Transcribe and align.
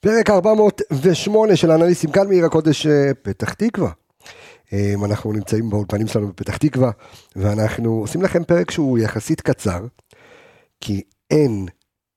פרק 0.00 0.30
408 0.30 1.56
של 1.56 1.70
האנליסטים 1.70 2.10
כאן 2.10 2.28
מעיר 2.28 2.44
הקודש 2.44 2.86
אה, 2.86 3.10
פתח 3.22 3.52
תקווה. 3.52 3.90
אה, 4.72 4.94
אנחנו 5.04 5.32
נמצאים 5.32 5.70
באולפנים 5.70 6.06
שלנו 6.06 6.28
בפתח 6.28 6.56
תקווה, 6.56 6.90
ואנחנו 7.36 7.90
עושים 7.90 8.22
לכם 8.22 8.44
פרק 8.44 8.70
שהוא 8.70 8.98
יחסית 8.98 9.40
קצר, 9.40 9.80
כי 10.80 11.02
אין, 11.30 11.66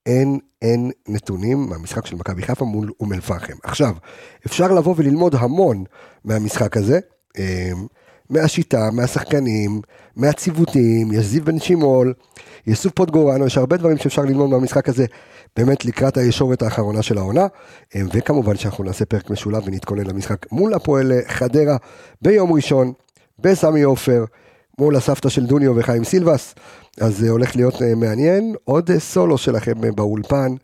אין, 0.06 0.38
אין 0.62 0.90
נתונים 1.08 1.66
מהמשחק 1.70 2.06
של 2.06 2.16
מכבי 2.16 2.42
חיפה 2.42 2.64
מול 2.64 2.92
אום 3.00 3.12
אל-פחם. 3.12 3.56
עכשיו, 3.62 3.94
אפשר 4.46 4.72
לבוא 4.72 4.94
וללמוד 4.98 5.34
המון 5.34 5.84
מהמשחק 6.24 6.76
הזה. 6.76 7.00
אה, 8.30 8.40
מהשיטה, 8.40 8.90
מהשחקנים, 8.92 9.80
מהציוותים, 10.16 11.12
יש 11.12 11.24
זיו 11.24 11.44
בן 11.44 11.58
שימול, 11.58 12.14
יש 12.66 12.78
סוף 12.78 12.92
פוטגורנו, 12.92 13.46
יש 13.46 13.58
הרבה 13.58 13.76
דברים 13.76 13.96
שאפשר 13.96 14.22
ללמוד 14.22 14.50
מהמשחק 14.50 14.88
הזה, 14.88 15.06
באמת 15.56 15.84
לקראת 15.84 16.16
הישורת 16.16 16.62
האחרונה 16.62 17.02
של 17.02 17.18
העונה, 17.18 17.46
אה, 17.96 18.00
וכמובן 18.12 18.56
שאנחנו 18.56 18.84
נעשה 18.84 19.04
פרק 19.04 19.30
משולב 19.30 19.62
ונתכונן 19.66 20.06
למשחק 20.06 20.52
מול 20.52 20.74
הפועל 20.74 21.12
אה, 21.12 21.20
חדרה 21.28 21.76
ביום 22.22 22.52
ראשון, 22.52 22.92
בסמי 23.38 23.82
עופר, 23.82 24.24
מול 24.78 24.96
הסבתא 24.96 25.28
של 25.28 25.46
דוניו 25.46 25.76
וחיים 25.76 26.04
סילבס, 26.04 26.54
אז 27.00 27.18
זה 27.18 27.30
הולך 27.30 27.56
להיות 27.56 27.82
אה, 27.82 27.94
מעניין, 27.94 28.54
עוד 28.64 28.90
סולו 28.98 29.38
שלכם 29.38 29.94
באולפן, 29.94 30.54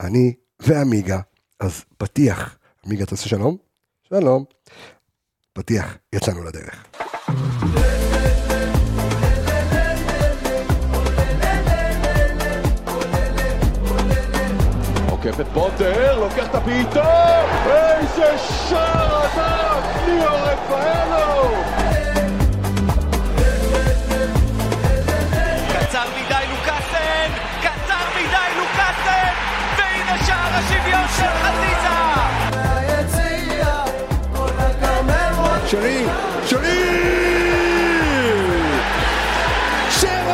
אני 0.00 0.34
ועמיגה, 0.60 1.20
אז 1.60 1.84
פתיח, 1.98 2.58
עמיגה 2.86 3.06
תעשה 3.06 3.28
שלום? 3.28 3.56
שלום. 4.08 4.44
פתיח, 5.58 5.96
יצאנו 6.12 6.44
לדרך. 6.44 6.84
עוקף 15.10 15.40
את 15.40 15.46
פוטר, 15.54 16.20
לוקח 16.20 16.46
את 16.50 16.54
הבעיטה, 16.54 17.42
איזה 17.70 18.38
שער 18.38 19.26
ענק, 19.26 19.84
ליאו 20.06 20.34
רפאלו! 20.34 21.54
קצר 25.72 26.04
מדי 26.16 26.44
לוקאסן, 26.50 27.30
קצר 27.60 28.04
מדי 28.16 28.50
לוקאסן, 28.58 29.32
והנה 29.78 30.26
שער 30.26 30.54
השוויון 30.54 31.08
של 31.16 31.32
חזיזה! 31.42 31.77
שרי, 35.70 36.04
שרי! 36.46 36.68
שרי! 39.90 40.28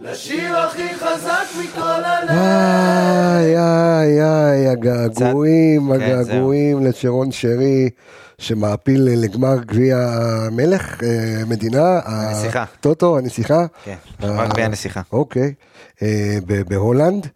לשיר 0.00 0.56
הכי 0.56 0.94
חזק 0.94 1.44
מכל 1.60 1.80
הלב. 1.80 2.30
איי, 2.30 3.58
איי, 3.58 4.22
איי, 4.22 4.68
הגעגועים, 4.68 5.88
כן, 5.88 5.94
הגעגועים 5.94 6.84
לשרון 6.86 7.32
שרי, 7.32 7.90
שמעפיל 8.38 9.02
לגמר 9.04 9.56
גביע 9.64 9.96
המלך, 9.98 11.02
אה, 11.02 11.08
מדינה. 11.46 11.98
הנסיכה. 12.04 12.64
הטוטו, 12.78 13.18
הנסיכה. 13.18 13.64
כן, 13.84 13.94
גמר 14.22 14.46
גביע 14.46 14.64
הנסיכה. 14.64 15.00
אוקיי, 15.12 15.54
אה, 16.02 16.38
בהולנד, 16.68 17.26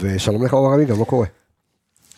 ושלום 0.00 0.44
לך 0.44 0.52
אור 0.52 0.72
עמי, 0.74 0.84
גם 0.84 0.98
לא 1.00 1.04
קורה. 1.04 1.26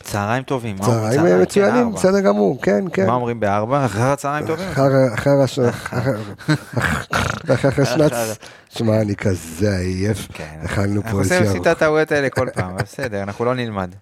צהריים 0.03 0.43
טובים. 0.43 0.79
צהריים? 0.79 1.43
מצוינים, 1.43 1.91
כן, 1.91 1.95
בסדר 1.97 2.21
גמור, 2.21 2.63
כן, 2.63 2.85
כן. 2.93 3.07
מה 3.07 3.15
אומרים 3.15 3.41
בארבע? 3.41 3.85
אחר 3.87 4.03
הצהריים 4.13 4.47
טובים? 4.47 4.69
אחר- 4.69 5.15
אחר 5.15 5.41
הש... 5.45 5.59
אחר- 5.59 6.01
אחר 7.55 7.69
השנץ, 7.83 8.13
שמע, 8.79 9.01
אני 9.01 9.17
כזה 9.17 9.77
עייף, 9.77 10.29
כן. 10.35 10.59
אכלנו 10.65 11.03
פה 11.03 11.09
אנחנו 11.09 11.19
עושים 11.19 11.63
את 11.63 11.67
הטעויות 11.67 12.13
האלה 12.13 12.31
כל 12.31 12.49
פעם, 12.55 12.77
בסדר, 12.77 13.23
אנחנו 13.23 13.45
לא 13.45 13.55
נלמד. 13.55 13.95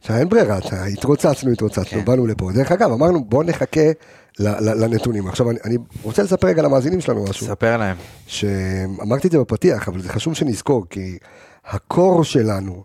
עכשיו, 0.00 0.16
אין 0.16 0.28
ברירה, 0.28 0.58
התרוצצנו, 0.92 1.52
התרוצצנו, 1.52 1.84
כן. 1.84 2.04
באנו 2.04 2.26
לפה. 2.26 2.50
דרך 2.52 2.72
אגב, 2.72 2.92
אמרנו, 2.92 3.24
בוא 3.24 3.44
נחכה 3.44 3.90
לנתונים. 4.38 5.28
עכשיו, 5.28 5.50
אני, 5.50 5.76
רוצה 6.02 6.22
לספר 6.22 6.46
רגע 6.46 6.62
למאזינים 6.62 7.00
שלנו 7.00 7.24
משהו, 7.24 7.46
ספר 7.46 7.76
להם. 7.76 7.96
שאמרתי 8.26 9.26
את 9.26 9.32
זה 9.32 9.38
בפתיח, 9.38 9.88
אבל 9.88 10.02
זה 10.02 10.08
חשוב 10.08 10.34
שנזכור, 10.34 10.86
כי 10.90 11.18
הקור 11.64 12.24
שלנו, 12.24 12.82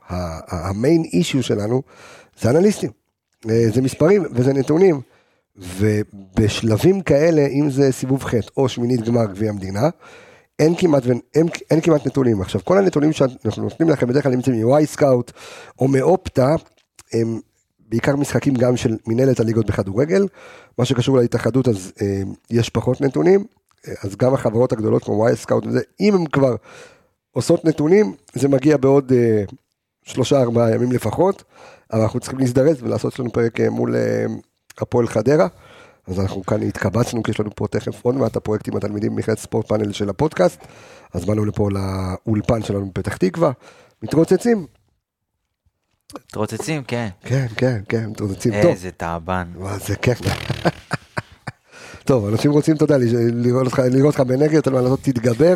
המיין 0.49 1.03
אישיו 1.13 1.43
שלנו, 1.43 1.81
זה 2.41 2.49
אנליסטים. 2.49 2.91
אה, 3.49 3.65
זה 3.73 3.81
מספרים 3.81 4.23
וזה 4.31 4.53
נתונים. 4.53 5.01
ובשלבים 5.57 7.01
כאלה, 7.01 7.47
אם 7.47 7.69
זה 7.69 7.91
סיבוב 7.91 8.23
ח' 8.23 8.33
או 8.57 8.69
שמינית 8.69 9.01
גמר 9.01 9.25
גביע 9.25 9.49
המדינה, 9.49 9.89
אין 10.59 10.75
כמעט, 10.77 11.03
אין, 11.35 11.47
אין 11.71 11.81
כמעט 11.81 12.07
נתונים. 12.07 12.41
עכשיו, 12.41 12.61
כל 12.63 12.77
הנתונים 12.77 13.13
שאנחנו 13.13 13.63
נותנים 13.63 13.89
לכם 13.89 14.07
בדרך 14.07 14.23
כלל 14.23 14.31
נמצאים 14.31 14.85
סקאוט 14.85 15.31
או 15.79 15.87
מ 15.87 15.99
Opta, 15.99 16.55
הם 17.13 17.39
בעיקר 17.89 18.15
משחקים 18.15 18.53
גם 18.53 18.77
של 18.77 18.97
מנהלת 19.07 19.39
הליגות 19.39 19.65
בכדורגל. 19.65 20.27
מה 20.77 20.85
שקשור 20.85 21.17
להתאחדות, 21.17 21.67
אז 21.67 21.91
אה, 22.01 22.21
יש 22.49 22.69
פחות 22.69 23.01
נתונים. 23.01 23.45
אז 24.03 24.15
גם 24.15 24.33
החברות 24.33 24.73
הגדולות 24.73 25.03
כמו 25.03 25.13
Wyscout 25.13 25.67
וזה, 25.67 25.79
אם 25.99 26.15
הם 26.15 26.25
כבר 26.25 26.55
עושות 27.31 27.65
נתונים, 27.65 28.13
זה 28.33 28.47
מגיע 28.47 28.77
בעוד 28.77 29.11
אה, 29.11 29.43
שלושה 30.03 30.41
ארבעה 30.41 30.75
ימים 30.75 30.91
לפחות. 30.91 31.43
אבל 31.93 32.01
אנחנו 32.01 32.19
צריכים 32.19 32.39
להזדרז 32.39 32.83
ולעשות 32.83 33.19
לנו 33.19 33.31
פרק 33.31 33.59
אה, 33.59 33.69
מול 33.69 33.95
אה, 33.95 34.25
הפועל 34.81 35.07
חדרה. 35.07 35.47
אז 36.07 36.19
אנחנו 36.19 36.43
כאן 36.43 36.63
התקבצנו, 36.63 37.23
כי 37.23 37.31
יש 37.31 37.39
לנו 37.39 37.49
פה 37.55 37.67
תכף 37.67 38.05
עוד 38.05 38.15
מעט 38.15 38.35
הפרויקט 38.35 38.67
עם 38.67 38.77
התלמידים 38.77 39.15
במכללת 39.15 39.39
ספורט 39.39 39.67
פאנל 39.67 39.91
של 39.91 40.09
הפודקאסט. 40.09 40.59
אז 41.13 41.25
באנו 41.25 41.45
לפה 41.45 41.69
לאולפן 41.71 42.63
שלנו 42.63 42.85
בפתח 42.85 43.17
תקווה, 43.17 43.51
מתרוצצים. 44.03 44.65
מתרוצצים, 46.13 46.83
כן. 46.83 47.07
כן, 47.21 47.45
כן, 47.57 47.79
כן, 47.89 48.05
מתרוצצים. 48.05 48.53
טוב, 48.61 48.71
איזה 48.71 48.91
תעבן. 48.91 49.47
מה, 49.55 49.77
זה 49.77 49.95
כיף. 49.95 50.19
טוב, 52.03 52.27
אנשים 52.27 52.51
רוצים, 52.51 52.75
אתה 52.75 52.83
יודע, 52.83 52.97
לראות 53.33 53.65
אותך, 53.65 53.79
לראות 53.79 54.19
אותך 54.19 54.19
בנגד, 54.19 54.55
אתה 54.55 54.69
לא 54.69 54.97
תתגבר. 55.01 55.55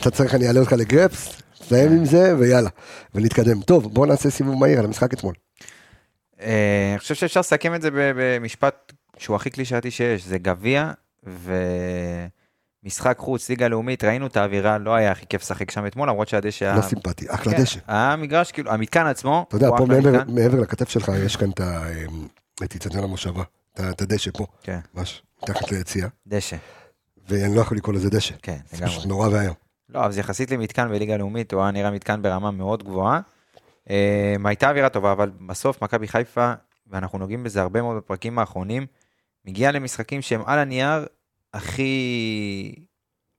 אתה 0.00 0.10
צריך, 0.10 0.34
אני 0.34 0.46
אעלה 0.46 0.60
אותך 0.60 0.72
לגרפס, 0.72 1.42
נסיים 1.60 1.92
עם 1.92 2.04
זה, 2.04 2.34
ויאללה, 2.38 2.68
ונתקדם. 3.14 3.60
טוב, 3.60 3.94
בוא 3.94 4.06
נעשה 4.06 4.30
סיבוב 4.30 4.60
מהיר 4.60 4.78
על 4.78 4.84
המשחק 4.84 5.12
אתמול. 5.12 5.34
אה, 6.40 6.88
אני 6.90 6.98
חושב 6.98 7.14
שאפשר 7.14 7.40
לסכם 7.40 7.74
את 7.74 7.82
זה 7.82 7.88
במשפט 7.92 8.92
שהוא 9.18 9.36
הכי 9.36 9.50
קלישאתי 9.50 9.90
שיש, 9.90 10.24
זה 10.26 10.38
גביע 10.38 10.92
ומשחק 12.86 13.18
חוץ, 13.18 13.48
ליגה 13.48 13.68
לאומית, 13.68 14.04
ראינו 14.04 14.26
את 14.26 14.36
האווירה, 14.36 14.78
לא 14.78 14.94
היה 14.94 15.12
הכי 15.12 15.26
כיף 15.26 15.42
לשחק 15.42 15.70
שם 15.70 15.86
אתמול, 15.86 16.08
למרות 16.08 16.28
שהדשא 16.28 16.64
היה... 16.64 16.76
לא 16.76 16.82
סימפטי, 16.82 17.26
אחלה 17.28 17.52
כן, 17.52 17.62
דשא. 17.62 17.80
המגרש, 17.86 18.52
כאילו, 18.52 18.70
המתקן 18.72 19.06
עצמו, 19.06 19.44
אתה 19.48 19.56
יודע, 19.56 19.68
פה 19.76 19.86
מעבר- 20.28 20.60
לכתף 20.60 20.88
שלך, 20.88 21.12
יש 21.24 21.36
כאן 21.36 21.50
את 21.50 21.60
את 22.64 22.74
איצטדיון 22.74 23.04
המושבה, 23.04 23.42
את 23.74 24.00
הדשא 24.02 24.30
פה, 24.30 24.46
כן, 24.62 24.78
ממש, 24.94 25.22
מתחת 25.42 25.72
ליציאה, 25.72 26.08
דשא, 26.26 26.56
ואני 27.28 27.56
לא 27.56 27.60
יכול 27.60 27.76
לקרוא 27.76 27.94
לזה 27.94 28.10
דשא. 28.10 28.34
כן, 28.42 28.56
זה 28.70 28.76
לגמרי. 28.76 28.90
פשוט 28.90 29.06
נורא 29.06 29.28
ואיום. 29.28 29.54
לא, 29.88 30.04
אבל 30.04 30.12
זה 30.12 30.20
יחסית 30.20 30.50
למתקן 30.50 30.88
בליגה 30.88 31.16
לאומית, 31.16 31.52
הוא 31.52 31.62
היה 31.62 31.70
נראה 31.70 31.90
מתקן 31.90 32.22
ברמה 32.22 32.50
מאוד 32.50 32.82
גבוהה. 32.82 33.20
אה, 33.90 34.34
הייתה 34.44 34.68
אווירה 34.70 34.88
טובה, 34.88 35.12
אבל 35.12 35.30
בסוף 35.46 35.82
מכבי 35.82 36.08
חיפה, 36.08 36.52
ואנחנו 36.86 37.18
נוגעים 37.18 37.44
בזה 37.44 37.60
הרבה 37.62 37.82
מאוד 37.82 37.96
בפרקים 37.96 38.38
האחרונים, 38.38 38.86
מגיעה 39.44 39.72
למשחקים 39.72 40.22
שהם 40.22 40.42
על 40.46 40.58
הנייר 40.58 41.06
הכי, 41.54 42.74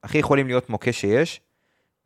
הכי 0.03 0.17
יכולים 0.17 0.47
להיות 0.47 0.69
מוקש 0.69 1.01
שיש, 1.01 1.41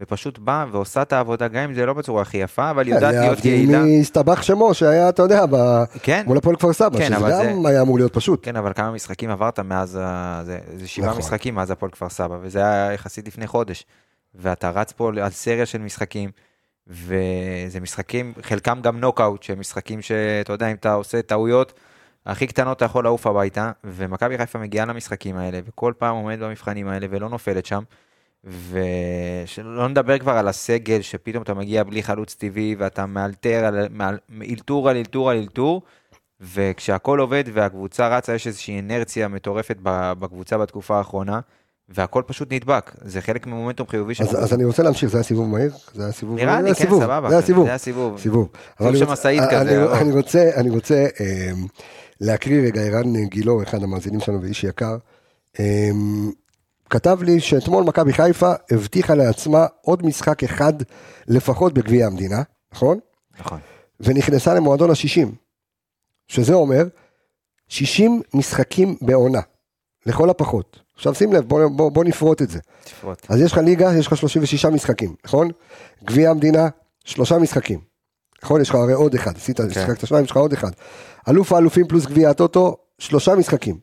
ופשוט 0.02 0.40
באה 0.40 0.66
ועושה 0.72 1.02
את 1.02 1.14
העבודה, 1.14 1.48
גם 1.48 1.64
אם 1.64 1.74
זה 1.74 1.86
לא 1.86 1.94
בצורה 1.94 2.22
הכי 2.22 2.38
יפה, 2.38 2.70
אבל 2.70 2.86
היא 2.88 2.96
יודעת 2.96 3.14
להיות 3.14 3.26
להבדיל 3.26 3.54
יעילה. 3.54 3.80
מהסתבך 3.84 4.44
שמו, 4.44 4.74
שהיה, 4.74 5.10
אתה 5.10 5.22
יודע, 5.22 5.46
ב- 5.46 5.84
כן, 6.04 6.24
מול 6.26 6.38
הפועל 6.38 6.56
כפר 6.56 6.74
סבא, 6.74 6.98
כן, 6.98 7.06
שזה 7.06 7.16
גם 7.32 7.66
היה 7.66 7.82
אמור 7.82 7.98
להיות 7.98 8.14
פשוט. 8.14 8.40
כן, 8.46 8.56
אבל 8.56 8.74
כמה 8.74 8.92
משחקים 8.92 9.30
עברת 9.30 9.60
מאז, 9.60 9.90
זה, 10.44 10.58
זה 10.76 10.88
שבעה 10.88 11.10
נכון. 11.10 11.20
משחקים 11.20 11.56
מאז 11.56 11.72
הפועל 11.72 11.92
כפר 11.92 12.10
סבא, 12.10 12.38
וזה 12.42 12.60
היה 12.60 12.94
יחסית 12.94 13.28
לפני 13.28 13.48
חודש. 13.48 13.86
ואתה 14.36 14.70
רץ 14.70 14.92
פה 14.92 15.12
על 15.22 15.30
סריה 15.30 15.66
של 15.66 15.78
משחקים, 15.78 16.30
וזה 16.88 17.80
משחקים, 17.82 18.34
חלקם 18.42 18.82
גם 18.82 19.00
נוקאוט, 19.00 19.44
שהם 19.44 19.60
משחקים 19.60 20.02
שאתה 20.02 20.54
יודע, 20.54 20.68
אם 20.72 20.76
אתה 20.76 20.94
עושה 20.94 21.22
טעויות, 21.22 21.74
הכי 22.26 22.48
קטנות 22.48 22.78
אתה 22.78 22.86
יכול 22.86 23.04
לעוף 23.04 23.28
הביתה, 23.28 23.72
ומכבי 23.84 24.38
חיפה 24.38 24.60
מגיעה 24.60 24.86
למשחקים 24.86 25.38
האלה, 25.38 25.60
וכל 25.66 25.94
פעם 25.98 26.16
עומדת 26.16 26.40
במבחנים 26.40 26.88
האלה 26.88 27.08
ולא 27.10 27.30
נופלת 27.30 27.66
שם. 27.66 27.84
ושלא 28.44 29.88
נדבר 29.90 30.18
כבר 30.20 30.32
על 30.32 30.48
הסגל, 30.48 31.02
שפתאום 31.02 31.44
אתה 31.44 31.54
מגיע 31.54 31.84
בלי 31.84 32.04
חלוץ 32.04 32.34
טבעי, 32.36 32.76
ואתה 32.80 33.06
מאלתר, 33.06 33.66
על, 33.66 33.88
מאל, 33.92 34.18
אלתור 34.50 34.90
על 34.90 34.98
אלתור 34.98 35.30
על 35.32 35.38
אלתור, 35.38 35.82
וכשהכול 36.42 37.20
עובד 37.20 37.44
והקבוצה 37.54 38.18
רצה, 38.18 38.34
יש 38.36 38.48
איזושהי 38.48 38.80
אנרציה 38.80 39.28
מטורפת 39.28 39.78
בקבוצה 39.82 40.58
בתקופה 40.58 40.98
האחרונה, 40.98 41.40
והכל 41.90 42.24
פשוט 42.28 42.54
נדבק. 42.54 42.92
זה 43.02 43.22
חלק 43.22 43.48
ממומנטום 43.48 43.88
חיובי 43.88 44.16
של 44.16 44.24
אז, 44.24 44.44
אז 44.44 44.54
אני 44.54 44.64
רוצה 44.66 44.84
להמשיך, 44.84 45.10
זה 45.10 45.18
היה 45.18 45.24
סיבוב 45.24 45.48
מהיר? 45.48 45.72
זה 45.94 46.04
היה 46.04 46.12
סיבוב 46.12 46.38
נראה? 46.40 46.62
לי, 46.62 46.76
כן, 46.76 46.90
סבבה. 46.90 47.30
זה 47.30 47.36
היה 47.36 47.42
סיבוב. 47.46 47.64
זה 47.66 47.70
היה 47.70 47.78
סיבוב. 47.78 48.20
סיבוב. 48.20 48.50
סוג 48.78 48.88
אני 48.88 48.98
של 48.98 49.06
משאית 49.06 49.42
אני- 49.44 49.52
כזה. 49.52 50.02
אני 50.02 50.12
רוצה, 50.12 50.50
אני 50.56 50.70
רוצה 50.70 50.96
אה, 51.20 51.52
להקריא 52.22 52.62
רגע, 52.62 52.82
ערן 52.82 53.26
גילאור, 53.26 53.64
אחד 53.64 53.84
המאזינים 53.84 54.20
שלנו 54.20 54.42
ואיש 54.42 54.64
יקר, 54.64 54.98
אה, 55.60 55.90
כתב 56.90 57.20
לי 57.22 57.40
שאתמול 57.40 57.84
מכבי 57.84 58.14
חיפה 58.14 58.52
הבטיחה 58.72 59.16
לעצמה 59.16 59.66
עוד 59.82 60.06
משחק 60.06 60.44
אחד 60.44 60.74
לפחות 61.28 61.74
בגביע 61.74 62.08
המדינה, 62.08 62.42
נכון? 62.74 63.00
נכון. 63.40 63.60
ונכנסה 64.00 64.54
למועדון 64.54 64.90
ה-60, 64.90 65.28
שזה 66.28 66.54
אומר 66.54 66.84
60 67.68 68.22
משחקים 68.34 68.98
בעונה, 69.02 69.42
לכל 70.06 70.30
הפחות. 70.30 70.80
עכשיו 70.96 71.16
שים 71.16 71.34
לב, 71.34 71.48
בוא, 71.48 71.68
בוא, 71.68 71.92
בוא 71.92 72.04
נפרוט 72.04 72.42
את 72.42 72.50
זה. 72.50 72.60
תפרוט. 72.84 73.26
אז 73.30 73.42
יש 73.42 73.52
לך 73.52 73.58
ליגה, 73.58 73.94
יש 73.98 74.08
לך 74.08 74.18
36 74.18 74.66
משחקים, 74.66 75.16
נכון? 75.26 75.50
גביע 76.04 76.30
המדינה, 76.30 76.70
שלושה 77.06 77.38
משחקים. 77.38 77.80
נכון? 78.44 78.62
יש 78.62 78.70
לך 78.70 78.76
הרי 78.76 78.94
עוד 78.94 79.16
אחד, 79.16 79.38
עשית, 79.38 79.60
שיחקת 79.74 80.08
שניים, 80.08 80.26
יש 80.26 80.32
לך 80.32 80.38
עוד 80.38 80.54
אחד. 80.54 80.72
אלוף 81.30 81.54
האלופים 81.54 81.88
פלוס 81.88 82.06
גביע 82.06 82.30
הטוטו, 82.30 82.78
שלושה 83.00 83.36
משחקים. 83.36 83.80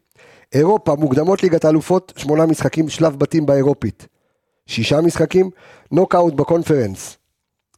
אירופה, 0.53 0.95
מוקדמות 0.95 1.43
ליגת 1.43 1.65
האלופות, 1.65 2.13
שמונה 2.17 2.47
משחקים, 2.47 2.89
שלב 2.89 3.17
בתים 3.19 3.47
באירופית. 3.47 4.07
שישה 4.67 5.01
משחקים, 5.01 5.51
נוקאוט 5.93 6.35
בקונפרנס, 6.35 7.19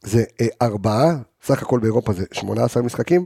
זה 0.03 0.23
אה, 0.41 0.47
ארבעה, 0.61 1.15
סך 1.43 1.61
הכל 1.61 1.79
באירופה 1.79 2.13
זה 2.13 2.25
18 2.31 2.83
משחקים. 2.83 3.25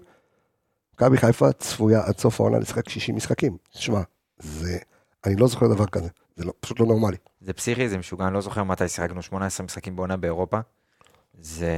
מכבי 0.94 1.18
חיפה 1.18 1.52
צפויה 1.52 2.02
עד 2.06 2.18
סוף 2.18 2.42
העונה 2.42 2.60
לשחק 2.60 2.90
60 2.90 3.16
משחקים. 3.16 3.58
תשמע, 3.74 4.02
זה, 4.40 4.78
אני 5.26 5.36
לא 5.36 5.48
זוכר 5.48 5.68
דבר 5.68 5.86
כזה, 5.86 6.10
זה 6.36 6.46
לא, 6.46 6.54
פשוט 6.60 6.80
לא 6.80 6.86
נורמלי. 6.86 7.18
זה 7.42 7.54
פסיכי, 7.54 7.90
זה 7.90 7.98
משוגע, 7.98 8.26
אני 8.26 8.34
לא 8.34 8.42
זוכר 8.42 8.64
מתי 8.64 8.88
שיחקנו 8.88 9.22
18 9.22 9.66
משחקים 9.66 9.96
בעונה 9.96 10.18
באירופה. 10.18 10.60
זה 11.40 11.70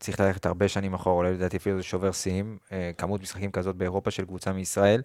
צריך 0.00 0.20
ללכת 0.20 0.46
הרבה 0.46 0.68
שנים 0.68 0.94
אחורה, 0.94 1.16
אולי 1.16 1.32
לדעתי 1.32 1.56
אפילו 1.56 1.76
זה 1.76 1.82
שובר 1.82 2.12
שיאים, 2.12 2.58
אה, 2.72 2.90
כמות 2.98 3.20
משחקים 3.20 3.50
כזאת 3.50 3.76
באירופה 3.76 4.10
של 4.10 4.24
קבוצה 4.24 4.52
מישראל, 4.52 5.02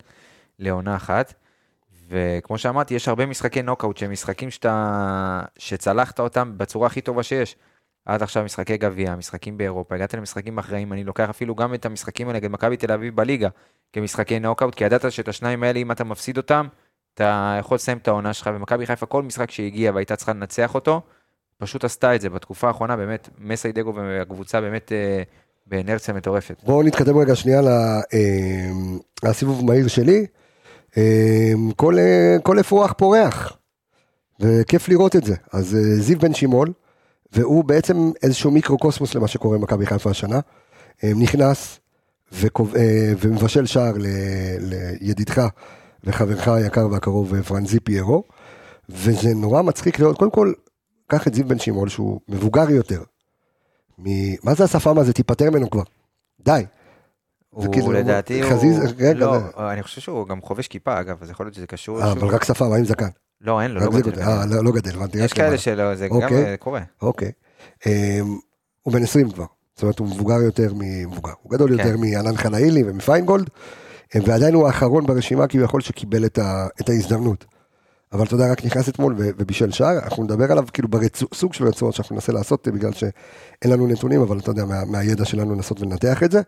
לעונה 0.60 0.96
אחת. 0.96 1.34
וכמו 2.10 2.58
שאמרתי, 2.58 2.94
יש 2.94 3.08
הרבה 3.08 3.26
משחקי 3.26 3.62
נוקאוט 3.62 3.98
שהם 3.98 4.12
משחקים 4.12 4.52
שאתה, 4.52 5.42
שצלחת 5.58 6.20
אותם 6.20 6.54
בצורה 6.58 6.88
הכי 6.88 7.02
טובה 7.02 7.24
שיש. 7.24 7.56
עד 8.06 8.24
עכשיו 8.24 8.44
משחקי 8.44 8.78
גביע, 8.78 9.16
משחקים 9.16 9.58
באירופה, 9.58 9.96
הגעת 9.96 10.14
למשחקים 10.14 10.58
אחראים, 10.58 10.94
אני 10.94 11.04
לוקח 11.04 11.30
אפילו 11.30 11.56
גם 11.56 11.74
את 11.74 11.86
המשחקים 11.86 12.28
האלה 12.28 12.40
נגד 12.40 12.52
מכבי 12.52 12.78
תל 12.78 12.92
אביב 12.92 13.16
בליגה 13.16 13.50
כמשחקי 13.94 14.40
נוקאוט, 14.40 14.76
כי 14.76 14.84
ידעת 14.84 15.12
שאת 15.12 15.28
השניים 15.28 15.64
האלה, 15.64 15.80
אם 15.80 15.92
אתה 15.92 16.04
מפסיד 16.04 16.38
אותם, 16.38 16.68
אתה 17.14 17.58
יכול 17.60 17.76
לסיים 17.76 17.98
את 17.98 18.08
העונה 18.08 18.34
שלך, 18.34 18.50
ומכבי 18.56 18.86
חיפה, 18.86 19.06
כל 19.06 19.24
משחק 19.24 19.52
שהגיע 19.52 19.92
והייתה 19.92 20.16
צריכה 20.16 20.34
לנצח 20.34 20.76
אותו, 20.76 21.02
פשוט 21.62 21.84
עשתה 21.84 22.16
את 22.16 22.22
זה. 22.22 22.30
בתקופה 22.30 22.68
האחרונה, 22.68 22.98
באמת, 22.98 23.30
מסיידגו 23.40 23.94
והקבוצה 23.96 24.62
באמת 24.62 24.92
אה, 24.92 25.24
באנרציה 25.68 26.14
מטורפת. 26.14 26.56
בואו 26.66 26.84
נתקדם 26.84 27.18
רגע 27.18 27.36
שנייה 27.36 27.62
אה, 28.14 28.72
לסיבוב 29.24 29.66
מהיר 29.66 29.88
שלי. 29.88 30.26
אה, 30.98 31.54
כל, 31.76 31.98
אה, 32.00 32.36
כל 32.44 32.60
אפרוח 32.60 32.94
פורח, 32.98 33.58
וכיף 34.40 34.90
לראות 34.90 35.16
את 35.16 35.24
זה. 35.24 35.36
אז 35.54 35.76
אה, 35.76 35.96
זיו 36.02 36.20
בן 36.20 36.34
שמעון, 36.34 36.68
והוא 37.34 37.64
בעצם 37.64 38.12
איזשהו 38.24 38.52
מיקרו-קוסמוס 38.52 39.16
למה 39.16 39.28
שקורה 39.28 39.58
במכבי 39.58 39.86
חיפה 39.86 40.10
השנה. 40.10 40.40
אה, 41.04 41.12
נכנס 41.16 41.80
וקוב- 42.34 42.76
אה, 42.76 43.14
ומבשל 43.20 43.66
שער 43.66 43.94
ל- 43.98 44.06
לידידך 45.02 45.48
וחברך 46.04 46.48
היקר 46.48 46.88
והקרוב 46.92 47.34
אה, 47.36 47.44
פרנזי 47.44 47.80
פיירו, 47.80 48.24
וזה 48.90 49.30
נורא 49.36 49.62
מצחיק 49.62 50.00
לראות, 50.00 50.18
קודם 50.18 50.32
כל, 50.32 50.54
קח 51.12 51.28
את 51.28 51.34
זיו 51.34 51.48
בן 51.48 51.60
שמעון 51.60 51.90
שהוא 51.90 52.20
מבוגר 52.30 52.70
יותר. 52.70 53.04
מ... 54.00 54.06
מה 54.44 54.54
זה 54.54 54.64
השפם 54.64 54.98
הזה? 55.00 55.14
תיפטר 55.14 55.50
ממנו 55.50 55.70
כבר. 55.70 55.84
די. 56.46 56.66
הוא 57.50 57.74
כאילו, 57.74 57.92
לדעתי, 57.92 58.44
חזיז- 58.44 58.80
הוא... 58.80 58.90
רגע, 58.98 59.14
לא, 59.14 59.36
רגע. 59.36 59.74
אני 59.74 59.84
חושב 59.84 60.02
שהוא 60.02 60.28
גם 60.28 60.42
חובש 60.42 60.68
כיפה, 60.68 61.00
אגב, 61.00 61.18
אז 61.22 61.30
יכול 61.30 61.46
להיות 61.46 61.56
שזה 61.56 61.68
קשור. 61.68 62.02
אה, 62.02 62.12
אבל 62.12 62.28
רק 62.28 62.44
שפם, 62.44 62.70
מה 62.70 62.76
עם 62.76 62.86
זקן? 62.86 63.10
לא, 63.42 63.62
אין 63.62 63.72
לו, 63.72 63.80
לא 63.82 63.92
זה 63.92 64.02
גדל. 64.02 64.22
אה, 64.22 64.46
לא 64.46 64.64
לא 64.64 64.72
גדל, 64.72 64.96
הבנתי. 64.96 65.18
יש. 65.18 65.34
כאלה 65.34 65.58
שלא, 65.58 65.96
זה 65.96 66.08
גם 66.08 66.16
אוקיי. 66.16 66.46
אה, 66.46 66.58
קורה. 66.58 66.82
אוקיי. 67.02 67.32
אמ, 67.86 67.92
הוא 68.82 68.94
בן 68.94 69.04
20 69.04 69.32
כבר. 69.32 69.46
זאת 69.76 69.84
אומרת, 69.84 70.00
הוא 70.00 70.08
מבוגר 70.08 70.42
יותר 70.42 70.74
ממבוגר. 70.76 71.34
הוא 71.42 71.52
גדול 71.52 71.78
כן. 71.78 71.88
יותר 71.88 71.98
מענן 71.98 72.38
חנאילי 72.38 72.84
ומפיינגולד, 72.86 73.50
אמ, 74.16 74.22
ועדיין 74.26 74.54
הוא 74.54 74.68
האחרון 74.68 75.06
ברשימה 75.06 75.48
כביכול 75.48 75.82
שקיבל 75.82 76.26
את 76.26 76.90
ההזדמנות. 76.90 77.46
אבל 78.14 78.26
אתה 78.26 78.36
יודע, 78.36 78.52
רק 78.52 78.66
נכנס 78.66 78.90
אתמול 78.90 79.16
ובישל 79.18 79.72
שער, 79.72 80.00
אנחנו 80.04 80.24
נדבר 80.24 80.52
עליו 80.52 80.66
כאילו 80.74 80.88
בסוג 80.88 81.54
של 81.54 81.68
רצועות 81.68 81.96
שאנחנו 81.96 82.16
ננסה 82.16 82.32
לעשות, 82.34 82.68
אה, 82.68 82.74
בגלל 82.74 82.94
שאין 82.94 83.72
לנו 83.72 83.88
נתונים, 83.88 84.22
אבל 84.22 84.40
אתה 84.40 84.52
יודע, 84.52 84.66
מה- 84.66 84.86
מהידע 84.86 85.26
שלנו 85.26 85.56
לנסות 85.56 85.82
ולנתח 85.82 86.24
את 86.24 86.32
זה. 86.32 86.42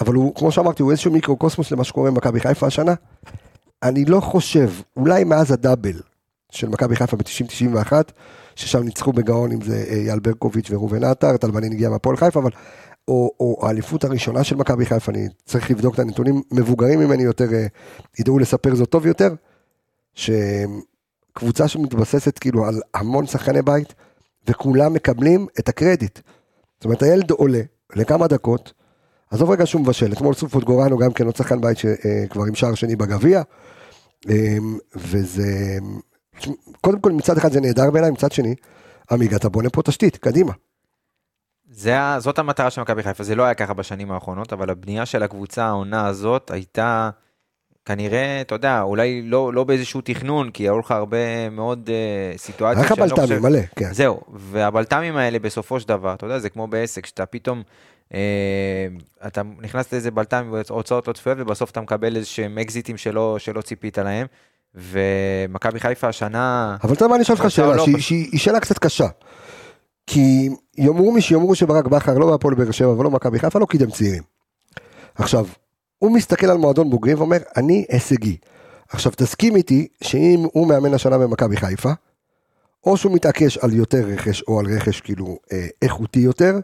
אבל 0.00 0.14
הוא, 0.14 0.34
כמו 0.34 0.52
שאמרתי, 0.52 0.82
הוא 0.82 0.90
איזשהו 0.90 1.12
מיקרו-קוסמוס 1.12 1.70
למה 1.70 1.84
שקורה 1.84 2.10
במכבי 2.10 2.40
חיפה 2.40 2.66
השנה. 2.66 2.94
אני 3.82 4.04
לא 4.04 4.20
חושב, 4.20 4.70
אולי 4.96 5.24
מאז 5.24 5.52
הדאבל 5.52 6.00
של 6.50 6.68
מכבי 6.68 6.96
חיפה 6.96 7.16
ב-90-91, 7.16 7.92
ששם 8.56 8.82
ניצחו 8.82 9.12
בגאון 9.12 9.52
אם 9.52 9.60
זה 9.60 9.84
אה, 9.88 9.94
אייל 9.94 10.18
ברקוביץ' 10.20 10.70
וראובן 10.70 11.04
עטר, 11.04 11.36
טלבנין 11.36 11.72
הגיע 11.72 11.90
מהפועל 11.90 12.16
חיפה, 12.16 12.40
אבל, 12.40 12.50
או, 13.08 13.30
או 13.40 13.66
האליפות 13.66 14.04
הראשונה 14.04 14.44
של 14.44 14.56
מכבי 14.56 14.86
חיפה, 14.86 15.12
אני 15.12 15.28
צריך 15.44 15.70
לבדוק 15.70 15.94
את 15.94 15.98
הנתונים, 15.98 16.42
מבוגרים 16.52 17.00
ממני 17.00 17.22
יותר, 17.22 17.52
אה, 17.54 17.66
ידעו 18.18 18.38
לספר 18.38 18.74
זאת 18.74 18.88
טוב 18.88 19.06
יותר, 19.06 19.34
שקבוצה 20.18 21.68
שמתבססת 21.68 22.38
כאילו 22.38 22.66
על 22.66 22.80
המון 22.94 23.26
שחקני 23.26 23.62
בית, 23.62 23.94
וכולם 24.46 24.92
מקבלים 24.92 25.46
את 25.58 25.68
הקרדיט. 25.68 26.18
זאת 26.76 26.84
אומרת, 26.84 27.02
הילד 27.02 27.30
עולה 27.30 27.60
לכמה 27.96 28.26
דקות, 28.26 28.72
עזוב 29.30 29.50
רגע 29.50 29.66
שהוא 29.66 29.82
מבשל, 29.82 30.12
אתמול 30.12 30.34
סופות 30.34 30.64
גורנו 30.64 30.98
גם 30.98 31.12
כן 31.12 31.26
עוד 31.26 31.36
שחקן 31.36 31.60
בית 31.60 31.78
שכבר 31.78 32.44
עם 32.44 32.54
שער 32.54 32.74
שני 32.74 32.96
בגביע, 32.96 33.42
אמ, 34.28 34.78
וזה, 34.96 35.78
קודם 36.80 37.00
כל 37.00 37.12
מצד 37.12 37.36
אחד 37.36 37.52
זה 37.52 37.60
נהדר 37.60 37.90
בעיניי, 37.90 38.10
מצד 38.10 38.32
שני, 38.32 38.54
עמיגה 39.10 39.36
אתה 39.36 39.48
בונה 39.48 39.70
פה 39.70 39.82
תשתית, 39.82 40.16
קדימה. 40.16 40.52
זה, 41.70 41.96
זאת 42.18 42.38
המטרה 42.38 42.70
של 42.70 42.80
מכבי 42.80 43.02
חיפה, 43.02 43.24
זה 43.24 43.34
לא 43.34 43.42
היה 43.42 43.54
ככה 43.54 43.74
בשנים 43.74 44.10
האחרונות, 44.10 44.52
אבל 44.52 44.70
הבנייה 44.70 45.06
של 45.06 45.22
הקבוצה, 45.22 45.64
העונה 45.64 46.06
הזאת, 46.06 46.50
הייתה 46.50 47.10
כנראה, 47.88 48.40
אתה 48.40 48.54
יודע, 48.54 48.82
אולי 48.82 49.22
לא, 49.22 49.52
לא 49.52 49.64
באיזשהו 49.64 50.00
תכנון, 50.00 50.50
כי 50.50 50.62
היו 50.62 50.78
לך 50.78 50.90
הרבה 50.90 51.50
מאוד 51.50 51.90
uh, 52.34 52.38
סיטואציות 52.38 52.86
רק 52.86 52.92
הבלת"מים, 52.92 53.42
מלא, 53.42 53.60
כן. 53.76 53.92
זהו, 53.92 54.20
והבלת"מים 54.34 55.16
האלה 55.16 55.38
בסופו 55.38 55.80
של 55.80 55.88
דבר, 55.88 56.14
אתה 56.14 56.26
יודע, 56.26 56.38
זה 56.38 56.48
כמו 56.48 56.66
בעסק, 56.66 57.06
שאתה 57.06 57.26
פתאום, 57.26 57.62
אה, 58.14 58.86
אתה 59.26 59.42
נכנס 59.60 59.92
לאיזה 59.92 60.10
בלת"ם 60.10 60.48
והוצאות 60.52 61.08
לא 61.08 61.12
צפויות, 61.12 61.38
ובסוף 61.40 61.70
אתה 61.70 61.80
מקבל 61.80 62.16
איזה 62.16 62.26
שהם 62.26 62.58
אקזיטים 62.58 62.96
שלא, 62.96 63.36
שלא 63.38 63.60
ציפית 63.60 63.98
להם, 63.98 64.26
ומכבי 64.74 65.80
חיפה 65.80 66.08
השנה... 66.08 66.76
אבל 66.84 66.92
אתה 66.92 67.02
יודע 67.02 67.08
מה 67.08 67.14
אני 67.14 67.22
אשאל 67.22 67.34
אותך 67.34 67.44
לא, 67.44 67.50
שאלה, 67.50 67.76
לא, 67.76 67.84
שהיא 67.98 68.40
שאלה 68.40 68.60
קצת 68.60 68.78
קשה. 68.78 69.06
כי 70.06 70.48
יאמרו 70.78 71.12
מי 71.12 71.20
שיאמרו 71.20 71.54
שברק 71.54 71.86
בכר 71.86 72.18
לא 72.18 72.26
בהפועל 72.26 72.54
באר 72.54 72.70
שבע 72.70 72.88
ולא 72.88 73.10
מכבי 73.10 73.38
חיפה, 73.38 73.58
לא 73.58 73.66
קידם 73.66 73.90
צעירים. 73.90 74.22
עכשיו, 75.14 75.46
הוא 75.98 76.10
מסתכל 76.12 76.46
על 76.46 76.56
מועדון 76.56 76.90
בוגרים 76.90 77.18
ואומר, 77.18 77.38
אני 77.56 77.84
הישגי. 77.88 78.36
עכשיו, 78.88 79.12
תסכים 79.16 79.56
איתי 79.56 79.88
שאם 80.04 80.46
הוא 80.52 80.68
מאמן 80.68 80.94
השנה 80.94 81.18
במכבי 81.18 81.56
חיפה, 81.56 81.92
או 82.84 82.96
שהוא 82.96 83.14
מתעקש 83.14 83.58
על 83.58 83.72
יותר 83.72 84.06
רכש, 84.06 84.42
או 84.42 84.60
על 84.60 84.66
רכש 84.66 85.00
כאילו 85.00 85.38
אה, 85.52 85.66
איכותי 85.82 86.20
יותר, 86.20 86.58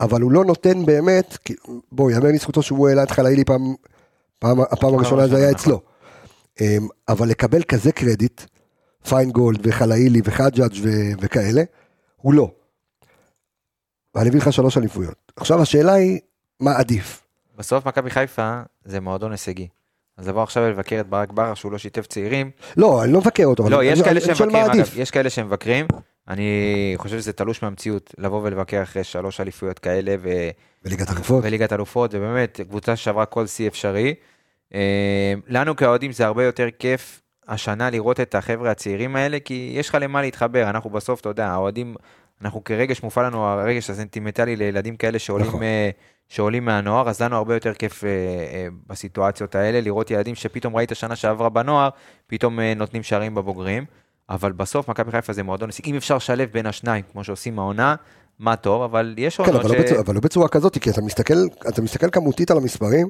אבל 0.00 0.20
הוא 0.20 0.32
לא 0.32 0.44
נותן 0.44 0.86
באמת, 0.86 1.36
כי- 1.44 1.54
בוא, 1.92 2.10
יאמר 2.10 2.28
לזכותו 2.28 2.62
שהוא 2.62 2.88
העלה 2.88 3.02
את 3.02 3.10
חלאילי 3.10 3.44
פעם, 3.44 3.74
פעם, 4.38 4.60
הפעם 4.60 4.94
הראשונה 4.94 5.28
זה 5.28 5.36
היה 5.36 5.50
נכון. 5.50 5.56
אצלו. 5.60 5.80
אמ, 6.60 6.88
אבל 7.08 7.28
לקבל 7.28 7.62
כזה 7.62 7.92
קרדיט, 7.92 8.40
פיינגולד 9.08 9.60
וחלאילי 9.66 10.20
וחג'אג' 10.24 10.72
ו- 10.82 11.12
וכאלה, 11.20 11.62
הוא 12.16 12.34
לא. 12.34 12.50
ואני 14.14 14.28
אביא 14.30 14.40
לך 14.40 14.52
שלוש 14.52 14.78
אליפויות. 14.78 15.32
עכשיו 15.36 15.62
השאלה 15.62 15.92
היא, 15.92 16.20
מה 16.60 16.76
עדיף? 16.76 17.22
בסוף 17.58 17.86
מכבי 17.86 18.10
חיפה 18.10 18.60
זה 18.84 19.00
מועדון 19.00 19.32
הישגי. 19.32 19.68
אז 20.16 20.28
לבוא 20.28 20.42
עכשיו 20.42 20.70
לבקר 20.70 21.00
את 21.00 21.06
ברק 21.06 21.32
בכר 21.32 21.54
שהוא 21.54 21.72
לא 21.72 21.78
שיתף 21.78 22.06
צעירים, 22.06 22.50
לא, 22.76 23.04
אני 23.04 23.12
לא 23.12 23.20
מבקר 23.20 23.44
אותו, 23.44 23.68
לא, 23.68 23.84
יש 23.84 24.02
כאלה 24.02 24.20
שמבקרים, 24.20 24.56
אגב. 24.56 24.90
יש 24.96 25.10
כאלה 25.10 25.30
שמבקרים, 25.30 25.86
אני 26.28 26.94
חושב 26.96 27.18
שזה 27.18 27.32
תלוש 27.32 27.62
מהמציאות, 27.62 28.14
לבוא 28.18 28.40
ולבקר 28.42 28.82
אחרי 28.82 29.04
שלוש 29.04 29.40
אליפויות 29.40 29.78
כאלה, 29.78 30.14
ו... 30.20 30.28
בליגת 30.84 31.10
אלופות. 31.10 31.44
וליגת 31.44 31.72
אלופות, 31.72 32.10
ובאמת, 32.14 32.60
קבוצה 32.68 32.96
שעברה 32.96 33.26
כל 33.26 33.46
שיא 33.46 33.68
אפשרי. 33.68 34.14
אה, 34.74 35.34
לנו 35.46 35.76
כאוהדים 35.76 36.12
זה 36.12 36.26
הרבה 36.26 36.44
יותר 36.44 36.68
כיף 36.78 37.22
השנה 37.48 37.90
לראות 37.90 38.20
את 38.20 38.34
החבר'ה 38.34 38.70
הצעירים 38.70 39.16
האלה, 39.16 39.38
כי 39.40 39.72
יש 39.74 39.88
לך 39.88 39.98
למה 40.00 40.22
להתחבר, 40.22 40.70
אנחנו 40.70 40.90
בסוף, 40.90 41.20
אתה 41.20 41.28
יודע, 41.28 41.46
האוהדים, 41.46 41.94
אנחנו 42.42 42.64
כרגש 42.64 43.02
מופע 43.02 43.22
לנו 43.22 43.44
הרגש 43.44 43.90
הסנטימנטלי 43.90 44.56
לילדים 44.56 44.96
כאלה 44.96 45.18
שעולים, 45.18 45.46
נכון. 45.46 45.62
אה, 45.62 45.90
שעולים 46.28 46.64
מהנוער, 46.64 47.08
אז 47.08 47.22
לנו 47.22 47.36
הרבה 47.36 47.54
יותר 47.54 47.74
כיף 47.74 48.04
אה, 48.04 48.08
אה, 48.08 48.66
בסיטואציות 48.86 49.54
האלה, 49.54 49.80
לראות 49.80 50.10
ילדים 50.10 50.34
שפתאום 50.34 50.76
ראית 50.76 50.90
שנה 50.94 51.16
שעברה 51.16 51.48
בנוער, 51.48 51.88
פתאום 52.26 52.60
נותנים 52.60 53.02
שערים 53.02 53.34
בבוגרים. 53.34 53.84
אבל 54.30 54.52
בסוף 54.52 54.88
מכבי 54.88 55.10
חיפה 55.10 55.32
זה 55.32 55.42
מועדון, 55.42 55.70
אם 55.86 55.94
אפשר 55.96 56.16
לשלב 56.16 56.48
בין 56.52 56.66
השניים, 56.66 57.04
כמו 57.12 57.24
שעושים 57.24 57.58
העונה, 57.58 57.94
מה 58.38 58.56
טוב, 58.56 58.82
אבל 58.82 59.14
יש 59.18 59.36
כן, 59.36 59.42
עונות 59.44 59.64
אבל 59.64 59.74
לא 59.74 59.82
בצורה- 59.82 60.00
אבל 60.00 60.14
לא 60.14 60.20
בצורה 60.20 60.48
כזאת, 60.48 60.78
כי 60.78 60.90
אתה 60.90 61.00
מסתכל, 61.02 61.34
אתה 61.68 61.82
מסתכל 61.82 62.10
כמותית 62.10 62.50
על 62.50 62.56
המספרים, 62.56 63.08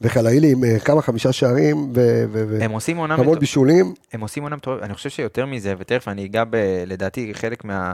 וחלאילי 0.00 0.52
עם 0.52 0.78
כמה 0.78 1.02
חמישה 1.02 1.32
שערים 1.32 1.76
ו- 1.76 2.24
ו- 2.32 2.44
ו- 2.48 2.58
הם 2.64 2.70
עושים 2.70 2.96
עונה 2.96 3.14
והמון 3.14 3.24
מטורפת. 3.26 3.40
בישולים. 3.40 3.94
הם 4.12 4.20
עושים 4.20 4.42
עונה 4.42 4.56
מטורפת, 4.56 4.82
אני 4.82 4.94
חושב 4.94 5.10
שיותר 5.10 5.46
מזה, 5.46 5.74
ותכף 5.78 6.08
אני 6.08 6.24
אגע 6.24 6.44
ב... 6.50 6.56
לדעתי 6.86 7.34
חלק 7.34 7.64
מה... 7.64 7.92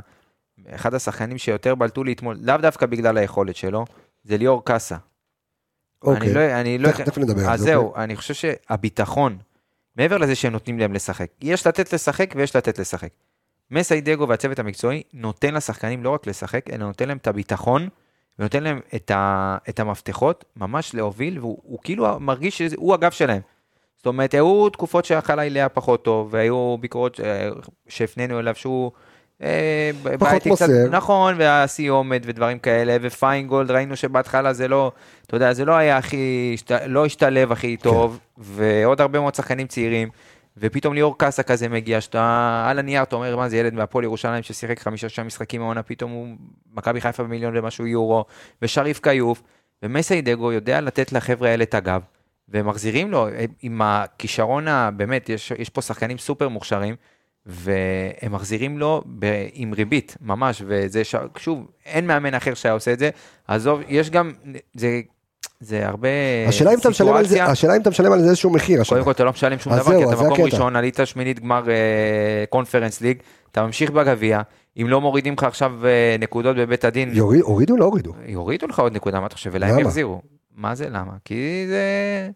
אחד 0.69 0.95
השחקנים 0.95 1.39
שיותר 1.39 1.75
בלטו 1.75 2.05
לי 2.05 2.13
אתמול, 2.13 2.39
לאו 2.41 2.57
דווקא 2.57 2.87
בגלל 2.87 3.17
היכולת 3.17 3.57
שלו, 3.57 3.85
זה 4.25 4.37
ליאור 4.37 4.65
קאסה. 4.65 4.97
אוקיי, 6.03 6.29
אני 6.29 6.35
לא, 6.35 6.61
אני 6.61 6.79
לא, 6.79 6.91
תכף 6.93 7.19
נדבר 7.19 7.43
על 7.43 7.51
אז 7.51 7.61
זה. 7.61 7.65
זהו, 7.65 7.87
אוקיי. 7.87 8.05
אני 8.05 8.17
חושב 8.17 8.35
שהביטחון, 8.35 9.39
מעבר 9.97 10.19
לזה 10.19 10.35
שהם 10.35 10.53
נותנים 10.53 10.79
להם 10.79 10.93
לשחק, 10.93 11.31
יש 11.43 11.67
לתת 11.67 11.93
לשחק 11.93 12.33
ויש 12.37 12.57
לתת 12.57 12.79
לשחק. 12.79 13.11
מסיידגו 13.71 14.29
והצוות 14.29 14.59
המקצועי 14.59 15.03
נותן 15.13 15.55
לשחקנים 15.55 16.05
לא 16.05 16.11
רק 16.11 16.27
לשחק, 16.27 16.71
אלא 16.71 16.87
נותן 16.87 17.09
להם 17.09 17.17
את 17.17 17.27
הביטחון, 17.27 17.89
ונותן 18.39 18.63
להם 18.63 18.81
את, 18.95 19.11
ה, 19.11 19.57
את 19.69 19.81
המפתחות 19.81 20.45
ממש 20.57 20.95
להוביל, 20.95 21.39
והוא 21.39 21.59
הוא 21.63 21.79
כאילו 21.83 22.21
מרגיש 22.21 22.63
שהוא 22.63 22.95
הגב 22.95 23.11
שלהם. 23.11 23.43
זאת 23.97 24.07
אומרת, 24.07 24.35
היו 24.35 24.69
תקופות 24.69 25.05
שהחלילי 25.05 25.59
היה 25.59 25.69
פחות 25.69 26.05
טוב, 26.05 26.29
והיו 26.31 26.77
ביקורות 26.81 27.21
אה, 27.21 27.49
שהפנינו 27.89 28.39
אליו 28.39 28.55
שהוא... 28.55 28.93
אה, 29.43 29.91
בעייתי 30.19 30.49
מוסר. 30.49 30.67
נכון, 30.91 31.35
והסיומת 31.39 32.23
ודברים 32.25 32.59
כאלה, 32.59 32.97
ופיינגולד, 33.01 33.71
ראינו 33.71 33.97
שבהתחלה 33.97 34.53
זה 34.53 34.69
לא, 34.69 34.93
אתה 35.27 35.37
יודע, 35.37 35.53
זה 35.53 35.65
לא 35.65 35.73
היה 35.73 35.97
הכי, 35.97 36.57
לא 36.87 37.07
השתלב 37.07 37.53
הכי 37.53 37.77
טוב, 37.77 38.19
ועוד 38.39 39.01
הרבה 39.01 39.21
מאוד 39.21 39.35
שחקנים 39.35 39.67
צעירים, 39.67 40.09
ופתאום 40.57 40.95
ליאור 40.95 41.19
קאסה 41.19 41.43
כזה 41.43 41.69
מגיע, 41.69 42.01
שאתה 42.01 42.67
על 42.71 42.79
הנייר, 42.79 43.03
אתה 43.03 43.17
אומר, 43.17 43.37
מה 43.37 43.49
זה 43.49 43.57
ילד 43.57 43.75
מהפועל 43.75 44.05
ירושלים 44.05 44.43
ששיחק 44.43 44.81
חמישה-שישה 44.81 45.23
משחקים 45.23 45.61
מהעונה, 45.61 45.83
פתאום 45.83 46.11
הוא 46.11 46.29
מכבי 46.75 47.01
חיפה 47.01 47.23
במיליון 47.23 47.57
ומשהו 47.57 47.87
יורו, 47.87 48.25
ושריף 48.63 49.01
כיוף, 49.01 49.43
ומסיידגו 49.83 50.53
יודע 50.53 50.81
לתת 50.81 51.13
לחבר'ה 51.13 51.49
האלה 51.49 51.65
את 51.65 51.75
הגב, 51.75 52.03
והם 52.49 52.69
מחזירים 52.69 53.11
לו, 53.11 53.29
עם 53.63 53.83
הכישרון, 53.83 54.67
באמת, 54.97 55.29
יש, 55.29 55.53
יש 55.59 55.71
פה 55.71 55.83
שחקנים 55.83 56.19
סופר 56.19 56.49
מוכשרים, 56.49 56.95
והם 57.47 58.33
מחזירים 58.33 58.79
לו 58.79 59.03
ב, 59.19 59.47
עם 59.53 59.73
ריבית, 59.73 60.17
ממש, 60.21 60.63
וזה, 60.67 61.05
ש... 61.05 61.15
שוב, 61.37 61.67
אין 61.87 62.07
מאמן 62.07 62.35
אחר 62.35 62.55
שהיה 62.55 62.73
עושה 62.73 62.93
את 62.93 62.99
זה, 62.99 63.11
עזוב, 63.49 63.81
יש 63.89 64.11
גם, 64.11 64.33
זה, 64.75 65.01
זה 65.61 65.87
הרבה 65.87 66.09
השאלה 66.49 66.73
אם 66.73 66.79
אתה 66.79 66.89
משלם 66.89 67.15
על 67.15 67.27
זה. 67.27 67.45
השאלה 67.45 67.77
אם 67.77 67.81
אתה 67.81 67.91
משלם 67.91 68.13
על 68.13 68.21
זה 68.21 68.29
איזשהו 68.29 68.51
מחיר. 68.51 68.83
קודם 68.89 69.05
כל 69.05 69.11
אתה 69.11 69.25
לא 69.25 69.31
משלם 69.31 69.59
שום 69.59 69.77
דבר, 69.77 69.99
כי 69.99 70.05
אתה 70.05 70.23
מקום. 70.23 70.45
ראשון, 70.45 70.77
עלית 70.77 70.99
שמינית 71.05 71.41
גמר 71.41 71.71
אה, 71.71 72.45
קונפרנס 72.49 73.01
ליג, 73.01 73.19
אתה 73.53 73.67
ממשיך 73.67 73.91
בגביע, 73.91 74.41
אם 74.81 74.87
לא 74.89 75.01
מורידים 75.01 75.35
לך 75.35 75.45
עכשיו 75.45 75.87
אה, 75.87 76.17
נקודות 76.19 76.57
בבית 76.57 76.85
הדין, 76.85 77.19
הורידו? 77.19 77.77
לא 77.77 77.85
הורידו. 77.85 78.13
יורידו 78.27 78.67
לך 78.67 78.79
עוד 78.79 78.97
נקודה, 78.97 79.21
מה 79.21 79.27
אתה 79.27 79.35
חושב? 79.35 79.51
ולהם? 79.53 79.79
יחזירו. 79.79 80.23
מה 80.57 80.75
זה 80.75 80.89
למה? 80.89 81.13
כי 81.25 81.65
זה... 81.69 82.31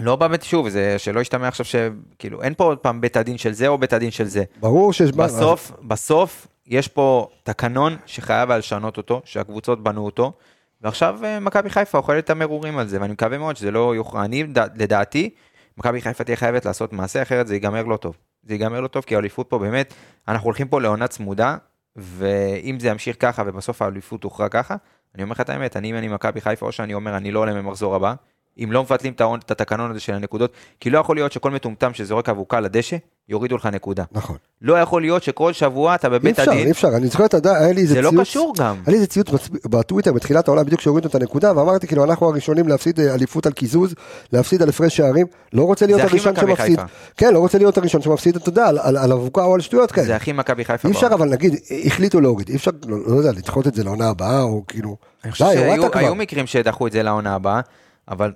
לא 0.00 0.16
באמת, 0.16 0.42
שוב, 0.42 0.68
זה 0.68 0.98
שלא 0.98 1.20
ישתמע 1.20 1.48
עכשיו 1.48 1.66
שכאילו, 1.66 2.42
אין 2.42 2.54
פה 2.54 2.64
עוד 2.64 2.78
פעם 2.78 3.00
בית 3.00 3.16
הדין 3.16 3.38
של 3.38 3.52
זה 3.52 3.68
או 3.68 3.78
בית 3.78 3.92
הדין 3.92 4.10
של 4.10 4.24
זה. 4.24 4.44
ברור 4.60 4.92
שיש... 4.92 5.12
בסוף, 5.12 5.72
בסוף, 5.82 6.46
יש 6.66 6.88
פה 6.88 7.28
תקנון 7.42 7.96
שחייב 8.06 8.50
היה 8.50 8.58
לשנות 8.58 8.96
אותו, 8.96 9.20
שהקבוצות 9.24 9.82
בנו 9.82 10.04
אותו, 10.04 10.32
ועכשיו 10.80 11.24
אה, 11.24 11.40
מכבי 11.40 11.70
חיפה 11.70 11.98
אוכלת 11.98 12.24
את 12.24 12.30
המרורים 12.30 12.78
על 12.78 12.88
זה, 12.88 13.00
ואני 13.00 13.12
מקווה 13.12 13.38
מאוד 13.38 13.56
שזה 13.56 13.70
לא 13.70 13.94
יוכרע. 13.94 14.24
אני, 14.24 14.44
לדעתי, 14.76 15.30
מכבי 15.78 16.00
חיפה 16.00 16.24
תהיה 16.24 16.36
חייבת 16.36 16.66
לעשות 16.66 16.92
מעשה, 16.92 17.22
אחרת 17.22 17.46
זה 17.46 17.54
ייגמר 17.54 17.82
לא 17.82 17.96
טוב. 17.96 18.16
זה 18.42 18.54
ייגמר 18.54 18.80
לא 18.80 18.88
טוב, 18.88 19.04
כי 19.04 19.14
האליפות 19.14 19.50
פה 19.50 19.58
באמת, 19.58 19.94
אנחנו 20.28 20.44
הולכים 20.44 20.68
פה 20.68 20.80
לעונה 20.80 21.08
צמודה, 21.08 21.56
ואם 21.96 22.76
זה 22.80 22.88
ימשיך 22.88 23.16
ככה 23.18 23.42
ובסוף 23.46 23.82
האליפות 23.82 24.20
תוכרע 24.20 24.48
ככה, 24.48 24.76
אני 25.14 25.22
אומר 25.22 25.32
לך 25.32 25.40
את 25.40 25.50
האמת, 25.50 25.76
אני 25.76 25.90
אם 25.90 25.96
אני 25.96 26.08
מכבי 26.08 26.40
חיפה, 26.40 26.66
או 26.66 26.72
שאני 26.72 26.94
אומר 26.94 27.16
אני 27.16 27.30
לא 27.30 27.40
עולה 27.40 27.62
ממחזור 27.62 27.94
הבא, 27.94 28.14
אם 28.64 28.72
לא 28.72 28.82
מבטלים 28.82 29.12
את 29.44 29.50
התקנון 29.50 29.90
הזה 29.90 30.00
של 30.00 30.14
הנקודות, 30.14 30.52
כי 30.80 30.90
לא 30.90 30.98
יכול 30.98 31.16
להיות 31.16 31.32
שכל 31.32 31.50
מטומטם 31.50 31.94
שזורק 31.94 32.28
אבוקה 32.28 32.60
לדשא, 32.60 32.96
יורידו 33.28 33.56
לך 33.56 33.66
נקודה. 33.66 34.04
נכון. 34.12 34.36
לא 34.62 34.80
יכול 34.80 35.02
להיות 35.02 35.22
שכל 35.22 35.52
שבוע 35.52 35.94
אתה 35.94 36.06
אי 36.08 36.12
בבית 36.12 36.38
אפשר, 36.38 36.50
הדין, 36.50 36.66
אי 36.66 36.70
אפשר. 36.70 36.88
אני 36.96 37.06
זוכר, 37.06 37.24
אתה 37.24 37.36
יודע, 37.36 37.56
היה 37.56 37.72
לי 37.72 37.80
איזה 37.80 37.94
זה 37.94 38.02
לא 38.02 38.10
ציוץ... 38.10 38.20
קשור 38.28 38.52
גם. 38.58 38.74
היה 38.74 38.82
לי 38.86 38.94
איזה 38.94 39.06
ציוץ 39.06 39.28
בטוויטר 39.70 40.12
בתחילת 40.12 40.48
העונה, 40.48 40.64
בדיוק 40.64 40.80
שהורידו 40.80 41.08
את 41.08 41.14
הנקודה, 41.14 41.56
ואמרתי, 41.56 41.86
כאילו, 41.86 42.04
אנחנו 42.04 42.28
הראשונים 42.28 42.68
להפסיד 42.68 43.00
אה, 43.00 43.14
אליפות 43.14 43.46
על 43.46 43.52
קיזוז, 43.52 43.94
להפסיד 44.32 44.62
על 44.62 44.68
הפרש 44.68 44.96
שערים, 44.96 45.26
לא 45.52 45.62
רוצה 45.62 45.86
להיות 45.86 46.00
הראשון 46.00 46.36
שמפסיד. 46.36 46.80
כן, 47.16 47.34
לא 47.34 47.38
רוצה 47.38 47.58
להיות 47.58 47.78
הראשון 47.78 48.02
שמפסיד, 48.02 48.36
אתה 48.36 48.48
יודע, 48.48 48.66
על- 48.66 49.12
אבוקה 49.12 49.44
או 49.44 49.54
על 49.54 49.60
שטויות 49.60 49.92
כאלה. 49.92 50.06
זה 50.06 50.16
הכי 50.16 50.32
מכבי 50.32 50.64
חיפה. 50.64 50.88
אי 50.88 50.92
אפשר. 50.92 51.06
אבל 51.06 51.28
נגיד, 51.28 51.56
החליטו 51.86 52.20
להוריד, 52.20 52.48
אי 52.48 52.56
אפשר, 52.56 52.70
לא 52.86 52.96
לא 53.06 53.16
יודע, 53.16 53.30
לדחות 53.32 53.66
את 53.66 53.74
זה 53.74 53.84
לעונה 53.84 54.08
הבאה, 54.08 54.42
או 54.42 54.64
כאילו... 54.68 54.96
אני 55.24 55.32
חושב 55.32 55.44
שהיו 55.92 56.14
מקרים 56.14 56.46
שדחו 56.46 56.86
את 56.86 56.92
זה 56.92 57.02
לעונה 57.02 57.34
הבאה, 57.34 57.60
אבל 58.08 58.32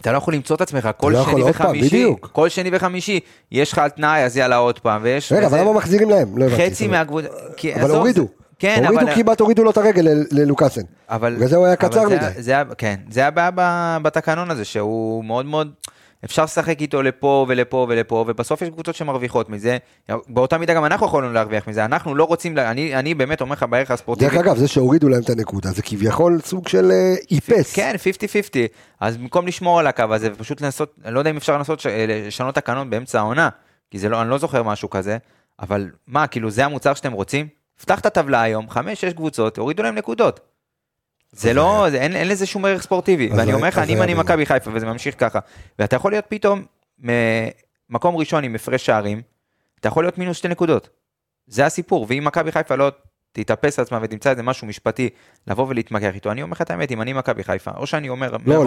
אתה 0.00 0.12
לא 0.12 0.16
יכול 0.16 0.34
למצוא 0.34 0.56
את 0.56 0.60
עצמך 0.60 0.88
כל 0.96 1.12
לא 1.12 1.24
שני 1.24 1.40
עוד 1.40 1.56
פעם, 1.56 1.66
וחמישי, 1.66 1.86
בדיוק. 1.88 2.28
כל 2.32 2.48
שני 2.48 2.70
וחמישי, 2.72 3.20
יש 3.52 3.72
לך 3.72 3.78
על 3.78 3.90
תנאי, 3.90 4.24
אז 4.24 4.36
יאללה 4.36 4.56
עוד 4.56 4.78
פעם, 4.78 5.00
ויש... 5.04 5.32
רגע, 5.32 5.46
אבל 5.46 5.60
למה 5.60 5.72
מחזירים 5.72 6.10
להם? 6.10 6.38
לא 6.38 6.44
הבנתי. 6.44 6.70
חצי 6.70 6.88
מהקבוצה... 6.88 7.28
אבל 7.80 7.90
הורידו. 7.90 8.28
כן, 8.58 8.82
הורידו, 8.84 9.02
אבל... 9.06 9.14
כמעט 9.14 9.40
הורידו 9.40 9.64
לו 9.64 9.70
את 9.70 9.76
הרגל 9.76 10.08
ללוקאסן. 10.30 10.80
אבל... 11.10 11.34
בגלל 11.34 11.48
זה 11.48 11.56
הוא 11.56 11.66
היה 11.66 11.76
קצר 11.76 12.08
זה- 12.08 12.16
מדי. 12.16 12.42
זה 12.42 12.54
כן, 12.78 12.96
זה 13.10 13.26
הבעיה 13.26 13.50
בתקנון 14.02 14.50
הזה, 14.50 14.64
שהוא 14.64 15.24
מאוד 15.24 15.46
מאוד... 15.46 15.70
אפשר 16.24 16.44
לשחק 16.44 16.80
איתו 16.80 17.02
לפה 17.02 17.46
ולפה 17.48 17.86
ולפה, 17.88 18.24
ובסוף 18.28 18.62
יש 18.62 18.68
קבוצות 18.68 18.94
שמרוויחות 18.94 19.48
מזה. 19.50 19.78
באותה 20.28 20.58
מידה 20.58 20.74
גם 20.74 20.84
אנחנו 20.84 21.06
יכולנו 21.06 21.32
להרוויח 21.32 21.68
מזה. 21.68 21.84
אנחנו 21.84 22.14
לא 22.14 22.24
רוצים... 22.24 22.56
לה- 22.56 22.70
אני, 22.70 22.94
אני 22.94 23.14
באמת 23.14 23.40
אומר 23.40 23.52
לך 23.52 23.62
בערך 23.70 23.90
הספורטיבי... 23.90 24.30
דרך 24.30 24.40
אגב, 24.40 24.56
זה 24.56 24.68
שהורידו 24.68 25.08
להם 25.08 25.22
את 25.22 25.30
הנקודה, 25.30 25.70
זה 25.70 25.82
כביכול 25.82 26.40
סוג 26.44 26.68
של 26.68 26.90
אה, 26.90 27.14
איפס. 27.30 27.74
כן, 27.74 27.94
50-50. 28.54 28.56
אז 29.00 29.16
במקום 29.16 29.46
לשמור 29.46 29.80
על 29.80 29.86
הקו 29.86 30.04
הזה 30.10 30.28
ופשוט 30.32 30.60
לנסות, 30.60 30.94
אני 31.04 31.14
לא 31.14 31.18
יודע 31.18 31.30
אם 31.30 31.36
אפשר 31.36 31.58
לנסות 31.58 31.80
ש- 31.80 31.86
לשנות 32.08 32.54
תקנון 32.54 32.90
באמצע 32.90 33.18
העונה, 33.18 33.48
כי 33.90 33.98
זה 33.98 34.08
לא, 34.08 34.22
אני 34.22 34.30
לא 34.30 34.38
זוכר 34.38 34.62
משהו 34.62 34.90
כזה, 34.90 35.18
אבל 35.60 35.86
מה, 36.06 36.26
כאילו 36.26 36.50
זה 36.50 36.64
המוצר 36.64 36.94
שאתם 36.94 37.12
רוצים? 37.12 37.46
פתח 37.80 38.00
את 38.00 38.06
הטבלה 38.06 38.42
היום, 38.42 38.70
חמש, 38.70 39.00
שש 39.00 39.12
קבוצות, 39.12 39.58
הורידו 39.58 39.82
להם 39.82 39.94
נקודות. 39.94 40.40
זה 41.32 41.52
לא, 41.52 41.86
זה, 41.90 41.96
אין, 42.00 42.16
אין 42.16 42.28
לזה 42.28 42.46
שום 42.46 42.64
ערך 42.64 42.82
ספורטיבי, 42.82 43.28
ואני 43.36 43.52
אומר 43.52 43.68
לך, 43.68 43.78
אם 43.88 44.02
אני. 44.02 44.14
מכבי 44.14 44.46
חיפה 44.46 44.70
וזה 44.74 44.86
ממשיך 44.86 45.14
ככה, 45.18 45.38
ואתה 45.78 45.96
יכול 45.96 46.12
להיות 46.12 46.24
פתאום 46.28 46.64
מקום 47.90 48.16
ראשון 48.16 48.44
עם 48.44 48.54
הפרש 48.54 48.86
שערים, 48.86 49.22
אתה 49.80 49.88
יכול 49.88 50.04
להיות 50.04 50.18
מינוס 50.18 50.36
שתי 50.36 50.48
נקודות. 50.48 50.88
זה 51.46 51.66
הסיפור, 51.66 52.06
ואם 52.08 52.24
מכבי 52.24 52.52
חיפה 52.52 52.74
לא 52.74 52.92
תתאפס 53.32 53.78
על 53.78 53.82
עצמה 53.82 53.98
ותמצא 54.02 54.30
איזה 54.30 54.42
משהו 54.42 54.66
משפטי 54.66 55.08
לבוא 55.46 55.66
ולהתמקח 55.68 56.14
איתו, 56.14 56.30
אני 56.30 56.42
אומר 56.42 56.52
לך 56.52 56.62
את 56.62 56.70
האמת, 56.70 56.90
אם 56.90 57.02
אני 57.02 57.12
מכבי 57.12 57.44
חיפה, 57.44 57.70
או 57.76 57.86
שאני 57.86 58.08
אומר, 58.08 58.36
לא 58.46 58.64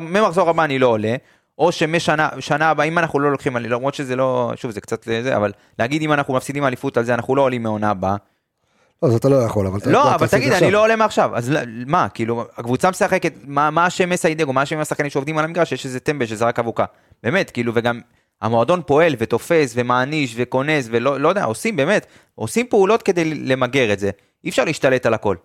ממחזור 0.00 0.50
הבא 0.50 0.64
אני 0.64 0.78
לא 0.78 0.86
עולה, 0.86 1.16
או 1.58 1.72
שמשנה 1.72 2.28
שנה 2.40 2.70
הבאה, 2.70 2.86
אם 2.86 2.98
אנחנו 2.98 3.20
לא 3.20 3.30
לוקחים, 3.32 3.56
למרות 3.56 3.94
שזה 3.94 4.16
לא, 4.16 4.52
שוב, 4.56 4.70
זה 4.70 4.80
קצת 4.80 5.02
זה, 5.04 5.36
אבל 5.36 5.52
להגיד 5.78 6.02
אם 6.02 6.12
אנחנו 6.12 6.34
מפסידים 6.34 6.64
אליפות 6.64 6.96
על 6.96 7.04
זה, 7.04 7.14
אנחנו 7.14 7.36
לא 7.36 7.42
עולים 7.42 7.62
מעונה 7.62 7.90
הבאה. 7.90 8.16
לא, 9.02 9.08
אז 9.08 9.14
אתה 9.14 9.28
לא 9.28 9.36
יכול, 9.36 9.66
אבל... 9.66 9.78
לא, 9.86 10.14
אבל 10.14 10.26
תגיד, 10.26 10.52
אני. 10.52 10.70
לא 10.70 10.82
עולה 10.82 10.96
מעכשיו, 10.96 11.36
אז 11.36 11.52
מה, 11.86 12.08
כאילו, 12.08 12.44
הקבוצה 12.56 12.90
משחקת, 12.90 13.32
מה 13.46 13.86
אשם 13.86 14.10
מסיידגו, 14.10 14.52
מה 14.52 14.62
אשם 14.62 14.78
השחקנים 14.78 15.10
שעובדים 15.10 15.38
על 15.38 15.44
המגרש, 15.44 15.72
יש 15.72 15.84
איזה 15.84 16.00
טמבל 16.00 16.26
שזרק 16.26 16.58
אבוקה. 16.58 16.84
באמת, 17.22 17.50
כאילו, 17.50 17.72
וגם 17.74 18.00
המועדון 18.42 18.82
פועל 18.86 19.14
ותופס 19.18 19.72
ומעניש 19.76 20.34
וכונס 20.38 20.88
ולא 20.90 21.20
לא 21.20 21.28
יודע, 21.28 21.44
עושים 21.44 21.76
באמת, 21.76 22.06
עושים 22.34 22.66
פעולות 22.70 23.02
כדי 23.02 23.24
למגר 23.34 23.92
את 23.92 23.98
זה. 23.98 24.10
אי 24.44 24.50
אפשר 24.50 24.64
להשתלט 24.64 25.06
על 25.06 25.14
הכל. 25.14 25.36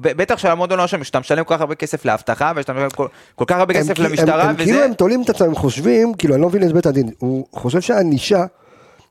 בטח 0.00 0.38
שהמועדון 0.38 0.78
לא 0.78 0.84
אשם, 0.84 1.04
שאתה 1.04 1.20
משלם 1.20 1.44
כל 1.44 1.54
כך 1.54 1.60
הרבה 1.60 1.74
כסף 1.74 2.04
לאבטחה 2.04 2.52
ושאתה 2.56 2.72
משלם 2.72 2.90
כל 2.90 3.06
כל 3.34 3.44
כך 3.46 3.56
הרבה 3.56 3.74
כסף 3.74 3.98
למשטרה, 3.98 4.42
הם- 4.42 4.48
הם 4.48 4.56
כאילו 4.56 4.70
וזה... 4.76 4.84
הם 4.84 4.94
תולים 4.94 5.22
את 5.22 5.30
עצמם, 5.30 5.48
הם 5.48 5.54
חושבים, 5.54 6.14
כאילו, 6.14 6.34
אני 6.34 6.42
לא 6.42 6.48
מבין 6.48 6.62
את 6.68 6.72
בית 6.72 6.86
הדין, 6.86 7.10
הוא 7.18 7.46
חושב 7.52 7.80
שהענישה, 7.80 8.44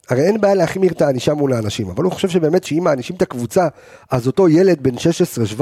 הרי 0.10 0.22
אין 0.22 0.42
בעיה 0.42 0.56
להחמיר 0.56 0.92
את 0.92 1.02
הענישה 1.02 1.34
מול 1.34 1.54
האנשים, 1.54 1.90
אבל 1.90 2.04
הוא 2.04 2.12
חושב 2.12 2.30
שבאמת 2.30 2.64
שאם 2.64 2.84
מענישים 2.84 3.16
את 3.16 3.22
הקבוצה, 3.22 3.68
אז 4.12 4.28
אותו 4.28 4.50
ילד 4.50 4.84
בן 4.84 4.96
16-17, 4.96 5.60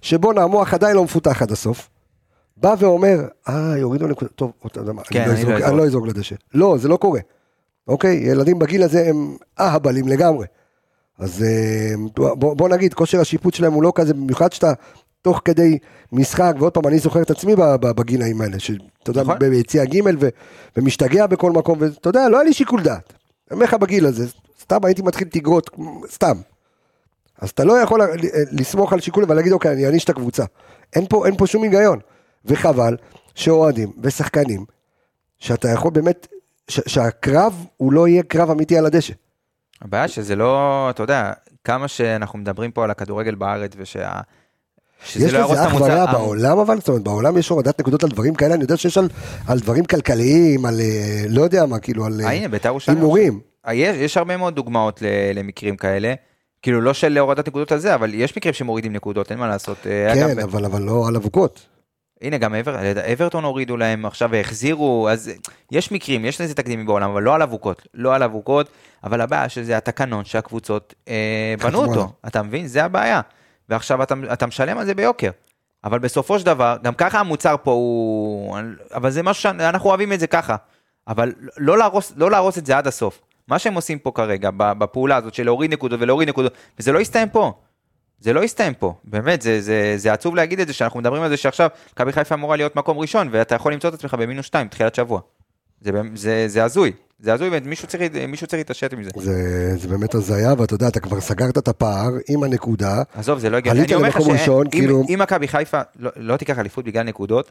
שבו 0.00 0.40
המוח 0.40 0.74
עדיין 0.74 0.96
לא 0.96 1.04
מפותח 1.04 1.42
עד 1.42 1.52
הסוף, 1.52 1.88
בא 2.56 2.74
ואומר, 2.78 3.18
אה, 3.48 3.74
יורידו 3.78 4.06
נקודה, 4.06 4.30
טוב, 4.34 4.52
כן, 5.04 5.30
אני 5.30 5.44
לא 5.44 5.50
אני 5.50 5.50
לא 5.50 5.52
אזרוק-. 5.54 5.68
אני 5.68 5.76
לא 5.76 5.84
אזרוק 5.84 6.06
לדשא. 6.06 6.34
לא, 6.54 6.76
זה 6.78 6.88
לא 6.88 6.96
קורה. 6.96 7.20
אוקיי? 7.88 8.16
ילדים 8.16 8.58
בגיל 8.58 8.82
הזה 8.82 9.06
הם 9.08 9.36
אהבלים 9.60 10.08
לגמרי. 10.08 10.46
אז 11.18 11.42
אה, 11.42 11.94
בוא, 12.14 12.54
בוא 12.54 12.68
נגיד, 12.68 12.94
כושר 12.94 13.20
השיפוט 13.20 13.54
שלהם 13.54 13.72
הוא 13.72 13.82
לא 13.82 13.92
כזה, 13.94 14.14
במיוחד 14.14 14.52
שאתה 14.52 14.72
תוך 15.22 15.42
כדי 15.44 15.78
משחק, 16.12 16.52
ועוד 16.58 16.72
פעם, 16.72 16.86
אני 16.86 16.98
זוכר 16.98 17.22
את 17.22 17.30
עצמי 17.30 17.54
בגילאים 17.80 18.40
האלה, 18.40 18.58
שאתה 18.58 19.10
יודע, 19.10 19.22
נכון. 19.22 19.38
ביציע 19.38 19.84
ג' 19.84 20.00
ומשתגע 20.76 21.26
בכל 21.26 21.52
מקום, 21.52 21.78
ואתה 21.80 22.08
יודע, 22.08 22.28
לא 22.28 22.36
היה 22.36 22.44
לי 22.44 22.52
שיקול 22.52 22.82
דעת. 22.82 23.12
אני 23.50 23.54
אומר 23.54 23.64
לך 23.64 23.74
בגיל 23.74 24.06
הזה, 24.06 24.26
סתם 24.60 24.84
הייתי 24.84 25.02
מתחיל 25.02 25.28
תגרות, 25.28 25.70
סתם. 26.10 26.36
אז 27.38 27.50
אתה 27.50 27.64
לא 27.64 27.72
יכול 27.78 28.00
לסמוך 28.52 28.92
על 28.92 29.00
שיקול 29.00 29.24
ולהגיד, 29.28 29.52
אוקיי, 29.52 29.72
אני 29.72 29.86
אעניש 29.86 30.04
את 30.04 30.08
הקבוצה. 30.10 30.44
אין 30.96 31.06
פה, 31.08 31.26
אין 31.26 31.36
פה 31.36 31.46
שום 31.46 31.62
היגיון. 31.62 31.98
וחבל 32.44 32.96
שאוהדים 33.34 33.92
ושחקנים, 34.02 34.64
שאתה 35.38 35.68
יכול 35.68 35.90
באמת, 35.90 36.26
ש- 36.68 36.80
שהקרב 36.94 37.66
הוא 37.76 37.92
לא 37.92 38.08
יהיה 38.08 38.22
קרב 38.22 38.50
אמיתי 38.50 38.78
על 38.78 38.86
הדשא. 38.86 39.12
הבעיה 39.82 40.08
שזה 40.08 40.36
לא, 40.36 40.86
אתה 40.90 41.02
יודע, 41.02 41.32
כמה 41.64 41.88
שאנחנו 41.88 42.38
מדברים 42.38 42.70
פה 42.70 42.84
על 42.84 42.90
הכדורגל 42.90 43.34
בארץ 43.34 43.72
ושה... 43.76 44.20
יש 45.16 45.32
לא 45.32 45.52
לזה 45.52 45.66
אח. 45.66 45.74
ורע 45.74 46.12
בעולם 46.12 46.58
אבל? 46.58 46.78
זאת 46.78 46.88
אומרת, 46.88 47.02
בעולם 47.02 47.38
יש 47.38 47.48
הורדת 47.48 47.80
נקודות 47.80 48.04
על 48.04 48.10
דברים 48.10 48.34
כאלה, 48.34 48.54
אני 48.54 48.62
יודע 48.62 48.76
שיש 48.76 48.98
על, 48.98 49.08
על 49.46 49.58
דברים 49.58 49.84
כלכליים, 49.84 50.66
על 50.66 50.80
אה, 50.80 51.24
לא 51.28 51.42
יודע 51.42 51.66
מה, 51.66 51.78
כאילו, 51.78 52.04
על 52.06 52.20
אה, 52.20 52.26
אה, 52.26 52.32
הנה, 52.32 52.48
בית"ר 52.48 52.68
ירושלים. 52.68 52.98
הימורים. 52.98 53.40
אה, 53.66 53.74
יש, 53.74 53.96
יש 53.96 54.16
הרבה 54.16 54.36
מאוד 54.36 54.54
דוגמאות 54.54 55.02
ל- 55.02 55.06
למקרים 55.38 55.76
כאלה. 55.76 56.14
כאילו 56.62 56.80
לא 56.80 56.94
של 56.94 57.18
הורדת 57.18 57.48
נקודות 57.48 57.72
על 57.72 57.78
זה, 57.78 57.94
אבל 57.94 58.14
יש 58.14 58.36
מקרים 58.36 58.54
שמורידים 58.54 58.92
נקודות, 58.92 59.30
אין 59.30 59.38
מה 59.38 59.48
לעשות. 59.48 59.78
כן, 59.82 60.28
אגב, 60.28 60.38
אבל 60.38 60.64
אבל 60.64 60.82
לא 60.82 61.08
על 61.08 61.16
אבוקות. 61.16 61.66
הנה 62.22 62.38
גם 62.38 62.54
אבר, 62.54 62.76
אברטון 63.12 63.44
הורידו 63.44 63.76
להם 63.76 64.06
עכשיו 64.06 64.28
והחזירו, 64.32 65.08
אז 65.10 65.30
יש 65.72 65.92
מקרים, 65.92 66.24
יש 66.24 66.40
לזה 66.40 66.54
תקדימים 66.54 66.86
בעולם, 66.86 67.10
אבל 67.10 67.22
לא 67.22 67.34
על 67.34 67.42
אבוקות, 67.42 67.88
לא 67.94 68.14
על 68.14 68.22
אבוקות, 68.22 68.68
אבל 69.04 69.20
הבעיה 69.20 69.48
שזה 69.48 69.76
התקנון 69.76 70.24
שהקבוצות 70.24 70.94
אה, 71.08 71.54
בנו. 71.62 71.84
אותו, 71.84 72.08
אתה 72.26 72.42
מבין? 72.42 72.66
זה 72.66 72.84
הבעיה. 72.84 73.20
ועכשיו 73.70 74.02
אתה, 74.02 74.14
אתה 74.32 74.46
משלם 74.46 74.78
על 74.78 74.86
זה 74.86 74.94
ביוקר. 74.94 75.30
אבל 75.84 75.98
בסופו 75.98 76.38
של 76.38 76.46
דבר, 76.46 76.76
גם 76.82 76.94
ככה 76.94 77.20
המוצר 77.20 77.56
פה 77.62 77.70
הוא... 77.70 78.58
אבל 78.94 79.10
זה 79.10 79.22
משהו 79.22 79.42
שאנחנו 79.42 79.88
אוהבים 79.88 80.12
את 80.12 80.20
זה 80.20 80.26
ככה. 80.26 80.56
אבל 81.08 81.32
לא 81.56 81.78
להרוס, 81.78 82.12
לא 82.16 82.30
להרוס 82.30 82.58
את 82.58 82.66
זה 82.66 82.78
עד 82.78 82.86
הסוף. 82.86 83.20
מה 83.48 83.58
שהם 83.58 83.74
עושים 83.74 83.98
פה 83.98 84.12
כרגע, 84.14 84.50
בפעולה 84.56 85.16
הזאת 85.16 85.34
של 85.34 85.44
להוריד 85.44 85.72
נקודות 85.72 86.00
ולהוריד 86.00 86.28
נקודות, 86.28 86.54
וזה 86.78 86.92
לא 86.92 86.98
יסתיים 86.98 87.28
פה. 87.28 87.52
זה 88.20 88.32
לא 88.32 88.44
יסתיים 88.44 88.74
פה, 88.74 88.94
באמת, 89.04 89.42
זה, 89.42 89.60
זה, 89.60 89.92
זה 89.96 90.12
עצוב 90.12 90.36
להגיד 90.36 90.60
את 90.60 90.66
זה, 90.66 90.72
שאנחנו 90.72 91.00
מדברים 91.00 91.22
על 91.22 91.28
זה 91.28 91.36
שעכשיו 91.36 91.68
מכבי 91.92 92.12
חיפה 92.12 92.34
אמורה 92.34 92.56
להיות 92.56 92.76
מקום 92.76 92.98
ראשון, 92.98 93.28
ואתה 93.30 93.54
יכול 93.54 93.72
למצוא 93.72 93.90
את 93.90 93.94
עצמך 93.94 94.14
במינוס 94.14 94.46
2 94.46 94.68
תחילת 94.68 94.94
שבוע. 94.94 95.20
זה, 95.80 95.90
זה, 96.14 96.44
זה 96.48 96.64
הזוי, 96.64 96.92
זה 97.22 97.32
הזוי, 97.32 97.50
צריך, 97.86 98.02
מישהו 98.28 98.46
צריך 98.46 98.60
להתעשת 98.60 98.92
עם 98.92 99.02
זה. 99.02 99.10
זה, 99.16 99.76
זה 99.76 99.88
באמת 99.88 100.14
הזיה, 100.14 100.54
ואתה 100.58 100.74
יודע, 100.74 100.88
אתה 100.88 101.00
כבר 101.00 101.20
סגרת 101.20 101.58
את 101.58 101.68
הפער 101.68 102.10
עם 102.28 102.42
הנקודה. 102.42 103.02
עזוב, 103.14 103.38
זה 103.38 103.50
לא 103.50 103.56
הגיוני. 103.56 103.80
עלית 103.80 103.92
למקום 103.92 104.30
ראשון, 104.30 104.70
כאילו- 104.70 105.02
אם 105.08 105.18
מכבי 105.22 105.48
חיפה 105.48 105.80
לא, 105.96 106.10
לא 106.16 106.36
תיקח 106.36 106.58
אליפות 106.58 106.84
בגלל 106.84 107.02
נקודות, 107.02 107.50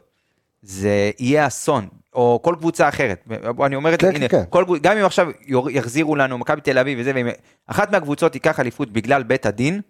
זה 0.62 1.10
יהיה 1.18 1.46
אסון, 1.46 1.88
או 2.14 2.40
כל 2.42 2.54
קבוצה 2.58 2.88
אחרת. 2.88 3.28
אני 3.66 3.76
אומר 3.76 3.94
את 3.94 4.00
זה, 4.00 4.06
כן, 4.06 4.16
הנה, 4.16 4.28
כן, 4.28 4.38
כן. 4.38 4.44
כל, 4.50 4.64
גם 4.82 4.96
אם 4.96 5.04
עכשיו 5.04 5.28
יחזירו 5.70 6.16
לנו 6.16 6.38
מכבי 6.38 6.60
תל 6.60 6.78
אביב 6.78 6.98
וזה, 7.00 7.12
ואם 7.14 7.28
אחת 7.66 7.92
מהקבוצות 7.92 8.32
תיקח 8.32 8.60
אליפות 8.60 8.92
בגלל 8.92 9.22
בית 9.22 9.46
הדין, 9.46 9.80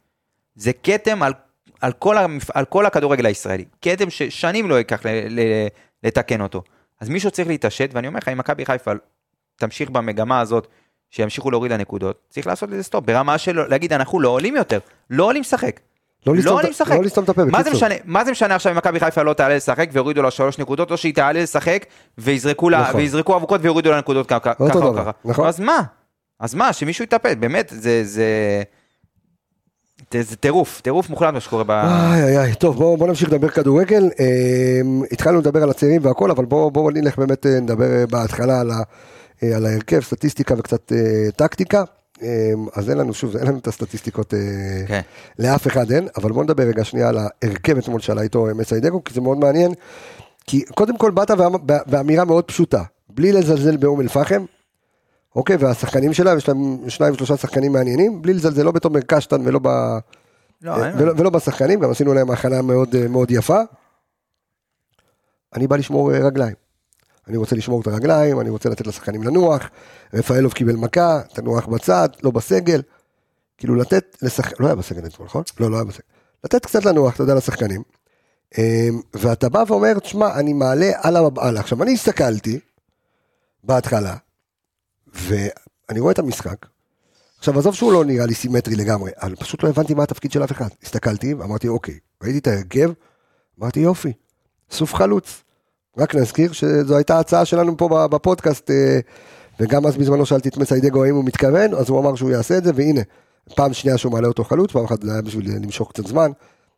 זה 0.57 0.71
כתם 0.83 1.23
על, 1.23 1.33
על, 1.81 1.93
כל, 1.93 2.19
המפ... 2.19 2.51
על 2.51 2.65
כל 2.65 2.87
הכדורגל 2.87 3.27
הישראלי. 3.27 3.65
כתם 3.83 4.11
ששנים 4.11 4.69
לא 4.69 4.75
ייקח 4.75 5.07
ל... 5.07 5.09
ל... 5.09 5.41
לתקן 6.05 6.41
אותו. 6.41 6.63
אז 7.01 7.09
מישהו 7.09 7.31
צריך 7.31 7.49
להתעשת, 7.49 7.91
ואני 7.93 8.09
אומר 8.09 8.19
לך, 8.19 8.29
אם 8.29 8.39
מכבי 8.39 8.67
חיפה 8.67 8.93
תמשיך 9.61 9.91
במגמה 9.91 10.41
הזאת, 10.41 10.67
שימשיכו 11.11 11.51
להוריד 11.51 11.73
לנקודות, 11.73 12.21
צריך 12.31 12.47
לעשות 12.47 12.71
לזה 12.71 12.83
סטופ, 12.83 13.05
ברמה 13.05 13.39
של 13.39 13.67
להגיד, 13.69 13.93
אנחנו 13.93 14.21
לא 14.21 14.29
עולים 14.29 14.57
יותר, 14.57 14.79
לא 15.11 15.25
עולים 15.25 15.41
לשחק. 15.43 15.81
לא 16.27 16.35
את- 16.41 16.47
עולים 16.47 16.71
לשחק. 16.71 16.95
לא 16.97 17.03
לסתום 17.03 17.25
את 17.25 17.29
הפה, 17.29 17.45
בקיצור. 17.45 17.89
מה 18.05 18.25
זה 18.25 18.31
משנה 18.31 18.55
עכשיו 18.55 18.73
אם 18.73 18.77
מכבי 18.77 19.01
חיפה 19.01 19.23
לא 19.23 19.33
תעלה 19.33 19.57
לשחק 19.57 19.89
ויורידו 19.93 20.23
לה 20.23 20.31
שלוש 20.31 20.59
נקודות, 20.59 20.91
או 20.91 20.97
שהיא 20.97 21.15
תעלה 21.15 21.43
לשחק 21.43 21.87
ויזרקו 22.19 22.71
נכון. 22.71 23.35
אבוקות 23.37 23.61
ויורידו 23.65 23.91
לה 23.91 23.99
נקודות 23.99 24.27
ככה 24.27 24.53
או 24.61 24.95
ככה. 24.97 25.11
נכון. 25.25 25.47
אז 25.47 25.61
מה? 25.61 25.83
אז 26.41 26.55
מה? 26.55 26.73
שמישהו 26.73 27.05
יטפל, 27.05 27.35
באמת, 27.35 27.73
זה... 27.77 28.05
זה... 28.05 28.63
טירוף, 30.41 30.81
טירוף 30.81 31.11
מוחלט 31.11 31.35
מה 31.35 31.41
שקורה 31.41 31.65
ב... 31.65 31.71
איי 31.71 32.23
איי 32.25 32.39
איי, 32.39 32.55
טוב 32.55 32.77
בואו 32.77 32.97
בוא 32.97 33.07
נמשיך 33.09 33.29
לדבר 33.29 33.49
כדורגל, 33.49 34.03
אה, 34.21 34.81
התחלנו 35.13 35.39
לדבר 35.39 35.63
על 35.63 35.71
הצעירים 35.71 36.05
והכל, 36.05 36.31
אבל 36.31 36.45
בואו 36.45 36.71
בוא 36.71 36.93
נלך 36.93 37.19
באמת 37.19 37.47
אה, 37.47 37.61
נדבר 37.61 37.85
אה, 38.01 38.07
בהתחלה 38.07 38.61
על, 38.61 38.71
ה, 38.71 38.75
על 39.43 39.67
ההרכב, 39.67 40.01
סטטיסטיקה 40.01 40.55
וקצת 40.59 40.93
אה, 40.93 41.31
טקטיקה, 41.37 41.85
אה, 42.23 42.53
אז 42.75 42.91
אין 42.91 42.99
לנו 42.99 43.15
שוב, 43.15 43.37
אין 43.37 43.47
לנו 43.47 43.59
את 43.59 43.67
הסטטיסטיקות, 43.67 44.35
אה, 44.35 44.39
כן. 44.89 45.01
לאף 45.39 45.67
אחד 45.67 45.91
אין, 45.91 46.09
אבל 46.17 46.33
בואו 46.33 46.45
נדבר 46.45 46.63
רגע 46.63 46.85
שנייה 46.85 47.09
על 47.09 47.19
ההרכב 47.19 47.79
אתמול 47.79 48.01
שעלה 48.01 48.23
איתו 48.23 48.49
אה, 48.49 48.55
מסיידגו, 48.55 49.05
כי 49.05 49.15
זה 49.15 49.21
מאוד 49.21 49.39
מעניין, 49.39 49.75
כי 50.47 50.65
קודם 50.75 50.97
כל 50.97 51.11
באת 51.11 51.31
באמירה 51.87 52.25
מאוד 52.25 52.45
פשוטה, 52.45 52.83
בלי 53.09 53.33
לזלזל 53.33 53.77
באום 53.77 54.01
אל-פחם, 54.01 54.45
אוקיי, 55.37 55.57
והשחקנים 55.57 56.13
שלה, 56.13 56.35
יש 56.37 56.49
להם 56.49 56.79
שניים 56.89 57.15
שלושה 57.15 57.37
שחקנים 57.37 57.73
מעניינים, 57.73 58.23
בלי 58.23 58.35
לזלזל 58.35 58.63
לא 58.63 58.73
בתומר 58.73 59.01
קשטן 59.01 59.41
ולא 59.45 59.59
ב... 59.63 59.69
לא, 60.63 60.73
ולא, 60.99 61.13
ולא 61.17 61.31
בשחקנים, 61.31 61.81
גם 61.81 61.91
עשינו 61.91 62.15
להם 62.15 62.31
הכנה 62.31 62.63
מאוד, 62.63 62.95
אה, 62.95 63.09
מאוד 63.09 63.31
יפה. 63.31 63.61
אני 65.55 65.67
בא 65.67 65.77
לשמור 65.77 66.15
אה, 66.15 66.19
רגליים. 66.19 66.55
אני 67.31 67.37
רוצה 67.37 67.57
לשמור 67.57 67.81
את 67.81 67.87
הרגליים, 67.87 68.41
אני 68.41 68.51
רוצה 68.51 68.69
לתת 68.69 68.87
לשחקנים 68.87 69.23
לנוח. 69.23 69.71
רפאלוב 70.15 70.53
קיבל 70.53 70.77
מכה, 70.77 71.21
תנוח 71.35 71.67
בצד, 71.67 72.09
לא 72.23 72.31
בסגל. 72.31 72.83
כאילו 73.59 73.75
לתת 73.75 74.17
לשחקנים, 74.23 74.57
לא 74.61 74.67
היה 74.67 74.75
בסגל 74.75 75.07
אתמול, 75.07 75.27
נכון? 75.27 75.43
לא, 75.61 75.71
לא 75.71 75.77
היה 75.77 75.85
בסגל. 75.85 76.05
לתת 76.45 76.67
קצת 76.67 76.85
לנוח, 76.85 77.15
אתה 77.15 77.23
יודע, 77.23 77.35
לשחקנים. 77.35 77.83
אה, 78.59 78.89
ואתה 79.15 79.49
בא 79.49 79.65
ואומר, 79.67 79.99
תשמע, 79.99 80.35
אני 80.35 80.53
מעלה 80.53 80.91
על 80.97 81.17
המבעלה. 81.17 81.61
עכשיו, 81.61 81.83
אני 81.83 81.93
הסתכלתי 81.93 82.61
בהתחלה, 83.65 84.17
ואני 85.15 86.01
רואה 86.01 86.13
את 86.13 86.19
המשחק, 86.19 86.67
עכשיו 87.39 87.59
עזוב 87.59 87.75
שהוא 87.75 87.93
לא 87.93 88.05
נראה 88.05 88.27
לי 88.27 88.35
סימטרי 88.35 88.77
לגמרי, 88.77 89.11
אבל 89.23 89.35
פשוט 89.37 89.63
לא 89.63 89.69
הבנתי 89.69 89.95
מה 89.95 90.03
התפקיד 90.03 90.33
של 90.33 90.45
אף 90.45 90.53
אחד. 90.53 90.69
הסתכלתי 90.83 91.35
ואמרתי 91.35 91.69
אוקיי, 91.69 91.99
ראיתי 92.23 92.39
את 92.39 92.47
ההרכב, 92.47 92.93
אמרתי 93.61 93.81
יופי, 93.81 94.13
סוף 94.71 94.95
חלוץ. 94.95 95.43
רק 95.99 96.15
נזכיר 96.15 96.53
שזו 96.53 96.97
הייתה 96.97 97.19
הצעה 97.19 97.45
שלנו 97.45 97.77
פה 97.77 98.09
בפודקאסט, 98.11 98.71
אה, 98.71 98.99
וגם 99.61 99.87
אז 99.87 99.97
בזמנו 99.97 100.27
שאלתי 100.27 100.49
את 100.49 100.57
מסיידגו 100.57 101.05
האם 101.05 101.15
הוא 101.15 101.25
מתכוון, 101.25 101.75
אז 101.75 101.89
הוא 101.89 102.01
אמר 102.01 102.15
שהוא 102.15 102.31
יעשה 102.31 102.59
את 102.59 102.65
זה, 102.65 102.73
והנה, 102.75 103.01
פעם 103.57 103.73
שנייה 103.73 103.99
שהוא 103.99 104.13
מעלה 104.13 104.29
אותו 104.29 104.45
חלוץ, 104.45 104.73
פעם 104.73 104.85
אחת 104.85 105.03
זה 105.03 105.13
היה 105.13 105.23
בשביל 105.23 105.51
למשוך 105.63 105.93
קצת 105.93 106.07
זמן, 106.07 106.31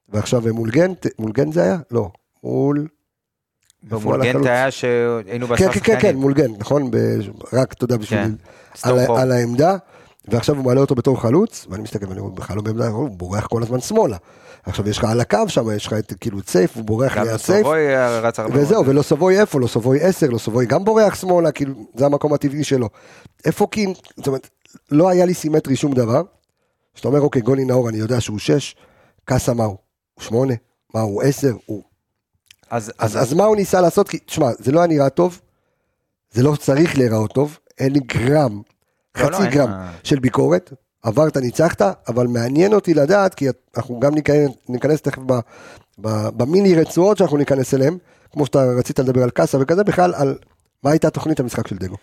ועכשיו 0.09 0.43
מול 0.53 0.71
גנט, 0.71 1.07
מול 1.19 1.33
גנט 1.33 1.53
זה 1.53 1.63
היה? 1.63 1.77
לא, 1.91 2.11
מול... 2.45 2.87
במולגנט 3.83 4.29
החלוץ? 4.29 4.47
היה 4.47 4.71
שהיינו 4.71 5.47
כן, 5.47 5.51
בעשרה 5.51 5.73
כן, 5.73 5.73
כן, 5.73 5.81
כן, 5.81 5.95
שחקנים. 5.95 6.17
מול 6.17 6.35
גנט, 6.35 6.59
נכון? 6.59 6.91
ב- 6.91 6.97
רק, 7.53 7.73
אתה 7.73 7.85
יודע, 7.85 7.97
בשביל... 7.97 8.19
כן, 8.83 8.91
על, 9.09 9.33
העמדה, 9.33 9.77
ועכשיו 10.29 10.57
הוא 10.57 10.65
מעלה 10.65 10.81
אותו 10.81 10.95
בתור 10.95 11.21
חלוץ, 11.21 11.67
ואני 11.71 11.83
מסתכל 11.83 12.07
ואני 12.09 12.21
רואה 12.21 12.33
בכלל 12.33 12.57
לא 12.57 12.63
בעמדה, 12.63 12.89
הוא 12.89 13.11
בורח 13.11 13.47
כל 13.47 13.63
הזמן 13.63 13.81
שמאלה. 13.81 14.17
עכשיו 14.67 14.89
יש 14.89 14.99
לך 14.99 15.05
על 15.05 15.21
הקו 15.21 15.49
שם, 15.49 15.71
יש 15.77 15.87
לך 15.87 15.93
את 15.93 16.13
כאילו 16.21 16.39
את 16.39 16.49
סייף, 16.49 16.77
הוא 16.77 16.85
בורח 16.85 17.17
גם 17.17 17.25
ליד 17.25 17.37
סייף, 17.37 17.63
סובוי 17.63 17.97
רץ 17.97 18.39
הרבה 18.39 18.61
וזהו, 18.61 18.83
מאוד. 18.83 18.89
ולא 18.89 19.03
סבוי 19.03 19.41
איפה, 19.41 19.61
לא 19.61 19.67
סבוי 19.67 20.01
10, 20.01 20.31
לא 20.31 20.39
סבוי 20.39 20.67
גם 20.67 20.85
בורח 20.85 21.15
שמאלה, 21.15 21.53
כאילו, 21.53 21.75
זה 21.95 22.07
המקום 22.07 22.35
הטבעי 22.35 22.65
שלו. 22.65 22.89
איפה 23.45 23.67
קין, 23.71 23.95
זאת 24.17 24.27
אומרת, 24.27 24.49
לא 24.91 25.09
היה 25.09 25.25
לי 25.25 25.35
סימטרי 25.35 25.77
שום 25.77 25.93
דבר, 25.93 26.23
שאתה 26.95 27.09
אומר, 27.09 27.21
אוקיי, 27.21 27.43
גולי 27.43 27.65
נאור, 27.65 27.89
אני 27.89 27.99
יודע 27.99 28.21
שהוא 28.21 28.39
6, 28.39 28.75
קאסה 29.25 29.55
מה 29.55 29.65
הוא? 29.65 29.77
הוא 30.15 30.25
8, 30.25 30.55
מה 30.95 31.01
הוא 31.01 31.23
10, 31.23 31.53
הוא... 31.67 31.83
אז, 32.71 32.93
אז, 32.99 33.17
אז 33.23 33.33
מה 33.35 33.45
הוא 33.45 33.57
ניסה 33.57 33.81
לעשות? 33.81 34.09
כי, 34.09 34.19
תשמע, 34.19 34.51
זה 34.59 34.73
לא 34.73 34.81
היה 34.81 34.87
נראה 34.87 35.11
טוב, 35.11 35.41
זה 36.31 36.43
לא 36.43 36.57
צריך 36.57 36.99
להיראות 36.99 37.33
טוב, 37.33 37.59
אין 37.79 37.93
לי 37.93 38.01
גרם, 38.01 38.63
לא, 39.17 39.31
לא, 39.31 39.37
חצי 39.37 39.43
אין 39.43 39.51
גרם 39.51 39.71
מה. 39.71 39.93
של 40.05 40.19
ביקורת, 40.19 40.73
עברת, 41.03 41.37
ניצחת, 41.37 41.83
אבל 42.09 42.27
מעניין 42.27 42.73
אותי 42.73 42.95
לדעת, 42.95 43.35
כי 43.35 43.47
אנחנו 43.77 44.01
גם 44.01 44.15
ניכנס, 44.15 44.51
ניכנס 44.69 45.03
תכף 45.03 45.23
ב, 45.27 45.33
ב, 45.99 46.29
במיני 46.37 46.75
רצועות 46.75 47.19
שאנחנו 47.19 47.37
ניכנס 47.37 47.75
אליהם, 47.75 47.99
כמו 48.33 48.47
שאתה 48.47 48.65
רצית 48.79 48.99
לדבר 48.99 49.23
על 49.23 49.31
קאסה 49.31 49.59
וכזה, 49.61 49.85
בכלל 49.85 50.15
על 50.15 50.39
מה 50.83 50.91
הייתה 50.91 51.11
תוכנית 51.11 51.41
המשחק 51.41 51.67
של 51.69 51.77
דגו. 51.77 51.97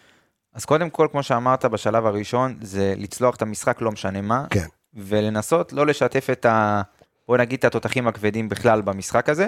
אז 0.54 0.66
קודם 0.66 0.90
כל, 0.90 1.08
כמו 1.12 1.24
שאמרת 1.24 1.66
בשלב 1.66 2.06
הראשון, 2.06 2.58
זה 2.62 2.94
לצלוח 2.98 3.36
את 3.36 3.42
המשחק 3.42 3.82
לא 3.82 3.92
משנה 3.92 4.22
מה, 4.22 4.46
כן. 4.50 4.66
ולנסות 4.94 5.74
לא 5.74 5.86
לשתף 5.86 6.28
את 6.32 6.46
ה... 6.46 6.82
בוא 7.28 7.38
נגיד 7.38 7.60
את 7.60 7.66
התותחים 7.66 8.08
הכבדים 8.08 8.50
בכלל 8.50 8.82
במשחק 8.82 9.30
הזה. 9.30 9.48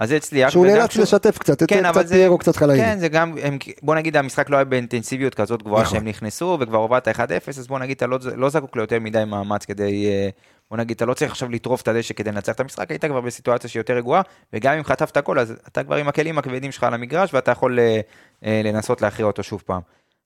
אז 0.00 0.08
זה 0.08 0.16
הצליח. 0.16 0.50
שהוא 0.50 0.66
נאלץ 0.66 0.90
כשהוא- 0.90 1.02
לשתף 1.02 1.38
קצת, 1.38 1.62
כן, 1.68 1.90
קצת 1.92 2.06
זה- 2.06 2.14
פיירו, 2.14 2.38
קצת 2.38 2.56
חלאיני. 2.56 2.82
כן, 2.82 2.98
זה 2.98 3.08
גם, 3.08 3.34
הם, 3.42 3.58
בוא 3.82 3.94
נגיד 3.94 4.16
המשחק 4.16 4.50
לא 4.50 4.56
היה 4.56 4.64
באינטנסיביות 4.64 5.34
כזאת 5.34 5.62
גבוהה 5.62 5.82
נכון. 5.82 5.98
שהם 5.98 6.08
נכנסו 6.08 6.56
וכבר 6.60 6.78
הובלת 6.78 7.08
1-0, 7.08 7.12
אז 7.58 7.66
בוא 7.66 7.78
נגיד 7.78 7.96
אתה 7.96 8.06
לא, 8.06 8.18
לא 8.36 8.48
זקוק 8.48 8.76
ליותר 8.76 8.98
מדי 9.00 9.24
מאמץ 9.26 9.64
כדי, 9.64 10.06
אה, 10.06 10.28
בוא 10.70 10.78
נגיד 10.78 10.94
אתה 10.96 11.04
לא 11.06 11.14
צריך 11.14 11.30
עכשיו 11.30 11.48
לטרוף 11.48 11.82
את 11.82 11.88
הדשא 11.88 12.14
כדי 12.14 12.32
לנצח 12.32 12.52
את 12.52 12.60
המשחק, 12.60 12.90
היית 12.90 13.04
כבר 13.04 13.20
בסיטואציה 13.20 13.70
שהיא 13.70 13.80
יותר 13.80 13.94
רגועה, 13.94 14.22
וגם 14.52 14.74
אם 14.74 14.84
חטפת 14.84 15.18
גול 15.24 15.38
אז 15.38 15.54
אתה 15.68 15.82
כבר 15.84 15.96
עם 15.96 16.08
הכלים 16.08 16.38
הכבדים 16.38 16.72
שלך 16.72 16.84
על 16.84 16.94
המגרש 16.94 17.34
ואתה 17.34 17.50
יכול 17.50 17.78
אה, 17.78 18.00
אה, 18.44 18.60
לנסות 18.64 19.02
להכריע 19.02 19.26
אותו 19.26 19.42
שוב 19.42 19.62
פעם. 19.66 19.80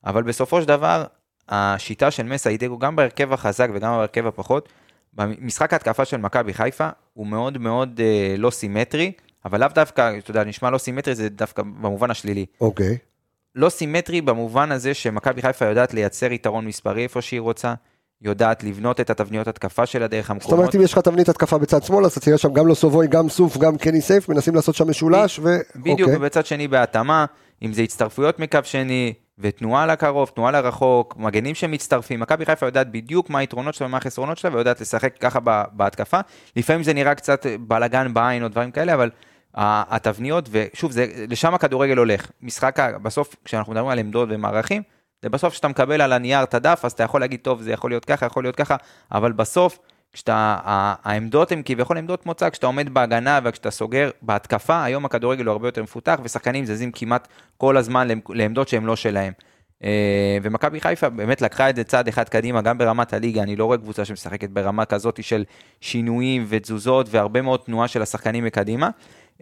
אבל 0.06 0.22
בסופו 0.22 0.62
של 0.62 0.68
דבר, 0.68 1.04
השיטה 1.48 2.10
של 2.10 2.22
מסה 2.22 2.50
אידגו, 2.50 2.78
גם 2.78 2.96
בהרכב 2.96 3.32
החזק 3.32 3.68
וגם 3.74 3.92
בהרכב 3.96 4.26
הפחות, 4.26 4.68
במשחק 5.14 5.72
ההתקפה 5.72 6.04
של 6.04 6.16
מכבי 6.16 6.54
חיפה 6.54 6.88
הוא 7.12 7.26
מאוד 7.26 7.58
מאוד 7.58 8.00
אה, 8.04 8.34
לא 8.38 8.50
סימטרי, 8.50 9.12
אבל 9.44 9.60
לאו 9.60 9.68
דווקא, 9.74 10.18
אתה 10.18 10.30
יודע, 10.30 10.44
נשמע 10.44 10.70
לא 10.70 10.78
סימטרי, 10.78 11.14
זה 11.14 11.28
דווקא 11.28 11.62
במובן 11.62 12.10
השלילי. 12.10 12.46
אוקיי. 12.60 12.98
לא 13.54 13.68
סימטרי 13.68 14.20
במובן 14.20 14.72
הזה 14.72 14.94
שמכבי 14.94 15.42
חיפה 15.42 15.64
יודעת 15.64 15.94
לייצר 15.94 16.32
יתרון 16.32 16.66
מספרי 16.66 17.02
איפה 17.02 17.22
שהיא 17.22 17.40
רוצה, 17.40 17.74
יודעת 18.22 18.64
לבנות 18.64 19.00
את 19.00 19.10
התבניות 19.10 19.48
התקפה 19.48 19.86
שלה 19.86 20.06
דרך 20.06 20.26
זאת 20.26 20.30
המקומות. 20.30 20.58
אומרת, 20.58 20.74
אם 20.74 20.82
יש 20.82 20.92
לך 20.92 20.98
תבנית 20.98 21.28
התקפה 21.28 21.58
בצד 21.58 21.82
שמאל, 21.82 22.04
אז 22.04 22.12
אתה 22.12 22.20
תראה 22.20 22.38
שם 22.38 22.52
גם 22.52 22.66
לא 22.66 22.74
סובוי, 22.74 23.06
גם 23.06 23.28
סוף, 23.28 23.58
גם 23.58 23.78
קני 23.78 24.00
סייף, 24.00 24.28
מנסים 24.28 24.54
לעשות 24.54 24.74
שם 24.74 24.90
משולש, 24.90 25.38
ו... 25.42 25.56
בדיוק, 25.76 26.00
אוקיי. 26.00 26.16
ובצד 26.16 26.46
שני 26.46 26.68
בהתאמה, 26.68 27.24
אם 27.62 27.72
זה 27.72 27.82
הצטרפויות 27.82 28.38
מקו 28.38 28.58
שני, 28.62 29.12
ותנועה 29.38 29.86
לקרוב, 29.86 30.30
תנועה 30.34 30.50
לרחוק, 30.50 31.14
מגנים 31.18 31.54
שמצטרפים, 31.54 32.20
מכבי 32.20 32.46
חיפה 32.46 32.66
יודעת 32.66 32.90
בדיוק 32.92 33.30
מה 33.30 33.38
היתרונות 33.38 33.74
שלה 33.74 33.86
ומה 33.86 33.96
החסרונות 33.96 34.38
שלה, 34.38 34.54
ויודעת 34.54 34.80
לשחק 34.80 35.18
ככה 35.18 35.38
בהתקפה. 35.72 36.20
לפעמים 36.56 36.82
זה 36.82 36.92
נראה 36.92 37.14
קצת 37.14 37.46
בלאגן 37.60 38.14
בעין 38.14 38.42
או 38.42 38.48
דברים 38.48 38.70
כאלה, 38.70 38.94
אבל 38.94 39.10
התבניות, 39.56 40.48
ושוב, 40.50 40.92
זה, 40.92 41.06
לשם 41.28 41.54
הכדורגל 41.54 41.96
הולך. 41.96 42.30
משחק, 42.42 42.78
בסוף, 43.02 43.36
כשאנחנו 43.44 43.72
מדברים 43.72 43.90
על 43.90 43.98
עמדות 43.98 44.28
ומערכים, 44.32 44.82
זה 45.22 45.28
בסוף 45.28 45.52
כשאתה 45.52 45.68
מקבל 45.68 46.00
על 46.00 46.12
הנייר 46.12 46.42
את 46.42 46.54
הדף, 46.54 46.80
אז 46.84 46.92
אתה 46.92 47.02
יכול 47.02 47.20
להגיד, 47.20 47.40
טוב, 47.40 47.62
זה 47.62 47.72
יכול 47.72 47.90
להיות 47.90 48.04
ככה, 48.04 48.26
יכול 48.26 48.44
להיות 48.44 48.56
ככה, 48.56 48.76
אבל 49.12 49.32
בסוף, 49.32 49.78
כשאתה, 50.12 50.56
העמדות 51.02 51.52
הן 51.52 51.62
כביכול 51.64 51.98
עמדות 51.98 52.26
מוצא, 52.26 52.50
כשאתה 52.50 52.66
עומד 52.66 52.94
בהגנה 52.94 53.40
וכשאתה 53.44 53.70
סוגר 53.70 54.10
בהתקפה, 54.22 54.84
היום 54.84 55.04
הכדורגל 55.04 55.44
הוא 55.44 55.52
הרבה 55.52 55.68
יותר 55.68 55.82
מפותח, 55.82 56.20
ושחקנים 56.22 56.64
זזים 56.64 56.92
כמעט 56.92 57.28
כל 57.56 57.76
הזמן 57.76 58.08
לעמ- 58.08 58.34
לעמדות 58.34 58.68
שהן 58.68 58.84
לא 58.84 58.96
שלהם. 58.96 59.32
אה, 59.84 60.38
ומכבי 60.42 60.80
חיפה 60.80 61.08
באמת 61.08 61.42
לקחה 61.42 61.70
את 61.70 61.76
זה 61.76 61.84
צעד 61.84 62.08
אחד 62.08 62.28
קדימה, 62.28 62.62
גם 62.62 62.78
ברמת 62.78 63.12
הליגה, 63.12 63.42
אני 63.42 63.56
לא 63.56 63.64
רואה 63.64 63.78
קבוצה 63.78 64.04
שמשחקת 64.04 64.50
ברמה 64.50 64.84
כזאת 64.84 65.24
של 65.24 65.44
שינויים 65.80 66.44
ותזוזות 66.48 67.06
והרבה 67.10 67.42
מאוד 67.42 67.60
תנועה 67.60 67.88
של 67.88 68.02
השחקנים 68.02 68.44
מקדימה. 68.44 68.90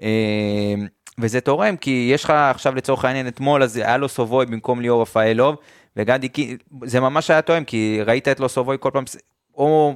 אה, 0.03 0.75
וזה 1.19 1.41
תורם, 1.41 1.77
כי 1.77 2.11
יש 2.15 2.25
לך 2.25 2.31
עכשיו 2.31 2.75
לצורך 2.75 3.05
העניין 3.05 3.29
אתמול, 3.29 3.63
אז 3.63 3.77
היה 3.77 3.97
לו 3.97 4.09
סובוי 4.09 4.47
במקום 4.47 4.81
ליאור 4.81 5.03
רפאלוב, 5.03 5.57
וגדי, 5.97 6.57
זה 6.85 7.01
ממש 7.01 7.31
היה 7.31 7.43
תואם, 7.43 7.65
כי 7.65 8.01
ראית 8.07 8.29
את 8.29 8.41
לו 8.41 8.49
סובוי 8.49 8.77
כל 8.81 8.91
פעם, 8.93 9.05
או 9.55 9.95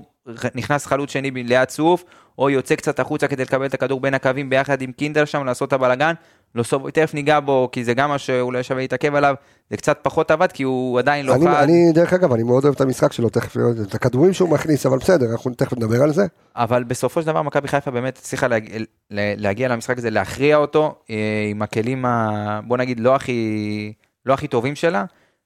נכנס 0.55 0.87
חלוץ 0.87 1.11
שני 1.11 1.31
ליד 1.31 1.65
צוף, 1.65 2.05
או 2.39 2.51
יוצא 2.51 2.75
קצת 2.75 3.01
החוצה 3.01 3.29
כדי 3.29 3.43
לקבל 3.43 3.67
את 3.67 3.75
הכדור 3.75 4.01
בין 4.01 4.15
הקווים 4.15 4.51
ביחד 4.51 4.83
עם 4.83 4.93
קינדל 4.93 5.25
שם, 5.25 5.45
לעשות 5.45 5.69
את 5.69 5.73
הבלגן. 5.73 6.15
לא 6.55 6.63
סובוי, 6.63 6.93
תכף 6.93 7.15
ניגע 7.15 7.41
בו, 7.41 7.69
כי 7.73 7.85
זה 7.85 7.95
גם 7.95 8.09
מה 8.09 8.19
שאולי 8.19 8.63
שווה 8.63 8.81
להתעכב 8.81 9.15
עליו, 9.15 9.35
זה 9.71 9.77
קצת 9.77 9.99
פחות 10.03 10.31
עבד, 10.31 10.53
כי 10.53 10.63
הוא 10.63 10.99
עדיין 10.99 11.27
לא 11.27 11.35
אני, 11.35 11.47
חד. 11.47 11.63
אני, 11.63 11.93
דרך 11.93 12.13
אגב, 12.13 12.33
אני 12.33 12.43
מאוד 12.43 12.65
אוהב 12.65 12.75
את 12.75 12.81
המשחק 12.81 13.13
שלו, 13.13 13.29
תכף, 13.29 13.57
את 13.89 13.95
הכדורים 13.95 14.33
שהוא 14.33 14.49
מכניס, 14.49 14.87
אבל 14.87 14.99
בסדר, 14.99 15.33
אנחנו 15.33 15.55
תכף 15.55 15.73
נדבר 15.73 16.03
על 16.03 16.13
זה. 16.13 16.27
אבל 16.57 16.85
בסופו 16.85 17.21
של 17.21 17.27
דבר 17.27 17.43
מכבי 17.43 17.69
חיפה 17.69 17.91
באמת 17.91 18.19
הצליחה 18.19 18.47
להגיע, 18.49 18.79
להגיע 19.11 19.69
למשחק 19.69 19.99
הזה, 19.99 20.11
להכריע 20.11 20.57
אותו 20.57 20.95
אה, 21.11 21.17
עם 21.51 21.63
הכלים, 21.63 22.05
ה, 22.05 22.61
בוא 22.67 22.77
נגיד, 22.77 23.01
לא 23.01 23.15
הכי, 23.15 23.93
לא 24.27 24.35
הכי 24.35 24.49
טובים 24.49 24.75
שלה, 24.75 25.05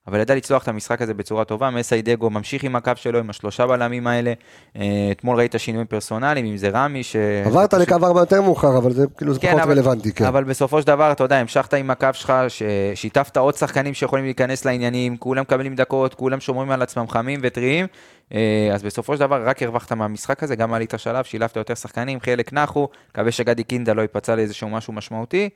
אבל 0.09 0.21
ידע 0.21 0.35
לצלוח 0.35 0.63
את 0.63 0.69
המשחק 0.69 1.03
הזה 1.03 1.15
בצורה 1.15 1.45
טובה. 1.45 1.71
מסיידגו 1.71 2.31
ממשיך 2.31 2.65
עם 2.65 2.77
הקו 2.77 2.93
שלו, 2.97 3.19
עם 3.19 3.31
השלושה 3.31 3.67
בלמים 3.67 4.07
האלה. 4.07 4.33
אה, 4.77 4.83
אתמול 5.13 5.37
ראית 5.39 5.55
שינויים 5.59 5.87
פרסונליים, 5.87 6.47
אם 6.47 6.57
זה 6.57 6.69
רמי, 6.69 7.03
ש... 7.03 7.17
עברת 7.45 7.75
לקו 7.75 7.95
ארבע 7.95 8.21
יותר 8.21 8.43
מאוחר, 8.43 8.79
אבל 8.79 8.93
זה 8.93 9.07
כאילו 9.17 9.35
כן, 9.41 9.49
פחות 9.49 9.63
אבל- 9.63 9.73
רלוונטי, 9.73 10.13
כן. 10.13 10.25
אבל 10.25 10.45
בסופו 10.45 10.81
של 10.81 10.87
דבר, 10.87 11.13
אתה 11.13 11.25
יודע, 11.25 11.37
המשכת 11.37 11.75
עם 11.75 11.91
הקו 11.91 12.09
שלך, 12.13 12.33
ששיתפת 12.49 13.37
עוד 13.37 13.55
שחקנים 13.55 13.95
שיכולים 13.95 14.25
להיכנס 14.25 14.65
לעניינים, 14.65 15.17
כולם 15.17 15.43
מקבלים 15.43 15.75
דקות, 15.75 16.15
כולם 16.15 16.41
שומרים 16.41 16.71
על 16.71 16.83
עצמם 16.83 17.09
חמים 17.09 17.41
וטריים, 17.43 17.87
אה, 18.35 18.71
אז 18.75 18.83
בסופו 18.83 19.15
של 19.15 19.21
דבר 19.21 19.43
רק 19.49 19.63
הרווחת 19.63 19.93
מהמשחק 19.93 20.43
הזה, 20.43 20.57
גם 20.57 20.75
עלית 20.75 20.95
שלב, 20.97 21.25
שילבת 21.25 21.57
יותר 21.57 21.75
שחקנים, 21.75 22.21
חלק 22.21 22.53
נחו, 22.53 22.89
מקווה 23.11 23.33
שגדי 23.33 23.65
קינדה 23.65 23.93
לא 23.93 24.03
ייפצע 24.03 24.37
לאיזשהו 24.37 24.69
משהו 24.69 24.93
משמעותי, 24.93 25.49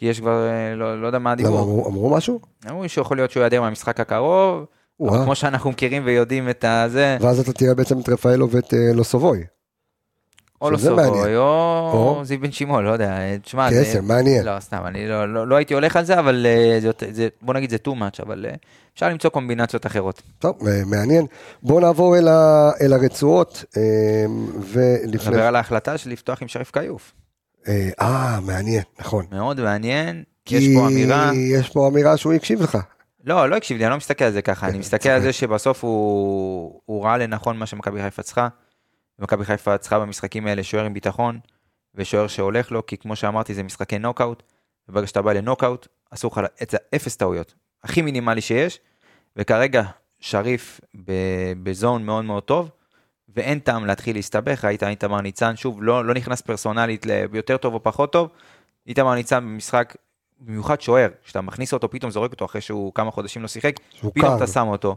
כי 0.00 0.06
יש 0.06 0.20
כבר, 0.20 0.46
אה, 0.48 0.74
לא, 0.76 1.02
לא 1.02 1.06
יודע 1.06 1.18
מה 1.18 1.30
למה, 1.30 1.32
הדיבור. 1.32 1.60
אמרו 1.60 1.86
אמרו 1.88 2.10
משהו? 2.10 2.40
אמרו 2.70 2.88
שיכול 2.88 3.16
להיות 3.16 3.30
שהוא 3.30 3.40
ייעדר 3.40 3.60
מהמשחק 3.60 4.00
הקרוב. 4.00 4.64
אבל 5.00 5.24
כמו 5.24 5.34
שאנחנו 5.34 5.70
מכירים 5.70 6.02
ויודעים 6.04 6.48
את 6.50 6.64
הזה, 6.68 7.16
ואז 7.20 7.40
אתה 7.40 7.52
תראה 7.52 7.74
בעצם 7.74 8.00
את 8.00 8.08
רפאלו 8.08 8.50
ואת 8.50 8.74
אה, 8.74 8.92
לוסובוי. 8.94 9.44
או 10.62 10.70
לא 10.70 10.78
שזה 10.78 10.90
מעניין. 10.90 11.14
סובוי, 11.14 11.36
או 11.36 11.42
או- 11.92 12.24
זיו 12.24 12.40
בן 12.40 12.52
שמעון, 12.52 12.84
לא 12.84 12.90
יודע, 12.90 13.36
תשמע, 13.42 13.68
קסם, 13.70 14.04
מעניין. 14.04 14.44
לא, 14.44 14.60
סתם, 14.60 14.82
אני 14.86 15.08
לא, 15.08 15.34
לא, 15.34 15.46
לא 15.48 15.56
הייתי 15.56 15.74
הולך 15.74 15.96
על 15.96 16.04
זה, 16.04 16.18
אבל 16.18 16.46
אה, 16.46 16.78
זה, 16.80 16.90
זה, 17.12 17.28
בוא 17.42 17.54
נגיד 17.54 17.70
זה 17.70 17.76
too 17.86 17.90
much, 17.90 18.22
אבל 18.22 18.46
אה, 18.48 18.54
אפשר 18.94 19.08
למצוא 19.08 19.30
קומבינציות 19.30 19.86
אחרות. 19.86 20.22
טוב, 20.38 20.68
אה, 20.68 20.82
מעניין. 20.86 21.26
בואו 21.62 21.80
נעבור 21.80 22.16
אל 22.18 22.28
ה- 22.28 22.70
אל 22.80 22.92
הרצועות, 22.92 23.64
אה, 23.76 23.82
ולפני... 24.72 25.30
נדבר 25.32 25.46
על 25.46 25.56
ההחלטה 25.56 25.98
של 25.98 26.10
לפתוח 26.10 26.42
עם 26.42 26.48
שריף 26.48 26.70
כיוף. 26.70 27.12
אה, 27.68 27.90
אה, 28.00 28.40
מעניין, 28.40 28.82
נכון. 29.00 29.26
מאוד 29.32 29.60
מעניין, 29.60 30.22
כי 30.44 30.56
יש 30.56 30.64
פה 30.74 30.86
אמירה, 30.86 31.30
יש 31.34 31.70
פה 31.70 31.88
אמירה 31.88 32.16
שהוא 32.16 32.32
הקשיב 32.32 32.62
לך. 32.62 32.78
לא, 33.24 33.50
לא 33.50 33.56
הקשיב 33.56 33.78
לי, 33.78 33.84
אני 33.84 33.90
לא 33.90 33.96
מסתכל 33.96 34.24
על 34.24 34.32
זה 34.32 34.42
ככה, 34.42 34.66
אני 34.66 34.72
כן, 34.72 34.78
מסתכל 34.78 35.08
על 35.08 35.18
צוחק. 35.18 35.26
זה 35.26 35.32
שבסוף 35.32 35.84
הוא, 35.84 36.80
הוא 36.84 37.04
ראה 37.04 37.18
לנכון 37.18 37.56
מה 37.56 37.66
שמכבי 37.66 38.02
חיפה 38.02 38.22
צריכה. 38.22 38.48
מכבי 39.18 39.44
חיפה 39.44 39.78
צריכה 39.78 39.98
במשחקים 39.98 40.46
האלה 40.46 40.62
שוער 40.62 40.84
עם 40.84 40.94
ביטחון, 40.94 41.38
ושוער 41.94 42.26
שהולך 42.26 42.70
לו, 42.72 42.86
כי 42.86 42.96
כמו 42.96 43.16
שאמרתי, 43.16 43.54
זה 43.54 43.62
משחקי 43.62 43.98
נוקאוט, 43.98 44.42
וברגע 44.88 45.06
שאתה 45.06 45.22
בא 45.22 45.32
לנוקאוט, 45.32 45.88
אסור 46.10 46.32
לך, 46.32 46.40
זה 46.70 46.78
אפס 46.94 47.16
טעויות, 47.16 47.54
הכי 47.84 48.02
מינימלי 48.02 48.40
שיש, 48.40 48.80
וכרגע 49.36 49.82
שריף 50.20 50.80
בזון 51.62 52.04
מאוד 52.04 52.24
מאוד 52.24 52.42
טוב, 52.42 52.70
ואין 53.36 53.58
טעם 53.58 53.86
להתחיל 53.86 54.16
להסתבך, 54.16 54.64
ראית 54.64 54.82
איתמר 54.82 55.20
ניצן, 55.20 55.56
שוב, 55.56 55.82
לא, 55.82 56.04
לא 56.04 56.14
נכנס 56.14 56.40
פרסונלית 56.40 57.06
ליותר 57.06 57.56
טוב 57.56 57.74
או 57.74 57.82
פחות 57.82 58.12
טוב, 58.12 58.28
איתמר 58.86 59.14
ניצן 59.14 59.40
במשחק, 59.40 59.96
במיוחד 60.40 60.80
שוער, 60.80 61.08
כשאתה 61.24 61.40
מכניס 61.40 61.72
אותו, 61.72 61.90
פתאום 61.90 62.10
זורק 62.10 62.32
אותו 62.32 62.44
אחרי 62.44 62.60
שהוא 62.60 62.94
כמה 62.94 63.10
חודשים 63.10 63.42
לא 63.42 63.48
שיחק, 63.48 63.72
פתאום. 64.14 64.36
אתה 64.36 64.46
שם 64.46 64.66
אותו. 64.68 64.96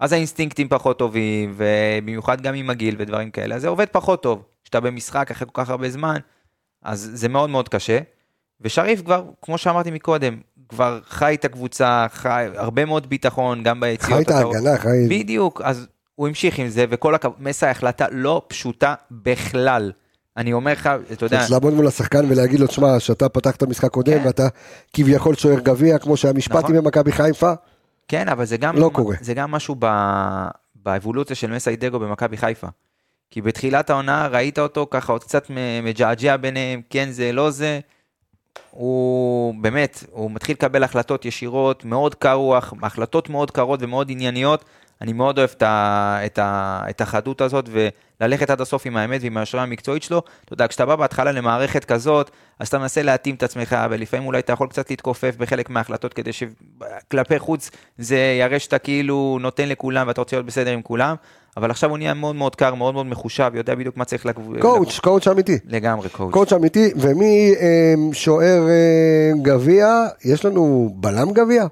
אז 0.00 0.12
האינסטינקטים 0.12 0.68
פחות 0.68 0.98
טובים, 0.98 1.54
ובמיוחד 1.56 2.40
גם 2.40 2.54
עם 2.54 2.70
הגיל 2.70 2.96
ודברים 2.98 3.30
כאלה, 3.30 3.54
אז 3.54 3.62
זה 3.62 3.68
עובד 3.68 3.86
פחות 3.92 4.22
טוב. 4.22 4.42
כשאתה 4.64 4.80
במשחק 4.80 5.30
אחרי 5.30 5.46
כל 5.52 5.62
כך 5.62 5.70
הרבה 5.70 5.90
זמן, 5.90 6.16
אז 6.82 7.10
זה 7.14 7.28
מאוד 7.28 7.50
מאוד 7.50 7.68
קשה. 7.68 7.98
ושריף 8.60 9.02
כבר, 9.02 9.24
כמו 9.42 9.58
שאמרתי 9.58 9.90
מקודם, 9.90 10.40
כבר 10.68 11.00
חי 11.04 11.34
את 11.34 11.44
הקבוצה, 11.44 12.06
חי 12.10 12.46
הרבה 12.54 12.84
מאוד 12.84 13.08
ביטחון, 13.08 13.62
גם 13.62 13.80
ביציאות. 13.80 14.12
חי 14.12 14.22
את 14.22 14.30
ההגנה, 14.30 14.78
חי... 14.78 15.06
בדיוק, 15.08 15.60
אז 15.64 15.86
הוא 16.16 16.28
המשיך 16.28 16.58
עם 16.58 16.68
זה, 16.68 16.84
וכל 16.90 17.14
הכבוד, 17.14 17.36
מסע 17.38 17.70
החלטה 17.70 18.06
לא 18.10 18.42
פשוטה 18.48 18.94
בכלל. 19.10 19.92
אני 20.36 20.52
אומר 20.52 20.72
לך, 20.72 20.90
אתה 21.12 21.26
יודע, 21.26 21.38
צריך 21.38 21.50
לעמוד 21.50 21.74
מול 21.74 21.86
השחקן 21.86 22.24
ולהגיד 22.28 22.60
לו, 22.60 22.66
תשמע, 22.66 23.00
שאתה 23.00 23.28
פתחת 23.28 23.62
משחק 23.62 23.90
קודם 23.90 24.18
כן. 24.18 24.26
ואתה 24.26 24.48
כביכול 24.92 25.34
שוער 25.34 25.60
גביע, 25.60 25.98
כמו 25.98 26.16
שהיה 26.16 26.34
משפטי 26.34 26.58
נכון. 26.58 26.76
במכבי 26.76 27.12
חיפה, 27.12 27.52
כן, 28.08 28.28
אבל 28.28 28.44
זה 28.44 28.56
גם, 28.56 28.76
לא 28.76 28.90
קורה. 28.92 29.16
זה 29.20 29.34
גם 29.34 29.50
משהו 29.50 29.76
ב, 29.78 29.86
באבולוציה 30.74 31.36
של 31.36 31.50
מסיידגו 31.50 31.98
במכבי 31.98 32.36
חיפה. 32.36 32.66
כי 33.30 33.42
בתחילת 33.42 33.90
העונה 33.90 34.26
ראית 34.26 34.58
אותו 34.58 34.86
ככה 34.90 35.12
עוד 35.12 35.24
קצת 35.24 35.50
מג'עג'ע 35.82 36.36
ביניהם, 36.36 36.82
כן 36.90 37.10
זה, 37.10 37.32
לא 37.32 37.50
זה. 37.50 37.80
הוא 38.70 39.54
באמת, 39.60 40.04
הוא 40.10 40.30
מתחיל 40.30 40.54
לקבל 40.54 40.82
החלטות 40.84 41.24
ישירות, 41.24 41.84
מאוד 41.84 42.14
קר 42.14 42.32
רוח, 42.32 42.74
החלטות 42.82 43.28
מאוד 43.28 43.50
קרות 43.50 43.82
ומאוד 43.82 44.10
ענייניות. 44.10 44.64
אני 45.02 45.12
מאוד 45.12 45.38
אוהב 45.38 45.50
את, 45.56 45.62
ה, 45.62 46.18
את, 46.26 46.38
ה, 46.38 46.80
את 46.90 47.00
החדות 47.00 47.40
הזאת 47.40 47.68
וללכת 48.20 48.50
עד 48.50 48.60
הסוף 48.60 48.86
עם 48.86 48.96
האמת 48.96 49.20
ועם 49.22 49.36
ההשראה 49.36 49.62
המקצועית 49.62 50.02
שלו. 50.02 50.22
אתה 50.44 50.52
יודע, 50.52 50.68
כשאתה 50.68 50.86
בא 50.86 50.96
בהתחלה 50.96 51.32
למערכת 51.32 51.84
כזאת, 51.84 52.30
אז 52.58 52.68
אתה 52.68 52.78
מנסה 52.78 53.02
להתאים 53.02 53.34
את 53.34 53.42
עצמך, 53.42 53.76
ולפעמים 53.90 54.26
אולי 54.26 54.38
אתה 54.38 54.52
יכול 54.52 54.68
קצת 54.68 54.90
להתכופף 54.90 55.36
בחלק 55.36 55.70
מההחלטות 55.70 56.14
כדי 56.14 56.30
שכלפי 56.32 57.38
חוץ 57.38 57.70
זה 57.98 58.36
יראה 58.40 58.58
שאתה 58.58 58.78
כאילו 58.78 59.38
נותן 59.40 59.68
לכולם 59.68 60.08
ואתה 60.08 60.20
רוצה 60.20 60.36
להיות 60.36 60.46
בסדר 60.46 60.70
עם 60.70 60.82
כולם, 60.82 61.14
אבל 61.56 61.70
עכשיו 61.70 61.90
הוא 61.90 61.98
נהיה 61.98 62.14
מאוד 62.14 62.36
מאוד 62.36 62.56
קר, 62.56 62.74
מאוד 62.74 62.94
מאוד 62.94 63.06
מחושב, 63.06 63.50
יודע 63.54 63.74
בדיוק 63.74 63.96
מה 63.96 64.04
צריך 64.04 64.26
לקבוצה. 64.26 64.60
קואוץ', 64.60 64.98
קואוץ' 64.98 65.28
אמיתי. 65.28 65.58
לגמרי 65.66 66.08
קואוץ'. 66.08 66.32
קואוץ' 66.32 66.52
אמיתי, 66.52 66.92
ומשוער 66.96 68.68
אה, 68.68 69.42
גביע, 69.42 69.88
יש 70.24 70.44
לנו 70.44 70.90
בלם 70.94 71.32
גביע? 71.32 71.66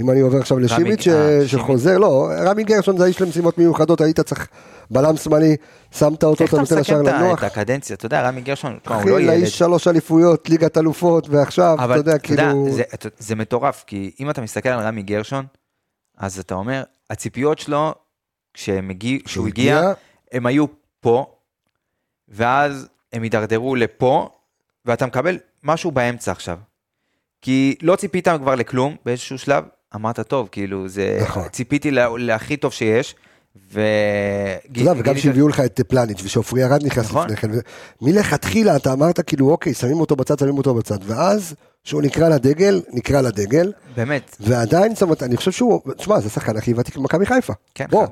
אם 0.00 0.10
אני 0.10 0.20
עובר 0.20 0.38
עכשיו 0.38 0.58
לשימיץ' 0.58 1.00
ש- 1.00 1.08
אה, 1.08 1.48
שחוזר, 1.48 1.98
לא, 1.98 2.28
רמי 2.46 2.64
גרשון 2.64 2.96
זה 2.98 3.04
האיש 3.04 3.20
למשימות 3.22 3.58
מיוחדות, 3.58 4.00
היית 4.00 4.20
צריך 4.20 4.48
בלם 4.90 5.16
שמאלי, 5.16 5.56
שמת 5.90 6.24
אותו, 6.24 6.44
איך 6.44 6.54
אתה 6.54 6.62
אתה 6.62 6.74
נותן 6.74 6.80
לשער 6.80 7.00
מסכם 7.00 7.08
את 7.08 7.14
ה- 7.14 7.22
לנוח. 7.22 7.44
את 7.44 7.50
הקדנציה? 7.50 7.96
אתה 7.96 8.06
יודע, 8.06 8.28
רמי 8.28 8.40
גרשון, 8.40 8.78
תשמע, 8.82 8.94
הוא 8.94 9.02
אחי, 9.02 9.10
לא 9.10 9.20
ילד. 9.20 9.28
לאיש 9.28 9.58
שלוש 9.58 9.88
אליפויות, 9.88 10.48
ליגת 10.48 10.78
אלופות, 10.78 11.28
ועכשיו, 11.28 11.74
אתה 11.84 11.96
יודע, 11.96 12.14
אתה 12.16 12.32
יודע, 12.32 12.48
כאילו... 12.48 12.70
זה, 12.72 12.82
אתה- 12.94 13.08
זה 13.18 13.34
מטורף, 13.34 13.84
כי 13.86 14.10
אם 14.20 14.30
אתה 14.30 14.40
מסתכל 14.40 14.68
על 14.68 14.80
רמי 14.80 15.02
גרשון, 15.02 15.46
אז 16.18 16.38
אתה 16.38 16.54
אומר, 16.54 16.82
הציפיות 17.10 17.58
שלו, 17.58 17.94
כשהוא 18.54 19.48
הגיע, 19.48 19.92
הם 20.32 20.46
היו 20.46 20.64
פה, 21.00 21.26
ואז 22.28 22.88
הם 23.12 23.22
הידרדרו 23.22 23.74
לפה, 23.76 24.28
ואתה 24.84 25.06
מקבל 25.06 25.38
משהו 25.62 25.90
באמצע 25.90 26.32
עכשיו. 26.32 26.58
כי 27.42 27.76
לא 27.82 27.96
ציפית 27.96 28.28
כבר 28.28 28.54
לכלום 28.54 28.96
באיזשהו 29.04 29.38
שלב, 29.38 29.64
אמרת, 29.94 30.20
טוב, 30.20 30.48
כאילו, 30.52 30.88
זה... 30.88 31.18
נכון. 31.22 31.48
ציפיתי 31.48 31.90
לה- 31.90 32.08
להכי 32.18 32.56
טוב 32.56 32.72
שיש, 32.72 33.14
ו... 33.72 33.80
אתה 34.72 34.80
יודע, 34.80 34.92
וגם 34.96 35.16
שהביאו 35.16 35.48
לך 35.48 35.60
את 35.60 35.80
פלניץ' 35.88 36.20
ושעופרי 36.24 36.64
ארד 36.64 36.86
נכנס 36.86 37.04
נכון. 37.04 37.30
לפני 37.30 37.36
כן, 37.36 37.58
מלכתחילה 38.02 38.76
אתה 38.76 38.92
אמרת 38.92 39.20
כאילו 39.20 39.50
אוקיי, 39.50 39.74
שמים 39.74 40.00
אותו 40.00 40.16
בצד, 40.16 40.38
שמים 40.38 40.58
אותו 40.58 40.74
בצד, 40.74 40.98
ואז 41.02 41.54
שהוא 41.84 42.02
נקרא 42.02 42.28
לדגל, 42.28 42.82
נקרא 42.92 43.20
לדגל, 43.20 43.72
באמת, 43.96 44.36
ועדיין, 44.40 44.94
זאת 44.94 45.02
אומרת, 45.02 45.22
אני 45.22 45.36
חושב 45.36 45.50
שהוא, 45.52 45.80
תשמע, 45.96 46.20
זה 46.20 46.26
השחקן 46.26 46.56
הכי 46.56 46.74
ותיק 46.74 46.96
במכבי 46.96 47.26
חיפה. 47.26 47.52
כן, 47.74 47.86
בוא. 47.90 48.06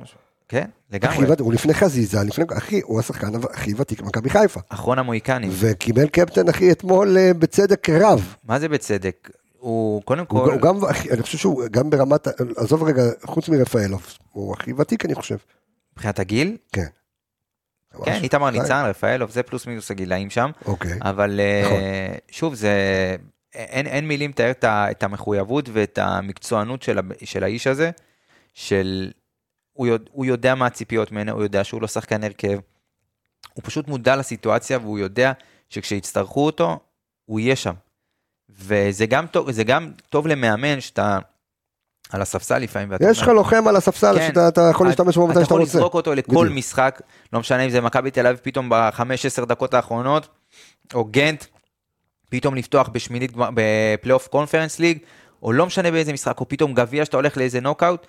כן, 0.48 0.64
לגמרי. 0.92 1.26
הוא 1.38 1.52
לפני 1.52 1.74
חזיזה, 1.74 2.22
לפני, 2.22 2.44
אחי, 2.58 2.80
הוא 2.84 3.00
השחקן 3.00 3.28
הכי 3.52 3.74
ותיק 3.76 4.00
במכבי 4.00 4.30
חיפה. 4.30 4.60
אחרון 4.68 4.98
המוהיקנים. 4.98 5.50
וקיבל 5.52 6.08
קפטן, 6.08 6.48
אחי, 6.48 6.72
אתמול 6.72 7.16
אה, 7.18 7.34
בצדק 7.34 7.90
רב. 7.90 8.34
מה 8.44 8.58
זה 8.58 8.68
בצדק? 8.68 9.30
הוא 9.58 10.02
קודם 10.02 10.24
הוא 10.28 10.44
כל, 10.44 10.52
הוא 10.52 10.60
גם, 10.60 10.84
הכי- 10.84 11.10
אני 11.10 11.22
חושב 11.22 11.38
שהוא 11.38 11.62
גם 11.70 11.90
ברמת, 11.90 12.26
עזוב 12.56 12.82
רגע, 12.82 13.02
חוץ 13.24 13.48
מרפאלוב, 13.48 14.06
הוא 14.32 14.54
הכי 14.54 14.72
ותיק 14.72 15.04
אני 15.04 15.14
חושב. 15.14 15.36
מבחינת 15.92 16.18
הגיל, 16.18 16.56
כן. 16.72 16.86
כן. 18.04 18.20
איתמר 18.22 18.50
די. 18.50 18.58
ניצן, 18.58 18.84
רפאלוב, 18.88 19.30
זה 19.30 19.42
פלוס 19.42 19.66
מינוס 19.66 19.90
הגילאים 19.90 20.30
שם. 20.30 20.50
אוקיי. 20.64 20.98
אבל 21.02 21.40
אה, 21.40 21.62
נכון. 21.64 21.80
שוב, 22.30 22.54
זה, 22.54 22.70
אין, 23.54 23.86
אין 23.86 24.08
מילים 24.08 24.30
לתאר 24.30 24.50
את, 24.64 25.02
המחויבות 25.02 25.68
ואת 25.72 25.98
המקצוענות 25.98 26.82
של, 26.82 26.98
של 27.24 27.44
האיש 27.44 27.66
הזה, 27.66 27.90
של, 28.54 29.12
הוא, 29.72 29.86
יודע, 29.86 30.10
הוא 30.12 30.24
יודע 30.24 30.54
מה 30.54 30.66
הציפיות 30.66 31.12
ממנו, 31.12 31.32
הוא 31.32 31.42
יודע 31.42 31.64
שהוא 31.64 31.82
לא 31.82 31.88
שחקן 31.88 32.24
הרכב, 32.24 32.58
הוא 33.54 33.62
פשוט 33.64 33.88
מודע 33.88 34.16
לסיטואציה 34.16 34.78
והוא 34.78 34.98
יודע 34.98 35.32
שכשיצטרכו 35.70 36.46
אותו, 36.46 36.78
הוא 37.24 37.40
יהיה 37.40 37.56
שם. 37.56 37.74
וזה 38.50 39.06
גם 39.06 39.26
טוב, 39.26 39.50
זה 39.50 39.64
גם 39.64 39.90
טוב 40.10 40.26
למאמן 40.26 40.80
שאתה 40.80 41.18
על 42.10 42.22
הספסל 42.22 42.58
לפעמים. 42.58 42.88
יש 43.10 43.22
לך 43.22 43.28
לוחם 43.28 43.68
על 43.68 43.76
הספסל 43.76 44.18
כן. 44.18 44.26
שאתה 44.28 44.48
אתה 44.48 44.68
יכול 44.70 44.86
להשתמש 44.86 45.16
בו 45.16 45.26
מתי 45.26 45.34
שאתה 45.34 45.42
אתה 45.44 45.48
יכול 45.48 45.60
רוצה. 45.60 45.78
לזרוק 45.78 45.94
אותו 45.94 46.14
לכל 46.14 46.44
בדיוק. 46.44 46.58
משחק, 46.58 47.00
לא 47.32 47.40
משנה 47.40 47.62
אם 47.62 47.70
זה 47.70 47.80
מכבי 47.80 48.10
תל 48.10 48.26
אביב 48.26 48.40
פתאום 48.42 48.66
בחמש 48.70 49.26
עשר 49.26 49.44
דקות 49.44 49.74
האחרונות, 49.74 50.28
או 50.94 51.04
גנט, 51.04 51.44
פתאום 52.30 52.54
לפתוח 52.54 52.88
בשמינית 52.88 53.32
בפלייאוף 53.36 54.28
קונפרנס 54.28 54.78
ליג, 54.78 54.98
או 55.42 55.52
לא 55.52 55.66
משנה 55.66 55.90
באיזה 55.90 56.12
משחק, 56.12 56.40
או 56.40 56.48
פתאום 56.48 56.74
גביע 56.74 57.04
שאתה 57.04 57.16
הולך 57.16 57.36
לאיזה 57.36 57.60
נוקאוט, 57.60 58.06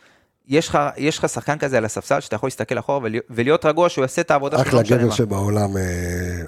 יש 0.50 0.70
לך, 0.70 0.80
יש 0.98 1.18
לך 1.18 1.30
שחקן 1.30 1.58
כזה 1.58 1.78
על 1.78 1.86
הספסל 1.86 2.20
שאתה 2.20 2.36
יכול 2.36 2.48
להסתכל 2.48 2.80
אחורה 2.80 3.00
ולהיות, 3.04 3.26
ולהיות 3.30 3.66
רגוע 3.66 3.90
שהוא 3.90 4.02
יעשה 4.02 4.22
את 4.22 4.32
העבודה 4.32 4.58
שלו, 4.58 4.68
אחלה 4.68 4.82
לא 4.82 4.88
גבר 4.98 5.06
מה. 5.08 5.12
שבעולם 5.16 5.78
אה, 5.78 5.84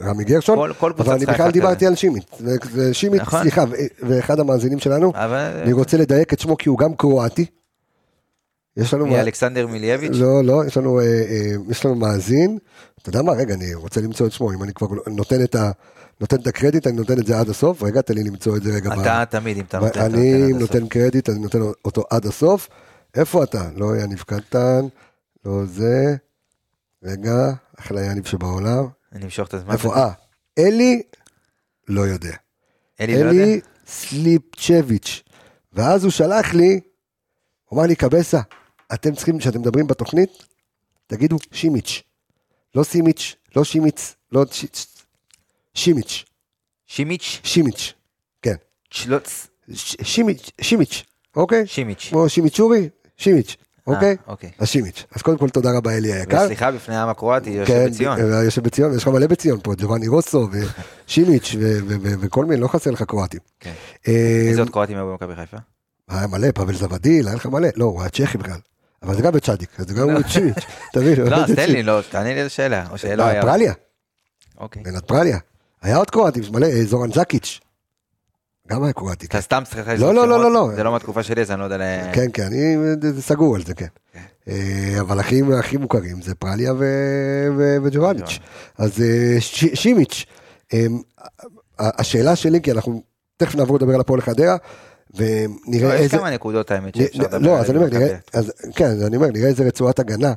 רמי 0.02 0.24
גרשון, 0.24 0.56
כל- 0.58 0.72
כל 0.80 0.92
אבל 1.00 1.14
אני 1.14 1.26
בכלל 1.26 1.52
דיברתי. 1.52 1.86
על 1.86 1.94
זה 2.74 2.94
שימיץ, 2.94 3.22
נכון. 3.22 3.42
סליחה, 3.42 3.64
ואחד 4.08 4.40
המאזינים 4.40 4.80
שלנו, 4.80 5.12
אבל 5.16 5.60
אני 5.64 5.74
רוצה 5.74 5.98
לדייק 5.98 6.34
את 6.34 6.40
שמו 6.40 6.58
כי 6.58 6.70
הוא 6.70 6.78
גם 6.78 6.96
קרואטי. 6.96 7.46
יש 8.78 8.94
לנו... 8.94 9.06
מי 9.08 9.20
אלכסנדר 9.22 9.68
מיליאביץ'? 9.68 10.12
לא, 10.14 10.44
לא, 10.44 10.66
יש 10.68 10.78
לנו, 10.78 11.00
אה, 11.00 11.06
אה, 11.06 11.52
יש 11.70 11.86
לנו 11.86 11.96
מאזין, 11.96 12.58
אתה 13.02 13.10
יודע 13.10 13.22
מה, 13.22 13.32
רגע, 13.32 13.54
אני 13.54 13.74
רוצה 13.74 14.02
למצוא 14.02 14.28
את 14.28 14.32
שמו, 14.32 14.52
אם 14.54 14.64
אני 14.64 14.74
כבר 14.74 14.88
נותן 15.08 15.44
את 15.44 15.56
ה... 15.56 15.72
נותן 16.22 16.36
את 16.36 16.48
הקרדיט, 16.48 16.88
אני 16.88 16.96
נותן 16.96 17.20
את 17.20 17.26
זה 17.28 17.40
עד 17.40 17.50
הסוף, 17.50 17.84
רגע, 17.84 18.02
תן 18.02 18.14
לי 18.14 18.24
למצוא 18.24 18.58
את 18.58 18.64
זה 18.64 18.72
רגע. 18.76 18.90
ב- 18.90 19.00
אתה 19.00 19.24
תמיד, 19.30 19.58
אם 19.58 19.64
אתה 19.68 19.80
נותן, 19.80 20.02
אני 20.02 20.38
נותן 20.40 20.46
עד 20.46 20.62
הסוף. 20.62 20.62
נותן 20.76 20.88
קרדיט, 20.88 21.30
אני 21.30 21.40
נותן 21.40 21.60
אותו 21.86 22.04
עד 22.10 22.26
הסוף. 22.26 22.70
איפה 23.16 23.44
אתה? 23.44 23.70
לא 23.76 23.98
יניב 23.98 24.22
קטן, 24.22 24.82
לא 25.46 25.66
זה. 25.66 26.16
רגע, 27.04 27.36
אחלה 27.80 28.02
יניב 28.06 28.26
שבעולם. 28.28 28.88
אני 29.12 29.26
אמשוך 29.26 29.48
את 29.48 29.54
הזמן. 29.54 29.72
איפה? 29.74 29.96
אה, 29.96 30.12
אלי, 30.60 31.02
לא 31.88 32.02
יודע. 32.02 32.36
אלי 33.02 33.14
לא 33.14 33.20
יודע? 33.20 33.44
אלי 33.44 33.62
סליפצ'ביץ'. 33.88 35.24
ואז 35.74 36.04
הוא 36.04 36.12
שלח 36.12 36.54
לי, 36.54 36.80
הוא 37.66 37.80
אמר 37.80 37.88
לי, 37.88 37.96
קבסה, 37.96 38.42
אתם 38.94 39.16
צריכים, 39.16 39.40
כשאתם 39.40 39.60
מדברים 39.62 39.88
בתוכנית, 39.88 40.30
תגידו 41.08 41.38
שימיץ'. 41.52 42.04
לא 42.76 42.84
סימיץ', 42.84 43.36
לא 43.56 43.64
שימיץ, 43.64 44.16
לא 44.32 44.46
ש- 44.52 44.66
שימיץ', 45.74 46.26
שימיץ'? 46.88 47.40
שימיץ', 47.44 47.94
כן. 48.42 48.56
שלוץ? 48.92 49.48
ש- 49.74 49.96
שימיץ', 50.04 50.50
שימיץ', 50.62 51.04
אוקיי? 51.36 51.68
שימיץ'. 51.68 52.08
כמו 52.10 52.30
שימיצ'ורי, 52.30 52.90
שימיץ', 53.20 53.58
אוקיי? 53.88 54.10
אה, 54.10 54.14
אוקיי. 54.28 54.50
אז 54.60 54.68
שימיץ'. 54.68 55.06
אז 55.16 55.22
קודם 55.22 55.38
כל 55.38 55.50
תודה 55.50 55.78
רבה 55.78 55.98
אלי 55.98 56.14
היקר. 56.14 56.42
וסליחה 56.44 56.72
בפני 56.72 56.96
העם 56.96 57.10
הקרואטי, 57.10 57.50
יושב 57.50 57.74
כן, 57.74 57.90
בציון. 57.90 58.34
אה, 58.34 58.44
יושב 58.44 58.64
בציון, 58.64 58.92
ויש 58.92 59.04
לך 59.04 59.08
מלא 59.08 59.28
בציון 59.28 59.60
פה, 59.64 59.74
ג'ובאני 59.78 60.08
רוסו 60.08 60.48
ושימיץ' 60.52 61.56
וכל 62.22 62.46
מיני, 62.46 62.62
לא 62.62 62.68
חסר 62.68 62.92
לך 62.92 63.04
קרואטים. 63.04 63.40
כן. 63.60 63.72
אה, 64.08 64.14
איזה 64.50 64.62
עוד 64.62 64.70
קרואטים 64.70 64.98
היו 64.98 65.08
במכבי 65.08 65.36
חיפה? 65.36 65.58
היה 66.10 66.28
מלא, 66.28 66.52
פאבל 66.52 66.76
זבדיל, 66.76 67.28
היה 67.28 67.36
לך 67.36 67.46
מלא, 67.46 67.70
לא, 67.76 67.86
הוא 67.86 68.02
היה 68.02 68.10
צ'כי 68.10 68.38
בכלל. 68.38 68.60
אבל 69.04 69.16
זה 69.16 69.22
גם 69.22 69.32
בצ'אדיק, 69.32 69.70
זה 69.78 69.94
גם 69.94 70.10
הוא 70.10 70.22
צ'ימיץ', 70.34 70.66
תבין? 70.94 71.22
לא, 71.22 71.36
אז 71.36 71.52
תן 71.56 71.72
לי, 71.72 71.84
לא, 71.84 72.00
תענה 72.10 72.34
לי 72.34 72.40
איזה 72.40 72.50
שאלה, 72.50 72.86
או 72.92 72.98
שלא 72.98 73.24
היה. 73.24 73.42
פרליה, 73.42 73.74
אוקיי. 74.58 74.84
בנת 74.84 75.08
פרליה. 75.08 75.38
היה 75.82 75.98
עוד 75.98 76.10
קרואטים, 76.10 76.44
מלא, 76.52 76.68
זורן 76.84 77.12
זקיץ'. 77.12 77.60
גם 78.72 78.84
היה 78.84 78.94
קרואטי. 78.94 79.26
אתה 79.26 79.42
סתם 79.42 79.64
צריך 79.66 79.88
לא, 79.88 80.14
לא, 80.14 80.28
לא, 80.28 80.40
לא, 80.42 80.52
לא. 80.52 80.70
זה 80.76 80.84
לא 80.84 80.92
מהתקופה 80.92 81.24
שלי, 81.24 81.42
אז 81.42 81.52
אני 81.52 81.60
לא 81.60 81.64
יודע 81.64 81.78
ל... 81.78 81.82
כן, 82.14 82.26
כן, 82.34 82.44
אני 82.44 82.76
סגור 83.20 83.56
על 83.56 83.64
זה, 83.66 83.74
כן. 83.74 83.88
אה, 84.48 84.98
אבל 85.00 85.20
הכי 85.20 85.78
מוכרים 85.78 86.22
זה 86.22 86.36
פרליה 86.36 86.74
וג'ובניץ'. 87.84 88.40
אז 88.78 89.02
אה, 89.02 89.36
שימיץ', 89.74 90.26
ה- 91.80 92.02
השאלה 92.02 92.36
שלי, 92.36 92.62
כי 92.62 92.72
אנחנו 92.72 93.02
תכף 93.38 93.56
נעבור 93.56 93.76
לדבר 93.78 93.94
על 93.94 94.00
הפועל 94.02 94.22
חדרה, 94.22 94.58
לא, 95.20 95.26
ונראה 95.68 95.96
יש 95.96 96.02
איזה... 96.02 96.18
כמה 96.18 96.32
נקודות 96.32 96.72
האמת 96.72 96.96
שאפשר 96.96 97.24
לדבר 97.24 97.38
לא, 97.38 97.60
אז 97.60 97.70
אני 97.70 97.78
אומר, 97.78 97.88
עליהן 97.88 98.04
נראה, 98.04 98.18
אז 98.34 98.52
כן, 98.76 98.92
אני 99.08 99.16
אומר, 99.16 99.28
נראה 99.28 99.48
איזה 99.48 99.64
רצועת 99.64 100.00
הגנה 100.00 100.34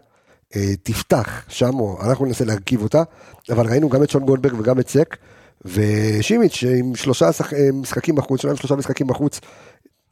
אה, 0.56 0.76
תפתח 0.82 1.42
שם, 1.48 1.80
או 1.80 1.98
אנחנו 2.02 2.26
ננסה 2.26 2.44
להרכיב 2.44 2.82
אותה, 2.82 3.02
אבל 3.50 3.66
ראינו 3.66 3.88
גם 3.88 4.02
את 4.02 4.10
שון 4.10 4.24
גולדברג 4.24 4.60
וגם 4.60 4.80
את 4.80 4.88
סק, 4.88 5.16
ושימיץ' 5.64 6.64
עם 6.78 6.94
שלושה 6.94 7.32
שח- 7.32 7.52
אה, 7.54 7.68
משחקים 7.72 8.14
בחוץ, 8.14 8.40
שלושה 8.40 8.56
שלושה 8.60 8.76
משחקים 8.76 9.06
בחוץ, 9.06 9.40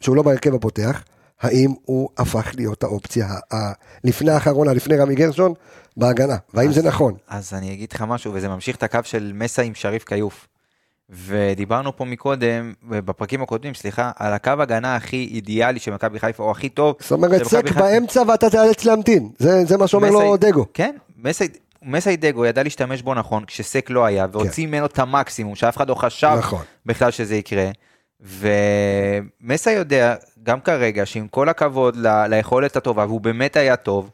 שהוא 0.01 0.17
לא 0.17 0.23
בהרכב 0.23 0.55
הפותח, 0.55 1.03
האם 1.41 1.71
הוא 1.85 2.09
הפך 2.19 2.53
להיות 2.57 2.83
האופציה 2.83 3.27
ה- 3.27 3.57
ה- 3.57 3.73
לפני 4.05 4.31
האחרונה, 4.31 4.73
לפני 4.73 4.97
רמי 4.97 5.15
גרשון, 5.15 5.55
בהגנה, 5.97 6.37
והאם 6.55 6.73
זה 6.73 6.83
נכון? 6.83 7.15
אז 7.29 7.55
אני 7.55 7.73
אגיד 7.73 7.93
לך 7.93 8.03
משהו, 8.09 8.33
וזה 8.35 8.49
ממשיך 8.49 8.77
את 8.77 8.83
הקו 8.83 8.99
של 9.05 9.33
מסה 9.35 9.63
עם 9.63 9.75
שריף 9.75 10.05
כיוף. 10.05 10.47
ודיברנו 11.11 11.97
פה 11.97 12.05
מקודם, 12.05 12.73
בפרקים 12.89 13.43
הקודמים, 13.43 13.75
סליחה, 13.75 14.11
על 14.17 14.33
הקו 14.33 14.51
הגנה 14.59 14.97
הכי 14.97 15.29
אידיאלי 15.31 15.79
של 15.79 15.95
מכבי 15.95 16.19
חיפה, 16.19 16.43
או 16.43 16.51
הכי 16.51 16.69
טוב. 16.69 16.97
זאת 17.01 17.13
אומרת, 17.13 17.45
סק. 17.45 17.73
באמצע 17.73 18.23
ואתה 18.29 18.51
תיאלץ 18.51 18.85
להמתין, 18.85 19.29
זה 19.39 19.65
זה 19.65 19.77
מה 19.77 19.87
שאומר 19.87 20.11
לו 20.11 20.21
מסי- 20.35 20.47
דגו. 20.51 20.65
כן, 20.75 20.95
מסי- 21.19 21.49
מסי 21.83 22.17
דגו 22.17 22.47
ידע 22.47 22.63
להשתמש 22.63 23.03
בו 23.03 23.15
נכון, 23.15 23.45
כשסק 23.45 23.91
לא 23.91 24.05
היה, 24.05 24.27
והוציא 24.33 24.67
ממנו 24.67 24.87
את 24.87 24.99
המקסימום, 24.99 25.55
שאף 25.57 25.77
אחד 25.77 25.89
לא 25.89 25.95
חשב 25.95 26.35
נכון. 26.39 26.65
בכלל 26.87 27.11
שזה 27.11 27.37
יקרה. 27.37 27.71
ומסי 28.21 29.71
יודע, 29.73 30.15
גם 30.43 30.61
כרגע, 30.61 31.07
שעם 31.07 31.29
כל 31.29 31.49
הכבוד 31.49 31.97
ל- 31.97 32.27
ליכולת 32.27 32.77
הטובה, 32.77 33.05
והוא 33.05 33.21
באמת 33.21 33.57
היה 33.57 33.77
טוב, 33.77 34.11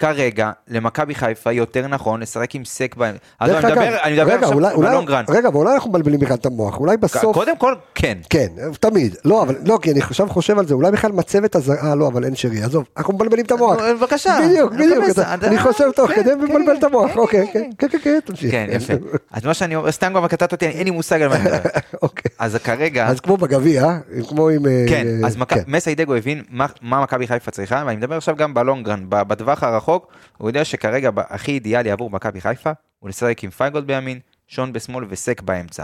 כרגע, 0.00 0.50
למכבי 0.68 1.14
חיפה 1.14 1.52
יותר 1.52 1.86
נכון 1.86 2.20
לשחק 2.20 2.54
עם 2.54 2.64
סק 2.64 2.94
בהם. 2.96 3.14
אז 3.40 3.50
אני 3.50 3.58
מדבר, 3.72 3.96
אני 4.02 4.12
מדבר 4.14 4.32
רגע, 4.32 4.46
עכשיו 4.46 4.58
בלונגרן. 4.80 5.24
רגע, 5.28 5.48
אבל 5.48 5.56
אולי 5.56 5.74
אנחנו 5.74 5.90
מבלבלים 5.90 6.20
בכלל 6.20 6.36
את 6.36 6.46
המוח, 6.46 6.80
אולי 6.80 6.96
בסוף... 6.96 7.34
קודם 7.36 7.56
כל, 7.56 7.74
כן. 7.94 8.18
כן, 8.30 8.46
תמיד. 8.80 9.16
לא, 9.24 9.42
אבל 9.42 9.54
לא, 9.64 9.78
כי 9.82 9.90
אני 9.92 10.00
עכשיו 10.00 10.28
חושב 10.28 10.58
על 10.58 10.66
זה, 10.66 10.74
אולי 10.74 10.90
בכלל 10.90 11.12
מצבת 11.12 11.54
הזר... 11.54 11.72
אה, 11.82 11.94
לא, 11.94 12.08
אבל 12.08 12.24
אין 12.24 12.36
שרי, 12.36 12.62
עזוב, 12.62 12.84
אנחנו 12.96 13.14
מבלבלים 13.14 13.44
את 13.44 13.50
המוח. 13.52 13.80
נו, 13.80 13.96
בבקשה. 13.98 14.38
בדיוק, 14.48 14.72
בדיוק. 14.72 15.04
אני 15.42 15.58
חושב 15.58 15.90
תוך 15.96 16.10
כן, 16.10 16.14
כדי 16.22 16.30
כן, 16.30 16.38
ומבלבל 16.40 16.76
את 16.78 16.84
המוח, 16.84 17.10
כן, 17.12 17.18
אוקיי, 17.18 17.46
כן, 17.52 17.70
כן, 17.78 17.88
כן, 17.88 17.98
כן, 18.02 18.18
תמשיך. 18.24 18.50
כן, 18.50 18.66
יפה. 18.72 18.92
אז 19.30 19.44
מה 19.44 19.54
שאני 19.54 19.76
אומר, 19.76 19.92
סתם 19.92 20.10
כבר 20.12 20.28
קטעת 20.28 20.52
אותי, 20.52 20.66
אין 20.66 20.84
לי 20.84 20.90
מושג 20.90 21.22
על 21.22 21.28
מה 21.28 21.34
אני 21.36 21.44
מדבר. 21.44 21.58
אוקיי. 22.02 22.30
אז 22.38 22.56
כרגע, 22.56 23.06
אז 23.06 23.20
כמו 23.20 23.36
בגביע, 23.36 23.98
כמו 24.28 24.48
עם... 24.48 24.66
אה, 24.66 24.84
כן, 24.88 25.06
אז 25.26 25.36
מכ- 25.36 25.54
כן. 25.54 25.62
מסי 25.66 25.94
דגו 25.94 26.14
הבין 26.14 26.42
מה- 26.50 26.66
מכבי 27.02 27.26
חיפה 27.26 27.50
צריכה, 27.50 27.82
ואני 27.86 27.96
מדבר 27.96 28.16
עכשיו 28.16 28.36
גם 28.36 28.54
ב 28.54 28.60
long 28.60 28.82
run, 28.82 29.04
ב- 29.08 29.22
בטווח 29.22 29.62
הרחוק, 29.62 29.89
הוא 30.38 30.48
יודע 30.48 30.64
שכרגע 30.64 31.10
הכי 31.16 31.52
אידיאלי 31.52 31.90
עבור 31.90 32.10
מכבי 32.10 32.40
חיפה, 32.40 32.70
הוא 32.98 33.08
לשחק 33.08 33.44
עם 33.44 33.50
פיינגולד 33.50 33.86
בימין, 33.86 34.18
שון 34.48 34.72
בשמאל 34.72 35.04
וסק 35.08 35.40
באמצע. 35.42 35.82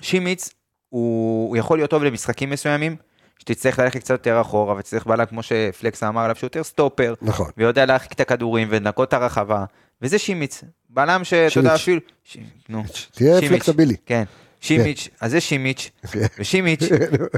שימיץ, 0.00 0.50
הוא 0.88 1.48
הוא 1.48 1.56
יכול 1.56 1.78
להיות 1.78 1.90
טוב 1.90 2.04
למשחקים 2.04 2.50
מסוימים, 2.50 2.96
שתצטרך 3.38 3.78
ללכת 3.78 4.00
קצת 4.00 4.10
יותר 4.10 4.40
אחורה, 4.40 4.74
ותצטרך 4.74 5.06
בלם, 5.06 5.26
כמו 5.26 5.42
שפלקסה 5.42 6.08
אמר 6.08 6.22
עליו, 6.22 6.36
שהוא 6.36 6.46
יותר 6.46 6.64
סטופר, 6.64 7.14
נכון. 7.22 7.50
ויודע 7.56 7.86
להרחיק 7.86 8.12
את 8.12 8.20
הכדורים 8.20 8.68
ולנקות 8.70 9.08
את 9.08 9.14
הרחבה, 9.14 9.64
וזה 10.02 10.18
שימיץ, 10.18 10.64
בלם 10.90 11.24
שאתה 11.24 11.58
יודע. 11.58 11.74
אפילו, 11.74 12.00
ש- 12.24 12.36
נו, 12.68 12.82
תהיה 13.12 13.40
פלקסבילי. 13.40 13.96
כן, 14.06 14.24
שימיץ', 14.60 15.08
אז 15.20 15.30
זה 15.30 15.40
שימיץ', 15.40 15.90
כן. 16.12 16.26
ושימיץ', 16.38 16.82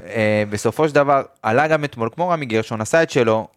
אה, 0.06 0.42
בסופו 0.50 0.88
של 0.88 0.94
דבר, 0.94 1.22
עלה 1.42 1.68
גם 1.68 1.84
אתמול, 1.84 2.08
כמו 2.14 2.28
רמי 2.28 2.46
גרשון, 2.46 2.80
עשה 2.80 3.02
את 3.02 3.10
שלו, 3.10 3.48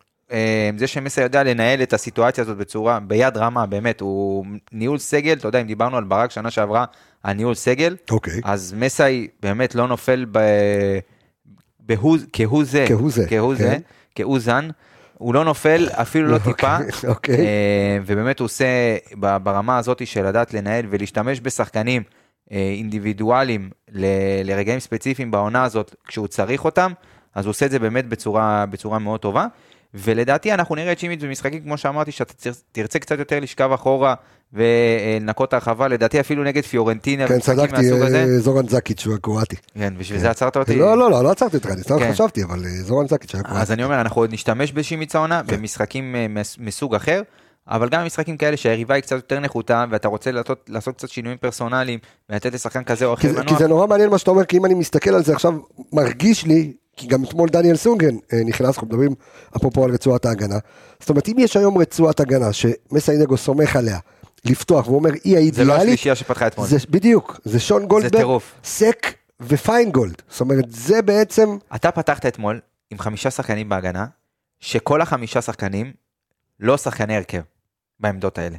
זה 0.77 0.87
שמסי 0.87 1.21
יודע 1.21 1.43
לנהל 1.43 1.83
את 1.83 1.93
הסיטואציה 1.93 2.41
הזאת 2.41 2.57
בצורה, 2.57 2.99
ביד 2.99 3.37
רמה, 3.37 3.65
באמת, 3.65 4.01
הוא 4.01 4.45
ניהול 4.71 4.97
סגל, 4.97 5.33
אתה 5.33 5.47
יודע, 5.47 5.61
אם 5.61 5.67
דיברנו 5.67 5.97
על 5.97 6.03
ברק 6.03 6.31
שנה 6.31 6.51
שעברה, 6.51 6.85
על 7.23 7.33
ניהול 7.33 7.55
סגל, 7.55 7.95
אוקיי. 8.11 8.41
אז 8.43 8.73
מסי 8.77 9.27
באמת 9.41 9.75
לא 9.75 9.87
נופל 9.87 10.25
ב... 10.31 10.39
בהוא, 11.79 12.17
כהוא 12.33 12.63
זה, 12.63 12.85
כהוא 12.87 13.11
זה, 13.11 13.25
כהוא 13.29 13.55
כן. 13.55 13.63
זה, 13.63 13.77
כהוא 14.15 14.39
זן, 14.39 14.69
הוא 15.17 15.33
לא 15.33 15.43
נופל 15.45 15.87
אפילו 15.91 16.27
לא 16.27 16.37
טיפה, 16.37 16.77
אוקיי. 17.07 17.37
אה, 17.37 17.97
ובאמת 18.05 18.39
הוא 18.39 18.45
עושה 18.45 18.65
ברמה 19.43 19.77
הזאת 19.77 20.07
של 20.07 20.25
לדעת 20.25 20.53
לנהל 20.53 20.85
ולהשתמש 20.89 21.39
בשחקנים 21.43 22.03
אה, 22.51 22.73
אינדיבידואלים 22.77 23.69
ל- 23.91 24.05
לרגעים 24.43 24.79
ספציפיים 24.79 25.31
בעונה 25.31 25.63
הזאת 25.63 25.95
כשהוא 26.07 26.27
צריך 26.27 26.65
אותם, 26.65 26.91
אז 27.35 27.45
הוא 27.45 27.49
עושה 27.49 27.65
את 27.65 27.71
זה 27.71 27.79
באמת 27.79 28.07
בצורה, 28.07 28.65
בצורה 28.65 28.99
מאוד 28.99 29.19
טובה. 29.19 29.47
ולדעתי 29.93 30.53
אנחנו 30.53 30.75
נראה 30.75 30.91
את 30.91 30.99
שימיץ' 30.99 31.23
במשחקים, 31.23 31.59
כמו 31.61 31.77
שאמרתי, 31.77 32.11
שאתה 32.11 32.33
תרצה 32.71 32.99
קצת 32.99 33.19
יותר 33.19 33.39
לשכב 33.39 33.71
אחורה 33.71 34.15
ולנקות 34.53 35.49
את 35.49 35.53
הרחבה, 35.53 35.87
לדעתי 35.87 36.19
אפילו 36.19 36.43
נגד 36.43 36.63
פיורנטינה, 36.63 37.27
כן, 37.27 37.39
צדקתי. 37.39 37.91
אה, 37.91 38.39
זורן 38.39 38.67
זקיץ' 38.67 39.05
הוא 39.05 39.15
הקרואטי. 39.15 39.55
כן, 39.77 39.93
בשביל 39.97 40.19
זה 40.19 40.29
עצרת 40.29 40.57
אותי. 40.57 40.75
לא, 40.75 40.97
לא, 40.97 41.11
לא, 41.11 41.23
לא 41.23 41.31
עצרתי 41.31 41.57
אותך, 41.57 41.69
אני 41.69 41.81
סתם 41.83 41.99
כן. 41.99 42.11
חשבתי, 42.11 42.43
אבל 42.43 42.65
אה, 42.65 42.69
זורן 42.83 43.07
זקיץ' 43.07 43.35
היה 43.35 43.43
קרואטי. 43.43 43.61
אז 43.61 43.71
אני 43.71 43.83
אומר, 43.83 44.01
אנחנו 44.01 44.21
עוד 44.21 44.33
נשתמש 44.33 44.71
בשימיץ 44.71 45.15
העונה, 45.15 45.41
כן. 45.47 45.57
במשחקים 45.57 46.15
אה, 46.15 46.25
מס- 46.29 46.57
מסוג 46.59 46.95
אחר, 46.95 47.21
אבל 47.67 47.89
גם 47.89 48.01
במשחקים 48.03 48.37
כאלה 48.37 48.57
שהיריבה 48.57 48.95
היא 48.95 49.01
קצת 49.01 49.15
יותר 49.15 49.39
נחותה, 49.39 49.85
ואתה 49.89 50.07
רוצה 50.07 50.31
לעשות, 50.31 50.69
לעשות 50.69 50.95
קצת 50.97 51.09
שינויים 51.09 51.37
פרסונליים, 51.37 51.99
ולתת 52.29 52.53
לשחקן 52.53 52.83
כזה 52.83 53.05
או 53.05 53.13
אחר 53.13 53.21
כי 53.21 53.29
זה- 53.29 53.35
כי 53.35 53.41
לנוח. 53.47 53.59
זה 53.59 53.67
נורא 53.67 53.87
מעניין 53.87 54.09
מה 54.09 54.17
שאתה 54.17 54.31
אומר, 54.31 54.45
כי 54.45 54.57
אם 54.57 54.65
אני 54.65 54.73
מסתכל 54.73 55.09
על 55.15 55.23
זה 55.23 55.33
עכשיו, 55.33 55.53
מרגיש 55.93 56.45
לי, 56.45 56.73
כי 56.95 57.07
גם 57.07 57.23
אתמול 57.23 57.49
דניאל 57.49 57.75
סונגרן 57.75 58.15
אה, 58.33 58.39
נכנס, 58.45 58.67
אנחנו 58.67 58.87
מדברים 58.87 59.15
אפרופו 59.57 59.83
על 59.83 59.91
רצועת 59.91 60.25
ההגנה. 60.25 60.57
זאת 60.99 61.09
אומרת, 61.09 61.29
אם 61.29 61.35
יש 61.39 61.57
היום 61.57 61.77
רצועת 61.77 62.19
הגנה 62.19 62.53
שמסיידגו 62.53 63.37
סומך 63.37 63.75
עליה, 63.75 63.99
לפתוח, 64.45 64.87
והוא 64.87 64.97
אומר, 64.97 65.11
היא 65.23 65.53
זה 65.53 65.63
לא 65.63 65.73
האידיאלית, 65.73 65.79
השלישייה 65.81 66.15
שפתחה 66.15 66.47
אתמול. 66.47 66.67
זה 66.67 66.77
בדיוק, 66.89 67.39
זה 67.43 67.59
שון 67.59 67.85
גולדברג. 67.85 68.41
סק 68.63 69.13
ופיינגולד. 69.39 70.21
זאת 70.29 70.41
אומרת, 70.41 70.65
זה 70.67 71.01
בעצם, 71.01 71.57
אתה 71.75 71.91
פתחת 71.91 72.25
אתמול 72.25 72.59
עם 72.91 72.99
חמישה 72.99 73.31
שחקנים 73.31 73.69
בהגנה, 73.69 74.05
שכל 74.59 75.01
החמישה 75.01 75.41
שחקנים 75.41 75.93
לא 76.59 76.77
שחקני 76.77 77.15
הרכב 77.15 77.41
בעמדות 77.99 78.37
האלה. 78.37 78.57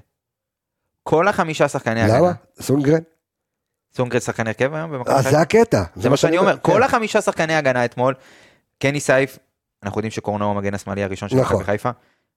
כל 1.03 1.29
החמישה 1.29 1.69
שחקני 1.69 2.01
למה? 2.03 2.17
הגנה. 2.17 2.33
סונדגרן? 2.61 3.01
סונדגרן 3.97 4.21
שחקן 4.21 4.47
הרכב 4.47 4.75
היום 4.75 4.93
במכבי 4.93 5.15
אז 5.15 5.19
חיפה? 5.19 5.31
זה 5.31 5.41
הקטע. 5.41 5.83
זה 5.97 6.11
מה 6.11 6.17
שאני 6.17 6.39
אומר, 6.39 6.57
כל 6.63 6.73
כן. 6.73 6.83
החמישה 6.83 7.21
שחקני 7.21 7.55
הגנה 7.55 7.85
אתמול, 7.85 8.15
קני 8.79 9.01
סייף, 9.01 9.39
אנחנו 9.83 9.99
יודעים 9.99 10.11
שקורנו 10.11 10.45
הוא 10.45 10.55
המגן 10.55 10.75
השמאלי 10.75 11.05
הראשון 11.05 11.29
של 11.29 11.37
נכון. 11.37 11.57
מכבי 11.57 11.65
חיפה, 11.65 11.91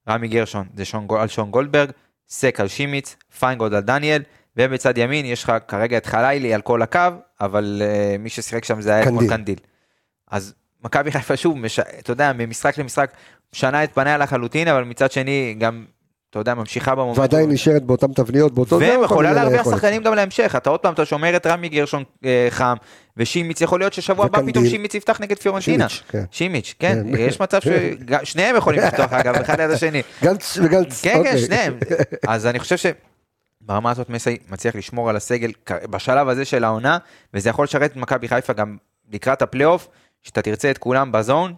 רמי 0.10 0.28
גרשון 0.28 0.68
זה 0.76 0.86
שון, 0.86 1.08
על 1.20 1.28
שון 1.28 1.52
גולדברג, 1.52 1.92
סק 2.30 2.60
על 2.60 2.68
שימיץ, 2.68 3.16
פיינגולד 3.40 3.74
על 3.74 3.82
דניאל, 3.82 4.24
ובצד 4.58 4.98
ימין 4.98 5.26
יש 5.26 5.44
לך 5.44 5.54
כרגע 5.68 5.98
את 5.98 6.06
חלילי 6.06 6.54
על 6.54 6.62
כל 6.62 6.82
הקו, 6.82 7.00
אבל 7.42 7.82
uh, 7.82 8.18
מי 8.22 8.30
ששיחק 8.30 8.66
שם 8.66 8.82
זה 8.82 8.94
היה 8.94 9.04
אתמול 9.04 9.30
קנדיל. 9.30 9.60
אז 10.32 10.54
מכבי 10.84 11.12
חיפה 11.12 11.38
שוב, 11.38 11.58
מש... 11.58 11.80
אתה 11.80 12.12
יודע, 12.12 12.34
ממשחק 12.34 12.78
למשחק, 12.78 13.12
משנה 13.54 13.84
את 13.84 13.94
פניה 13.94 14.18
לחלוטין, 14.18 14.68
אבל 14.68 14.84
מצד 14.84 15.12
שני 15.12 15.56
גם, 15.60 15.86
אתה 16.42 16.50
יודע, 16.50 16.60
ממשיכה 16.60 16.96
במומנטום. 16.96 17.22
ועדיין 17.22 17.52
נשארת 17.52 17.84
באותן 17.84 18.08
תבניות, 18.14 18.54
באותו... 18.54 18.80
זה, 18.80 18.86
והם 18.86 19.00
כל 19.00 19.06
יכולה 19.06 19.30
מיני 19.30 19.42
להרוויח. 19.42 19.70
שחקנים 19.70 20.04
גם 20.04 20.14
להמשך, 20.14 20.56
אתה 20.58 20.70
עוד 20.70 20.80
פעם, 20.80 20.94
אתה 20.94 21.06
שומר 21.06 21.36
את 21.36 21.48
רמי 21.48 21.70
גרשון 21.70 22.04
אה, 22.26 22.48
חם, 22.50 22.76
ושימיץ, 23.18 23.62
יכול 23.62 23.80
להיות 23.80 23.94
ששבוע 23.94 24.26
הבא. 24.26 24.40
פתאום 24.48 24.66
שימיץ 24.66 24.94
יפתח 24.94 25.22
נגד 25.22 25.38
פיורנטינה. 25.38 25.88
שימיץ', 26.32 26.74
כן. 26.80 27.04
כן, 27.04 27.16
כן. 27.16 27.22
יש 27.22 27.42
מצב 27.42 27.60
ששניהם 28.24 28.56
יכולים 28.56 28.82
לפתוח 28.82 29.14
אגב, 29.14 29.36
אחד 29.36 29.60
ליד 29.60 29.72
השני. 29.72 30.02
גנץ 30.24 30.58
וגנץ, 30.64 31.02
כן, 31.02 31.14
כן, 31.14 31.20
אוקיי. 31.20 31.38
שניהם. 31.38 31.78
אז 32.28 32.46
אני 32.46 32.60
חושב 32.60 32.76
שברמה 32.78 33.92
הזאת 33.92 34.10
מסי 34.10 34.38
מצליח 34.50 34.76
לשמור 34.76 35.10
על 35.10 35.16
הסגל 35.16 35.52
בשלב 35.90 36.30
הזה 36.30 36.46
של 36.46 36.64
העונה, 36.64 36.98
וזה 37.34 37.50
יכול 37.50 37.64
לשרת 37.64 37.92
את 37.92 37.96
מכבי 37.96 38.28
חיפה 38.28 38.54
גם 38.54 38.78
לקראת 39.14 39.42
הפלייאוף, 39.42 39.88
שאתה 40.24 40.42
תרצה 40.42 40.72
את 40.72 40.78
כולם 40.78 41.12
ב 41.12 41.19
zone. 41.19 41.54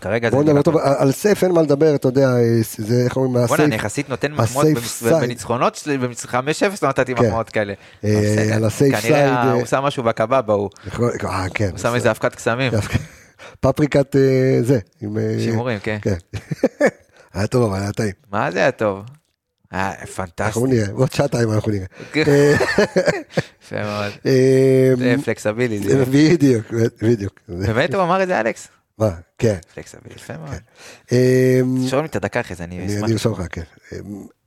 כרגע 0.00 0.30
זה... 0.30 0.36
בוא 0.36 0.44
נדבר 0.44 0.62
טוב, 0.62 0.76
על 0.76 1.12
סייף 1.12 1.44
אין 1.44 1.52
מה 1.52 1.62
לדבר, 1.62 1.94
אתה 1.94 2.08
יודע, 2.08 2.28
זה 2.62 3.04
איך 3.04 3.16
אומרים, 3.16 3.32
בוא'נה, 3.32 3.44
הסייף, 3.44 3.60
אני 3.60 3.74
יחסית 3.74 4.08
נותן 4.08 4.32
מחמאות. 4.32 4.66
בניצחונות 5.20 5.74
שלי, 5.74 5.98
ב-5-0 5.98 6.34
לא 6.82 6.88
נתתי 6.88 7.14
כן. 7.14 7.26
מחמאות 7.26 7.50
כאלה. 7.50 7.72
אה. 8.04 8.54
על 8.54 8.64
ה 8.64 8.71
safe 8.71 9.00
side, 9.00 9.14
כנראה 9.14 9.42
אה, 9.42 9.52
הוא 9.52 9.66
שם 9.66 9.82
משהו 9.82 10.02
בקובבה, 10.02 10.54
הוא 10.54 10.70
כן. 11.54 11.70
שם 11.76 11.94
איזה 11.94 12.10
אבקת 12.10 12.34
קסמים. 12.34 12.72
פפריקת 13.60 14.16
אה, 14.16 14.58
זה, 14.62 14.78
שימורים, 15.44 15.78
כן. 15.78 15.98
כן. 16.02 16.16
היה 17.34 17.46
טוב, 17.46 17.70
אבל 17.72 17.80
היה 17.80 17.92
טעים. 17.92 18.12
מה 18.30 18.50
זה 18.50 18.58
היה 18.58 18.70
טוב? 18.70 19.04
היה 19.70 19.92
אנחנו 20.00 20.14
פנטסטי. 20.14 20.60
נראה, 20.68 20.86
עוד 20.92 21.12
שעתיים 21.12 21.52
אנחנו 21.52 21.72
נראה. 21.72 21.86
כן. 22.12 22.22
אה, 22.28 22.54
יפה 23.62 23.82
מאוד. 23.82 24.12
זה 24.98 25.14
פלקסבילי. 25.24 25.78
בדיוק, 26.04 26.66
בדיוק. 27.02 27.40
באמת 27.48 27.94
הוא 27.94 28.02
אמר 28.02 28.22
את 28.22 28.28
זה, 28.28 28.40
אלכס? 28.40 28.68
מה, 28.98 29.10
כן. 29.38 29.58
פלקסבילי, 29.74 30.14
יפה 30.14 30.36
מאוד. 30.36 30.50
אה, 31.12 31.60
תשאיר 31.86 32.00
לי 32.00 32.06
את 32.06 32.16
הדקה 32.16 32.40
אחרי 32.40 32.56
זה, 32.56 32.64
אני 32.64 32.86
אשמח. 32.86 33.04
אני 33.04 33.12
ארשום 33.12 33.32
לך, 33.32 33.42
כן. 33.50 33.62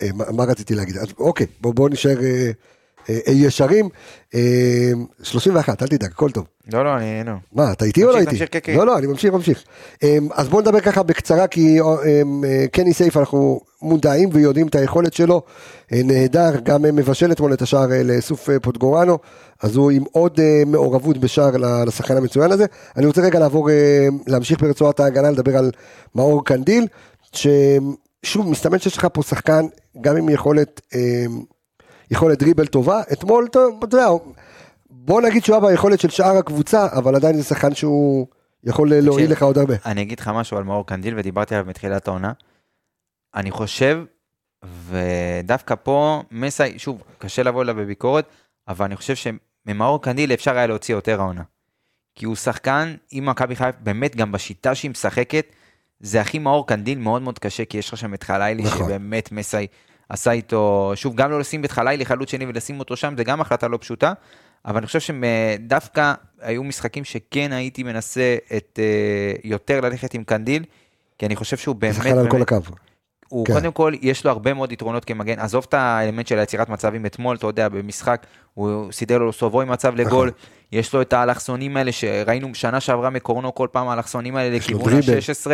אה, 0.02 0.08
מה 0.14 0.44
רציתי 0.44 0.76
להגיד? 0.76 0.96
אוקיי, 1.20 1.48
בואו 1.62 1.74
בוא 1.74 1.90
נשאר 1.90 2.24
אה, 2.24 2.52
ישרים. 3.28 3.90
אה, 4.36 4.92
31, 5.24 5.82
אל 5.82 5.88
תדאג, 5.88 6.12
הכל 6.12 6.32
טוב. 6.32 6.46
לא, 6.74 6.86
לא, 6.86 6.98
אני, 6.98 7.24
נו. 7.24 7.32
מה, 7.54 7.72
אתה 7.72 7.86
איתי 7.86 8.04
או 8.04 8.12
לא 8.12 8.18
איתי? 8.18 8.48
כן, 8.48 8.60
כן. 8.64 8.76
לא, 8.76 8.86
לא, 8.86 8.98
אני 8.98 9.08
ממשיך, 9.08 9.34
ממשיך. 9.34 9.64
אמ, 10.04 10.28
אז 10.34 10.50
בואו 10.50 10.62
נדבר 10.62 10.80
ככה 10.80 11.04
בקצרה, 11.04 11.48
כי 11.48 11.80
אמ, 11.82 12.44
אה, 12.46 12.66
קני 12.72 12.94
סייף, 12.94 13.18
אנחנו 13.18 13.62
מודעים 13.82 14.30
ויודעים 14.32 14.68
את 14.68 14.76
היכולת 14.76 15.14
שלו. 15.14 15.42
אה, 15.94 16.02
נהדר, 16.04 16.60
גם 16.64 16.86
אה, 16.86 16.92
מבשל 16.92 17.32
אתמול 17.32 17.54
את 17.54 17.62
השער 17.62 17.92
אה, 17.92 18.04
לסוף 18.04 18.50
אה, 18.50 18.60
פוטגורנו, 18.60 19.18
אז 19.62 19.76
הוא 19.76 19.92
עם 19.92 20.04
עוד 20.12 20.40
אה, 20.40 20.64
מעורבות 20.68 21.18
בשער 21.18 21.52
לשחקן 21.88 22.18
המצוין 22.18 22.52
הזה. 22.52 22.66
אני 22.98 23.06
רוצה 23.06 23.22
רגע 23.22 23.40
לעבור, 23.40 23.70
אה, 23.70 24.08
להמשיך 24.28 24.62
ברצועת 24.62 25.00
ההגנה, 25.00 25.32
לדבר 25.32 25.58
על 25.58 25.72
מאור 26.16 26.46
קנדיל, 26.46 26.88
ששוב, 27.34 28.50
מסתמן 28.50 28.80
שיש 28.80 28.98
לך 28.98 29.08
פה 29.14 29.24
שחקן, 29.24 29.66
גם 30.02 30.18
עם 30.18 30.30
יכולת... 30.30 30.82
יכולת 32.12 32.40
דריבל 32.40 32.68
טובה, 32.68 33.02
אתמול, 33.14 33.48
אתה 33.52 33.60
יודע, 33.82 34.08
בוא 34.90 35.22
נגיד 35.22 35.44
שהוא 35.44 35.56
היה 35.56 35.72
ביכולת 35.72 36.00
של 36.00 36.10
שאר 36.10 36.38
הקבוצה, 36.38 36.88
אבל 36.92 37.16
עדיין 37.16 37.38
זה 37.38 37.44
שחקן 37.44 37.76
שהוא 37.76 38.28
יכול 38.64 38.94
להועיל 38.94 39.32
לך 39.32 39.44
עוד 39.44 39.58
הרבה. 39.58 39.76
אני 39.86 40.02
אגיד 40.02 40.20
לך 40.20 40.28
משהו 40.28 40.58
על 40.58 40.64
מאור 40.64 40.86
קנדיל, 40.88 41.14
ודיברתי 41.18 41.56
עליו 41.56 41.68
מתחילת 41.70 42.08
העונה. 42.08 42.32
אני 43.36 43.52
חושב, 43.52 44.04
ודווקא 44.88 45.76
פה, 45.84 46.24
מסי, 46.32 46.80
שוב, 46.80 47.04
קשה 47.18 47.44
לבוא 47.44 47.64
אליו 47.64 47.76
בביקורת, 47.76 48.26
אבל 48.68 48.86
אני 48.86 48.96
חושב 48.96 49.14
שממאור 49.16 50.02
קנדיל 50.02 50.34
אפשר 50.34 50.58
היה 50.58 50.68
להוציא 50.68 50.96
יותר 50.96 51.22
העונה. 51.22 51.44
כי 52.16 52.26
הוא 52.26 52.36
שחקן, 52.36 52.96
אם 53.14 53.24
מכבי 53.26 53.56
חיפה, 53.56 53.78
באמת 53.80 54.16
גם 54.16 54.32
בשיטה 54.32 54.76
שהיא 54.76 54.92
משחקת, 54.92 55.46
זה 56.00 56.22
הכי 56.22 56.40
מאור 56.40 56.68
קנדיל 56.68 56.98
מאוד 56.98 57.22
מאוד 57.22 57.40
קשה, 57.40 57.66
כי 57.66 57.78
יש 57.78 57.90
לך 57.90 57.98
שם 57.98 58.14
את 58.14 58.24
חלאילי, 58.24 58.64
נכון. 58.64 58.86
שבאמת 58.86 59.32
מסי 59.32 59.68
עשה 60.12 60.32
איתו, 60.32 60.92
שוב, 60.96 61.16
גם 61.16 61.32
לא 61.32 61.40
לשים 61.40 61.66
את 61.66 61.72
חלילי 61.72 62.06
חלוץ 62.06 62.32
שני 62.32 62.46
ולשים 62.46 62.80
אותו 62.80 62.96
שם, 62.96 63.14
זה 63.18 63.24
גם 63.24 63.42
החלטה 63.42 63.68
לא 63.68 63.78
פשוטה, 63.82 64.14
אבל 64.66 64.78
אני 64.78 64.86
חושב 64.86 65.00
שדווקא 65.00 66.14
היו 66.42 66.64
משחקים 66.64 67.04
שכן 67.04 67.52
הייתי 67.52 67.84
מנסה 67.84 68.36
את, 68.58 68.80
אה, 68.82 69.34
יותר 69.44 69.82
ללכת 69.82 70.14
עם 70.14 70.24
קנדיל, 70.24 70.64
כי 71.18 71.26
אני 71.26 71.36
חושב 71.36 71.58
שהוא 71.58 71.76
באמת, 71.76 71.96
שחקן 71.96 72.18
על 72.18 72.30
כל 72.30 72.42
הקו. 72.42 72.56
הוא 73.28 73.46
כן. 73.46 73.54
קודם 73.54 73.72
כל, 73.72 73.94
יש 74.02 74.26
לו 74.26 74.32
הרבה 74.32 74.54
מאוד 74.54 74.72
יתרונות 74.72 75.06
כמגן, 75.06 75.40
עזוב 75.40 75.66
את 75.70 75.74
האלמנט 75.74 76.28
של 76.28 76.40
היצירת 76.40 76.70
מצבים 76.70 77.06
אתמול, 77.06 77.36
אתה 77.36 77.48
יודע, 77.48 77.70
במשחק, 77.70 78.26
הוא 78.54 78.92
סידר 78.92 79.18
לו 79.18 79.34
סובוי 79.34 79.66
מצב 79.66 79.96
לגול, 79.96 80.28
נכון. 80.28 80.40
יש 80.72 80.94
לו 80.94 81.02
את 81.02 81.14
האלכסונים 81.14 81.78
האלה 81.78 81.92
שראינו 81.92 82.56
שנה 82.56 82.80
שעברה 82.80 83.10
מקורנו 83.10 83.56
כל 83.56 83.68
פעם 83.72 83.88
האלכסונים 83.88 84.36
האלה 84.36 84.56
לכיוון 84.56 84.92
דריבל. 84.92 85.14
ה-16, 85.14 85.52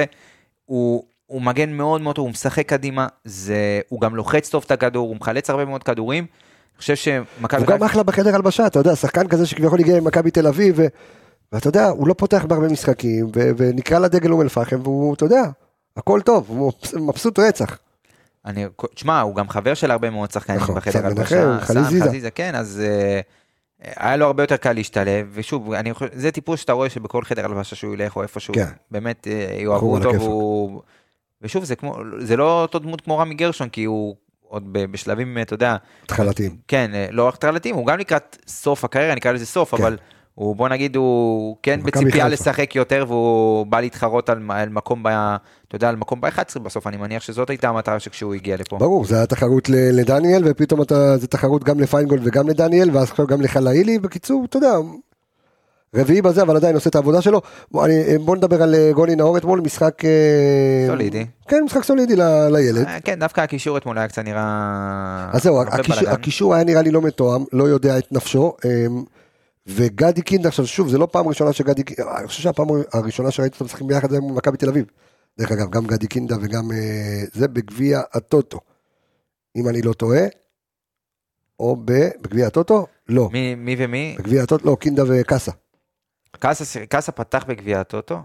הוא, 0.65 1.04
הוא 1.27 1.41
מגן 1.41 1.73
מאוד 1.73 2.01
מאוד 2.01 2.15
טוב, 2.15 2.23
הוא 2.23 2.31
משחק 2.31 2.69
קדימה, 2.69 3.07
זה, 3.25 3.81
הוא 3.89 4.01
גם 4.01 4.15
לוחץ 4.15 4.49
טוב 4.49 4.63
את 4.65 4.71
הכדור, 4.71 5.07
הוא 5.07 5.15
מחלץ 5.15 5.49
הרבה 5.49 5.65
מאוד 5.65 5.83
כדורים, 5.83 6.23
אני 6.23 6.79
חושב 6.79 6.95
שמכבי 6.95 7.61
הוא 7.61 7.67
גם 7.67 7.83
אחלה 7.83 8.03
בחדר 8.03 8.35
הלבשה, 8.35 8.67
אתה 8.67 8.79
יודע, 8.79 8.95
שחקן 8.95 9.27
כזה 9.27 9.45
שכביכול 9.47 9.79
הגיע 9.79 9.99
ממכבי 9.99 10.31
תל 10.31 10.47
אביב, 10.47 10.75
ו- 10.77 10.87
ואתה 11.51 11.67
יודע, 11.67 11.87
הוא 11.87 12.07
לא 12.07 12.13
פותח 12.13 12.45
בהרבה 12.47 12.67
משחקים, 12.67 13.25
ו- 13.35 13.49
ונקרא 13.57 13.99
לדגל 13.99 14.31
אום 14.31 14.41
אל-פחם, 14.41 14.79
והוא, 14.83 15.13
אתה 15.13 15.25
יודע, 15.25 15.43
הכל 15.97 16.21
טוב, 16.21 16.45
הוא 16.47 16.71
מבסוט 16.93 17.39
רצח. 17.39 17.77
אני, 18.45 18.65
תשמע, 18.95 19.21
הוא 19.21 19.35
גם 19.35 19.49
חבר 19.49 19.73
של 19.73 19.91
הרבה 19.91 20.09
מאוד 20.09 20.31
שחקנים 20.31 20.59
נכון, 20.59 20.75
בחדר 20.75 21.05
הלבשה, 21.05 21.47
מנחם, 21.47 21.65
חזיזה. 21.65 22.31
כן, 22.31 22.55
אז 22.55 22.81
אה, 22.85 23.19
היה 23.95 24.15
לו 24.15 24.25
הרבה 24.25 24.43
יותר 24.43 24.57
קל 24.57 24.73
להשתלב, 24.73 25.27
ושוב, 25.33 25.71
אני 25.73 25.91
זה 26.13 26.31
טיפוס 26.31 26.59
שאתה 26.59 26.73
רואה 26.73 26.89
שבכל 26.89 27.23
חדר 27.23 27.45
הלבשה 27.45 27.75
שהוא 27.75 27.93
ילך 27.93 28.15
או 28.15 28.21
איפשהו, 28.21 28.53
כן. 28.53 28.65
באמת 28.91 29.27
בחור 29.27 29.97
יאהבו 29.97 29.97
אותו. 29.97 30.13
והוא, 30.13 30.81
ושוב, 31.41 31.63
זה 31.63 31.76
כמו, 31.76 31.95
זה 32.19 32.38
לא 32.38 32.62
אותו 32.62 32.80
דמות 32.80 33.02
כמו 33.02 33.17
רמי 33.17 33.36
גרשון, 33.36 33.69
כי 33.69 33.84
הוא 33.84 34.15
עוד 34.47 34.63
בשלבים, 34.71 35.38
אתה 35.41 35.54
יודע, 35.54 35.76
התחלתיים. 36.04 36.56
כן, 36.67 36.91
אה, 36.93 37.08
לא 37.12 37.28
רק 37.28 37.34
התחלתיים, 37.34 37.76
הוא 37.76 37.88
גם 37.88 38.00
לקראת 38.00 38.38
סוף 38.47 38.84
הקריירה, 38.84 39.15
נקרא 39.15 39.32
לזה 39.32 39.45
סוף, 39.45 39.76
כן. 39.76 39.82
אבל 39.82 39.97
הוא, 40.36 40.56
בוא 40.56 40.69
נגיד, 40.69 40.95
הוא 40.95 41.58
כן 41.63 41.80
בציפייה 41.84 42.12
חיפה. 42.12 42.28
לשחק 42.28 42.76
יותר, 42.76 43.06
והוא 43.08 43.65
בא 43.65 43.80
להתחרות 43.80 44.30
על, 44.30 44.41
על 44.50 44.69
מקום, 44.69 45.04
ב, 45.04 45.08
אתה 45.67 45.76
יודע, 45.76 45.89
על 45.89 45.95
מקום 45.95 46.21
ב-11 46.21 46.60
בסוף, 46.60 46.88
אני 46.88 46.97
מניח 46.97 47.23
שזאת 47.23 47.50
הייתה 47.50 47.69
המטרה 47.69 48.00
שכשהוא 48.00 48.34
הגיע 48.34 48.58
לפה. 48.58 48.78
ברור, 48.78 49.06
זה 49.06 49.15
היה 49.15 49.26
תחרות 49.26 49.69
לדניאל, 49.69 50.43
ופתאום 50.45 50.82
אתה, 50.82 51.17
זה 51.17 51.28
תחרות 51.28 51.63
גם 51.63 51.80
לפיינגולד 51.80 52.21
וגם 52.26 52.47
לדניאל, 52.47 52.89
ואז 52.93 53.12
גם 53.28 53.41
לחלאילי, 53.41 54.00
בקיצור, 54.00 54.45
אתה 54.45 54.58
יודע, 54.58 54.73
רביעי 55.95 56.21
בזה, 56.21 56.41
אבל 56.41 56.56
עדיין 56.56 56.76
עושה 56.76 56.89
את 56.89 56.95
העבודה 56.95 57.21
שלו. 57.21 57.41
בוא, 57.71 57.86
אני, 57.86 58.18
בוא 58.18 58.36
נדבר 58.36 58.64
על 58.64 58.76
אה, 58.76 58.91
גולי 58.93 59.16
נאור 59.16 59.38
אתמול, 59.38 59.61
משחק... 59.61 60.05
אה, 60.05 60.86
סולידי. 60.88 61.26
כן, 61.47 61.64
משחק 61.66 61.84
סולידי 61.84 62.16
ל- 62.16 62.47
לילד. 62.51 62.86
אה, 62.88 62.99
כן, 63.01 63.20
דווקא 63.20 63.41
הקישור 63.41 63.78
אתמול 63.78 63.97
היה 63.97 64.07
קצת 64.07 64.24
נראה... 64.24 65.30
אז 65.34 65.43
זהו, 65.43 65.61
הקישור. 65.61 66.09
הקישור 66.09 66.55
היה 66.55 66.64
נראה 66.64 66.82
לי 66.82 66.91
לא 66.91 67.01
מתואם, 67.01 67.43
לא 67.53 67.64
יודע 67.64 67.97
את 67.97 68.11
נפשו. 68.11 68.53
אמ, 68.66 69.03
וגדי 69.68 70.22
קינדה, 70.22 70.47
עכשיו 70.49 70.68
שוב, 70.68 70.89
זה 70.89 70.97
לא 70.97 71.07
פעם 71.11 71.28
ראשונה 71.28 71.53
שגדי 71.53 71.84
קינדה, 71.84 72.11
אני 72.18 72.28
חושב 72.28 72.41
שהפעם 72.43 72.68
הראשונה 72.93 73.32
שראיתי 73.32 73.53
אותו 73.53 73.66
משחקים 73.66 73.88
ביחד 73.88 74.09
זה 74.09 74.20
מול 74.20 74.34
מכבי 74.38 74.57
תל 74.57 74.70
אביב. 74.70 74.86
דרך 75.39 75.51
אגב, 75.51 75.70
גם 75.70 75.86
גדי 75.88 76.07
קינדה 76.07 76.36
וגם 76.41 76.70
זה 77.34 77.47
בגביע 77.47 78.01
הטוטו. 78.14 78.59
אם 79.55 79.68
אני 79.70 79.82
לא 79.82 79.93
טועה, 79.93 80.22
או 81.59 81.76
ב- 81.86 82.09
בגביע 82.22 82.47
הטוטו? 82.47 82.88
לא. 83.09 83.30
מי, 83.34 83.55
מי 83.55 83.76
ומי? 83.80 84.16
בגביע 84.20 84.43
הטוטו, 84.43 84.70
לא, 84.70 84.78
קינדה 84.80 85.03
וקאסה. 85.07 85.51
קאסה, 86.89 87.11
פתח 87.11 87.43
בגביע 87.47 87.79
הטוטו. 87.79 88.19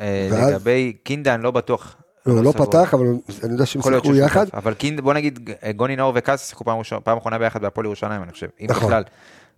אה? 0.00 0.28
לגבי 0.48 0.92
קינדה, 1.02 1.34
אני 1.34 1.42
לא 1.42 1.50
בטוח. 1.50 1.96
לא, 2.26 2.42
לא 2.44 2.52
סגור. 2.52 2.66
פתח, 2.66 2.94
אבל 2.94 3.06
אני 3.44 3.52
יודע 3.52 3.66
שהם 3.66 3.82
שיחקו 3.82 4.14
יחד. 4.14 4.46
אבל 4.54 4.74
קינדה, 4.74 5.02
בוא 5.02 5.14
נגיד, 5.14 5.50
אה, 5.64 5.72
גוני 5.72 5.96
נאור 5.96 6.12
וקאסה 6.16 6.46
שיחקו 6.48 6.64
פעם 7.04 7.18
אחרונה 7.18 7.38
ביחד 7.38 7.62
בהפועל 7.62 7.84
ירושלים, 7.86 8.22
אני 8.22 8.32
חושב. 8.32 8.46
אם 8.60 8.66
נכון. 8.70 8.84
בכלל. 8.86 9.02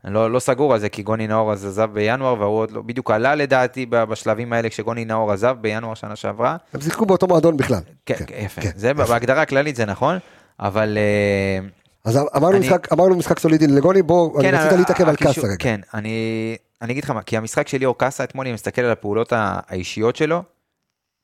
אני 0.05 0.15
לא, 0.15 0.31
לא 0.31 0.39
סגור 0.39 0.73
על 0.75 0.81
זה, 0.81 0.89
כי 0.89 1.03
גוני 1.03 1.27
נאור 1.27 1.53
אז 1.53 1.65
עזב 1.67 1.91
בינואר, 1.93 2.41
והוא 2.41 2.59
עוד 2.59 2.71
לא, 2.71 2.83
בדיוק 2.83 3.11
עלה 3.11 3.35
לדעתי 3.35 3.87
בשלבים 3.91 4.53
האלה 4.53 4.69
כשגוני 4.69 5.05
נאור 5.05 5.33
עזב 5.33 5.57
בינואר 5.61 5.95
שנה 5.95 6.17
שעברה. 6.17 6.57
הם 6.75 6.81
שיחקו 6.81 7.07
באותו 7.07 7.27
מועדון 7.27 7.57
בכלל. 7.57 7.81
כן, 8.07 8.15
כן, 8.15 8.25
כן, 8.27 8.35
יפה. 8.45 8.61
כן, 8.63 8.71
זה 8.77 8.95
בהגדרה 8.95 9.43
הכללית 9.43 9.77
זה 9.77 9.85
נכון, 9.85 10.19
אבל... 10.61 10.99
אה, 11.01 11.67
אז 12.05 12.17
אמרנו 12.37 12.57
אני- 12.57 12.67
משחק- 12.69 12.93
אמרנו 12.93 13.17
משחק 13.17 13.39
סולידי 13.39 13.67
לגוני, 13.67 14.03
בוא, 14.03 14.41
אני 14.41 14.51
כן, 14.51 14.55
רצית 14.57 14.73
ה- 14.73 14.77
להתעכב 14.77 15.09
על 15.09 15.17
קאסה. 15.17 15.41
כן, 15.59 15.81
אני, 15.95 16.57
אני 16.83 16.93
אגיד 16.93 17.05
לך 17.05 17.11
מה, 17.11 17.23
כי 17.23 17.37
המשחק 17.37 17.69
של 17.69 17.79
ליאור 17.79 17.99
קאסה 17.99 18.25
אתמול, 18.25 18.47
אם 18.47 18.55
מסתכל 18.55 18.83
על 18.83 18.91
הפעולות 18.91 19.33
האישיות 19.37 20.17
שלו, 20.17 20.43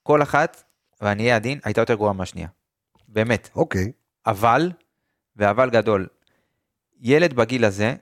כל 0.03 0.23
אחת, 0.23 0.63
ואני 1.01 1.23
אהיה 1.23 1.37
עדין, 1.37 1.59
הייתה 1.65 1.81
יותר 1.81 1.95
גרועה 1.95 2.13
מהשנייה. 2.13 2.49
באמת. 3.09 3.51
אוקיי, 3.57 3.93
אבל, 4.27 4.73
ואבל 5.37 5.71
גדול, 5.71 6.07
ילד 7.01 7.35
בגיל 7.35 7.65
הזה, 7.65 7.95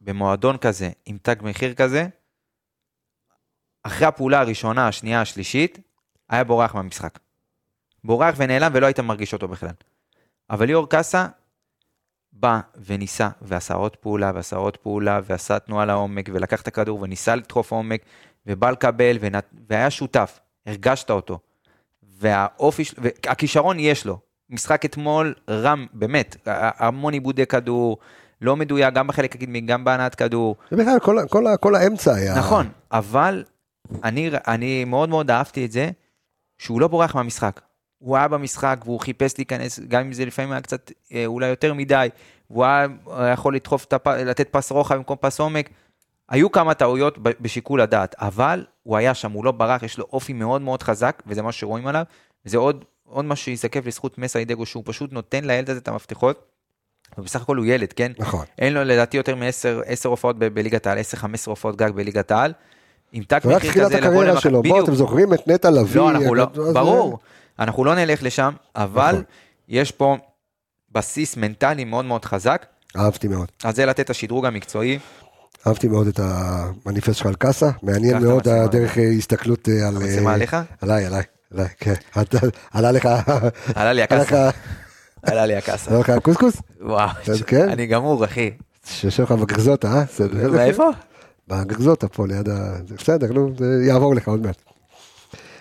במועדון 0.00 0.56
כזה, 0.56 0.90
עם 1.06 1.18
תג 1.22 1.36
מחיר 1.42 1.74
כזה, 1.74 2.06
אחרי 3.82 4.06
הפעולה 4.06 4.40
הראשונה, 4.40 4.88
השנייה, 4.88 5.20
השלישית, 5.20 5.78
היה 6.28 6.44
בורח 6.44 6.74
מהמשחק. 6.74 7.18
בורח 8.04 8.34
ונעלם 8.38 8.70
ולא 8.74 8.86
היית 8.86 9.00
מרגיש 9.00 9.32
אותו 9.32 9.48
בכלל. 9.48 9.74
אבל 10.50 10.66
ליאור 10.66 10.88
קאסה 10.88 11.26
בא 12.40 12.60
וניסה, 12.86 13.28
ועשה 13.42 13.74
עוד 13.74 13.96
פעולה, 13.96 14.32
ועשה 14.34 14.56
עוד 14.56 14.76
פעולה, 14.76 15.20
ועשה 15.24 15.58
תנועה 15.58 15.84
לעומק, 15.84 16.28
ולקח 16.32 16.62
את 16.62 16.68
הכדור 16.68 17.02
וניסה 17.02 17.34
לדחוף 17.34 17.72
עומק, 17.72 18.02
ובא 18.46 18.70
לקבל, 18.70 19.16
ונת... 19.20 19.46
והיה 19.70 19.90
שותף, 19.90 20.40
הרגשת 20.66 21.10
אותו. 21.10 21.38
והאופי, 22.02 22.82
והכישרון 22.98 23.78
יש 23.78 24.06
לו. 24.06 24.18
משחק 24.50 24.84
אתמול 24.84 25.34
רם, 25.50 25.86
באמת, 25.92 26.36
המון 26.46 27.12
עיבודי 27.12 27.46
כדור, 27.46 27.98
לא 28.40 28.56
מדויק, 28.56 28.94
גם 28.94 29.06
בחלק 29.06 29.34
הקדמי, 29.34 29.60
גם 29.60 29.84
בהנעת 29.84 30.14
כדור. 30.14 30.56
ובכלל 30.72 30.98
כל 30.98 31.18
כל 31.30 31.44
כל 31.60 31.74
האמצע 31.74 32.14
היה... 32.14 32.38
נכון, 32.38 32.68
אבל 32.92 33.44
אני, 34.04 34.30
אני 34.46 34.84
מאוד 34.84 35.08
מאוד 35.08 35.30
אהבתי 35.30 35.64
את 35.66 35.72
זה 35.72 35.90
שהוא 36.58 36.80
לא 36.80 36.88
בורח 36.88 37.14
מהמשחק. 37.14 37.60
הוא 38.00 38.16
היה 38.16 38.28
במשחק 38.28 38.80
והוא 38.84 39.00
חיפש 39.00 39.34
להיכנס, 39.38 39.80
גם 39.88 40.00
אם 40.00 40.12
זה 40.12 40.24
לפעמים 40.24 40.52
היה 40.52 40.60
קצת 40.60 40.92
אה, 41.12 41.26
אולי 41.26 41.46
יותר 41.46 41.74
מדי, 41.74 42.08
והוא 42.50 42.64
היה 42.64 42.86
היה 43.06 43.32
יכול 43.32 43.54
לדחוף, 43.54 43.86
הפ... 43.92 44.06
לתת 44.08 44.48
פס 44.50 44.72
רוחב 44.72 44.94
במקום 44.94 45.16
פס 45.20 45.40
עומק. 45.40 45.70
היו 46.28 46.52
כמה 46.52 46.74
טעויות 46.74 47.18
בשיקול 47.18 47.80
הדעת, 47.80 48.14
אבל 48.18 48.64
הוא 48.82 48.96
היה 48.96 49.14
שם, 49.14 49.32
הוא 49.32 49.44
לא 49.44 49.52
ברח, 49.52 49.82
יש 49.82 49.98
לו 49.98 50.06
אופי 50.12 50.32
מאוד 50.32 50.62
מאוד 50.62 50.82
חזק, 50.82 51.22
וזה 51.26 51.42
מה 51.42 51.52
שרואים 51.52 51.86
עליו, 51.86 52.02
וזה 52.46 52.58
עוד, 52.58 52.84
עוד 53.04 53.24
מה 53.24 53.36
שיזקף 53.36 53.86
לזכות 53.86 54.18
מסיידגו, 54.18 54.66
שהוא 54.66 54.82
פשוט 54.86 55.12
נותן 55.12 55.44
לילד 55.44 55.70
הזה 55.70 55.80
את 55.80 55.88
המפתחות, 55.88 56.44
ובסך 57.18 57.42
הכל 57.42 57.56
הוא 57.56 57.66
ילד, 57.66 57.92
כן? 57.92 58.12
נכון. 58.18 58.44
אין 58.58 58.72
לו 58.72 58.84
לדעתי 58.84 59.16
יותר 59.16 59.36
מ-10 59.36 60.08
הופעות 60.08 60.38
בליגת 60.38 60.86
העל, 60.86 60.98
10-15 60.98 61.24
הופעות 61.46 61.76
גג 61.76 61.90
בליגת 61.90 62.30
העל. 62.30 62.52
עם 63.12 63.22
זה 63.30 63.36
רק 63.36 63.44
מחיר 63.44 63.70
תחילת 63.70 63.86
כזה 63.86 64.00
לבוא 64.00 64.08
הקריירה 64.08 64.24
למכבי, 64.24 64.40
שלו, 64.40 64.62
בואו. 64.62 64.84
אתם 64.84 64.94
זוכרים 64.94 65.34
את 65.34 65.48
נטע 65.48 65.70
לביא? 65.70 65.96
לא, 65.96 66.10
אנחנו 66.10 66.34
לא, 66.34 66.46
ברור, 66.72 67.18
אנחנו 67.60 67.84
לא 67.84 67.94
נלך 67.94 68.22
לשם, 68.22 68.52
אבל 68.76 69.12
נכון. 69.12 69.22
יש 69.68 69.90
פה 69.90 70.16
בסיס 70.92 71.36
מנטלי 71.36 71.84
מאוד 71.84 72.04
מאוד 72.04 72.24
חזק, 72.24 72.66
אהבתי 72.96 73.28
מאוד. 73.28 73.48
אז 73.64 73.76
זה 73.76 73.86
לתת 73.86 74.00
את 74.00 74.10
השדרוג 74.10 74.46
המקצועי. 74.46 74.98
אהבתי 75.66 75.88
מאוד 75.88 76.06
את 76.06 76.20
המניפסט 76.22 77.14
שלך 77.14 77.26
על 77.26 77.34
קאסה, 77.34 77.70
מעניין 77.82 78.22
מאוד. 78.22 78.48
הדרך 78.48 78.98
אה, 78.98 79.10
הסתכלות 79.18 79.68
אה, 79.68 79.88
על... 79.88 79.96
המצלמה 79.96 80.30
אה, 80.30 80.34
עליך? 80.34 80.56
עליי, 80.80 81.06
עליי, 81.06 81.22
עליי, 81.54 81.68
כן. 81.78 81.94
עלה 82.72 82.92
לך... 82.92 83.08
עלה 83.74 83.92
לי 83.92 84.02
הקאסה, 84.02 84.50
עלה 85.22 85.46
לי 85.46 85.56
הקאסה. 85.56 85.90
עלה 85.90 86.00
לך 86.00 86.10
הקוסקוס? 86.10 86.54
וואו, 86.80 87.08
כן? 87.46 87.68
אני 87.68 87.86
גמור, 87.86 88.24
אחי. 88.24 88.50
שיושב 88.84 89.22
לך 89.22 89.32
בגרזוטה, 89.32 89.88
אה? 89.88 90.04
בסדר. 90.04 90.50
מאיפה? 90.50 90.88
בגרזוטה 91.48 92.08
פה 92.08 92.26
ליד 92.26 92.48
ה... 92.48 92.74
זה 92.88 92.94
בסדר, 92.94 93.32
נו, 93.32 93.50
זה 93.58 93.84
יעבור 93.86 94.14
לך 94.14 94.28
עוד 94.28 94.40
מעט. 94.40 94.69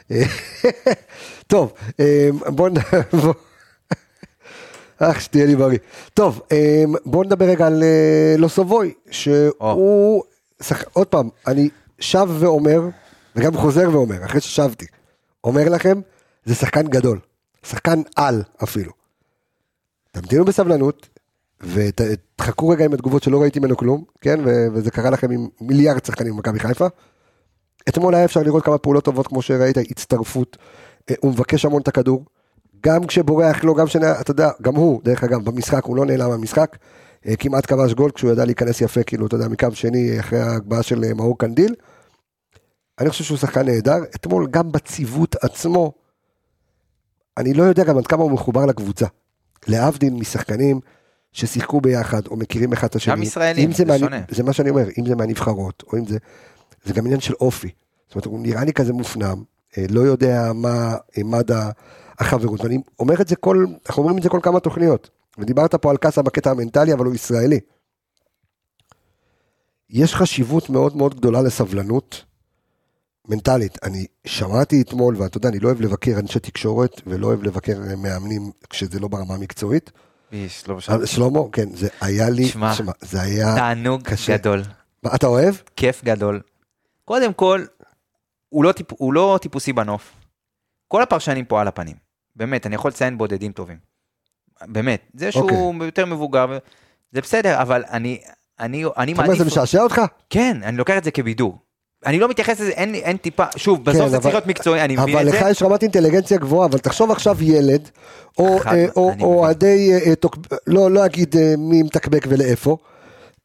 טוב, 1.47 1.74
אה, 1.99 2.30
בוא 2.47 2.70
נ... 2.70 2.74
בוא- 3.22 3.34
אך, 4.99 5.22
שתהיה 5.22 5.45
לי 5.45 5.55
בריא. 5.55 5.78
טוב, 6.14 6.41
אה, 6.51 6.84
בוא 7.05 7.26
נדבר 7.26 7.45
רגע 7.45 7.68
על 7.68 7.84
אה, 7.84 8.36
לוסובוי, 8.38 8.93
שהוא... 9.12 10.24
שח- 10.62 10.84
עוד 10.93 11.07
פעם, 11.07 11.30
אני 11.47 11.70
שב 11.99 12.28
ואומר, 12.39 12.82
וגם 13.36 13.57
חוזר 13.57 13.89
ואומר, 13.91 14.26
אחרי 14.26 14.41
ששבתי, 14.41 14.86
אומר 15.43 15.70
לכם, 15.70 16.01
זה 16.45 16.55
שחקן 16.55 16.88
גדול. 16.88 17.20
שחקן 17.64 18.01
על 18.16 18.43
אפילו. 18.64 18.91
תמתינו 20.12 20.45
בסבלנות, 20.45 21.07
ותחכו 21.62 22.70
רגע 22.70 22.86
עם 22.86 22.93
התגובות 22.93 23.24
שלא 23.24 23.41
ראיתי 23.41 23.60
ממנו 23.60 23.78
כלום, 23.78 24.03
כן? 24.22 24.39
וזה 24.74 24.91
קרה 24.91 25.10
לכם 25.10 25.32
עם 25.32 25.47
מיליארד 25.62 26.05
שחקנים 26.05 26.34
במכבי 26.36 26.60
חיפה. 26.60 26.88
אתמול 27.90 28.16
היה 28.16 28.26
אפשר 28.26 28.44
לראות 28.44 28.64
כמה 28.64 28.78
פעולות 28.78 29.04
טובות, 29.04 29.28
כמו 29.28 29.42
שראית, 29.42 29.78
הצטרפות. 29.78 30.58
אה, 31.10 31.16
הוא 31.20 31.32
מבקש 31.32 31.66
המון 31.66 31.82
את 31.82 31.88
הכדור. 31.88 32.26
גם 32.84 33.08
כשבורח 33.08 33.64
לו, 33.64 33.76
גם 33.76 33.86
כשנה, 33.86 34.22
אתה 34.22 34.32
יודע, 34.32 34.50
גם 34.62 34.76
הוא, 34.76 35.02
דרך 35.04 35.24
אגב, 35.24 35.46
במשחק, 35.46 35.84
הוא 35.84 35.98
לא 35.98 36.06
נעלם 36.06 36.30
מהמשחק. 36.30 36.78
אה, 37.28 37.36
כמעט 37.36 37.66
כבש 37.66 37.94
גול 37.94 38.12
כשהוא 38.12 38.32
ידע 38.32 38.46
להיכנס 38.46 38.82
יפה, 38.82 39.04
כאילו, 39.04 39.28
אתה 39.28 39.36
יודע, 39.36 39.48
מקו 39.48 39.68
שני, 39.74 40.20
אחרי 40.20 40.40
ההגבהה 40.40 40.84
של 40.84 41.04
אה, 41.04 41.14
מאור 41.14 41.38
קנדיל. 41.38 41.76
אני 43.00 43.10
חושב 43.10 43.24
שהוא 43.24 43.38
שחקן 43.38 43.66
נהדר. 43.66 43.98
אתמול, 44.16 44.48
גם 44.52 44.72
בציוות 44.72 45.36
עצמו, 45.44 45.94
אני 47.38 47.54
לא 47.54 47.64
יודע 47.64 47.84
גם 47.84 47.98
עד 47.98 48.08
כמה 48.08 48.24
הוא 48.24 48.32
מחובר 48.32 48.66
לקבוצה. 48.66 49.06
להבדיל 49.68 50.14
משחקנים 50.14 50.80
ששיחקו 51.32 51.82
ביחד, 51.82 52.28
או 52.28 52.36
מכירים 52.36 52.74
אחד 52.74 52.88
את 52.88 52.96
השני. 52.96 53.16
גם 53.16 53.24
ישראלים, 53.24 53.72
זה 53.72 53.84
שונה. 54.00 54.22
זה 54.30 54.44
מה 54.44 54.54
שאני 54.54 54.70
אומר, 54.70 54.88
אם 54.98 55.06
זה 55.06 55.16
מהנבחרות, 55.16 55.84
או 55.88 55.98
אם 55.98 56.06
זה... 56.06 56.18
זה 56.86 56.94
גם 56.94 57.06
עניין 57.06 57.20
של 57.20 57.34
אופי. 57.34 57.70
זאת 58.08 58.16
אומרת, 58.16 58.26
הוא 58.26 58.40
נראה 58.40 58.64
לי 58.64 58.74
כזה 58.74 58.94
מופנם, 58.94 59.44
אה, 59.78 59.86
לא 59.90 60.00
יודע 60.02 60.52
מה 60.56 60.96
אה, 61.18 61.24
מד 61.24 61.52
ה- 61.52 61.70
החברות, 62.20 62.62
ואני 62.62 62.78
אומר 63.00 63.22
את 63.22 63.28
זה 63.28 63.36
כל, 63.36 63.66
אנחנו 63.88 64.02
אומרים 64.04 64.18
את 64.18 64.24
זה 64.24 64.30
כל 64.30 64.40
כמה 64.44 64.60
תוכניות. 64.60 65.10
ודיברת 65.38 65.76
פה 65.76 65.90
על 65.92 65.98
קאסה 65.98 66.22
בקטע 66.22 66.52
המנטלי, 66.52 66.94
אבל 66.94 67.06
הוא 67.06 67.16
ישראלי. 67.16 67.60
יש 69.90 70.16
חשיבות 70.16 70.70
מאוד 70.70 70.98
מאוד 70.98 71.16
גדולה 71.16 71.42
לסבלנות 71.42 72.24
מנטלית. 73.28 73.78
אני 73.84 74.06
שמעתי 74.26 74.82
אתמול, 74.82 75.16
ואתה 75.18 75.38
יודע, 75.38 75.50
אני 75.50 75.60
לא 75.60 75.68
אוהב 75.68 75.82
לבקר 75.82 76.12
אנשי 76.20 76.40
תקשורת, 76.40 77.02
ולא 77.08 77.28
אוהב 77.28 77.44
לבקר 77.44 77.82
אה, 77.90 77.96
מאמנים 77.96 78.52
כשזה 78.70 79.00
לא 79.00 79.08
ברמה 79.08 79.34
המקצועית. 79.36 79.92
איש, 80.32 80.68
לא 80.68 80.80
שלמה, 81.06 81.40
כן, 81.52 81.76
זה 81.76 81.88
היה 82.02 82.30
לי, 82.30 82.48
שמע, 82.48 82.74
שמע, 82.74 82.92
זה 83.02 83.22
היה, 83.22 83.56
תענוג 83.56 84.02
קשה. 84.02 84.38
גדול. 84.38 84.62
מה, 85.04 85.16
אתה 85.16 85.28
אוהב? 85.28 85.56
כיף 85.76 86.04
גדול. 86.04 86.42
קודם 87.10 87.34
כל, 87.34 87.64
הוא 88.49 88.64
לא, 88.64 88.72
טיפ, 88.72 88.88
הוא 88.97 89.14
לא 89.14 89.39
טיפוסי 89.41 89.74
בנוף. 89.74 90.12
כל 90.88 91.01
הפרשנים 91.01 91.45
פה 91.45 91.62
על 91.62 91.68
הפנים. 91.68 91.95
באמת, 92.36 92.66
אני 92.66 92.76
יכול 92.76 92.89
לציין 92.91 93.18
בודדים 93.18 93.51
טובים. 93.51 93.78
באמת. 94.68 95.01
זה 95.14 95.32
שהוא 95.32 95.43
אוקיי. 95.43 95.88
יותר 95.88 96.05
מבוגר, 96.05 96.57
זה 97.12 97.22
בסדר, 97.22 97.62
אבל 97.62 97.84
אני, 97.89 98.22
אני, 98.60 98.84
אני 98.97 99.14
אתה 99.14 99.22
אומר, 99.22 99.34
זה 99.34 99.38
מעדיף... 99.39 99.47
משעשע 99.53 99.82
אותך? 99.82 100.01
כן, 100.30 100.57
אני 100.64 100.78
לוקח 100.78 100.97
את 100.97 101.03
זה 101.03 101.12
כבידור. 101.12 101.57
אני 102.05 102.20
לא 102.20 102.30
מתייחס 102.30 102.60
לזה, 102.60 102.72
אין, 102.72 102.95
אין 102.95 103.18
טיפה, 103.18 103.43
שוב, 103.57 103.84
בסוף 103.86 104.01
כן, 104.01 104.10
זה 104.10 104.16
אבל- 104.16 104.24
צריך 104.24 104.34
להיות 104.36 104.47
מקצועי, 104.47 104.82
אני 104.82 104.95
מבין 104.97 105.16
אבל 105.18 105.28
את 105.30 105.34
לך 105.34 105.43
זה. 105.43 105.49
יש 105.49 105.62
רמת 105.64 105.84
אינטליגנציה 105.84 106.38
גבוהה, 106.38 106.68
אבל 106.68 106.78
תחשוב 106.80 107.12
עכשיו 107.12 107.38
ילד, 107.43 107.89
או 108.38 108.45
אה, 108.47 108.51
או- 108.55 108.62
אני 108.72 108.88
או 108.95 109.10
מבין. 109.12 109.22
אוהדי, 109.26 109.91
אה, 109.93 110.10
אה, 110.10 110.16
תוק- 110.16 110.38
לא 110.68 110.91
לא 110.91 111.05
אגיד 111.05 111.36
אה, 111.38 111.53
מי 111.57 111.84
מתקבק 111.84 112.26
ולאיפה, 112.30 112.78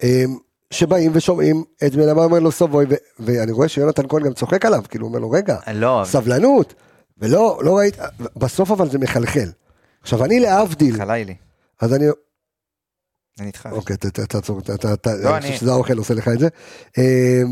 אה, 0.03 0.25
שבאים 0.71 1.11
ושומעים 1.15 1.65
את 1.87 1.95
בן 1.95 2.09
אדם 2.09 2.19
אומר 2.19 2.39
לו 2.39 2.53
סובוי, 2.53 2.85
ו- 2.91 2.95
ואני 3.19 3.53
רואה 3.53 3.69
שיונתן 3.69 4.03
כהן 4.09 4.23
גם 4.23 4.33
צוחק 4.33 4.65
עליו, 4.67 4.83
כאילו 4.89 5.05
הוא 5.07 5.09
אומר 5.09 5.19
לו 5.19 5.31
רגע, 5.31 5.57
לא, 5.75 6.03
סבלנות, 6.07 6.75
ולא 7.19 7.61
לא 7.65 7.77
ראית, 7.79 7.97
בסוף 8.37 8.71
אבל 8.71 8.91
זה 8.91 8.99
מחלחל. 8.99 9.49
עכשיו 10.03 10.25
אני 10.25 10.41
להבדיל, 10.41 10.97
חלילי. 10.97 11.35
אז 11.81 11.95
אני, 11.95 12.05
אני 13.39 13.47
איתך. 13.47 13.69
אוקיי, 13.73 13.97
ת- 13.97 14.07
ת- 14.07 14.21
תעצור, 14.21 14.61
ת- 14.61 14.71
ת- 14.71 14.87
ת- 14.87 15.07
לא, 15.07 15.13
אני 15.29 15.37
אני- 15.37 15.41
חושב 15.41 15.55
שזה 15.55 15.71
האוכל 15.73 15.99
עושה 15.99 16.15
לך 16.15 16.29
את 16.29 16.39
זה. 16.39 16.49
אה, 16.99 17.43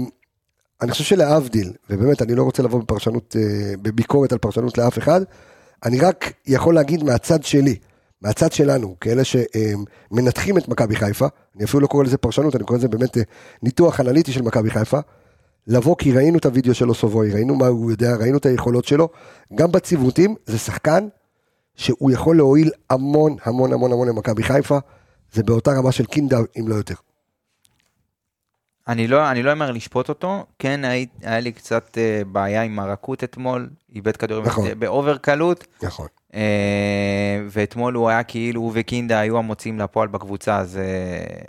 אני 0.83 0.91
חושב 0.91 1.05
שלהבדיל, 1.05 1.73
ובאמת 1.91 2.23
אני 2.23 2.35
לא 2.35 2.43
רוצה 2.43 2.63
לבוא 2.63 2.81
בפרשנות, 2.81 3.37
אה, 3.39 3.43
בביקורת 3.83 4.33
על 4.33 4.39
פרשנות 4.39 4.79
לאף 4.79 4.99
אחד, 4.99 5.21
אני 5.85 6.01
רק 6.01 6.33
יכול 6.47 6.75
להגיד 6.75 7.03
מהצד 7.05 7.43
שלי, 7.45 7.77
מהצד 8.23 8.53
שלנו, 8.53 8.97
כאלה 9.01 9.23
שמנתחים 9.25 10.59
את 10.59 10.69
מכבי 10.69 10.97
חיפה, 10.97 11.27
אני 11.57 11.65
אפילו 11.65 11.81
לא 11.81 11.87
קורא 11.87 12.05
לזה 12.05 12.19
פרשנות, 12.19 12.57
אני 12.57 12.65
קורא 12.65 12.79
לזה 12.79 12.89
באמת 12.89 13.19
אה, 13.19 13.23
ניתוח 13.63 14.01
אנליטי 14.01 14.33
של 14.33 14.43
מכבי 14.43 14.71
חיפה, 14.71 14.99
לבוא 15.67 15.97
כי 15.99 16.13
ראינו 16.13 16.39
את 16.39 16.47
הוידאו 16.47 16.75
שלו 16.75 16.95
סובוי, 16.95 17.33
ראינו 17.33 17.55
מה 17.55 17.67
הוא 17.67 17.91
יודע, 17.91 18.17
ראינו 18.17 18.39
את 18.39 18.47
היכולות 18.47 18.85
שלו, 18.85 19.09
גם 19.55 19.73
בציוותים, 19.73 20.35
זה 20.47 20.59
שחקן 20.59 21.09
שהוא 21.75 22.11
יכול 22.11 22.37
להועיל 22.37 22.71
המון 22.91 23.37
המון 23.45 23.73
המון 23.73 23.93
המון 23.93 24.09
למכבי 24.09 24.43
חיפה, 24.43 24.79
זה 25.33 25.43
באותה 25.43 25.71
רמה 25.71 25.93
של 25.93 26.05
קינדה, 26.05 26.39
אם 26.61 26.69
לא 26.69 26.75
יותר. 26.75 26.95
אני 28.89 29.09
לא, 29.09 29.31
אני 29.31 29.43
לא 29.43 29.53
אומר 29.53 29.71
לשפוט 29.71 30.09
אותו, 30.09 30.47
כן 30.59 30.85
היה, 30.85 31.07
היה 31.23 31.41
לי 31.41 31.53
קצת 31.53 31.99
אה, 31.99 32.23
בעיה 32.33 32.63
עם 32.63 32.79
הרכות 32.79 33.25
אתמול, 33.25 33.71
איבד 33.95 34.17
כדורים 34.17 34.45
נכון. 34.47 34.65
נכון. 34.65 34.81
באובר 34.81 35.17
קלות, 35.17 35.67
נכון. 35.83 36.07
אה, 36.35 37.43
ואתמול 37.49 37.95
הוא 37.95 38.09
היה 38.09 38.23
כאילו, 38.23 38.61
הוא 38.61 38.71
וקינדה 38.75 39.21
היו 39.21 39.39
המוציאים 39.39 39.79
לפועל 39.79 40.09
בקבוצה, 40.09 40.59
אז 40.59 40.77
אה, 40.77 41.45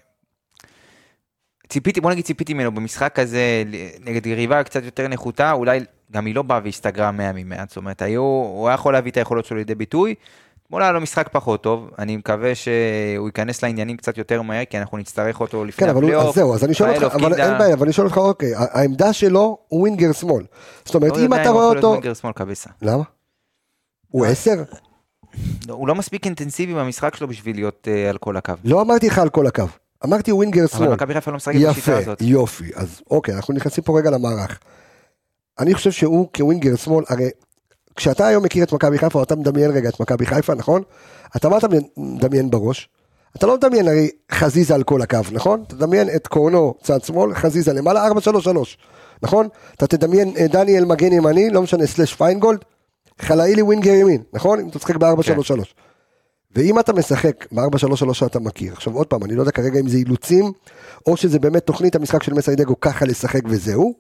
ציפיתי, 1.70 2.02
בוא 2.02 2.12
נגיד 2.12 2.26
ציפיתי 2.26 2.54
ממנו 2.54 2.72
במשחק 2.72 3.20
הזה, 3.20 3.64
נגד 4.06 4.26
יריבה 4.26 4.64
קצת 4.64 4.84
יותר 4.84 5.08
נחותה, 5.08 5.52
אולי 5.52 5.80
גם 6.12 6.26
היא 6.26 6.36
לא 6.36 6.42
באה 6.42 6.60
והסתגרה 6.64 7.12
100 7.12 7.32
מ-100, 7.34 7.56
זאת 7.68 7.78
אומרת, 7.78 8.02
היו, 8.02 8.22
הוא 8.22 8.68
היה 8.68 8.76
יכול 8.76 8.94
להביא 8.94 9.12
את 9.12 9.18
היכולות 9.18 9.46
שלו 9.46 9.58
לידי 9.58 9.76
ביטוי. 9.76 10.16
אתמול 10.66 10.82
היה 10.82 10.92
לו 10.92 11.02
משחק 11.02 11.30
פחות 11.32 11.64
טוב, 11.64 11.90
אני 12.00 12.18
מקווה 12.18 12.56
שהוא 12.56 13.28
ייכנס 13.28 13.64
לעניינים 13.64 13.98
קצת 13.98 14.18
יותר 14.18 14.42
מהר, 14.42 14.66
כי 14.66 14.78
אנחנו 14.78 14.98
נצטרך 14.98 15.42
אותו 15.42 15.66
לפני 15.66 15.86
כן, 15.86 15.92
אבל 15.92 16.02
הוא, 16.02 16.10
הפלייאוף. 16.10 16.30
אז 16.30 16.36
זהו, 16.36 16.54
אז 16.54 16.64
אני 16.64 16.74
שואל 16.74 16.90
אותך, 16.90 17.16
אבל 17.16 17.20
קינדה. 17.20 17.50
אין 17.50 17.58
בעיה, 17.58 17.74
אבל 17.74 17.84
אני 17.84 17.94
שואל 17.94 18.08
אותך, 18.08 18.18
אוקיי, 18.18 18.52
העמדה 18.56 19.14
שלו 19.14 19.58
הוא 19.68 19.82
winger 19.82 20.12
שמאל. 20.12 20.44
זאת 20.86 20.96
אומרת, 20.96 21.12
לא 21.12 21.18
אם 21.18 21.24
יודע 21.24 21.42
אתה 21.42 21.50
הוא 21.50 21.54
רואה 21.54 21.66
יכול 21.66 21.76
להיות 21.76 21.84
אותו... 21.84 21.90
winger 21.89 22.14
שמאל 22.14 22.34
קבסה. 22.34 22.70
למה? 22.82 23.04
הוא 24.14 24.26
עשר? 24.26 24.64
לא, 25.68 25.74
הוא 25.74 25.88
לא 25.88 25.95
מספיק 25.95 26.26
אינטנסיבי 26.26 26.74
במשחק 26.74 27.16
שלו 27.16 27.28
בשביל 27.28 27.55
להיות 27.55 27.88
אה, 27.91 28.09
על 28.09 28.18
כל 28.18 28.38
הקו. 28.38 28.53
לא 28.64 28.82
אמרתי 28.82 29.07
לך 29.07 29.18
על 29.18 29.30
כל 29.30 29.47
הקו, 29.47 29.64
אמרתי 30.05 30.32
winger 30.32 30.68
שמאל. 30.68 30.84
אבל 30.84 30.93
מכבי 30.93 31.14
חיפה 31.14 31.32
לא 31.32 31.38
משחקת 31.38 31.55
בשיטה 31.55 31.80
יפה, 31.80 31.97
הזאת. 31.97 32.22
יופי. 32.22 32.72
אז 32.76 33.01
אוקיי, 33.11 33.36
אנחנו 33.36 33.53
נכנסים 33.53 33.84
פה 33.84 33.99
רגע 33.99 34.09
למערך. 34.09 34.59
אני 35.59 35.74
חושב 35.74 35.91
שהוא 35.91 36.28
כ 36.36 36.46
winger 36.46 36.76
שמאל, 36.76 37.05
הרי 37.09 37.30
כשאתה 37.95 38.28
היום 38.28 38.43
מכיר 38.43 38.64
את 38.64 38.74
מכבי 38.74 38.97
חיפה, 38.97 39.24
אתה 39.24 39.36
מדמיין 39.36 39.72
רגע 39.72 39.89
את 39.89 39.99
מכבי 39.99 40.26
חיפה, 40.26 40.55
נכון? 40.55 40.82
אתה 41.36 41.49
מה 41.49 41.57
אתה 41.57 41.68
מדמיין 41.97 42.49
בראש? 42.49 42.89
אתה 43.36 43.47
לא 43.47 43.55
מדמיין 43.55 43.88
הרי 43.88 44.09
חזיזה 44.32 44.76
על 44.76 44.84
כל 44.84 45.01
הקו, 45.01 45.20
נכון? 45.32 45.64
אתה 45.68 45.76
תדמיין 45.76 46.09
את 46.16 46.28
קורנו 46.28 46.76
צד 46.84 47.03
שמאל, 47.03 47.34
חזיזה 47.34 47.74
למעלה, 47.74 48.07
4-3-3, 48.07 48.11
נכון? 49.24 49.47
אתה 49.76 49.88
תדמיין 49.88 50.34
אה, 50.38 50.47
דניאל 50.47 50.86
מגן 50.86 51.11
ימני, 51.11 51.49
לא 51.49 51.61
משנה, 51.61 51.88
slash 51.88 52.14
פיינגולד, 52.14 52.59
חלאילי 53.20 53.61
winger 53.62 53.94
ימין, 53.93 54.24
נכון? 54.34 54.59
אם 54.59 54.68
אתה 54.68 54.78
משחק 54.78 54.95
ב-4-3-3. 54.95 55.64
ואם 56.55 56.80
אתה 56.80 56.93
משחק 56.93 57.45
ב-4-3-3 57.51 58.14
שאתה 58.14 58.39
מכיר, 58.39 58.74
עכשיו 58.74 58.93
עוד 58.93 59.07
פעם, 59.07 59.24
אני 59.24 59.36
לא 59.36 59.41
יודע 59.41 59.51
כרגע 59.51 59.80
אם 59.80 59.88
זה 59.88 59.97
אילוצים, 59.97 60.51
או 61.07 61.18
שזה 61.18 61.39
באמת 61.39 61.66
תוכנית 61.66 61.95
המשחק 61.95 62.24
של 62.24 62.34
מסיידגו 62.34 62.80
ככה 62.80 63.05
לשחק 63.05 63.41
וזהו, 63.45 63.93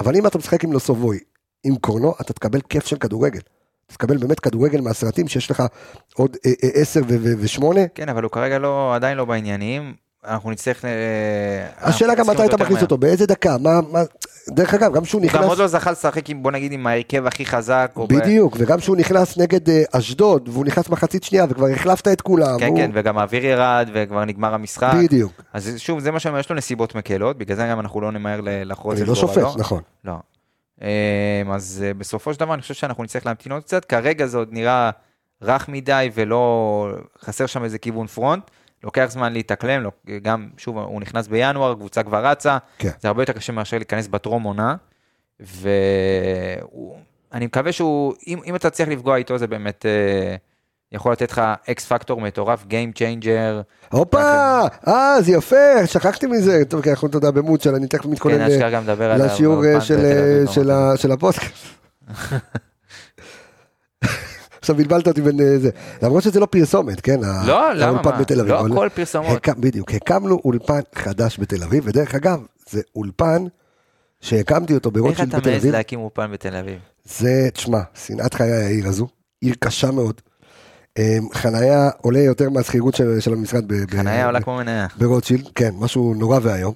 אבל 0.00 0.16
אם 0.16 0.26
אתה 0.26 0.38
משחק 0.38 0.64
עם 0.64 0.72
לוסובוי, 0.72 1.18
עם 1.64 1.76
קורנו, 1.76 2.14
אתה 2.20 2.32
תקבל 2.32 2.60
כיף 2.60 2.86
של 2.86 2.96
כדורגל. 2.96 3.40
אתה 3.86 3.94
תקבל 3.94 4.16
באמת 4.16 4.40
כדורגל 4.40 4.80
מהסרטים 4.80 5.28
שיש 5.28 5.50
לך 5.50 5.62
עוד 6.14 6.36
אה, 6.46 6.52
אה, 6.64 6.68
10 6.80 7.00
ו-8. 7.08 7.64
כן, 7.94 8.08
אבל 8.08 8.22
הוא 8.22 8.30
כרגע 8.30 8.58
לא, 8.58 8.94
עדיין 8.94 9.16
לא 9.16 9.24
בעניינים. 9.24 9.94
אנחנו 10.26 10.50
נצטרך... 10.50 10.84
אה, 10.84 10.90
השאלה 11.80 12.14
גם 12.14 12.26
מתי 12.30 12.44
אתה 12.44 12.56
מכניס. 12.56 12.82
אותו, 12.82 12.98
באיזה 12.98 13.26
דקה, 13.26 13.56
מה, 13.60 13.80
מה, 13.92 14.00
דרך 14.48 14.74
אגב, 14.74 14.94
גם 14.94 15.04
שהוא 15.04 15.20
הוא 15.22 15.28
גם 15.30 15.36
נכנס, 15.36 15.48
עוד 15.48 15.58
לא 15.58 15.66
זכה 15.66 15.90
לשחק 15.90 16.30
עם, 16.30 16.42
בוא 16.42 16.50
נגיד, 16.50 16.72
עם 16.72 16.86
ההרכב 16.86 17.26
הכי 17.26 17.46
חזק. 17.46 17.90
ב- 17.96 18.14
בדיוק, 18.14 18.56
וגם 18.58 18.80
שהוא 18.80 18.96
נכנס 18.96 19.38
נגד 19.38 19.70
אה, 19.70 19.82
אשדוד, 19.92 20.48
והוא 20.48 20.64
נכנס 20.64 20.88
מחצית 20.88 21.24
שנייה, 21.24 21.44
וכבר 21.48 21.66
החלפת 21.66 22.08
את 22.08 22.20
כולם, 22.20 22.58
כן, 22.58 22.66
הוא- 22.68 22.76
כן, 22.76 22.90
וגם 22.94 23.18
האוויר 23.18 23.44
ירד, 23.46 23.88
וכבר 23.94 24.24
נגמר 24.24 24.54
המשחק. 24.54 24.92
בדיוק, 25.04 25.32
אז 25.52 25.70
שוב, 25.76 26.00
זה 26.00 26.10
מה 26.10 26.20
שאומר, 26.20 26.38
יש 26.38 26.50
לו 26.50 26.56
נסיבות 26.56 26.94
מקלות, 26.94 27.38
בגלל 27.38 27.56
זה 27.56 27.66
גם 27.70 27.80
אנחנו 27.80 28.00
לא 28.00 28.12
נמהר 28.12 28.40
לחרוץ 28.44 28.94
אני 28.94 29.02
את 29.02 29.08
לא 29.08 29.14
גורלו. 29.14 29.28
שופט, 29.34 29.56
נכון. 29.60 29.82
לא. 30.04 30.14
אמ, 30.82 30.86
אז 31.52 31.84
אה, 31.86 31.94
בסופו 31.94 32.34
של 32.34 32.40
דבר 32.40 32.54
אני 32.54 32.62
חושב 32.62 32.74
שאנחנו 32.74 33.04
נצטרך 33.04 33.26
להמתין 33.26 33.52
עוד 33.52 33.62
קצת, 33.62 33.84
כרגע 33.84 34.26
זה 34.26 34.38
עוד 34.38 34.48
נראה 34.52 34.90
רך 35.42 35.68
מדי 35.68 36.10
ולא, 36.14 36.88
חסר 37.24 37.46
שם 37.46 37.64
איזה 37.64 37.78
כיוון 37.78 38.06
פרונט, 38.06 38.42
לוקח 38.84 39.06
זמן 39.08 39.32
להתאקלם, 39.32 39.86
גם, 40.22 40.48
שוב, 40.58 40.78
הוא 40.78 41.00
נכנס 41.00 41.26
בינואר, 41.28 41.70
הקבוצה 41.72 42.02
כבר 42.02 42.26
רצה, 42.26 42.58
כן. 42.78 42.90
זה 43.00 43.08
הרבה 43.08 43.22
יותר 43.22 43.32
קשה 43.32 43.52
מאשר 43.52 43.76
להיכנס 43.78 44.06
בטרום 44.08 44.42
עונה, 44.42 44.76
ואני 45.40 46.56
מקווה 47.46 47.72
שהוא, 47.72 48.14
אם, 48.26 48.38
אם 48.46 48.56
אתה 48.56 48.70
תצליח 48.70 48.88
לפגוע 48.88 49.16
איתו 49.16 49.38
זה 49.38 49.46
באמת 49.46 49.86
אה, 49.86 50.36
יכול 50.92 51.12
לתת 51.12 51.30
לך 51.32 51.42
אקס 51.70 51.86
פקטור 51.92 52.20
מטורף, 52.20 52.62
Game 52.64 52.98
Changer, 52.98 53.62
הופה, 53.90 54.60
אה, 54.88 55.16
זה 55.22 55.32
יפה, 55.32 55.86
שכחתי 55.86 56.26
מזה, 56.26 56.64
טוב, 56.64 56.82
כי 56.82 56.90
אנחנו, 56.90 57.08
אתה 57.08 57.16
יודע, 57.16 57.30
במוד 57.30 57.60
של, 57.60 57.74
אני 57.74 57.86
תכף 57.88 58.06
מתכונן 58.06 58.38
כן, 59.18 59.24
לשיעור 59.24 59.54
באולפן 59.56 59.74
אה, 59.74 59.80
של, 59.80 59.96
בתל 59.96 60.06
אביב, 60.18 60.46
אה, 60.48 60.52
של 60.52 60.70
ה- 60.70 60.96
של 60.96 61.12
הפודקאסט. 61.12 61.66
עכשיו 64.64 64.76
בלבלת 64.76 65.08
אותי 65.08 65.22
בין 65.22 65.40
אה, 65.40 65.58
זה, 65.58 65.70
למרות 66.02 66.22
שזה 66.22 66.40
לא 66.40 66.46
פרסומת, 66.46 67.00
כן? 67.00 67.20
לא, 67.20 67.74
למה? 67.74 67.86
האולפן? 67.86 68.20
בתל 68.20 68.40
אביב, 68.40 68.52
לא 68.52 68.66
הכל 68.66 68.88
פרסומות. 68.94 69.48
בדיוק, 69.58 69.90
הקמנו 69.94 70.40
אולפן 70.44 70.80
חדש 70.94 71.38
בתל 71.40 71.62
אביב, 71.62 71.84
ודרך 71.86 72.14
אגב, 72.14 72.40
זה 72.70 72.80
אולפן 72.96 73.44
שהקמתי 74.20 74.74
אותו 74.74 74.88
איך 74.88 74.94
ברוטשילד 74.96 75.28
אתה 75.28 75.38
בתל 75.38 75.50
מעז 75.50 75.62
אביב, 75.62 75.72
להקים 75.72 76.00
אולפן 76.00 76.32
בתל 76.32 76.56
אביב? 76.56 76.78
זה, 77.04 77.48
תשמע, 77.52 77.80
שנאת 78.06 78.34
חיי 78.34 78.52
העיר 78.52 78.88
הזו, 78.88 79.08
עיר 79.40 79.54
קשה 79.58 79.90
מאוד. 79.90 80.20
אה, 80.98 81.18
חנייה 81.32 81.90
עולה 82.02 82.18
יותר 82.20 82.50
מהשכירות 82.50 82.94
של 82.94 83.20
של 83.20 83.32
המשרד. 83.32 83.68
ב- 83.68 83.74
ב- 83.74 83.90
חניה 83.90 84.26
עולה 84.26 84.40
כמו 84.40 84.56
מניה. 84.56 84.86
ברוטשילד, 84.98 85.48
כן, 85.54 85.70
משהו 85.78 86.14
נורא 86.18 86.38
ואיום. 86.42 86.74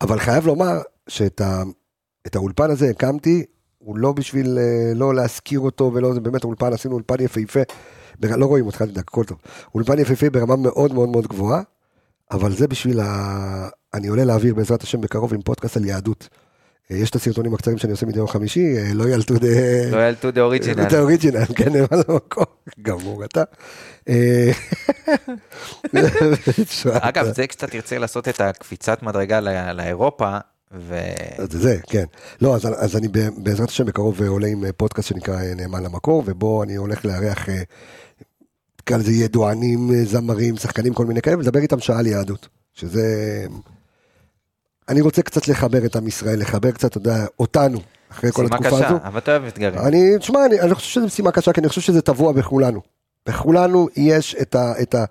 אבל 0.00 0.18
חייב 0.18 0.46
לומר 0.46 0.80
שאת 1.08 1.40
ה, 1.40 1.62
את 2.26 2.36
האולפן 2.36 2.70
הזה 2.70 2.90
הקמתי, 2.90 3.44
הוא 3.78 3.98
לא 3.98 4.12
בשביל 4.12 4.58
אה, 4.58 4.92
לא 4.94 5.14
להשכיר 5.14 5.60
אותו 5.60 5.90
ולא, 5.94 6.14
זה 6.14 6.20
באמת 6.20 6.44
אולפן, 6.44 6.72
עשינו 6.72 6.94
אולפן 6.94 7.20
יפהפה, 7.20 7.60
לא 8.22 8.46
רואים 8.46 8.66
אותך, 8.66 8.82
תדאג, 8.82 9.04
הכל 9.08 9.24
טוב. 9.24 9.38
אולפן 9.74 9.98
יפהפה 9.98 10.30
ברמה 10.30 10.56
מאוד 10.56 10.94
מאוד 10.94 11.08
מאוד 11.08 11.26
גבוהה, 11.26 11.62
אבל 12.30 12.52
זה 12.52 12.68
בשביל 12.68 13.00
ה... 13.00 13.68
אני 13.94 14.08
עולה 14.08 14.24
לאוויר 14.24 14.54
בעזרת 14.54 14.82
השם 14.82 15.00
בקרוב 15.00 15.34
עם 15.34 15.42
פודקאסט 15.42 15.76
על 15.76 15.84
יהדות. 15.84 16.28
אה, 16.90 16.96
יש 16.96 17.10
את 17.10 17.14
הסרטונים 17.14 17.54
הקצרים 17.54 17.78
שאני 17.78 17.92
עושה 17.92 18.06
מדי 18.06 18.18
יום 18.18 18.28
חמישי, 18.28 18.76
אה, 18.78 18.94
לא 18.94 19.08
ילטו 19.08 19.34
דה... 19.34 19.46
לא 19.90 20.10
to 20.22 20.34
the 20.34 20.38
original. 20.38 20.82
את 20.86 20.92
האוריג'ינל, 20.92 21.44
כן, 21.56 21.72
נאמן 21.72 22.02
למקום, 22.08 22.44
גמור 22.82 23.24
אתה. 23.24 23.42
אגב, 27.00 27.32
זה 27.32 27.46
כשאתה 27.46 27.66
תרצה 27.66 27.98
לעשות 27.98 28.28
את 28.28 28.40
הקפיצת 28.40 29.02
מדרגה 29.02 29.40
לא- 29.40 29.72
לאירופה, 29.72 30.38
ו... 30.72 30.94
זה 31.50 31.58
זה, 31.58 31.76
כן. 31.86 32.04
לא, 32.40 32.54
אז, 32.54 32.68
אז 32.76 32.96
אני 32.96 33.08
בעזרת 33.36 33.68
השם 33.68 33.84
בקרוב 33.84 34.22
עולה 34.22 34.46
עם 34.46 34.64
אה, 34.64 34.72
פודקאסט 34.72 35.08
שנקרא 35.08 35.34
אה, 35.34 35.54
נאמן 35.54 35.82
למקור, 35.82 36.22
ובו 36.26 36.62
אני 36.62 36.74
הולך 36.74 37.04
לארח, 37.04 37.48
אה, 37.48 37.62
נקרא 38.82 38.96
לזה 38.96 39.12
ידוענים, 39.12 39.90
אה, 39.94 40.04
זמרים, 40.04 40.56
שחקנים, 40.56 40.94
כל 40.94 41.06
מיני 41.06 41.22
כאלה, 41.22 41.36
ולדבר 41.36 41.60
איתם 41.60 41.80
שעה 41.80 41.98
על 41.98 42.06
יהדות. 42.06 42.48
שזה... 42.74 43.46
אני 44.88 45.00
רוצה 45.00 45.22
קצת 45.22 45.48
לחבר 45.48 45.86
את 45.86 45.96
עם 45.96 46.06
ישראל, 46.06 46.40
לחבר 46.40 46.70
קצת, 46.70 46.90
אתה 46.90 46.98
יודע, 46.98 47.26
אותנו, 47.38 47.78
אחרי 48.10 48.32
כל 48.32 48.42
משימה 48.42 48.56
התקופה 48.56 48.76
קשה, 48.76 48.86
הזו. 48.86 48.96
אבל 49.04 49.18
אתה 49.18 49.30
אוהב 49.30 49.44
אתגרים. 49.44 49.80
אני, 49.80 50.18
תשמע, 50.18 50.46
אני, 50.46 50.60
אני 50.60 50.74
חושב 50.74 50.90
שזו 50.90 51.06
משימה 51.06 51.30
קשה, 51.30 51.52
כי 51.52 51.60
אני 51.60 51.68
חושב 51.68 51.80
שזה 51.80 52.02
טבוע 52.02 52.32
בכולנו. 52.32 52.80
בכולנו 53.28 53.88
יש 53.96 54.36
את, 54.42 54.54
ה, 54.54 54.72
את, 54.82 54.94
ה, 54.94 55.04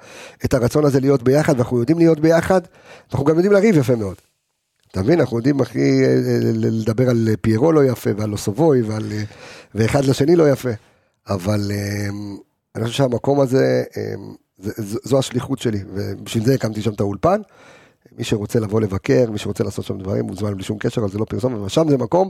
את 0.45 0.53
הרצון 0.53 0.85
הזה 0.85 0.99
להיות 0.99 1.23
ביחד, 1.23 1.53
ואנחנו 1.55 1.79
יודעים 1.79 1.97
להיות 1.97 2.19
ביחד, 2.19 2.61
אנחנו 3.11 3.25
גם 3.25 3.35
יודעים 3.35 3.53
לריב 3.53 3.77
יפה 3.77 3.95
מאוד. 3.95 4.15
אתה 4.91 5.01
מבין? 5.01 5.19
אנחנו 5.19 5.37
יודעים 5.37 5.61
הכי 5.61 6.05
אה, 6.05 6.15
ל- 6.41 6.79
לדבר 6.81 7.09
על 7.09 7.29
פיירו 7.41 7.71
לא 7.71 7.85
יפה, 7.85 8.09
ועל 8.17 8.29
לוסובוי, 8.29 8.81
ועל, 8.81 9.11
אה, 9.11 9.23
ואחד 9.75 10.05
לשני 10.05 10.35
לא 10.35 10.49
יפה. 10.49 10.69
אבל 11.29 11.71
אה, 11.71 12.07
אני 12.75 12.83
חושב 12.83 12.95
שהמקום 12.97 13.39
הזה, 13.39 13.83
אה, 13.97 14.13
זו 15.03 15.19
השליחות 15.19 15.59
שלי, 15.59 15.79
ובשביל 15.93 16.45
זה 16.45 16.53
הקמתי 16.53 16.81
שם 16.81 16.93
את 16.93 16.99
האולפן. 16.99 17.41
מי 18.17 18.23
שרוצה 18.23 18.59
לבוא 18.59 18.81
לבקר, 18.81 19.31
מי 19.31 19.37
שרוצה 19.37 19.63
לעשות 19.63 19.85
שם 19.85 19.97
דברים, 19.97 20.25
מוזמן 20.25 20.53
בלי 20.53 20.63
שום 20.63 20.77
קשר, 20.77 21.01
אבל 21.01 21.09
זה 21.09 21.17
לא 21.19 21.25
פרסום, 21.25 21.53
אבל 21.55 21.69
שם 21.69 21.89
זה 21.89 21.97
מקום 21.97 22.29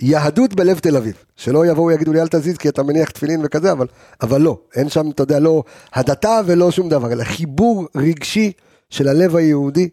יהדות 0.00 0.54
בלב 0.54 0.78
תל 0.78 0.96
אביב. 0.96 1.24
שלא 1.36 1.66
יבואו 1.66 1.90
יגידו 1.90 2.12
לי 2.12 2.20
אל 2.20 2.28
תזיז 2.28 2.56
כי 2.58 2.68
אתה 2.68 2.82
מניח 2.82 3.10
תפילין 3.10 3.40
וכזה, 3.44 3.72
אבל, 3.72 3.86
אבל 4.20 4.40
לא, 4.40 4.58
אין 4.74 4.88
שם, 4.88 5.10
אתה 5.10 5.22
יודע, 5.22 5.38
לא 5.38 5.62
הדתה 5.92 6.40
ולא 6.46 6.70
שום 6.70 6.88
דבר, 6.88 7.12
אלא 7.12 7.24
חיבור 7.24 7.86
רגשי 7.94 8.52
של 8.90 9.08
הלב 9.08 9.36
היהודי, 9.36 9.88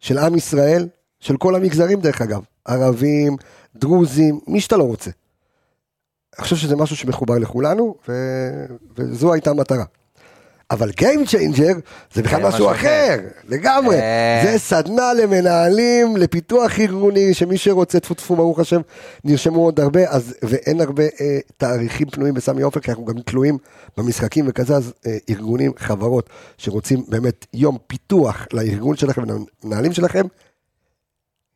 של 0.00 0.18
עם 0.18 0.34
ישראל, 0.36 0.88
של 1.24 1.36
כל 1.36 1.54
המגזרים 1.54 2.00
דרך 2.00 2.22
אגב, 2.22 2.42
ערבים, 2.64 3.36
דרוזים, 3.76 4.40
מי 4.46 4.60
שאתה 4.60 4.76
לא 4.76 4.84
רוצה. 4.84 5.10
אני 6.36 6.42
חושב 6.42 6.56
שזה 6.56 6.76
משהו 6.76 6.96
שמחובר 6.96 7.38
לכולנו, 7.38 7.94
ו... 8.08 8.12
וזו 8.96 9.32
הייתה 9.32 9.50
המטרה. 9.50 9.84
אבל 10.70 10.90
Game 10.90 11.28
Changer 11.28 11.80
זה 12.14 12.22
בכלל 12.22 12.42
זה 12.42 12.48
משהו 12.48 12.48
משהו 12.48 12.70
אחר, 12.70 13.18
לגמרי. 13.48 13.96
אה. 13.96 14.42
זה 14.44 14.58
סדנה 14.58 15.12
למנהלים, 15.14 16.16
לפיתוח 16.16 16.78
ארגוני, 16.80 17.34
שמי 17.34 17.58
שרוצה, 17.58 18.00
טפו 18.00 18.14
טפו, 18.14 18.36
ברוך 18.36 18.58
השם, 18.58 18.80
נרשמו 19.24 19.64
עוד 19.64 19.80
הרבה, 19.80 20.10
אז, 20.10 20.34
ואין 20.42 20.80
הרבה 20.80 21.02
אה, 21.02 21.38
תאריכים 21.56 22.10
פנויים 22.10 22.34
בסמי 22.34 22.62
עופר, 22.62 22.80
כי 22.80 22.90
אנחנו 22.90 23.04
גם 23.04 23.20
תלויים 23.20 23.58
במשחקים 23.96 24.44
וכזה, 24.48 24.76
אז 24.76 24.92
אה, 25.06 25.16
ארגונים, 25.30 25.72
חברות, 25.76 26.30
שרוצים 26.58 27.04
באמת 27.08 27.46
יום 27.52 27.78
פיתוח 27.86 28.46
לארגון 28.52 28.96
שלכם 28.96 29.22
ולמנהלים 29.22 29.92
שלכם, 29.92 30.26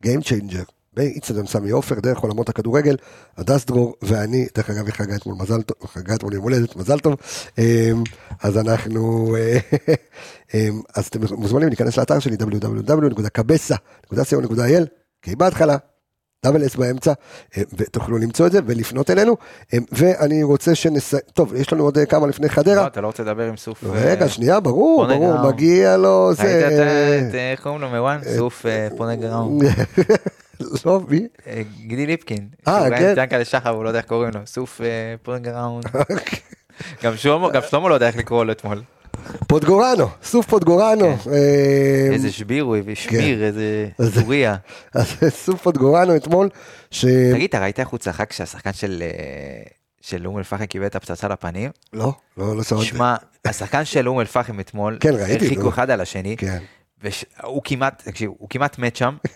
Game 0.06 0.22
Changer, 0.22 0.64
באיצטדיון 0.94 1.46
סמי 1.46 1.70
עופר, 1.70 2.00
דרך 2.00 2.18
עולמות 2.18 2.48
הכדורגל, 2.48 2.96
הדס 3.36 3.64
דרור 3.64 3.94
ואני, 4.02 4.46
דרך 4.54 4.70
אגב, 4.70 4.86
היא 4.86 4.94
חגה 4.94 5.16
אתמול 5.16 5.36
מזל 5.38 5.62
טוב, 5.62 5.76
חגה 5.86 6.14
אתמול 6.14 6.34
יום 6.34 6.42
הולדת, 6.42 6.76
מזל 6.76 6.98
טוב, 6.98 7.16
אמ, 7.58 8.02
אז 8.42 8.58
אנחנו, 8.58 9.36
אה, 9.36 9.58
אמ, 10.54 10.82
אז 10.96 11.06
אתם 11.06 11.20
מוזמנים 11.34 11.68
להיכנס 11.68 11.96
לאתר 11.96 12.18
שלי, 12.18 12.36
www.cabesa.co.il, 12.36 14.84
כי 15.22 15.36
בהתחלה, 15.36 15.76
דאבל 16.44 16.66
אס 16.66 16.76
באמצע, 16.76 17.12
אה, 17.56 17.62
ותוכלו 17.78 18.18
למצוא 18.18 18.46
את 18.46 18.52
זה 18.52 18.60
ולפנות 18.66 19.10
אלינו, 19.10 19.36
אמ, 19.72 19.78
ואני 19.92 20.42
רוצה 20.42 20.74
שנס... 20.74 21.14
טוב, 21.34 21.54
יש 21.54 21.72
לנו 21.72 21.84
עוד 21.84 21.98
אה, 21.98 22.06
כמה 22.06 22.26
לפני 22.26 22.46
לא, 22.46 22.52
חדרה. 22.52 22.86
אתה 22.86 23.00
לא 23.00 23.06
רוצה 23.06 23.22
לדבר 23.22 23.42
עם 23.48 23.56
סוף... 23.56 23.84
אה, 23.84 23.90
רגע, 23.94 24.28
שנייה, 24.28 24.60
ברור, 24.60 25.06
ברור. 25.06 25.48
מגיע 25.48 25.96
לו 25.96 26.34
זה... 26.34 26.42
את 26.66 26.72
ה- 26.72 27.28
את, 27.28 27.34
אה, 27.34 27.50
איך 27.52 27.62
קוראים 27.62 27.80
לו 27.80 27.88
מוואן? 27.88 28.20
סוף 28.36 28.66
אה, 28.66 28.88
פונה 28.96 29.16
גראון. 29.16 29.58
לא, 30.86 31.00
מי? 31.08 31.26
אה, 31.46 31.62
גידי 31.86 32.06
ליפקין. 32.06 32.48
אה, 32.68 32.84
כן. 32.88 32.92
ראיין 32.92 33.12
את 33.12 33.18
ינקלה 33.18 33.44
שחר, 33.44 33.70
הוא 33.70 33.84
לא 33.84 33.88
יודע 33.88 33.98
איך 33.98 34.06
קוראים 34.06 34.30
לו. 34.34 34.40
סוף 34.46 34.80
אה. 34.80 35.14
גם 37.02 37.16
שלמה 37.16 37.50
גם 37.50 37.62
שלמה 37.70 37.88
לא 37.88 37.94
יודע 37.94 38.06
איך 38.06 38.16
לקרוא 38.16 38.44
לו 38.44 38.52
אתמול. 38.52 38.82
פוטגורנו, 39.46 40.06
סוף 40.22 40.46
פוטגורנו. 40.46 41.06
אמ, 41.06 41.16
איזה 42.12 42.32
שביר 42.32 42.64
הוא 42.64 42.76
הביא, 42.76 42.94
שמיר, 42.94 43.44
איזה 43.44 43.86
כן. 43.98 44.54
אז- 45.00 45.14
סוף 45.28 45.62
פוטגורנו 45.62 46.16
אתמול, 46.16 46.48
ש... 46.90 47.04
תגיד, 47.34 47.48
אתה 47.48 47.60
ראית 47.60 47.80
איך 47.80 47.88
הוא 47.88 47.98
צחק 47.98 48.30
כשהשחקן 48.30 48.72
של 48.72 49.02
אה, 49.02 49.62
של 50.00 50.26
אום 50.26 50.38
אל-פחם 50.38 50.66
קיבל 50.66 50.86
את 50.86 50.96
הפצצה 50.96 51.28
לפנים? 51.28 51.70
לא, 51.92 52.12
לא, 52.38 52.56
לא 52.56 52.62
שמעתי. 52.62 52.84
שמע, 52.84 53.14
השחקן 53.44 53.84
של 53.84 54.08
אום 54.08 54.20
אל-פחם 54.20 54.60
אתמול, 54.60 54.96
כן, 55.00 55.14
ראיתי, 55.14 55.44
הרחיקו. 55.44 55.68
אחד 55.68 55.90
על 55.90 56.00
השני, 56.00 56.36
כן. 56.36 56.58
והוא 57.02 57.62
כמעט, 57.64 58.02
תקשיב, 58.04 58.30
הוא 58.38 58.48
כמעט 58.50 58.78
מת 58.78 58.96
שם, 58.96 59.16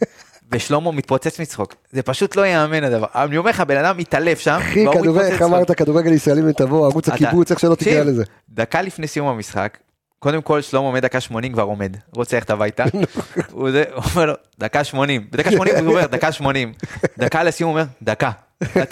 ושלמה 0.53 0.92
מתפוצץ 0.92 1.40
מצחוק. 1.40 1.74
זה 1.92 2.03
פשוט 2.03 2.36
לא 2.36 2.42
ייאמן 2.42 2.84
הדבר. 2.84 3.07
אני 3.14 3.36
אומר 3.36 3.50
לך, 3.50 3.61
בן 3.61 3.76
אדם 3.76 3.96
מתעלף 3.96 4.38
שם, 4.40 4.59
אחי, 4.61 4.86
כדורגל, 4.92 5.20
איך. 5.20 5.42
אמרת, 5.42 5.70
כדורגל 5.70 6.12
ישראלי 6.12 6.42
ותבוא, 6.50 6.86
ערוץ 6.86 7.09
הקיבוץ, 7.09 7.50
איך 7.50 7.61
שלא 7.61 7.74
תקרא 7.74 8.03
לזה. 8.05 8.24
דקה 8.50 8.82
לפני 8.82 9.07
סיום 9.09 9.28
המשחק, 9.28 9.78
קודם 10.18 10.42
כל 10.42 10.61
שלמה 10.61 10.84
עומד 10.86 11.03
דקה 11.03 11.20
80 11.20 11.53
כבר 11.53 11.62
עומד, 11.62 11.96
רוצה 12.14 12.36
ללכת 12.36 12.50
הביתה, 12.50 12.84
הוא 13.53 13.70
זה- 13.70 13.84
הוא 13.94 14.05
אומר 14.14 14.26
לו, 14.26 14.34
דקה 14.59 14.84
80, 14.84 15.26
בדקה 15.30 15.50
80 15.53 15.74
הוא 15.86 15.94
אומר, 15.94 16.07
דקה 16.07 16.32
80, 16.32 16.72
דקה 17.18 17.42
לסיום 17.42 17.70
הוא 17.70 17.78
אומר, 17.80 17.88
דקה. 18.03 18.30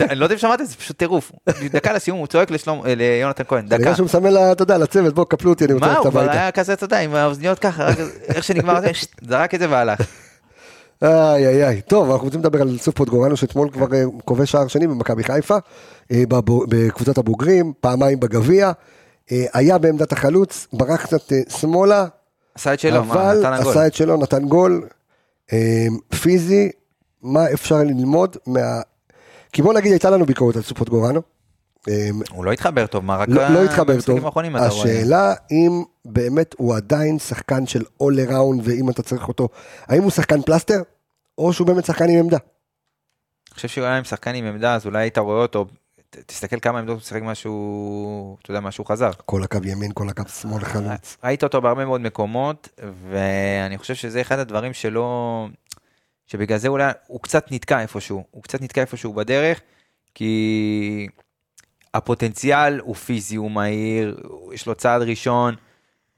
אני 0.01 0.15
לא 0.19 0.25
יודע 0.25 0.35
אם 0.35 0.39
שמעת 0.39 0.61
את 0.61 0.69
זה, 0.69 0.77
פשוט 0.77 0.97
טירוף. 0.99 1.33
דקה 1.71 1.93
לסיום 1.93 2.19
הוא 2.19 2.27
צועק 2.27 2.49
אה, 2.51 2.95
ליונתן 2.95 3.45
כהן, 3.49 3.67
דקה. 3.67 3.79
כנראה 3.79 3.95
שהוא 3.97 4.05
מסמן 4.05 4.31
לה, 4.33 4.53
אתה 4.53 4.63
יודע, 4.63 4.79
לצוות, 4.79 5.15
בוא, 5.15 5.25
קפלו 5.29 5.51
אותי, 5.51 5.65
אני 5.65 5.73
רוצה 5.73 5.87
מה, 5.87 5.93
ללכת 5.93 6.05
הוא 6.05 6.11
כבר 6.11 6.21
הביתה. 6.21 6.41
היה 6.41 6.51
כזה, 6.53 6.73
אתה 6.73 6.85
יודע, 6.85 6.99
עם 7.01 7.15
האוזניות 7.15 7.59
ככה, 7.59 7.89
איך 8.29 8.45
שנגמר 8.45 8.81
זרק 9.29 9.55
את 9.55 9.61
זה 9.61 9.71
והלך. 9.71 10.01
איי 11.03 11.47
איי 11.47 11.67
איי. 11.67 11.81
טוב, 11.81 12.11
אנחנו 12.11 12.25
רוצים 12.25 12.41
לדבר 12.41 12.63
על 12.63 12.79
סוף 12.79 12.95
פוטגורנו, 12.95 13.37
שאתמול 13.37 13.71
כבר 13.71 13.95
אה, 13.95 14.05
כובש 14.25 14.51
שער 14.51 14.67
שני 14.67 14.87
במכבי 14.87 15.25
חיפה, 15.25 15.57
אה, 16.13 16.23
בקבוצת 16.69 17.19
הבוגרים, 17.19 17.73
פעמיים 17.81 18.21
בגביע. 18.21 18.73
אה, 19.33 19.45
היה 19.53 19.79
בעמדת 19.79 20.13
החלוץ, 20.13 20.67
ברח 20.73 21.03
קצת 21.03 21.33
שמאלה, 21.49 22.07
עשה 22.55 22.75
את 22.75 22.81
שלו, 22.81 23.05
מה, 23.05 23.33
אבל 23.33 23.45
הגול. 23.45 23.71
עשה 23.71 23.87
את 23.87 23.95
שלו, 23.95 24.17
נתן 24.17 24.45
גול. 24.45 24.87
פיזי, 26.23 26.71
מה 27.23 27.51
אפשר 27.53 27.77
ללמוד 27.77 28.37
מה... 28.47 28.81
כי 29.53 29.63
בוא 29.63 29.75
נגיד, 29.75 29.93
הייתה 29.93 30.11
לנו 30.11 30.27
ביקורת 30.27 30.57
על 30.57 30.63
סופות 30.63 30.89
גורנו. 30.89 31.23
אה, 31.89 32.09
הוא 32.31 32.45
לא 32.45 32.53
התחבר 32.53 32.87
טוב, 32.87 33.05
מה, 33.05 33.17
רק 33.17 33.29
לא, 33.29 33.49
לא 33.49 33.65
התחבר 33.65 34.01
טוב. 34.01 34.25
האחרונים. 34.25 34.57
השאלה 34.57 35.35
אם 35.51 35.83
באמת 36.05 36.55
הוא 36.59 36.77
עדיין 36.77 37.19
שחקן 37.19 37.67
של 37.67 37.83
all 38.03 38.29
around 38.29 38.61
ואם 38.63 38.91
אתה 38.91 39.03
צריך 39.03 39.29
אותו, 39.29 39.49
האם 39.87 40.03
הוא 40.03 40.11
שחקן 40.11 40.43
פלסטר 40.43 40.83
או 41.39 41.53
שהוא 41.53 41.67
באמת 41.67 41.85
שחקן 41.85 42.09
עם 42.09 42.19
עמדה? 42.19 42.37
אני 43.49 43.55
חושב 43.55 43.69
שהוא 43.69 43.85
היה 43.85 43.97
עם 43.99 44.05
שחקן 44.05 44.35
עם 44.35 44.45
עמדה, 44.45 44.75
אז 44.75 44.87
אולי 44.87 44.99
היית 44.99 45.19
רואה 45.19 45.43
אותו, 45.43 45.67
ת- 46.11 46.17
תסתכל 46.27 46.61
כמה 46.61 46.79
עמדות 46.79 46.95
הוא 46.99 47.05
שיחק 47.05 47.23
משהו, 47.23 48.37
אתה 48.43 48.51
יודע, 48.51 48.61
משהו 48.61 48.85
חזר. 48.85 49.11
כל 49.27 49.43
הקו 49.43 49.59
ימין, 49.65 49.91
כל 49.95 50.09
הקו 50.09 50.23
שמאל 50.41 50.65
חלוץ. 50.65 51.17
ראית 51.25 51.45
אותו 51.45 51.61
בהרבה 51.61 51.85
מאוד 51.85 52.01
מקומות, 52.01 52.69
ואני 53.11 53.79
חושב 53.79 53.95
שזה 53.95 54.21
אחד 54.21 54.39
הדברים 54.39 54.73
שלא... 54.73 55.47
שבגלל 56.27 56.59
זה 56.59 56.69
אולי 56.69 56.93
הוא 57.07 57.21
קצת 57.21 57.47
נתקע 57.53 57.81
איפשהו, 57.81 58.25
הוא 58.31 58.43
קצת 58.43 58.63
נתקע 58.63 58.81
איפשהו 58.81 59.13
בדרך, 59.13 59.61
כי 60.15 61.07
הפוטנציאל 61.95 62.81
הוא 62.81 62.95
פיזי, 62.95 63.37
הוא 63.37 63.51
מהיר, 63.51 64.21
יש 64.53 64.67
לו 64.67 64.75
צעד 64.75 65.03
ראשון, 65.03 65.55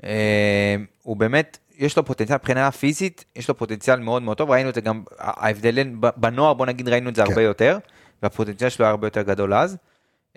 אה, 0.04 0.76
הוא 1.02 1.16
באמת, 1.16 1.58
יש 1.78 1.96
לו 1.96 2.04
פוטנציאל 2.04 2.38
מבחינה 2.38 2.70
פיזית, 2.70 3.24
יש 3.36 3.48
לו 3.48 3.56
פוטנציאל 3.56 4.00
מאוד 4.00 4.22
מאוד 4.22 4.36
טוב, 4.36 4.50
ראינו 4.50 4.68
את 4.68 4.74
זה 4.74 4.80
גם, 4.80 5.02
ההבדלים 5.18 6.00
בנוער, 6.16 6.54
בוא 6.54 6.66
נגיד 6.66 6.88
ראינו 6.88 7.10
את 7.10 7.16
זה 7.16 7.22
כן. 7.22 7.30
הרבה 7.30 7.42
יותר, 7.42 7.78
והפוטנציאל 8.22 8.70
שלו 8.70 8.84
היה 8.84 8.90
הרבה 8.90 9.06
יותר 9.06 9.22
גדול 9.22 9.54
אז. 9.54 9.76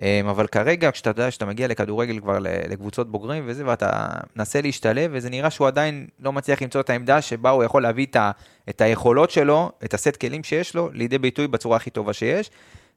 אה, 0.01 0.21
אבל 0.29 0.47
כרגע 0.47 0.91
כשאתה 0.91 1.09
יודע 1.09 1.31
שאתה 1.31 1.45
מגיע 1.45 1.67
לכדורגל 1.67 2.19
כבר 2.19 2.37
לקבוצות 2.41 3.11
בוגרים 3.11 3.43
וזה 3.47 3.65
ואתה 3.65 4.07
מנסה 4.35 4.61
להשתלב 4.61 5.11
וזה 5.13 5.29
נראה 5.29 5.49
שהוא 5.49 5.67
עדיין 5.67 6.07
לא 6.19 6.33
מצליח 6.33 6.61
למצוא 6.61 6.81
את 6.81 6.89
העמדה 6.89 7.21
שבה 7.21 7.49
הוא 7.49 7.63
יכול 7.63 7.81
להביא 7.81 8.07
את 8.69 8.81
היכולות 8.81 9.31
שלו, 9.31 9.71
את 9.85 9.93
הסט 9.93 10.15
כלים 10.15 10.43
שיש 10.43 10.75
לו, 10.75 10.89
לידי 10.93 11.17
ביטוי 11.17 11.47
בצורה 11.47 11.77
הכי 11.77 11.89
טובה 11.89 12.13
שיש. 12.13 12.51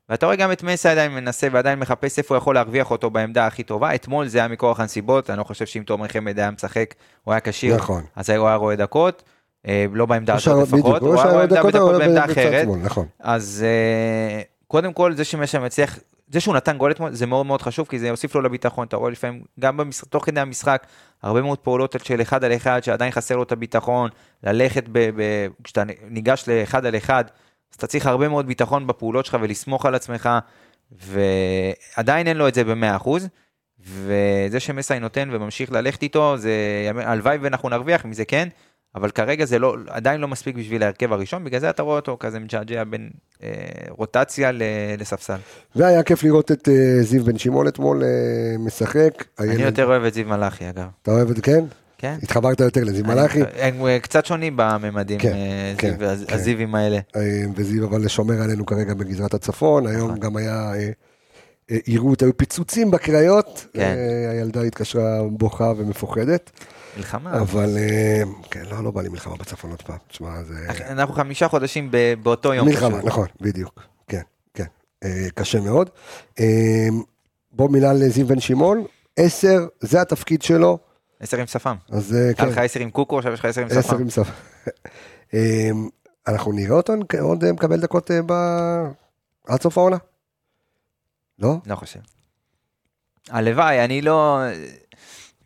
ואתה 0.08 0.26
רואה 0.26 0.36
גם 0.36 0.52
את 0.52 0.62
מסי 0.62 0.88
עדיין 0.88 1.12
מנסה 1.12 1.48
ועדיין 1.52 1.78
מחפש 1.78 2.18
איפה 2.18 2.34
הוא 2.34 2.38
יכול 2.38 2.54
להרוויח 2.54 2.90
אותו 2.90 3.10
בעמדה 3.10 3.46
הכי 3.46 3.62
טובה. 3.62 3.94
אתמול 3.94 4.28
זה 4.28 4.38
היה 4.38 4.48
מכורח 4.48 4.80
הנסיבות, 4.80 5.30
אני 5.30 5.38
לא 5.38 5.44
חושב 5.44 5.66
שאם 5.66 5.82
תומר 5.82 6.08
חמד 6.08 6.38
היה 6.38 6.50
משחק, 6.50 6.94
הוא 7.24 7.32
היה 7.32 7.40
כשיר, 7.40 7.76
נכון. 7.76 8.02
אז 8.16 8.30
הוא 8.30 8.46
היה 8.46 8.56
רואה 8.56 8.76
דקות, 8.76 9.22
אה, 9.66 9.86
לא 9.92 10.06
בעמדה 10.06 10.34
הזאת 10.34 10.68
לפחות, 10.68 11.02
הוא 11.02 11.14
הוא 11.14 11.20
היה 11.20 11.32
רואה 11.32 11.46
דקות, 11.46 11.74
בעמדה 11.74 12.24
אחרת. 12.24 12.68
נכון. 12.82 13.06
אז 13.20 13.64
אה, 13.66 14.42
קודם 14.66 14.92
כל, 14.92 15.14
זה 15.14 15.24
שמשה 15.24 15.58
מצליח, 15.58 15.98
זה 16.30 16.40
שהוא 16.40 16.54
נתן 16.54 16.78
גול 16.78 16.90
אתמול, 16.90 17.12
זה 17.14 17.26
מאוד 17.26 17.46
מאוד 17.46 17.62
חשוב, 17.62 17.86
כי 17.86 17.98
זה 17.98 18.08
יוסיף 18.08 18.34
לו 18.34 18.40
לביטחון, 18.40 18.86
אתה 18.86 18.96
רואה 18.96 19.10
לפעמים, 19.10 19.42
גם 19.60 19.76
במשחק, 19.76 20.08
תוך 20.08 20.24
כדי 20.24 20.40
המשחק, 20.40 20.86
הרבה 21.22 21.42
מאוד 21.42 21.58
פעולות 21.58 21.96
של 22.02 22.22
אחד 22.22 22.44
על 22.44 22.52
אחד, 22.56 22.84
שעדיין 22.84 23.12
חסר 23.12 23.36
לו 23.36 23.42
את 23.42 23.52
הביטחון, 23.52 24.10
ללכת, 24.44 24.84
ב, 24.92 24.98
ב, 25.16 25.46
כשאתה 25.64 25.82
ניגש 26.10 26.44
לאחד 26.48 26.86
על 26.86 26.96
אחד, 26.96 27.24
אז 27.72 27.76
אתה 27.76 27.86
צריך 27.86 28.06
הרבה 28.06 28.28
מאוד 28.28 28.46
ביטחון 28.46 28.86
בפעולות 28.86 29.26
שלך 29.26 29.36
ולסמוך 29.40 29.86
על 29.86 29.94
עצמך, 29.94 30.28
ועדיין 31.96 32.26
אין 32.26 32.36
לו 32.36 32.48
את 32.48 32.54
זה 32.54 32.64
ב-100%, 32.64 33.08
וזה 33.80 34.60
שמסי 34.60 34.98
נותן 34.98 35.28
וממשיך 35.32 35.72
ללכת 35.72 36.02
איתו, 36.02 36.36
זה, 36.38 36.52
הלוואי 36.96 37.36
ואנחנו 37.40 37.68
נרוויח 37.68 38.04
מזה, 38.04 38.24
כן, 38.24 38.48
אבל 38.94 39.10
כרגע 39.10 39.44
זה 39.44 39.58
לא, 39.58 39.76
עדיין 39.88 40.20
לא 40.20 40.28
מספיק 40.28 40.56
בשביל 40.56 40.82
ההרכב 40.82 41.12
הראשון, 41.12 41.44
בגלל 41.44 41.60
זה 41.60 41.70
אתה 41.70 41.82
רואה 41.82 41.96
אותו 41.96 42.16
כזה 42.20 42.38
מג'עג'ע 42.40 42.84
בין 42.84 43.10
אה, 43.42 43.48
רוטציה 43.88 44.52
ל- 44.52 44.62
לספסל. 44.98 45.36
והיה 45.76 46.02
כיף 46.02 46.22
לראות 46.22 46.52
את 46.52 46.68
אה, 46.68 46.74
זיו 47.02 47.24
בן 47.24 47.38
שמעון 47.38 47.68
אתמול 47.68 48.02
אה, 48.04 48.08
משחק. 48.58 49.24
אני 49.40 49.50
הילד- 49.50 49.60
יותר 49.60 49.86
אוהב 49.86 50.04
את 50.04 50.14
זיו 50.14 50.26
מלאכי 50.26 50.68
אגב. 50.68 50.86
אתה 51.02 51.10
אוהב 51.10 51.30
את 51.30 51.40
כן? 51.40 51.64
כן? 51.98 52.18
התחברת 52.22 52.60
יותר 52.60 52.84
לזיו 52.84 53.04
מלאכי, 53.04 53.40
הם 53.60 53.86
אה, 53.86 54.00
קצת 54.00 54.26
שונים 54.26 54.52
בממדים, 54.56 55.18
כן, 55.18 55.32
אה, 55.32 55.74
כן, 55.78 55.96
זיו- 56.16 56.26
כן. 56.28 56.34
הזיווים 56.34 56.74
האלה. 56.74 56.98
אה, 57.16 57.22
וזיו 57.56 57.84
אבל 57.86 58.08
שומר 58.08 58.42
עלינו 58.42 58.66
כרגע 58.66 58.94
בגזרת 58.94 59.34
הצפון, 59.34 59.86
היום 59.86 60.08
נכון. 60.08 60.20
גם 60.20 60.36
היה 60.36 60.72
עירות, 61.68 62.22
היו 62.22 62.36
פיצוצים 62.36 62.90
בקריות, 62.90 63.66
כן. 63.72 63.94
הילדה 64.30 64.62
התקשרה 64.62 65.22
בוכה 65.30 65.72
ומפוחדת, 65.76 66.50
מלחמה. 66.96 67.40
אבל 67.40 67.76
כן, 68.50 68.62
לא, 68.70 68.84
לא 68.84 68.90
בא 68.90 69.02
לי 69.02 69.08
מלחמה 69.08 69.36
בצפון 69.36 69.70
עוד 69.70 69.82
פעם, 69.82 69.96
תשמע, 70.08 70.42
זה... 70.42 70.54
אנחנו 70.90 71.14
חמישה 71.14 71.48
חודשים 71.48 71.90
באותו 72.22 72.54
יום. 72.54 72.68
מלחמה. 72.68 72.98
נכון, 73.04 73.26
בדיוק, 73.40 73.82
כן, 74.08 74.22
כן, 74.54 74.64
קשה 75.34 75.60
מאוד. 75.60 75.90
בוא 77.52 77.68
מילה 77.70 77.92
לזיו 77.92 78.26
בן 78.26 78.40
שמעון, 78.40 78.84
עשר, 79.16 79.66
זה 79.80 80.00
התפקיד 80.00 80.42
שלו, 80.42 80.78
עשר 81.20 81.36
עם 81.40 81.46
שפם. 81.46 81.76
אז 81.90 82.14
אה, 82.14 82.24
היה 82.24 82.34
כן, 82.34 82.48
לך 82.48 82.58
עשר 82.58 82.80
עם 82.80 82.90
קוקו, 82.90 83.18
עכשיו 83.18 83.32
יש 83.32 83.38
לך 83.40 83.44
עשר 83.44 83.60
עם 83.60 83.66
עשר 83.66 83.80
שפם. 83.82 84.00
עם 84.00 84.10
סף. 84.10 84.30
אה, 85.34 85.70
אנחנו 86.28 86.52
נראה 86.52 86.76
אותו 86.76 86.92
עוד 87.20 87.44
אה, 87.44 87.52
מקבל 87.52 87.80
דקות 87.80 88.10
אה, 88.10 88.20
ב- 88.26 88.88
עד 89.46 89.62
סוף 89.62 89.78
העונה? 89.78 89.96
לא? 91.38 91.54
לא 91.66 91.74
חושב. 91.74 92.00
הלוואי, 93.30 93.84
אני 93.84 94.02
לא... 94.02 94.40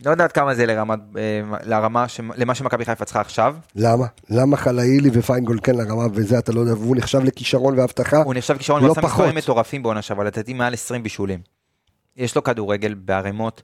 לא 0.05 0.11
יודעת 0.11 0.33
כמה 0.33 0.55
זה 0.55 0.67
לרמת, 0.67 0.99
לרמה, 1.65 2.09
ש- 2.09 2.21
למה 2.37 2.55
שמכבי 2.55 2.85
חיפה 2.85 3.05
צריכה 3.05 3.21
עכשיו. 3.21 3.57
למה? 3.77 4.07
למה 4.31 4.57
חלאילי 4.57 5.11
ופיינגולד 5.13 5.61
כן 5.61 5.75
לרמה 5.75 6.07
וזה 6.15 6.39
אתה 6.39 6.53
לא 6.53 6.61
יודע, 6.61 6.73
והוא 6.73 6.97
נחשב 6.97 7.19
לכישרון 7.25 7.79
והבטחה? 7.79 8.17
הוא 8.23 8.35
נחשב 8.35 8.57
כישרון, 8.59 8.83
לא 8.83 8.87
הוא 8.87 8.93
עשה. 8.99 9.07
מספרים 9.07 9.35
מטורפים 9.35 9.83
בעונה 9.83 10.03
שעברה, 10.03 10.25
לדעתי 10.25 10.53
מעל 10.55 10.75
20 10.75 11.03
בישולים. 11.03 11.41
יש 12.17 12.37
לו 12.37 12.43
כדורגל 12.43 12.95
בערימות, 12.95 13.63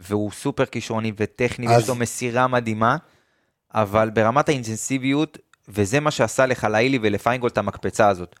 והוא 0.00 0.30
סופר 0.32 0.64
כישרוני 0.64 1.12
וטכני, 1.16 1.68
אז- 1.68 1.76
ויש 1.76 1.88
לו 1.88 1.94
מסירה 1.94 2.46
מדהימה, 2.46 2.96
אבל 3.74 4.10
ברמת 4.10 4.48
האינטנסיביות, 4.48 5.38
וזה 5.68 6.00
מה 6.00 6.10
שעשה 6.10 6.46
לחלאילי 6.46 6.98
ולפיינגולד 7.02 7.52
את 7.52 7.58
המקפצה 7.58 8.08
הזאת. 8.08 8.36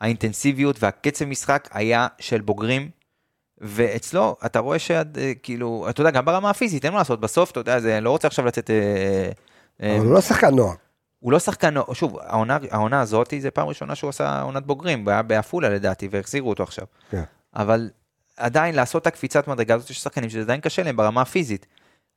האינטנסיביות 0.00 0.82
והקצב 0.82 1.24
משחק 1.24 1.68
היה 1.72 2.06
של 2.18 2.40
בוגרים, 2.40 2.88
ואצלו 3.58 4.36
אתה 4.46 4.58
רואה 4.58 4.78
שעד, 4.78 5.18
אה, 5.18 5.32
כאילו, 5.42 5.86
אתה 5.90 6.00
יודע, 6.00 6.10
גם 6.10 6.24
ברמה 6.24 6.50
הפיזית, 6.50 6.84
אין 6.84 6.92
מה 6.92 6.98
לעשות, 6.98 7.20
בסוף, 7.20 7.50
אתה 7.50 7.60
יודע, 7.60 7.80
זה, 7.80 8.00
לא 8.00 8.10
רוצה 8.10 8.28
עכשיו 8.28 8.46
לצאת... 8.46 8.70
אה, 8.70 9.30
אה, 9.82 9.96
אבל 9.96 10.06
הוא 10.06 10.14
לא 10.14 10.20
שחקן 10.20 10.54
נוער. 10.54 10.74
הוא 11.20 11.32
לא 11.32 11.38
שחקן, 11.38 11.74
שוב, 11.92 12.18
העונה, 12.20 12.58
העונה 12.70 13.00
הזאת 13.00 13.34
זה 13.38 13.50
פעם 13.50 13.68
ראשונה 13.68 13.94
שהוא 13.94 14.08
עשה 14.08 14.42
עונת 14.42 14.66
בוגרים, 14.66 15.04
הוא 15.04 15.10
היה 15.10 15.22
בעפולה 15.22 15.68
לדעתי, 15.68 16.08
והחזירו 16.10 16.50
אותו 16.50 16.62
עכשיו. 16.62 16.84
כן. 17.10 17.22
אבל 17.54 17.90
עדיין 18.40 18.74
לעשות 18.74 19.02
את 19.02 19.06
הקפיצת 19.06 19.48
מדרגה 19.48 19.74
הזאת, 19.74 19.90
יש 19.90 19.98
שחקנים 20.00 20.30
שזה 20.30 20.40
עדיין 20.40 20.60
קשה 20.60 20.82
להם 20.82 20.96
ברמה 20.96 21.22
הפיזית. 21.22 21.66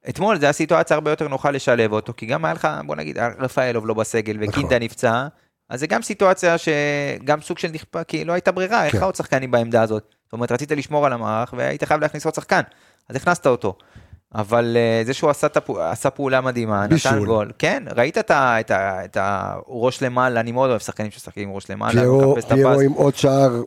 אתמול 0.10 0.36
זו 0.36 0.46
הייתה 0.46 0.58
סיטואציה 0.58 0.96
הרבה 0.96 1.12
יותר 1.12 1.28
נוחה 1.28 1.52
לשלב 1.52 1.92
אותו, 1.92 2.14
כי 2.18 2.26
גם 2.26 2.46
היה 2.46 2.54
לך, 2.54 2.68
בוא 2.86 2.96
נגיד, 2.96 3.18
היה 3.18 3.30
רפאלוב 3.40 3.88
לא 3.88 3.94
בסגל 3.94 4.38
וקינדה 4.42 4.80
נפצע, 4.80 5.28
אז 5.70 5.80
זה 5.80 5.88
גם 5.88 6.02
סיטואציה 6.02 6.56
שגם 6.58 7.42
סוג 7.42 7.58
של 7.58 7.72
נכפה, 7.72 8.04
כי 8.04 8.26
לא 8.26 8.34
הייתה 8.34 8.52
ברירה, 8.52 8.80
היה 8.80 8.88
לך 8.88 8.96
כן. 8.96 9.04
עוד 9.04 9.16
שחקנים 9.16 9.52
בעמדה 9.52 9.82
הזאת. 9.82 10.16
זאת 10.24 10.34
אומרת, 10.34 10.52
רצית 10.52 10.72
לשמור 10.72 11.06
על 11.06 11.14
המערך 11.14 11.54
והיית 11.58 11.84
חייב 11.84 12.02
להכניס 12.02 12.26
עוד 12.26 12.36
שחקן, 12.36 12.62
אז 13.10 13.16
הכנסת 13.16 13.48
אותו. 13.48 13.78
אבל 14.36 14.78
אה, 14.80 15.06
זה 15.06 15.14
שהוא 15.14 15.30
עשה, 15.30 15.48
את 15.48 15.58
הפ- 15.58 15.70
עשה 15.80 16.10
פעולה 16.10 16.42
מדהימה, 16.42 16.84
נתן 16.84 16.94
בישול. 16.94 17.26
גול, 17.26 17.52
כן, 17.60 17.84
ראית 17.96 18.18
את, 18.18 18.32
ה, 18.32 18.60
את, 18.60 18.72
ה, 18.72 19.06
את 19.06 19.18
הראש 19.20 20.02
למעלה, 20.04 20.40
אני 20.40 20.52
מאוד 20.52 20.70
אוהב 20.70 20.82
שחקנים 20.82 21.12
שמשחקים 21.12 21.50
עם 21.50 21.56
ראש 21.56 21.70
למעלה, 21.70 21.94
פיירו 21.94 22.36
פיירו 22.50 22.80
עם 22.80 22.92
עוד 22.92 23.16
שער 23.16 23.62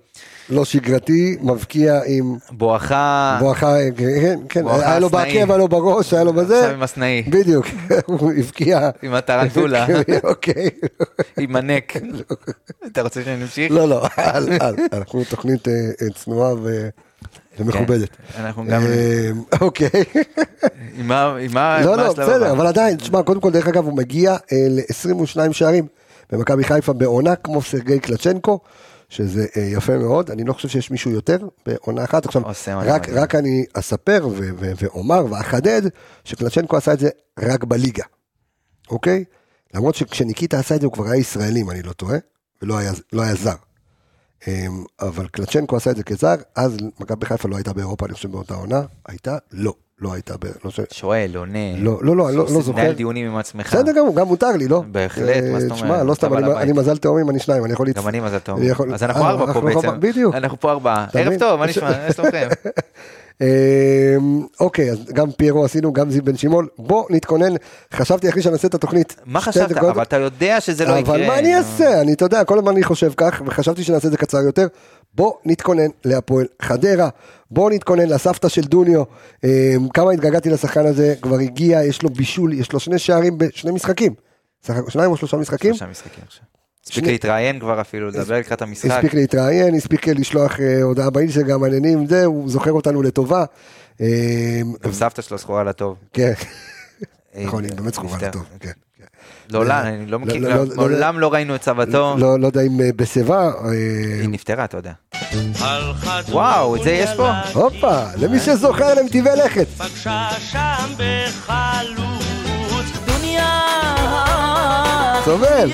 לא 0.50 0.64
שגרתי, 0.64 1.36
מבקיע 1.42 2.00
עם 2.06 2.36
בואכה, 2.50 3.36
בואכה, 3.40 3.76
כן, 3.96 4.38
כן, 4.48 4.62
בואכה 4.62 4.90
היה 4.90 4.98
לו. 4.98 5.08
בעקב, 5.08 5.30
היה 5.50 5.56
לו 5.56 5.68
בראש, 5.68 6.12
היה 6.14 6.24
לו 6.24 6.32
בזה, 6.32 6.58
עכשיו 6.60 6.74
עם 6.74 6.82
הסנאי, 6.82 7.22
בדיוק, 7.28 7.66
הוא 8.06 8.32
הבקיע. 8.38 8.90
עם 9.02 9.14
הטרנטולה, 9.14 9.86
אוקיי, 10.24 10.70
עם 11.38 11.56
הנק. 11.56 11.92
אתה 12.86 13.02
רוצה 13.02 13.22
שנמשיך? 13.24 13.72
לא, 13.72 13.88
לא, 13.88 14.06
אל, 14.18 14.48
אנחנו 14.92 15.24
תוכנית 15.30 15.68
אה, 15.68 15.72
אה, 16.02 16.06
צנועה 16.14 16.54
ו- 16.62 16.88
ומכובדת. 17.58 18.08
כן, 18.10 18.42
אנחנו 18.42 18.64
גם, 18.66 18.82
אה, 18.82 19.30
אוקיי, 19.60 20.04
עם 20.98 21.08
מה, 21.08 21.80
לא, 21.84 21.96
לא, 21.96 22.12
בסדר? 22.12 22.50
אבל 22.50 22.66
עדיין, 22.66 22.96
תשמע, 22.96 23.22
קודם 23.22 23.40
כל, 23.40 23.50
דרך 23.50 23.68
אגב, 23.68 23.84
הוא 23.84 23.96
מגיע 23.96 24.36
ל-22 24.52 25.52
שערים 25.52 25.86
במכבי 26.32 26.64
חיפה 26.64 26.92
בעונה, 26.92 27.36
כמו 27.36 27.62
סרגי 27.62 28.00
קלצ'נקו, 28.00 28.60
שזה 29.08 29.46
אה, 29.56 29.62
יפה 29.62 29.98
מאוד, 29.98 30.30
אני 30.30 30.44
לא 30.44 30.52
חושב 30.52 30.68
שיש 30.68 30.90
מישהו 30.90 31.10
יותר 31.10 31.38
בעונה 31.66 32.04
אחת. 32.04 32.26
עכשיו, 32.26 32.42
רק, 33.12 33.34
אני 33.34 33.64
אספר 33.72 34.28
ואומר 34.58 35.24
ואחדד, 35.30 35.82
שקלצ'נקו 36.24 36.76
עשה 36.76 36.92
את 36.92 36.98
זה 36.98 37.08
רק 37.38 37.64
בליגה, 37.64 38.04
אוקיי? 38.90 39.24
למרות 39.74 39.94
שכשניקיטה 39.94 40.58
עשה 40.58 40.74
את 40.74 40.80
זה 40.80 40.86
הוא 40.86 40.92
כבר 40.92 41.06
היה 41.06 41.16
ישראלי, 41.16 41.62
אם 41.62 41.70
אני 41.70 41.82
לא 41.82 41.92
טועה, 41.92 42.18
ולא 42.62 42.78
היה, 42.78 42.92
לא 43.12 43.22
היה 43.22 43.34
זר. 43.34 43.54
אמ, 44.48 44.84
אבל 45.00 45.28
קלצ'נקו 45.28 45.76
עשה 45.76 45.90
את 45.90 45.96
זה 45.96 46.02
כזר, 46.02 46.34
אז 46.54 46.76
מכבי 47.00 47.26
חיפה 47.26 47.48
לא 47.48 47.56
הייתה 47.56 47.72
באירופה, 47.72 48.06
אני 48.06 48.14
חושב 48.14 48.30
באותה 48.30 48.54
עונה, 48.54 48.82
הייתה? 49.08 49.38
לא, 49.52 49.74
לא 50.00 50.12
הייתה, 50.12 50.34
לא, 50.64 50.70
ש- 50.70 50.80
שואל, 50.92 51.30
עונה. 51.36 51.58
לא, 51.78 51.98
לא, 52.02 52.16
לא, 52.16 52.28
אני 52.28 52.36
לא, 52.36 52.44
לא 52.54 52.62
זוכר. 52.62 52.78
מנהל 52.80 52.92
דיונים 52.92 53.26
עם 53.26 53.36
עצמך. 53.36 53.74
בסדר 53.74 53.92
גמור, 53.92 54.16
גם 54.16 54.26
מותר 54.26 54.50
לי, 54.56 54.68
לא? 54.68 54.82
בהחלט, 54.92 55.26
מה 55.52 55.60
זאת 55.60 55.70
אה, 55.70 55.76
אומרת? 55.76 55.78
שמע, 55.78 56.02
לא 56.04 56.14
סתם, 56.14 56.34
אני- 56.36 56.72
מזל 56.72 56.96
תאומים, 56.96 57.30
אני 57.30 57.38
שניים, 57.38 57.64
אני 57.64 57.72
יכול. 57.72 57.90
גם 57.92 58.08
אני 58.08 58.20
מזל 58.20 58.38
יכול- 58.62 58.94
אז 58.94 59.02
אנחנו 59.02 59.24
אה, 59.24 59.30
ארבע 59.30 59.52
פה 59.52 59.60
בעצם. 59.60 60.00
בדיוק. 60.00 60.34
אנחנו 60.34 60.60
פה 60.60 60.70
ארבעה. 60.70 61.06
ערב? 61.14 61.38
טוב, 61.38 61.60
מה 61.60 61.66
נשמע? 61.66 62.06
איך 62.06 62.16
שלומכם? 62.16 62.48
אמ, 63.40 63.46
אוקיי, 64.60 64.90
אז 64.90 64.98
גם 65.12 65.30
פיירו 65.32 65.64
עשינו, 65.64 65.92
גם 65.92 66.10
זיו 66.10 66.24
בן 66.24 66.36
שמעון. 66.36 66.66
בוא 66.78 67.04
נתכונן, 67.10 67.52
חשבתי 67.94 68.28
אחרי 68.28 68.42
שנעשה 68.42 68.68
את 68.68 68.74
התוכנית. 68.74 69.16
מה 69.26 69.40
חשבת? 69.40 69.76
אבל 69.76 70.02
אתה 70.02 70.16
יודע 70.16 70.60
שזה 70.60 70.84
לא 70.84 70.92
יקרה. 70.92 71.14
אבל 71.16 71.26
מה 71.26 71.38
אני 71.38 71.56
אעשה? 71.56 72.00
אני, 72.00 72.12
אתה 72.12 72.24
יודע, 72.24 72.44
כל 72.44 72.58
הזמן 72.58 72.72
אני 72.72 72.84
חושב 72.84 73.12
כך, 73.16 73.42
וחשבתי 73.46 73.84
שנעשה 73.84 74.06
את 74.06 74.12
זה 74.12 74.18
קצר 74.18 74.38
יותר. 74.38 74.66
בוא 75.16 75.32
נתכונן 75.44 75.86
להפועל 76.04 76.46
חדרה, 76.62 77.08
בוא 77.50 77.70
נתכונן 77.70 78.08
לסבתא 78.08 78.48
של 78.48 78.62
דוניו. 78.62 79.02
אמ, 79.44 79.48
כמה 79.94 80.12
התגעגעתי 80.12 80.50
לשחקן 80.50 80.86
הזה, 80.86 81.14
כבר 81.22 81.38
הגיע, 81.38 81.82
יש 81.84 82.02
לו 82.02 82.10
בישול, 82.10 82.52
יש 82.52 82.72
לו 82.72 82.80
שני 82.80 82.98
שערים 82.98 83.38
בשני 83.38 83.70
משחקים. 83.70 84.14
שחק- 84.66 84.88
שניים 84.90 85.10
או 85.10 85.16
שלושה 85.16 85.36
משחקים? 85.36 85.74
שלושה 85.74 85.90
משחקים 85.90 86.24
עכשיו. 86.26 86.42
הספיק 86.84 87.04
שני- 87.04 87.12
להתראיין 87.12 87.60
כבר 87.60 87.80
אפילו, 87.80 88.08
לדבר 88.08 88.34
לקראת 88.38 88.62
המשחק. 88.62 88.90
הספיק 88.90 89.14
להתראיין, 89.14 89.74
הספיק 89.74 90.08
לשלוח 90.08 90.60
אה, 90.60 90.82
הודעה 90.82 91.10
באינסטגרם, 91.10 91.60
מעניינים, 91.60 92.06
זה, 92.06 92.24
הוא 92.24 92.50
זוכר 92.50 92.72
אותנו 92.72 93.02
לטובה. 93.02 93.44
אמ, 94.00 94.06
גם 94.82 94.92
סבתא 94.92 95.22
שלו 95.22 95.38
זכורה 95.38 95.64
לטוב. 95.64 95.96
כן, 96.12 96.32
אה, 97.36 97.44
נכון, 97.44 97.64
היא 97.64 97.72
באמת 97.74 97.94
זכורה. 97.94 98.18
לטוב, 98.22 98.42
כן. 98.60 98.70
אני 99.54 100.06
לא 100.06 100.18
מכיר, 100.18 100.42
לא, 100.42 100.48
לא, 100.48 100.64
לא, 100.64 100.74
מעולם 100.76 101.18
לא 101.18 101.32
ראינו 101.32 101.54
את 101.54 101.62
סבתו. 101.62 102.16
לא 102.18 102.40
לא 102.40 102.46
יודע 102.46 102.60
אם 102.60 102.80
אה, 102.80 102.90
בשיבה, 102.96 103.50
אה, 103.64 103.70
היא 104.20 104.28
נפטרה, 104.28 104.64
אתה 104.64 104.76
יודע. 104.76 104.92
וואו, 106.28 106.76
את 106.76 106.82
זה 106.82 106.90
יש 106.90 107.10
פה? 107.16 107.30
הופה, 107.52 108.02
למי 108.16 108.38
שזוכר 108.40 108.94
לנתיבי 108.94 109.30
לכת. 109.44 109.66
סובל. 115.24 115.70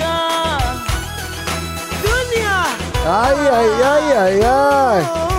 דוניה 2.03 2.63
איי 3.05 3.49
איי 3.49 3.83
איי 3.83 4.17
איי 4.17 4.45
איי. 4.45 5.32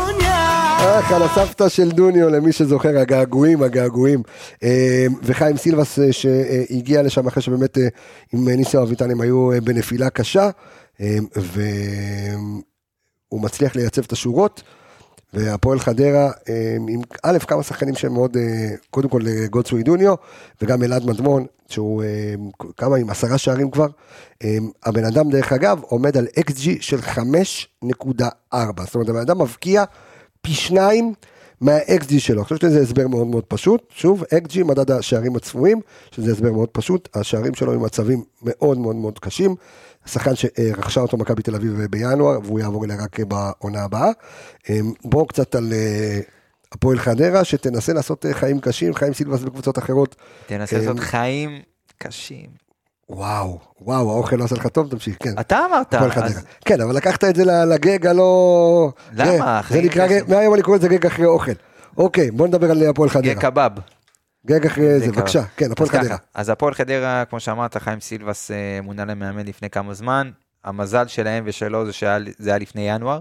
דוניה 0.84 0.98
איך 0.98 1.12
על 1.12 1.22
הסבתא 1.22 1.68
של 1.68 1.90
דוניו, 1.90 2.30
למי 2.30 2.52
שזוכר, 2.52 2.98
הגעגועים, 2.98 3.62
הגעגועים. 3.62 4.22
אה, 4.62 5.06
וחיים 5.22 5.56
סילבס 5.56 5.98
אה, 5.98 6.12
שהגיע 6.12 7.02
לשם 7.02 7.26
אחרי 7.26 7.42
שבאמת 7.42 7.78
אה, 7.78 7.88
עם 8.32 8.48
ניסו 8.48 8.82
אביטן 8.82 9.10
הם 9.10 9.20
היו 9.20 9.52
אה, 9.52 9.60
בנפילה 9.60 10.10
קשה, 10.10 10.50
אה, 11.00 11.16
והוא 11.36 12.62
מצליח 13.42 13.76
לייצב 13.76 14.02
את 14.02 14.12
השורות. 14.12 14.62
והפועל 15.32 15.80
חדרה, 15.80 16.30
אה, 16.48 16.76
עם 16.88 17.00
א', 17.22 17.38
כמה 17.38 17.62
שחקנים 17.62 17.94
שהם 17.94 18.12
מאוד, 18.12 18.36
אה, 18.36 18.42
קודם 18.90 19.08
כל 19.08 19.20
אה, 19.26 19.46
גולדסווי 19.46 19.82
דוניו, 19.82 20.14
וגם 20.62 20.82
אלעד 20.82 21.06
מדמון, 21.06 21.46
שהוא 21.68 22.02
אה, 22.02 22.34
כמה 22.76 22.96
עם 22.96 23.10
עשרה 23.10 23.38
שערים 23.38 23.70
כבר. 23.70 23.86
אה, 24.44 24.56
הבן 24.84 25.04
אדם, 25.04 25.30
דרך 25.30 25.52
אגב, 25.52 25.80
עומד 25.82 26.16
על 26.16 26.26
XG 26.40 26.68
של 26.80 27.00
5.4. 27.00 28.84
זאת 28.84 28.94
אומרת, 28.94 29.08
הבן 29.08 29.20
אדם 29.20 29.42
מבקיע 29.42 29.84
פי 30.44 30.52
שניים 30.52 31.14
מה-XG 31.60 32.18
שלו. 32.18 32.36
אני 32.36 32.44
חושב 32.44 32.56
שזה 32.56 32.80
הסבר 32.80 33.08
מאוד 33.08 33.26
מאוד 33.26 33.44
פשוט. 33.44 33.82
שוב, 33.90 34.22
XG, 34.22 34.64
מדד 34.64 34.90
השערים 34.90 35.36
הצפויים, 35.36 35.80
שזה 36.10 36.32
הסבר 36.32 36.52
מאוד 36.52 36.68
פשוט. 36.68 37.08
השערים 37.16 37.54
שלו 37.54 37.72
עם 37.72 37.82
מצבים 37.82 38.24
מאוד 38.42 38.78
מאוד 38.78 38.96
מאוד 38.96 39.18
קשים. 39.18 39.56
שחקן 40.06 40.32
שרכשה 40.34 41.00
אותו 41.00 41.16
מכבי 41.16 41.42
תל 41.42 41.54
אביב 41.54 41.72
בינואר, 41.90 42.38
והוא 42.44 42.60
יעבור 42.60 42.84
אליה 42.84 42.96
רק 42.96 43.20
בעונה 43.20 43.82
הבאה. 43.82 44.10
בואו 45.04 45.26
קצת 45.26 45.54
על 45.54 45.72
אה, 45.72 46.20
הפועל 46.72 46.98
חדרה, 46.98 47.44
שתנסה 47.44 47.92
לעשות 47.92 48.26
אה, 48.26 48.34
חיים 48.34 48.60
קשים, 48.60 48.94
חיים 48.94 49.12
סילבס 49.12 49.40
בקבוצות 49.42 49.78
אחרות. 49.78 50.16
תנסה 50.46 50.78
לעשות 50.78 51.00
חיים 51.00 51.60
קשים. 51.98 52.63
וואו, 53.08 53.58
וואו, 53.80 54.10
האוכל 54.10 54.36
לא 54.36 54.44
עשה 54.44 54.54
לך 54.54 54.66
טוב, 54.66 54.90
תמשיך, 54.90 55.16
כן. 55.20 55.34
אתה 55.40 55.58
אמרת, 55.70 55.94
חדרה. 55.94 56.26
אז 56.26 56.44
כן, 56.64 56.80
אבל 56.80 56.96
לקחת 56.96 57.24
את 57.24 57.36
זה 57.36 57.44
לגג 57.44 58.06
הלא... 58.06 58.92
למה? 59.12 59.26
זה- 59.26 59.36
זה 59.36 59.62
חיים 59.62 59.84
נקרא. 59.84 60.06
גג- 60.06 60.30
מהיום 60.34 60.54
אני 60.54 60.62
קורא 60.62 60.76
לזה 60.76 60.88
גג 60.88 61.06
אחרי 61.06 61.24
אוכל. 61.24 61.52
אוקיי, 61.96 62.30
בוא 62.30 62.46
נדבר 62.46 62.70
על 62.70 62.82
הפועל 62.90 63.08
גג 63.10 63.14
חדרה. 63.14 63.34
קבב. 63.40 63.70
גג 64.46 64.66
אחרי 64.66 65.00
זה. 65.00 65.06
בבקשה. 65.12 65.42
כן, 65.56 65.72
הפועל 65.72 65.88
אז 65.88 65.94
ככה, 65.94 66.02
חדרה. 66.04 66.16
אז 66.34 66.48
הפועל 66.48 66.74
חדרה, 66.74 67.24
כמו 67.24 67.40
שאמרת, 67.40 67.76
חיים 67.76 68.00
סילבס 68.00 68.50
אה, 68.50 68.56
מונה 68.82 69.04
למאמן 69.04 69.46
לפני 69.46 69.70
כמה 69.70 69.94
זמן. 69.94 70.30
המזל 70.64 71.06
שלהם 71.06 71.44
ושלו 71.46 71.86
זה 71.86 71.92
שהיה- 71.92 72.18
זה 72.38 72.50
היה 72.50 72.58
לפני 72.58 72.90
ינואר, 72.90 73.18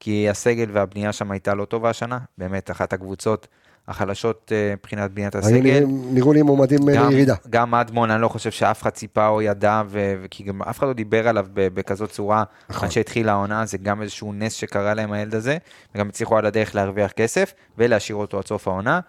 כי 0.00 0.28
הסגל 0.30 0.66
והבנייה 0.72 1.12
שם 1.12 1.30
הייתה 1.30 1.54
לא 1.54 1.64
טובה 1.64 1.90
השנה. 1.90 2.18
באמת, 2.38 2.70
אחת 2.70 2.92
הקבוצות 2.92 3.46
החלשות 3.88 4.52
אה, 4.54 4.74
מבחינת 4.76 5.10
בניית 5.10 5.34
הסגל. 5.34 5.84
נראו 5.86 6.32
לי 6.32 6.42
מועמדים 6.42 6.88
אה, 6.88 7.08
לירידה. 7.08 7.34
גם 7.50 7.74
אדמון, 7.74 8.10
אני 8.10 8.22
לא 8.22 8.28
חושב 8.28 8.50
שאף 8.50 8.82
אחד 8.82 8.90
ציפה 8.90 9.28
או 9.28 9.42
ידע, 9.42 9.82
וכי 9.88 10.42
גם 10.44 10.62
אף 10.62 10.78
אחד 10.78 10.86
לא 10.86 10.92
דיבר 10.92 11.28
עליו 11.28 11.46
בכזאת 11.54 12.10
צורה 12.10 12.44
נכון. 12.70 12.86
עד 12.86 12.92
שהתחילה 12.92 13.32
העונה, 13.32 13.66
זה 13.66 13.78
גם 13.78 14.02
איזשהו 14.02 14.32
נס 14.32 14.52
שקרה 14.52 14.94
להם 14.94 15.12
הילד 15.12 15.34
הזה, 15.34 15.56
וגם 15.94 16.08
הצליחו 16.08 16.38
על 16.38 16.46
הדרך 16.46 16.74
להרוויח 16.74 17.12
כסף 17.12 17.52
ולהשאיר 17.78 18.16
אותו 18.16 18.38
עד 18.38 18.46
סוף 18.46 18.68
העונה. 18.68 19.00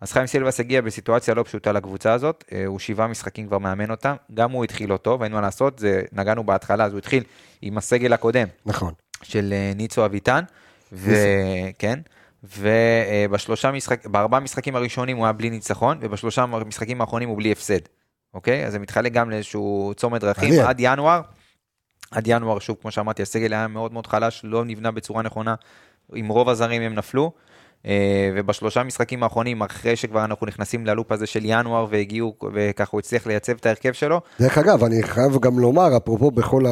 אז 0.00 0.12
חיים 0.12 0.26
סילבס 0.26 0.60
הגיע 0.60 0.80
בסיטואציה 0.80 1.34
לא 1.34 1.42
פשוטה 1.42 1.72
לקבוצה 1.72 2.12
הזאת, 2.12 2.44
אה, 2.52 2.66
הוא 2.66 2.78
שבעה 2.78 3.06
משחקים 3.06 3.46
כבר 3.46 3.58
מאמן 3.58 3.90
אותם, 3.90 4.14
גם 4.34 4.50
הוא 4.50 4.64
התחיל 4.64 4.90
לא 4.90 4.96
טוב, 4.96 5.22
אין 5.22 5.32
מה 5.32 5.40
לעשות, 5.40 5.78
זה 5.78 6.02
נגענו 6.12 6.44
בהתחלה, 6.44 6.84
אז 6.84 6.92
הוא 6.92 6.98
התחיל 6.98 7.24
עם 7.62 7.78
הסגל 7.78 8.12
הקודם, 8.12 8.48
נכון. 8.66 8.92
של 9.22 9.54
ניצו 9.76 10.04
אביטן, 10.04 10.44
וכן, 10.92 11.98
ובשלושה 12.44 13.70
משחק, 13.70 14.06
בארבעה 14.06 14.40
משחקים 14.40 14.76
הראשונים 14.76 15.16
הוא 15.16 15.26
היה 15.26 15.32
בלי 15.32 15.50
ניצחון, 15.50 15.98
ובשלושה 16.00 16.42
המשחקים 16.42 17.00
האחרונים 17.00 17.28
הוא 17.28 17.36
בלי 17.36 17.52
הפסד, 17.52 17.80
אוקיי? 18.34 18.66
אז 18.66 18.72
זה 18.72 18.78
מתחלק 18.78 19.12
גם 19.12 19.30
לאיזשהו 19.30 19.92
צומת 19.96 20.20
דרכים. 20.20 20.54
עד 20.66 20.76
ינואר, 20.78 21.20
עד 22.10 22.24
ינואר, 22.26 22.58
שוב, 22.58 22.76
כמו 22.80 22.90
שאמרתי, 22.90 23.22
הסגל 23.22 23.52
היה 23.52 23.68
מאוד 23.68 23.92
מאוד 23.92 24.06
חלש, 24.06 24.40
לא 24.44 24.64
נבנה 24.64 24.90
בצורה 24.90 25.22
נכונה, 25.22 25.54
עם 26.14 26.28
רוב 26.28 26.48
הזרים 26.48 26.82
הם 26.82 26.94
נפלו. 26.94 27.32
אה, 27.86 28.30
ובשלושה 28.34 28.82
משחקים 28.82 29.22
האחרונים, 29.22 29.62
אחרי 29.62 29.96
שכבר 29.96 30.24
אנחנו 30.24 30.46
נכנסים 30.46 30.86
ללופ 30.86 31.12
הזה 31.12 31.26
של 31.26 31.40
ינואר 31.44 31.86
והגיעו, 31.90 32.34
וככה 32.54 32.90
הוא 32.92 33.00
הצליח 33.00 33.26
לייצב 33.26 33.52
את 33.52 33.66
ההרכב 33.66 33.92
שלו, 33.92 34.20
דרך 34.40 34.58
אגב, 34.58 34.84
אני 34.84 35.02
חייב 35.02 35.38
גם 35.40 35.58
לומר, 35.58 35.96
אפרופו 35.96 36.30
בכל 36.30 36.66
ה... 36.66 36.70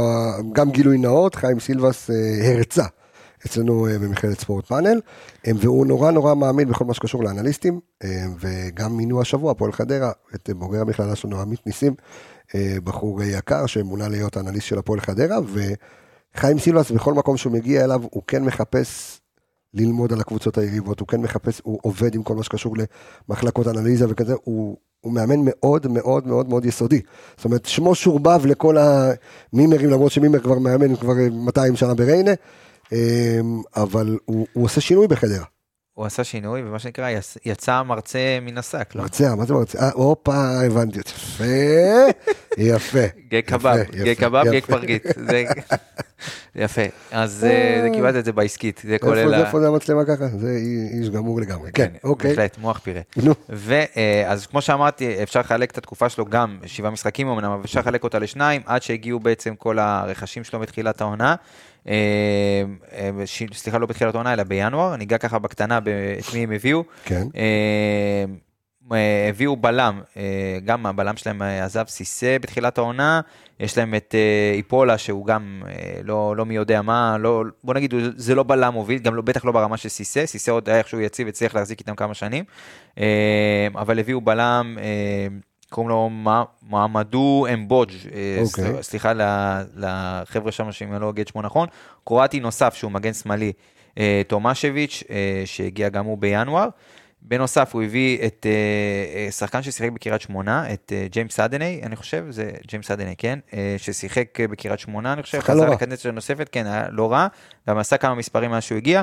גם 0.53 0.71
גילוי 0.71 0.99
נאות, 0.99 1.35
חיים 1.35 1.61
סילבס 1.61 2.11
אה, 2.11 2.14
הרצה 2.53 2.85
אצלנו 3.47 3.87
אה, 3.87 3.99
במכללת 3.99 4.41
ספורט 4.41 4.66
פאנל, 4.66 5.01
אה, 5.47 5.53
והוא 5.57 5.87
נורא 5.87 6.11
נורא 6.11 6.34
מאמין 6.34 6.68
בכל 6.68 6.84
מה 6.84 6.95
שקשור 6.95 7.24
לאנליסטים, 7.24 7.80
אה, 8.05 8.24
וגם 8.41 8.97
מינו 8.97 9.20
השבוע, 9.20 9.51
הפועל 9.51 9.72
חדרה, 9.72 10.12
את 10.34 10.51
בוגר 10.57 10.80
המכללה 10.80 11.16
שלנו, 11.16 11.41
עמית 11.41 11.66
ניסים, 11.66 11.95
בחור 12.84 13.22
יקר 13.22 13.66
שמונה 13.66 14.09
להיות 14.09 14.37
האנליסט 14.37 14.66
של 14.66 14.78
הפועל 14.78 15.01
חדרה, 15.01 15.39
וחיים 16.34 16.59
סילבס, 16.59 16.91
בכל 16.91 17.14
מקום 17.14 17.37
שהוא 17.37 17.53
מגיע 17.53 17.84
אליו, 17.84 18.03
הוא 18.11 18.22
כן 18.26 18.45
מחפש 18.45 19.20
ללמוד 19.74 20.12
על 20.12 20.20
הקבוצות 20.20 20.59
היריבות, 20.59 21.01
הוא 21.01 21.09
כן 21.09 21.20
מחפש, 21.20 21.61
הוא 21.64 21.78
עובד 21.82 22.14
עם 22.14 22.22
כל 22.22 22.34
מה 22.34 22.43
שקשור 22.43 22.74
למחלקות 23.28 23.66
אנליזה 23.68 24.07
וכזה, 24.09 24.34
הוא, 24.45 24.76
הוא 25.01 25.12
מאמן 25.12 25.41
מאוד 25.45 25.87
מאוד 25.87 26.26
מאוד 26.26 26.49
מאוד 26.49 26.64
יסודי. 26.64 27.01
זאת 27.37 27.45
אומרת, 27.45 27.64
שמו 27.66 27.95
שורבב 27.95 28.47
לכל 28.47 28.76
המימרים, 28.78 29.91
למרות 29.91 30.12
שמימר 30.12 30.41
כבר 30.41 30.59
מאמן 30.59 30.97
כבר 30.97 31.14
200 31.32 31.76
שנה 31.76 31.95
בריינה, 31.95 32.32
אבל 33.76 34.18
הוא, 34.24 34.47
הוא 34.53 34.64
עושה 34.64 34.80
שינוי 34.80 35.09
בחדרה. 35.09 35.45
הוא 35.95 36.07
עשה 36.07 36.24
שינוי, 36.24 36.62
ומה 36.62 36.78
שנקרא, 36.78 37.11
יצ- 37.11 37.37
יצא 37.45 37.82
מרצה 37.82 38.39
מן 38.43 38.59
השק, 38.59 38.93
לא? 38.95 39.03
מרצה, 39.03 39.34
מה 39.34 39.45
זה 39.45 39.55
מרצה? 39.55 39.78
אה, 39.78 39.91
הופה, 39.95 40.61
הבנתי. 40.66 40.99
יפה, 40.99 41.45
יפה. 42.59 42.99
גיי 43.30 43.43
קבב, 43.43 43.76
יפה, 43.93 44.20
קבב, 44.20 44.45
יפה. 44.53 44.66
פרגית. 44.72 45.03
יפה. 46.55 46.82
אז 47.11 47.47
אה, 47.51 47.89
קיבלת 47.95 48.16
את 48.16 48.24
זה 48.24 48.32
בעסקית, 48.32 48.82
זה 48.89 48.97
כולל... 48.99 49.34
איפה 49.34 49.61
זה 49.61 49.68
המצלמה 49.68 50.05
ככה? 50.05 50.26
זה 50.39 50.59
איש 50.93 51.11
גמור 51.11 51.41
לגמרי. 51.41 51.70
כן, 51.72 51.93
אוקיי. 52.05 52.30
בהחלט, 52.30 52.59
מוח 52.59 52.78
פירה. 52.78 53.01
נו. 53.16 53.34
ואז 53.49 54.47
כמו 54.47 54.61
שאמרתי, 54.62 55.22
אפשר 55.22 55.41
לחלק 55.41 55.70
את 55.70 55.78
התקופה 55.78 56.09
שלו 56.09 56.24
גם 56.24 56.59
שבעה 56.66 56.91
משחקים 56.91 57.28
אמנם, 57.28 57.51
אבל 57.51 57.64
אפשר 57.64 57.80
לחלק 57.80 58.05
אותה 58.05 58.18
לשניים, 58.18 58.62
עד 58.66 58.82
שהגיעו 58.82 59.20
בעצם 59.20 59.55
כל 59.55 59.78
הרכשים 59.78 60.45
שלו 60.45 60.61
בתחילת 60.61 61.01
העונה. 61.01 61.34
אה, 61.89 62.64
ש- 63.26 63.43
סליחה, 63.53 63.78
לא 63.78 63.87
בתחילת 63.87 64.14
העונה, 64.14 64.32
אלא 64.32 64.43
בינואר. 64.43 64.97
ניגע 64.97 65.18
ככה 65.18 65.39
בקטנה 65.39 65.78
את 65.78 66.34
מי 66.34 66.43
הם 66.43 66.53
הביאו. 66.53 66.84
כן. 67.05 67.26
אה, 67.37 68.24
אה, 68.93 69.28
הביאו 69.28 69.57
בלם, 69.57 70.01
אה, 70.16 70.59
גם 70.64 70.87
הבלם 70.87 71.16
שלהם 71.16 71.43
אה, 71.43 71.64
עזב 71.64 71.84
סיסא 71.87 72.39
בתחילת 72.41 72.78
העונה, 72.78 73.20
יש 73.61 73.78
להם 73.78 73.95
את 73.95 74.14
איפולה 74.55 74.99
שהוא 74.99 75.26
גם 75.26 75.62
לא, 76.05 76.37
לא 76.37 76.47
מי 76.47 76.55
יודע 76.57 76.82
מה, 76.82 77.16
לא, 77.18 77.43
בוא 77.64 77.74
נגיד 77.74 77.95
זה 78.16 78.34
לא 78.34 78.43
בלם 78.43 78.72
מוביל, 78.72 78.99
גם 78.99 79.14
לא, 79.14 79.22
בטח 79.22 79.45
לא 79.45 79.53
ברמה 79.53 79.76
של 79.76 79.89
סיסא, 79.89 80.26
סיסא 80.26 80.51
עוד 80.51 80.68
היה 80.68 80.78
איכשהו 80.78 81.01
יציב, 81.01 81.28
הצליח 81.28 81.55
להחזיק 81.55 81.80
איתם 81.80 81.95
כמה 81.95 82.14
שנים, 82.14 82.45
אבל 83.74 83.99
הביאו 83.99 84.20
בלם, 84.20 84.78
קוראים 85.77 85.89
לו 85.91 86.11
מ- 86.11 86.43
מועמדו 86.62 87.47
אמבוג', 87.55 87.91
אה, 88.14 88.39
אוקיי. 88.43 88.64
סל- 88.64 88.83
סליחה 88.83 89.12
לחבר'ה 89.77 90.53
שם 90.53 90.72
שאם 90.72 90.93
אני 90.93 91.01
לא 91.01 91.11
אגיד 91.11 91.29
שמו 91.29 91.43
נכון, 91.43 91.68
קרואטי 92.05 92.41
נוסף 92.41 92.74
שהוא 92.74 92.93
מגן 92.93 93.12
שמאלי, 93.12 93.53
אה, 93.99 94.22
תומשביץ', 94.29 95.03
אה, 95.11 95.43
שהגיע 95.45 95.89
גם 95.89 96.05
הוא 96.05 96.18
בינואר. 96.18 96.68
בנוסף, 97.22 97.74
הוא 97.74 97.83
הביא 97.83 98.27
את 98.27 98.47
אה, 98.49 98.51
אה, 99.27 99.31
שחקן 99.31 99.62
ששיחק 99.62 99.91
בקריית 99.91 100.20
שמונה, 100.20 100.72
את 100.72 100.93
אה, 100.97 101.07
ג'יימס 101.11 101.41
אדני, 101.41 101.81
אני 101.83 101.97
חושב, 101.97 102.24
זה 102.31 102.51
ג'יימס 102.68 102.91
אדני, 102.91 103.14
כן? 103.18 103.39
אה, 103.55 103.74
ששיחק 103.79 104.41
אה, 104.41 104.49
בקריית 104.49 104.79
שמונה, 104.81 105.12
אני 105.12 105.22
חושב, 105.22 105.39
שחקן 105.41 105.53
חזר 105.53 105.66
לא. 105.66 105.72
לקדנציה 105.72 106.11
נוספת, 106.11 106.49
כן, 106.53 106.66
היה 106.66 106.85
לא 106.91 107.12
רע, 107.12 107.27
גם 107.68 107.79
עשה 107.79 107.97
כמה 107.97 108.14
מספרים 108.14 108.51
מאז 108.51 108.62
שהוא 108.62 108.77
הגיע, 108.79 109.03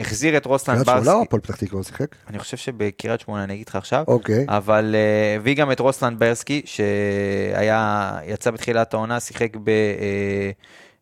החזיר 0.00 0.36
את 0.36 0.46
רוסלן 0.46 0.74
קריית 0.74 0.86
שמונה 0.86 1.00
או 1.00 1.04
ברסקי, 1.04 1.26
הפועל 1.26 1.42
פתח 1.42 1.56
תקווה 1.56 1.78
הוא 1.78 1.84
שיחק? 1.84 2.16
אני 2.28 2.38
חושב 2.38 2.56
שבקריית 2.56 3.20
שמונה, 3.20 3.44
אני 3.44 3.54
אגיד 3.54 3.68
לך 3.68 3.76
עכשיו, 3.76 4.04
אוקיי. 4.08 4.46
אבל 4.48 4.94
אה, 4.94 5.36
הביא 5.36 5.56
גם 5.56 5.72
את 5.72 5.80
רוסלן 5.80 6.18
ברסקי, 6.18 6.62
שהיה, 6.64 8.18
יצא 8.26 8.50
בתחילת 8.50 8.94
העונה, 8.94 9.20
שיחק 9.20 9.56
אה, 9.68 10.50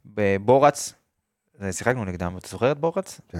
בבורץ, 0.06 0.92
אה, 1.62 1.72
שיחקנו 1.72 2.04
נגדם, 2.04 2.36
אתה 2.38 2.48
זוכר 2.48 2.72
את 2.72 2.78
בורץ? 2.78 3.20
כן. 3.28 3.38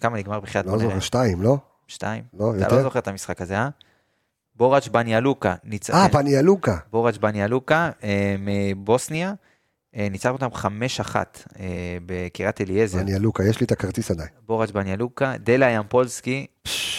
כמה, 0.00 0.16
נגמר 0.16 0.40
בחייאת 0.40 0.66
לא? 0.66 0.78
זוכר, 0.78 1.00
שתיים, 1.00 1.42
לא? 1.42 1.56
שתיים? 1.86 2.22
לא, 2.34 2.50
אתה 2.50 2.64
יותר? 2.64 2.76
לא 2.76 2.82
זוכר 2.82 2.98
את 2.98 3.08
המשחק 3.08 3.40
הזה, 3.40 3.58
אה? 3.58 3.68
בוראץ' 4.56 4.88
בניאלוקה. 4.88 5.54
אה, 5.92 6.08
פניאלוקה. 6.08 6.76
בוראץ' 6.90 7.16
בניאלוקה 7.16 7.90
מבוסניה, 8.38 9.32
אה, 9.96 10.08
ניצח 10.10 10.30
אותם 10.30 10.48
5-1 10.54 11.16
אה, 11.60 11.98
בקריית 12.06 12.60
אליעזר. 12.60 13.00
פניאלוקה, 13.00 13.44
יש 13.44 13.60
לי 13.60 13.66
את 13.66 13.72
הכרטיס 13.72 14.10
עדיין. 14.10 14.28
בוראץ' 14.46 14.70
בניאלוקה, 14.70 15.34
דלה 15.38 15.70
ימפולסקי, 15.70 16.46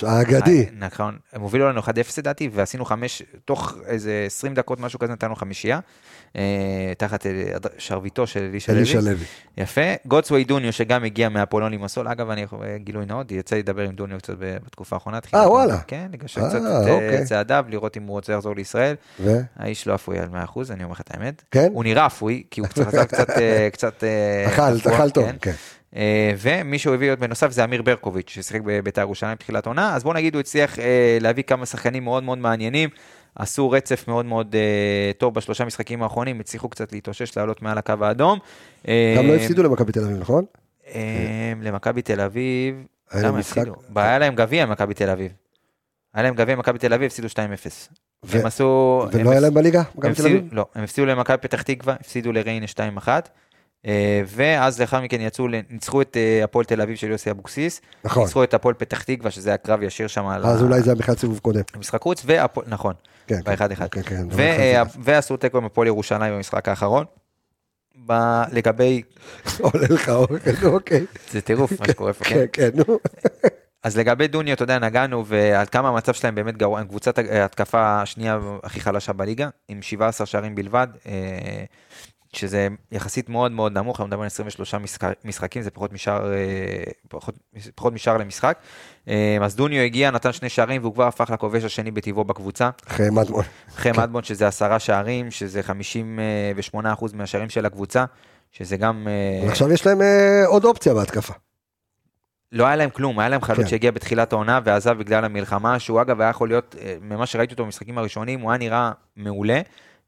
האגדי. 0.04 0.64
אה, 0.64 0.70
נכון, 0.78 1.18
הם 1.34 1.42
הובילו 1.42 1.70
לנו 1.70 1.82
1-0 1.82 1.88
לדעתי, 2.18 2.50
ועשינו 2.54 2.86
חמש, 2.86 3.24
תוך 3.46 3.78
איזה 3.86 4.24
20 4.26 4.54
דקות, 4.54 4.80
משהו 4.80 5.00
כזה, 5.00 5.12
נתנו 5.14 5.36
חמישייה, 5.36 5.80
אה, 6.36 6.94
תחת 6.98 7.26
אה, 7.26 7.32
שרביטו 7.78 8.28
של 8.28 8.40
אלישע 8.40 8.74
אלישע 8.74 9.00
לוי. 9.00 9.12
לוי. 9.12 9.26
יפה. 9.58 9.82
גוטסווי 10.06 10.44
דוניו, 10.44 10.74
שגם 10.74 11.04
הגיע 11.04 11.30
מהפולון 11.30 11.72
לימסול, 11.72 12.08
אגב, 12.08 12.30
אני 12.30 12.46
גילוי 12.76 13.06
נאות, 13.06 13.32
יצא 13.32 13.56
לי 13.56 13.62
לדבר 13.62 13.82
עם 13.82 13.92
דוניו 13.92 14.18
קצת 14.18 14.34
בתקופה 14.40 14.96
האחרונה. 14.96 15.22
תחילת 15.22 15.48
וואלה. 15.48 15.78
כן, 15.88 16.08
לגשר 16.14 16.42
אה, 16.42 16.50
קצת 16.50 16.62
את 16.62 16.90
אוקיי. 16.90 17.18
אה, 17.18 17.26
צעדיו, 17.26 17.66
לראות 17.70 17.98
אם 17.98 18.04
הוא 18.04 18.12
רוצה 18.12 18.36
לחזור 18.36 18.56
לישראל. 18.56 18.96
ו? 19.20 19.40
האיש 19.56 19.88
לא 19.88 19.96
אפוי 19.96 20.20
על 20.20 20.28
100%, 20.56 20.72
אני 20.72 20.84
אומר 20.84 20.94
לך 20.94 21.02
את 21.02 21.12
האמת. 21.14 21.44
כן? 21.52 21.70
הוא 21.74 21.84
נראה 21.84 22.06
אפוי, 22.06 22.44
כי 22.52 22.62
הוא 22.62 22.68
קצת 22.68 22.88
חזר 22.88 23.06
קצת... 23.06 23.30
אה, 23.30 23.70
קצת 23.72 24.04
אה, 24.04 24.48
אכל, 24.48 24.90
אכל 24.94 25.10
טוב, 25.10 25.26
כן. 25.42 25.54
אה, 25.96 26.34
ומי 26.38 26.80
שהוא 26.80 26.94
הביא 26.94 27.12
עוד 27.12 27.20
בנוסף 27.20 27.52
זה 27.52 27.64
אמיר 27.64 27.82
ברקוביץ', 27.82 28.30
ששיחק 28.30 28.62
בבית"ר 28.62 29.02
ירושלים 29.02 29.34
בתחילת 29.36 29.66
העונה, 29.66 29.96
אז 29.96 30.04
בוא 30.04 30.14
נגיד 30.14 30.34
הוא 30.34 30.40
הצליח 30.40 30.80
אה, 30.80 31.18
להביא 31.22 31.44
כמה 31.44 31.66
שחקנים 31.66 32.04
מאוד 32.04 32.24
מאוד 32.24 32.38
מעניינים, 32.38 32.90
עשו 33.36 33.72
רצף 33.72 34.08
מאוד 34.08 34.26
מאוד 34.26 34.56
אה, 34.56 35.12
טוב 35.18 35.34
בשלושה 35.34 35.66
משחקים 35.66 36.04
האחרונים, 36.04 36.40
הצליחו 36.40 36.70
קצת 36.70 36.94
להתאושש, 36.94 37.38
לעלות 37.38 37.62
מעל 37.62 37.78
הקו 37.78 37.94
האדום. 38.02 38.40
גם 38.88 39.28
לא 39.28 39.36
הפסידו 39.36 39.64
למכבי 39.64 39.92
תל 39.92 40.04
אביב, 40.04 40.18
נכון? 40.18 40.46
למכבי 41.62 42.02
תל 42.02 42.22
אביב, 42.22 42.76
למה 43.16 43.40
הפסידו? 43.40 43.74
היה 43.96 44.20
להם 44.20 44.36
גביע 44.36 44.66
מכבי 44.66 44.94
תל 44.94 45.10
אביב. 45.10 45.32
היה 46.14 46.24
להם 46.24 46.36
גביע 46.36 46.56
מכבי 46.56 46.80
תל 46.80 46.94
אביב, 46.94 47.06
הפסידו 47.06 47.28
2-0. 47.28 47.38
ו- 48.26 48.40
הם 48.40 48.46
עשו... 48.46 49.06
ולא 49.12 49.32
היה 49.32 49.40
להם 49.40 49.54
בליגה? 49.54 49.84
מכבי 49.96 50.14
תל 50.14 50.26
אביב? 50.26 50.50
לא, 50.52 50.66
הם 50.76 50.84
הפסידו 50.84 51.08
למכבי 51.08 51.38
פתח 51.38 51.62
תקווה, 51.62 51.94
הפסידו 51.94 52.32
לריינה 52.32 52.66
2-1, 52.76 53.08
אה, 53.08 53.20
ואז 54.28 54.82
לאחר 54.82 55.02
מכן 55.02 55.22
יצאו, 55.22 55.48
ניצחו 55.70 56.02
את 56.02 56.18
אה, 56.18 56.44
הפועל 56.44 56.66
תל 56.66 56.82
אביב 56.82 56.96
של 56.96 57.12
יוסי 57.12 57.32
אבוקסיס, 57.32 57.82
נכון. 58.04 58.24
ניצחו 58.24 58.44
את 58.44 58.54
הפועל 58.54 58.76
פתח 58.76 59.04
תקווה, 59.04 59.32
שזה 59.32 59.50
היה 59.50 59.58
קרב 59.58 59.84
ישיר 59.84 60.08
שם 60.08 60.26
על 60.28 60.46
אז 60.46 60.64
אולי 60.64 60.82
זה 60.82 60.90
היה 60.92 60.96
בכלל 60.96 61.16
סיבוב 61.16 61.40
קודם. 61.40 61.62
המשחק 61.74 62.02
חוץ, 62.02 62.24
והפועל, 62.26 62.68
נכון, 62.70 62.94
כן, 63.28 63.36
כן. 63.36 63.42
באחד 63.44 63.72
אחד. 63.72 63.88
כן, 63.90 64.02
כן. 64.02 64.28
אה, 64.40 64.84
ועשו 65.00 65.38
תיקו 65.38 65.58
עם 65.58 65.66
הפועל 65.66 65.88
ירושלים 65.88 66.34
במשחק 66.34 66.70
האחרון. 66.70 67.06
ב- 68.06 68.44
לגבי, 68.52 69.02
עולה 69.60 69.88
לך 69.90 70.10
אוכל, 70.10 70.36
אוקיי. 70.68 71.06
זה 71.32 71.42
טירוף 71.42 71.80
מה 71.80 71.88
שקורה 71.88 72.14
פה, 72.14 72.24
כן? 72.26 72.36
כן, 72.36 72.46
כן, 72.54 72.70
נו. 72.88 73.00
אז 73.84 73.98
לגבי 73.98 74.28
דוניו, 74.28 74.54
אתה 74.54 74.64
יודע, 74.64 74.80
נגענו, 74.80 75.26
ועד 75.26 75.70
כמה 75.70 75.90
המצב 75.90 76.14
שלהם 76.14 76.36
באמת 76.36 76.58
גרוע, 76.58 76.80
הם 76.80 76.88
קבוצת 76.88 77.18
ההתקפה 77.18 78.02
השנייה 78.02 78.40
הכי 78.64 78.80
חלשה 78.80 79.14
בליגה, 79.14 79.50
עם 79.68 79.82
17 79.82 80.28
שערים 80.28 80.56
בלבד, 80.56 80.88
אה, 81.06 81.64
שזה 82.34 82.68
יחסית 82.92 83.30
מאוד 83.30 83.52
מאוד 83.52 83.78
נמוך, 83.78 84.00
אנחנו 84.00 84.08
מדברים 84.08 84.22
על 84.22 84.28
23 84.28 84.76
משחק, 84.76 85.14
משחקים, 85.26 85.62
זה 85.62 85.72
פחות 85.72 85.94
משער, 85.94 86.34
אה, 86.34 86.84
פחות, 87.10 87.36
פחות 87.76 87.94
משער 87.94 88.18
למשחק. 88.18 88.58
אה, 89.08 89.38
אז 89.42 89.56
דוניו 89.56 89.82
הגיע, 89.82 90.12
נתן 90.12 90.32
שני 90.32 90.50
שערים, 90.50 90.82
והוא 90.82 90.94
כבר 90.94 91.08
הפך 91.08 91.30
לכובש 91.30 91.64
השני 91.64 91.92
בטבעו 91.92 92.24
בקבוצה. 92.24 92.70
אחרי 92.88 93.10
מדמון. 93.10 93.44
אחרי 93.70 93.92
מדמון, 93.98 94.24
שזה 94.24 94.48
עשרה 94.48 94.80
שערים, 94.80 95.32
שזה 95.32 95.62
58% 95.62 97.14
מהשערים 97.14 97.50
של 97.50 97.66
הקבוצה, 97.66 98.06
שזה 98.52 98.78
גם... 98.78 99.08
אה, 99.08 99.50
עכשיו 99.50 99.72
יש 99.72 99.86
להם 99.86 100.02
עוד 100.46 100.66
אופציה 100.66 100.94
בהתקפה. 100.94 101.34
לא 102.52 102.66
היה 102.66 102.76
להם 102.76 102.90
כלום, 102.90 103.20
היה 103.20 103.30
להם 103.30 103.42
חלוץ 103.42 103.60
כן. 103.60 103.68
שהגיע 103.68 103.92
בתחילת 103.92 104.34
העונה 104.34 104.60
ועזב 104.64 104.98
בגלל 104.98 105.26
המלחמה, 105.26 105.80
שהוא 105.80 106.02
אגב 106.02 106.22
היה 106.22 106.30
יכול 106.30 106.48
להיות, 106.48 106.76
ממה 107.02 107.26
שראיתי 107.26 107.54
אותו 107.54 107.64
במשחקים 107.64 107.98
הראשונים, 107.98 108.40
הוא 108.40 108.52
היה 108.52 108.58
נראה 108.58 108.92
מעולה, 109.16 109.62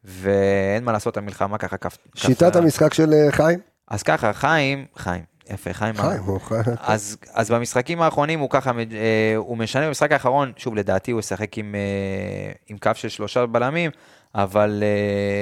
ואין 0.05 0.83
מה 0.83 0.91
לעשות, 0.91 1.17
המלחמה 1.17 1.57
ככה 1.57 1.77
כף... 1.77 1.97
שיטת 2.15 2.55
המשחק 2.55 2.93
של 2.93 3.13
אה, 3.13 3.31
חיים? 3.31 3.59
אז 3.87 4.03
ככה, 4.03 4.33
חיים, 4.33 4.85
חיים, 4.95 5.21
יפה, 5.49 5.73
חיים. 5.73 5.95
חיים, 5.95 6.23
הוא 6.23 6.39
חיים. 6.39 6.61
אז, 6.81 7.17
אז 7.33 7.51
במשחקים 7.51 8.01
האחרונים 8.01 8.39
הוא 8.39 8.49
ככה, 8.49 8.71
אה, 8.71 9.33
הוא 9.35 9.57
משנה 9.57 9.87
במשחק 9.87 10.11
האחרון, 10.11 10.51
שוב, 10.57 10.75
לדעתי 10.75 11.11
הוא 11.11 11.19
ישחק 11.19 11.57
עם, 11.57 11.75
אה, 11.75 12.51
עם 12.69 12.77
קו 12.77 12.91
של 12.93 13.09
שלושה 13.09 13.45
בלמים, 13.45 13.91
אבל 14.35 14.83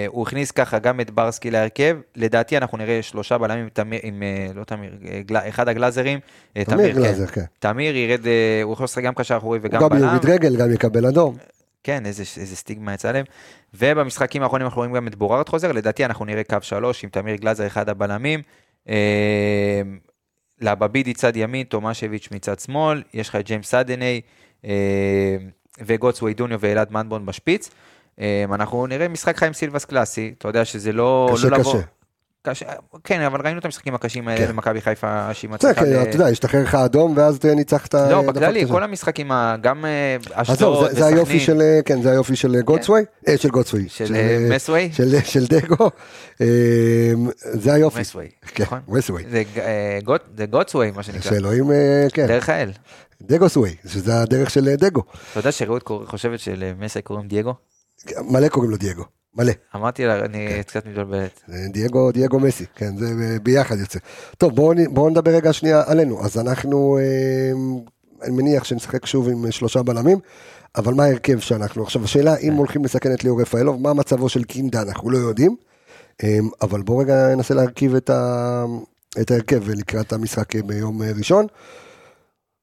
הוא 0.07 0.23
הכניס 0.27 0.51
ככה 0.51 0.79
גם 0.79 0.99
את 0.99 1.11
ברסקי 1.11 1.51
להרכב, 1.51 1.97
לדעתי 2.15 2.57
אנחנו 2.57 2.77
נראה 2.77 3.01
שלושה 3.01 3.37
בלמים, 3.37 3.69
תמיר, 3.73 3.99
עם, 4.03 4.23
לא 4.55 4.63
תמיר, 4.63 4.91
גל, 5.25 5.37
אחד 5.37 5.67
הגלאזרים, 5.67 6.19
אה, 6.57 6.63
תמיר 6.65 6.93
כן. 6.93 6.99
גלאזר, 6.99 7.25
כן. 7.25 7.43
תמיר 7.59 7.95
ירד, 7.95 8.25
הוא 8.63 8.73
יכול 8.73 8.83
לשחק 8.83 9.03
גם 9.03 9.13
קשר 9.13 9.37
אחורי 9.37 9.59
וגם 9.61 9.81
הוא 9.81 9.89
גם 9.89 9.97
בלם. 9.97 10.07
יוריד 10.07 10.25
רגל, 10.25 10.55
גם 10.55 10.71
יקבל 10.71 11.05
אדום. 11.05 11.35
כן, 11.83 12.05
איזה, 12.05 12.23
איזה 12.37 12.55
סטיגמה 12.55 12.93
יצא 12.93 13.11
להם. 13.11 13.25
ובמשחקים 13.73 14.43
האחרונים 14.43 14.67
אנחנו 14.67 14.79
רואים 14.79 14.93
גם 14.93 15.07
את 15.07 15.15
בורארד 15.15 15.49
חוזר, 15.49 15.71
לדעתי 15.71 16.05
אנחנו 16.05 16.25
נראה 16.25 16.43
קו 16.43 16.57
שלוש 16.61 17.03
עם 17.03 17.09
תמיר 17.09 17.35
גלאזר 17.35 17.67
אחד 17.67 17.89
הבלמים. 17.89 18.41
אה, 18.89 19.81
לבבידי 20.61 21.13
צד 21.13 21.35
ימין, 21.35 21.63
תומשביץ' 21.63 22.29
מצד 22.31 22.59
שמאל, 22.59 23.03
יש 23.13 23.29
לך 23.29 23.35
את 23.35 23.45
ג'יימס 23.45 23.69
סדני 23.69 24.21
אה, 24.65 25.37
וגוטסווי 25.85 26.33
דוניו 26.33 26.59
ואלעד 26.61 26.91
מנבון 26.91 27.25
בשפיץ. 27.25 27.69
אה, 28.19 28.45
אנחנו 28.53 28.87
נראה 28.87 29.07
משחק 29.07 29.37
חיים 29.37 29.53
סילבס 29.53 29.85
קלאסי, 29.85 30.33
אתה 30.37 30.47
יודע 30.47 30.65
שזה 30.65 30.91
לא... 30.91 31.29
קשה, 31.33 31.49
לא 31.49 31.57
לבוא, 31.57 31.81
קשה, 32.43 32.65
כן, 33.03 33.21
אבל 33.21 33.41
ראינו 33.43 33.59
את 33.59 33.65
המשחקים 33.65 33.95
הקשים 33.95 34.27
האלה 34.27 34.45
כן. 34.45 34.51
במכבי 34.53 34.81
חיפה, 34.81 35.33
שהיא 35.33 35.49
בסדר, 35.49 35.69
מצליחה... 35.71 35.85
כן, 35.85 35.99
ל- 35.99 36.01
אתה 36.03 36.15
יודע, 36.15 36.27
השתחרר 36.27 36.63
לך 36.63 36.75
אדום 36.75 37.13
ואז 37.17 37.39
ניצחת... 37.55 37.95
לא, 37.95 38.21
בכללי. 38.21 38.67
כל 38.67 38.83
המשחקים, 38.83 39.31
גם 39.61 39.85
אה, 39.85 40.17
אשדוד 40.33 40.89
זה- 40.89 40.99
זה 40.99 41.05
היופי 41.05 41.39
של, 41.39 41.61
אה, 41.61 41.79
כן, 41.85 42.01
זה 42.01 42.11
היופי 42.11 42.35
של 42.35 42.61
גודסווי, 42.61 43.01
אה, 43.27 43.37
של 43.37 43.49
גודסווי, 43.49 43.89
של, 43.89 44.15
אה, 44.15 44.47
מסווי? 44.55 44.89
של 44.93 45.19
של 45.23 45.45
דגו, 45.47 45.89
אה, 46.41 46.47
זה 47.35 47.73
היופי, 47.73 47.99
מסווי, 47.99 48.27
כן, 48.55 48.63
נכון? 48.63 48.79
מסווי, 48.87 49.23
זה 49.31 49.43
ג- 49.55 49.59
אה, 49.59 49.99
גוט- 50.03 50.37
זה 50.37 50.45
גוטסווי, 50.45 50.91
מה 50.91 51.03
שנקרא. 51.03 51.21
שאלוהים, 51.31 51.71
אה, 51.71 52.07
כן, 52.13 52.27
דרך 52.27 52.49
האל. 52.49 52.71
דגוסווי, 53.21 53.75
שזה 53.87 54.21
הדרך 54.21 54.49
של 54.49 54.67
אה, 54.67 54.75
דגו, 54.75 55.01
אתה 55.31 55.39
יודע 55.39 55.51
שרעות 55.51 55.83
חושבת 56.05 56.39
שלמסי 56.39 57.01
קוראים 57.01 57.27
דייגו? 57.27 57.53
מלא 58.29 58.47
קוראים 58.47 58.71
לו 58.71 58.77
דייגו, 58.77 59.03
מלא, 59.35 59.53
אמרתי 59.75 60.05
לה, 60.05 60.19
כן. 60.19 60.23
אני 60.23 60.63
קצת 60.63 60.85
מתבלבלת. 60.85 61.41
זה 61.47 61.67
דייגו, 61.69 62.11
דייגו 62.11 62.39
מסי, 62.39 62.65
כן, 62.75 62.97
זה 62.97 63.05
אה, 63.05 63.39
ביחד 63.43 63.79
יוצא. 63.79 63.99
טוב, 64.37 64.55
בואו 64.89 65.09
נדבר 65.09 65.31
רגע 65.31 65.53
שנייה 65.53 65.83
עלינו, 65.85 66.25
אז 66.25 66.37
אנחנו, 66.37 66.97
אה, 66.97 67.51
אני 68.21 68.31
מניח 68.31 68.63
שנשחק 68.63 69.05
שוב 69.05 69.29
עם 69.29 69.45
אה, 69.45 69.51
שלושה 69.51 69.83
בלמים, 69.83 70.19
אבל 70.75 70.93
מה 70.93 71.03
ההרכב 71.03 71.39
שאנחנו, 71.39 71.83
עכשיו 71.83 72.03
השאלה 72.03 72.37
אם 72.37 72.53
הולכים 72.53 72.85
לסכן 72.85 73.13
את 73.13 73.23
ליאור 73.23 73.41
רפאלוב, 73.41 73.81
מה 73.81 73.93
מצבו 73.93 74.29
של 74.29 74.43
קינדה, 74.43 74.81
אנחנו 74.81 75.09
לא 75.09 75.17
יודעים, 75.17 75.55
אה, 76.23 76.37
אבל 76.61 76.81
בואו 76.81 76.97
רגע 76.97 77.35
ננסה 77.35 77.53
להרכיב 77.53 77.95
את 77.95 78.09
ה... 78.09 78.65
את 79.21 79.31
ההרכב 79.31 79.69
לקראת 79.69 80.13
המשחק 80.13 80.55
אה, 80.55 80.61
ביום 80.61 81.01
אה, 81.01 81.11
ראשון, 81.17 81.45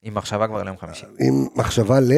עם 0.03 0.13
מחשבה 0.13 0.47
כבר 0.47 0.63
ליום 0.63 0.77
חמישי. 0.77 1.05
עם 1.19 1.47
מחשבה 1.55 1.99
ל... 1.99 2.11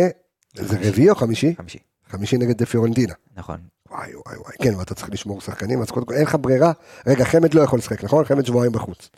זה 0.56 0.78
רביעי 0.89 1.10
או 1.10 1.16
חמישי? 1.16 1.56
חמישי, 1.56 1.80
חמישי 2.10 2.38
נגד 2.38 2.64
פיורנטינה. 2.64 3.14
נכון. 3.36 3.60
וואי 3.92 4.10
וואי 4.26 4.38
וואי, 4.38 4.54
כן, 4.62 4.76
ואתה 4.76 4.94
צריך 4.96 5.10
לשמור 5.12 5.42
שחקנים, 5.42 5.82
אז 5.82 5.92
קודם 5.92 6.06
כל 6.06 6.14
אין 6.14 6.24
לך 6.24 6.38
ברירה. 6.42 6.72
רגע, 7.08 7.26
חמד 7.26 7.54
לא 7.54 7.62
יכול 7.62 7.80
לשחק, 7.80 8.04
נכון? 8.04 8.26
חמד 8.26 8.46
שבועיים 8.46 8.72
בחוץ. 8.72 9.10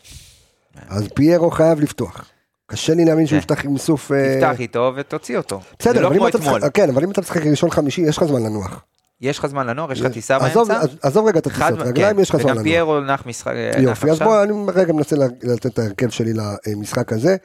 אז 0.88 1.08
פיירו 1.14 1.50
חייב 1.50 1.80
לפתוח. 1.80 2.24
קשה 2.66 2.94
לי 2.94 3.04
להאמין 3.04 3.26
שהוא 3.26 3.40
כן. 3.40 3.52
יפתח 3.52 3.64
עם 3.64 3.78
סוף... 3.78 4.12
אה, 4.12 4.34
תפתח 4.40 4.60
איתו 4.60 4.92
ותוציא 4.96 5.36
אותו. 5.36 5.60
בסדר, 5.78 6.00
לא 6.00 6.06
אבל 6.06 6.14
אם 6.14 6.20
כמו 6.20 6.28
אתה 6.28 6.38
אתמול. 6.38 6.58
משחק, 6.58 6.70
כן, 6.74 6.88
אבל 6.90 7.02
אם 7.04 7.10
אתה 7.10 7.20
משחק 7.20 7.46
ראשון 7.46 7.70
חמישי, 7.70 8.00
יש 8.00 8.16
לך 8.18 8.24
זמן 8.24 8.42
לנוח. 8.42 8.84
יש 9.20 9.38
לך 9.38 9.46
זמן 9.46 9.66
לנוח, 9.66 9.90
יש 9.90 10.00
לך 10.00 10.12
טיסה 10.12 10.36
עזוב- 10.36 10.68
באמצע. 10.68 10.86
עזוב- 11.02 11.26
רגע 11.28 11.38
את 11.38 11.46
הטיסות 11.46 11.78
רגליים, 11.78 12.16
כן, 12.16 12.22
יש 12.22 12.30
לך 12.30 12.36
זמן 12.36 12.44
וגם 12.44 12.54
לנוח. 12.56 12.62
פיירו 12.64 13.00
נח 13.00 13.26
משחק 13.26 13.52
יופי, 13.78 14.10
אז. 14.10 14.18
בוא, 14.18 14.42
אני 14.42 14.52
רגע 14.74 14.92
מנסה 14.92 15.16
לתת 15.42 15.66
את 15.66 15.78
ההרכב 15.78 16.08
שלי 16.10 16.32
למשחק 16.66 17.12
הזה. 17.12 17.36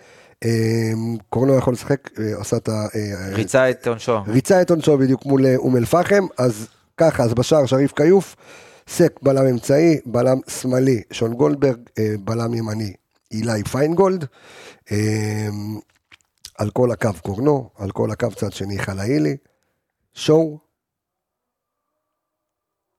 אה, 0.46 0.50
קורנו 1.30 1.58
יכול 1.58 1.74
לשחק, 1.74 2.10
אה, 2.20 2.36
עושה 2.36 2.58
את 2.58 2.70
ה... 2.70 2.72
אה, 2.96 3.30
ריצה 3.36 3.70
את 3.70 3.88
עונשו. 3.88 4.18
ריצה 4.28 4.62
את 4.62 4.70
עונשו 4.70 4.98
בדיוק 4.98 5.26
מול 5.26 5.46
אה, 5.46 5.56
אום 5.56 5.78
אל 5.78 5.86
פחם, 5.86 6.26
אז 6.38 6.68
ככה, 7.00 7.24
אז 7.24 7.34
בשער 7.34 7.66
שריף 7.66 7.94
כיוף, 7.94 8.36
סק 8.88 9.20
בלם 9.22 9.46
אמצעי, 9.46 10.00
בלם 10.06 10.38
שמאלי, 10.48 11.04
שון 11.12 11.34
גולדברג, 11.34 11.80
אה, 12.00 12.14
בלם 12.20 12.54
ימני, 12.54 12.94
אילי 13.32 13.64
פיינגולד, 13.64 14.26
אה, 14.92 15.48
על 16.58 16.70
כל 16.70 16.92
הקו 16.92 17.10
קורנו, 17.22 17.70
על 17.76 17.92
כל 17.92 18.12
הקו 18.12 18.28
צד 18.36 18.52
שני 18.52 18.80
חלאילי, 18.80 19.38
שואו, 20.14 20.60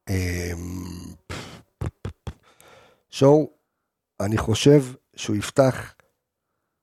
אה, 0.09 0.51
שואו, 3.09 3.49
אני 4.19 4.37
חושב 4.37 4.83
שהוא 5.15 5.35
יפתח 5.35 5.93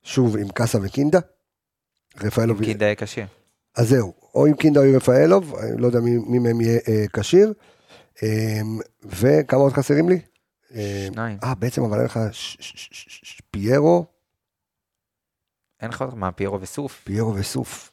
שוב 0.02 0.36
עם 0.36 0.48
קאסה 0.48 0.78
וקינדה. 0.82 1.18
רפאלוב 2.20 2.64
קינדה 2.64 2.84
יהיה 2.84 2.94
קשה. 2.94 3.24
אז 3.76 3.88
זהו, 3.88 4.14
או 4.38 4.46
עם 4.46 4.54
קינדה 4.54 4.80
או 4.80 4.84
עם 4.84 4.96
רפאלוב, 4.96 5.54
אני 5.54 5.80
לא 5.80 5.86
יודע 5.86 6.00
מי, 6.00 6.18
מי 6.18 6.38
מהם 6.38 6.60
יהיה 6.60 6.78
אה, 6.88 7.04
כשיר. 7.12 7.52
אה, 8.22 8.60
וכמה 9.04 9.60
עוד 9.60 9.72
חסרים 9.72 10.08
לי? 10.08 10.20
שניים. 11.06 11.38
אה, 11.44 11.54
בעצם 11.54 11.82
אבל 11.82 11.96
אין 11.96 12.04
לך 12.04 12.20
פיירו, 13.50 14.06
אין 15.80 15.90
לך 15.90 16.02
עוד 16.02 16.14
מה, 16.14 16.32
פיירו 16.32 16.60
וסוף. 16.60 17.00
פיירו 17.04 17.34
וסוף. 17.34 17.92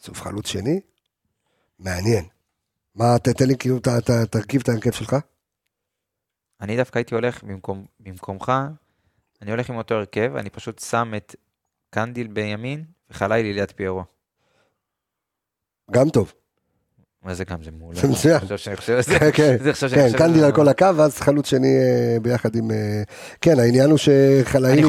סוף 0.00 0.22
חלוץ 0.22 0.46
שני? 0.46 0.80
מעניין. 1.78 2.24
מה, 2.94 3.18
תן 3.18 3.46
לי 3.46 3.56
כאילו, 3.58 3.80
תרכיב 4.30 4.60
את 4.62 4.68
ההרכב 4.68 4.92
שלך. 4.92 5.16
אני 6.60 6.76
דווקא 6.76 6.98
הייתי 6.98 7.14
הולך 7.14 7.44
במקום, 7.44 7.86
במקומך, 8.00 8.52
אני 9.42 9.50
הולך 9.50 9.70
עם 9.70 9.76
אותו 9.76 9.94
הרכב, 9.94 10.32
אני 10.36 10.50
פשוט 10.50 10.78
שם 10.78 11.12
את 11.16 11.36
קנדיל 11.90 12.26
בימין 12.26 12.84
וחלאילי 13.10 13.52
ליד 13.52 13.70
פיירו. 13.70 14.04
גם 15.90 16.08
טוב. 16.10 16.32
מה 17.24 17.34
זה 17.34 17.44
גם, 17.44 17.62
זה 17.62 17.70
מעולה. 17.78 17.98
זה 18.00 18.08
מצוין. 18.08 18.38
כן, 19.18 19.30
כן. 19.32 19.56
כן, 19.94 20.12
קנדיל 20.18 20.40
זה- 20.40 20.46
על 20.46 20.52
כל 20.52 20.68
הקו, 20.68 20.86
ואז 20.96 21.20
חלוץ 21.20 21.46
שני 21.48 21.76
אה, 21.76 22.16
ביחד 22.22 22.56
עם... 22.56 22.70
אה, 22.70 23.02
כן, 23.40 23.58
העניין 23.58 23.90
הוא 23.90 23.98
שחלאילי 23.98 24.82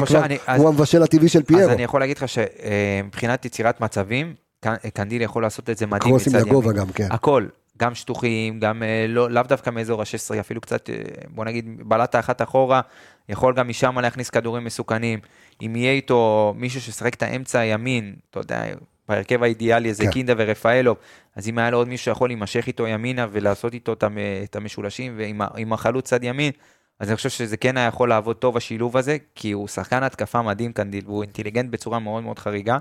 אז- 0.46 0.60
הוא 0.60 0.68
המבשל 0.68 1.02
הטבעי 1.02 1.28
של 1.28 1.38
אז 1.38 1.44
פיירו. 1.46 1.72
אני 1.72 1.82
יכול 1.82 2.00
להגיד 2.00 2.16
לך 2.18 2.24
שמבחינת 2.28 3.44
יצירת 3.44 3.80
מצבים, 3.80 4.34
קנ- 4.66 4.90
קנדיל 4.94 5.22
יכול 5.22 5.42
לעשות 5.42 5.70
את 5.70 5.78
זה 5.78 5.86
מדהים 5.86 6.00
קרוסים 6.10 6.32
מצד 6.36 6.46
לגובה 6.46 6.70
ימין. 6.70 6.80
גם, 6.80 6.88
כן. 6.92 7.08
הכל, 7.10 7.46
גם 7.78 7.94
שטוחים, 7.94 8.60
גם 8.60 8.82
אה, 8.82 9.06
לא, 9.08 9.30
לאו 9.30 9.42
דווקא 9.42 9.70
מאזור 9.70 10.00
ה-16, 10.02 10.40
אפילו 10.40 10.60
קצת, 10.60 10.90
אה, 10.90 10.94
בוא 11.28 11.44
נגיד, 11.44 11.64
בלטה 11.84 12.18
אחת 12.18 12.42
אחורה, 12.42 12.80
יכול 13.28 13.54
גם 13.54 13.68
משם 13.68 13.98
להכניס 13.98 14.30
כדורים 14.30 14.64
מסוכנים. 14.64 15.18
אם 15.62 15.76
יהיה 15.76 15.92
איתו 15.92 16.54
מישהו 16.56 16.80
ששחק 16.80 17.14
את 17.14 17.22
האמצע 17.22 17.58
הימין, 17.58 18.14
אתה 18.30 18.40
יודע, 18.40 18.62
בהרכב 19.08 19.42
האידיאלי 19.42 19.94
זה 19.94 20.04
כן. 20.04 20.10
קינדה 20.10 20.32
ורפאלוב, 20.36 20.96
אז 21.36 21.48
אם 21.48 21.58
היה 21.58 21.70
לו 21.70 21.78
עוד 21.78 21.88
מישהו 21.88 22.04
שיכול 22.04 22.28
להימשך 22.28 22.66
איתו 22.66 22.86
ימינה 22.86 23.26
ולעשות 23.32 23.74
איתו 23.74 23.92
את 23.92 24.02
המ- 24.02 24.18
את 24.44 24.56
המשולשים, 24.56 25.14
ועם 25.18 25.72
החלוץ 25.72 26.04
צד 26.08 26.24
ימין, 26.24 26.52
אז 27.00 27.08
אני 27.08 27.16
חושב 27.16 27.28
שזה 27.28 27.56
כן 27.56 27.76
היה 27.76 27.86
יכול 27.86 28.08
לעבוד 28.08 28.36
טוב 28.36 28.56
השילוב 28.56 28.96
הזה, 28.96 29.16
כי 29.34 29.52
הוא 29.52 29.68
שחקן 29.68 30.02
התקפה 30.02 30.42
מדהים 30.42 30.72
קנדיל, 30.72 31.04
והוא 31.06 31.22
אינטליגנט 31.22 31.70
בצורה 31.70 31.98
מאוד 31.98 32.22
מאוד 32.22 32.38
חריגה, 32.38 32.78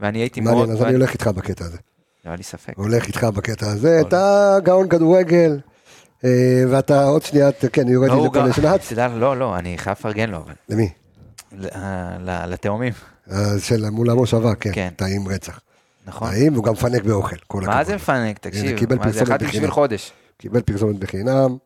ואני 0.00 0.18
הייתי 0.18 0.40
מאוד... 0.40 0.70
אז 0.70 0.76
אני 0.76 0.84
ואני- 0.84 0.94
הולך 0.96 1.12
איתך 1.12 1.26
בקטע 1.26 1.64
הזה. 1.64 1.76
לא 2.24 2.30
היה 2.30 2.36
לי 2.36 2.42
ספק. 2.42 2.72
הולך 2.76 3.06
איתך 3.06 3.24
בקטע 3.24 3.66
הזה, 3.66 4.00
אתה 4.00 4.56
גאון 4.62 4.88
כדורגל, 4.88 5.60
אה, 6.24 6.30
ואתה 6.70 7.04
עוד 7.04 7.22
שנייה, 7.22 7.50
כן, 7.72 7.88
יורד 7.88 8.08
לא, 8.08 8.22
לי 8.22 8.28
גם- 8.32 8.46
לשנץ. 8.48 8.92
תדע, 8.92 9.08
לא, 9.08 9.36
לא, 9.36 9.56
אני 9.58 9.78
חייב 9.78 9.96
לפרגן 9.98 10.30
לו, 10.30 10.36
אבל. 10.38 10.52
למי? 10.68 10.88
אה, 11.74 12.46
לתאומים, 12.46 12.92
אה, 13.32 13.36
של 13.58 13.90
מול 13.90 14.10
המושבה, 14.10 14.54
כן, 14.54 14.70
כן. 14.74 14.90
טעים 14.96 15.28
רצח. 15.28 15.60
נכון? 16.06 16.30
טעים, 16.30 16.52
והוא 16.52 16.64
גם 16.64 16.72
מפנק 16.72 17.02
באוכל, 17.02 17.36
כל 17.46 17.62
הכבוד. 17.62 17.76
מה 17.76 17.84
זה 17.84 17.94
מפנק? 17.94 18.38
תקשיב, 18.38 18.78
קיבל 18.78 18.98
מה 18.98 19.12
זה 19.12 19.22
אחד 19.22 19.34
בחינם. 19.34 19.50
בשביל 19.50 19.70
חודש. 19.70 20.12
קיבל 20.38 20.62
פרסומת 20.62 20.98
בחינם, 20.98 21.56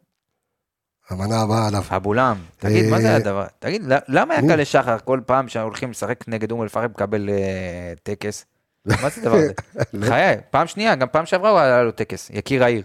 המנה 1.11 1.41
הבאה 1.41 1.67
עליו. 1.69 1.83
אבולם, 1.91 2.37
תגיד, 2.59 2.91
מה 2.91 2.97
אה, 2.97 3.03
זה 3.03 3.17
הדבר? 3.17 3.47
תגיד, 3.59 3.83
למה 4.09 4.41
מי? 4.41 4.47
יקה 4.47 4.57
לשחר 4.57 4.97
כל 5.05 5.21
פעם 5.27 5.49
שהולכים 5.49 5.91
לשחק 5.91 6.25
נגד 6.29 6.51
אום 6.51 6.63
אל-פחם 6.63 6.85
מקבל 6.85 7.31
אה, 7.31 7.93
טקס? 8.03 8.45
מה 8.87 9.09
זה 9.11 9.21
הדבר 9.21 9.37
הזה? 9.37 9.53
לא. 9.93 10.07
חיי, 10.07 10.37
פעם 10.51 10.67
שנייה, 10.67 10.95
גם 10.95 11.07
פעם 11.13 11.27
שעברה 11.27 11.51
הוא 11.51 11.59
היה 11.59 11.83
לו 11.83 11.91
טקס, 11.91 12.31
יקיר 12.31 12.65
העיר. 12.65 12.83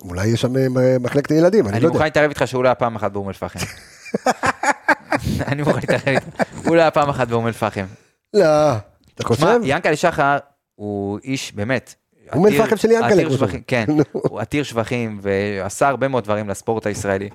אולי 0.00 0.26
יש 0.26 0.40
שם 0.40 0.56
אה, 0.56 0.96
מחלקת 1.00 1.30
ילדים, 1.30 1.66
אני 1.66 1.76
אני 1.76 1.82
לא 1.82 1.88
מוכן 1.88 1.96
יודע. 1.96 2.04
להתערב 2.04 2.28
איתך 2.28 2.46
שהוא 2.46 2.62
לא 2.64 2.68
היה 2.68 2.74
פעם 2.74 2.96
אחת 2.96 3.12
באום 3.12 3.28
אל-פחם. 3.28 3.58
אני 5.46 5.62
מוכן 5.62 5.80
להתערב 5.80 6.02
איתך, 6.08 6.66
הוא 6.66 6.76
לא 6.76 6.80
היה 6.80 6.90
פעם 6.90 7.08
אחת 7.08 7.28
באום 7.28 7.46
אל-פחם. 7.46 7.84
לא, 8.34 8.44
אתה 9.14 9.24
חושב? 9.24 9.40
תשמע, 9.40 9.56
ינקלה 9.62 9.96
שחר 9.96 10.38
הוא 10.74 11.18
איש, 11.24 11.52
באמת. 11.54 11.94
אום 12.34 12.46
אל-פחם 12.46 12.76
של 12.76 12.90
ינקלה, 12.90 13.22
כן. 13.66 13.84
הוא 14.12 14.40
עתיר 14.40 14.62
שבחים 14.62 15.20
ועשה 15.22 15.88
הרבה 15.88 16.08
מאוד 16.08 16.24
דברים 16.24 16.48
לספורט 16.48 16.86
הישראלי. 16.86 17.28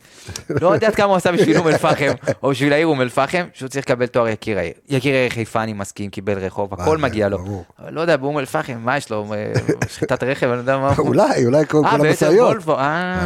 לא 0.50 0.74
יודע 0.74 0.92
כמה 0.92 1.06
הוא 1.06 1.16
עשה 1.16 1.32
בשביל 1.32 1.58
אום 1.58 1.68
אל-פחם, 1.68 2.12
או 2.44 2.50
בשביל 2.50 2.74
העיר 2.74 2.88
אום 2.88 3.02
אל-פחם, 3.02 3.46
שהוא 3.54 3.70
צריך 3.70 3.86
לקבל 3.86 4.06
תואר 4.06 4.28
יקיר 4.28 4.58
העיר. 4.58 4.74
יקיר 4.90 5.16
העיר 5.16 5.30
חיפה 5.30 5.64
אני 5.64 5.74
מסכים, 5.74 6.10
קיבל 6.10 6.38
רחוב, 6.38 6.74
הכל 6.74 6.98
מגיע 6.98 7.30
לו. 7.30 7.64
לא 7.90 8.02
יודע, 8.02 8.18
באום 8.18 8.40
אל-פחם, 8.40 8.78
מה 8.80 8.98
יש 8.98 9.10
לו? 9.10 9.34
אה, 9.34 9.54
שחיטת 9.90 10.24
רכב, 10.24 10.48
אני 10.48 10.56
לא 10.56 10.62
יודע 10.62 10.78
מה. 10.78 10.94
אולי, 10.98 11.46
אולי 11.46 11.66
כל 11.66 11.82
אה, 11.86 11.92
המשאיות. 11.92 12.58
אה, 12.70 12.74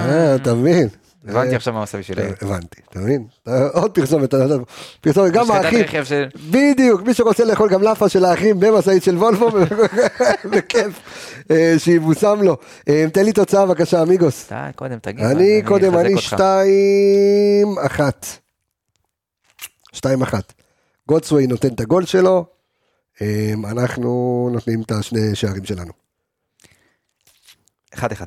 אה, 0.09 0.35
אתה 0.35 0.53
מבין? 0.53 0.87
הבנתי 1.27 1.51
אה, 1.51 1.55
עכשיו 1.55 1.73
מה 1.73 1.79
עושה 1.79 1.97
בשביל 1.97 2.19
העיר. 2.19 2.35
הבנתי, 2.41 2.81
אתה 2.89 2.99
מבין? 2.99 3.27
עוד 3.73 3.91
פרסומת, 3.91 4.33
פרסומת, 5.01 5.31
גם 5.31 5.51
האחים. 5.51 5.85
בדיוק, 6.51 7.01
מי 7.01 7.13
שרוצה 7.13 7.45
לאכול 7.45 7.69
גם 7.69 7.81
לאפה 7.83 8.09
של 8.09 8.25
האחים 8.25 8.59
במשאית 8.59 9.03
של 9.03 9.17
וולפו, 9.17 9.49
בכיף, 10.51 10.99
אה, 11.51 11.73
שיבושם 11.77 12.39
לו. 12.43 12.57
אה, 12.89 13.05
תן 13.13 13.25
לי 13.25 13.33
תוצאה 13.33 13.65
בבקשה, 13.65 14.01
אמיגוס. 14.01 14.49
די, 14.49 14.69
קודם 14.75 14.99
תגיד. 14.99 15.25
אני 15.25 15.61
קודם, 15.65 15.97
אני 15.97 16.13
אותך. 16.13 16.25
שתיים, 16.25 17.75
אחת. 17.85 18.25
שתיים, 19.93 20.21
אחת. 20.21 20.53
גודסווי 21.07 21.47
נותן 21.47 21.73
את 21.73 21.79
הגול 21.79 22.05
שלו, 22.05 22.45
אה, 23.21 23.53
אנחנו 23.71 24.49
נותנים 24.53 24.81
את 24.81 24.91
השני 24.91 25.35
שערים 25.35 25.65
שלנו. 25.65 25.91
אחד 27.93 28.11
אחד. 28.11 28.25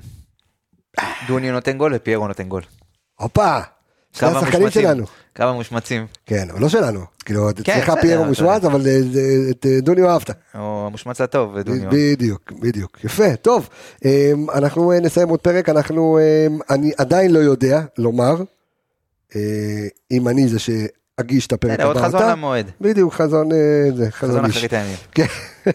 דוניו 1.29 1.53
נותן 1.53 1.79
גול 1.79 1.93
ופיירו 1.95 2.29
נותן 2.29 2.49
גול. 2.49 2.63
הופה, 3.17 3.59
שני 4.13 4.29
השחקנים. 4.29 4.71
שלנו. 4.71 5.05
קו 5.37 5.43
המושמצים. 5.43 6.07
כן, 6.27 6.51
אבל 6.51 6.61
לא 6.61 6.69
שלנו. 6.69 7.01
כאילו, 7.25 7.51
אצלך 7.51 7.93
פיירו 8.01 8.23
אתה 8.23 8.29
מושמץ, 8.29 8.65
אבל 8.65 8.87
אה, 8.87 8.93
אה, 8.93 9.51
את 9.51 9.67
אה, 9.67 9.81
דוניו 9.81 10.11
אהבת. 10.11 10.31
או 10.55 10.85
המושמץ 10.87 11.21
הטוב, 11.21 11.59
דוניו. 11.59 11.91
בדיוק, 11.91 12.53
בדיוק. 12.61 13.05
יפה, 13.05 13.37
טוב. 13.37 13.69
אמ, 14.05 14.51
אנחנו 14.55 14.93
אה, 14.93 15.01
נסיים 15.01 15.29
עוד 15.29 15.41
פרק, 15.41 15.69
אנחנו, 15.69 16.19
אמ, 16.19 16.59
אני 16.71 16.93
עדיין 16.99 17.31
לא 17.31 17.39
יודע 17.39 17.81
לומר 17.99 18.35
אה, 19.37 19.41
אם 20.11 20.29
אני 20.29 20.49
זה 20.49 20.59
שאגיש 20.59 21.47
את 21.47 21.53
הפרק 21.53 21.73
בסדר, 21.73 21.87
עוד 21.87 21.97
הבא. 21.97 22.07
חזון 22.07 22.31
למועד. 22.31 22.71
בדיוק, 22.81 23.15
חזון, 23.15 23.53
אה, 23.53 23.57
זה, 23.97 24.11
חזון 24.11 24.31
חזון 24.31 24.45
איש. 24.45 24.57
אחרית 24.57 24.73
הימים. 24.73 24.97
כן. 25.13 25.27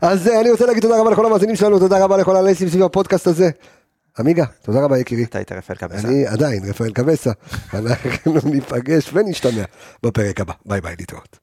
אז 0.00 0.28
אה, 0.28 0.40
אני 0.40 0.50
רוצה 0.50 0.66
להגיד 0.66 0.82
תודה 0.82 1.00
רבה 1.00 1.10
לכל 1.10 1.26
המאזינים 1.26 1.56
שלנו, 1.56 1.78
תודה 1.78 2.04
רבה 2.04 2.16
לכל 2.16 2.36
האנליסטים 2.36 2.68
סביב 2.68 2.82
הפודקאסט 2.84 3.26
הזה. 3.26 3.50
עמיגה, 4.20 4.44
תודה 4.62 4.80
רבה 4.80 4.98
יקירי. 4.98 5.24
אתה 5.24 5.38
היית 5.38 5.52
רפאל 5.52 5.76
קבסה. 5.76 6.08
אני 6.08 6.26
עדיין 6.26 6.62
רפאל 6.68 6.92
קבסה, 6.92 7.30
אנחנו 7.74 8.40
ניפגש 8.44 9.10
ונשתמע 9.12 9.64
בפרק 10.02 10.40
הבא. 10.40 10.52
ביי 10.66 10.80
ביי, 10.80 10.94
להתראות. 10.98 11.38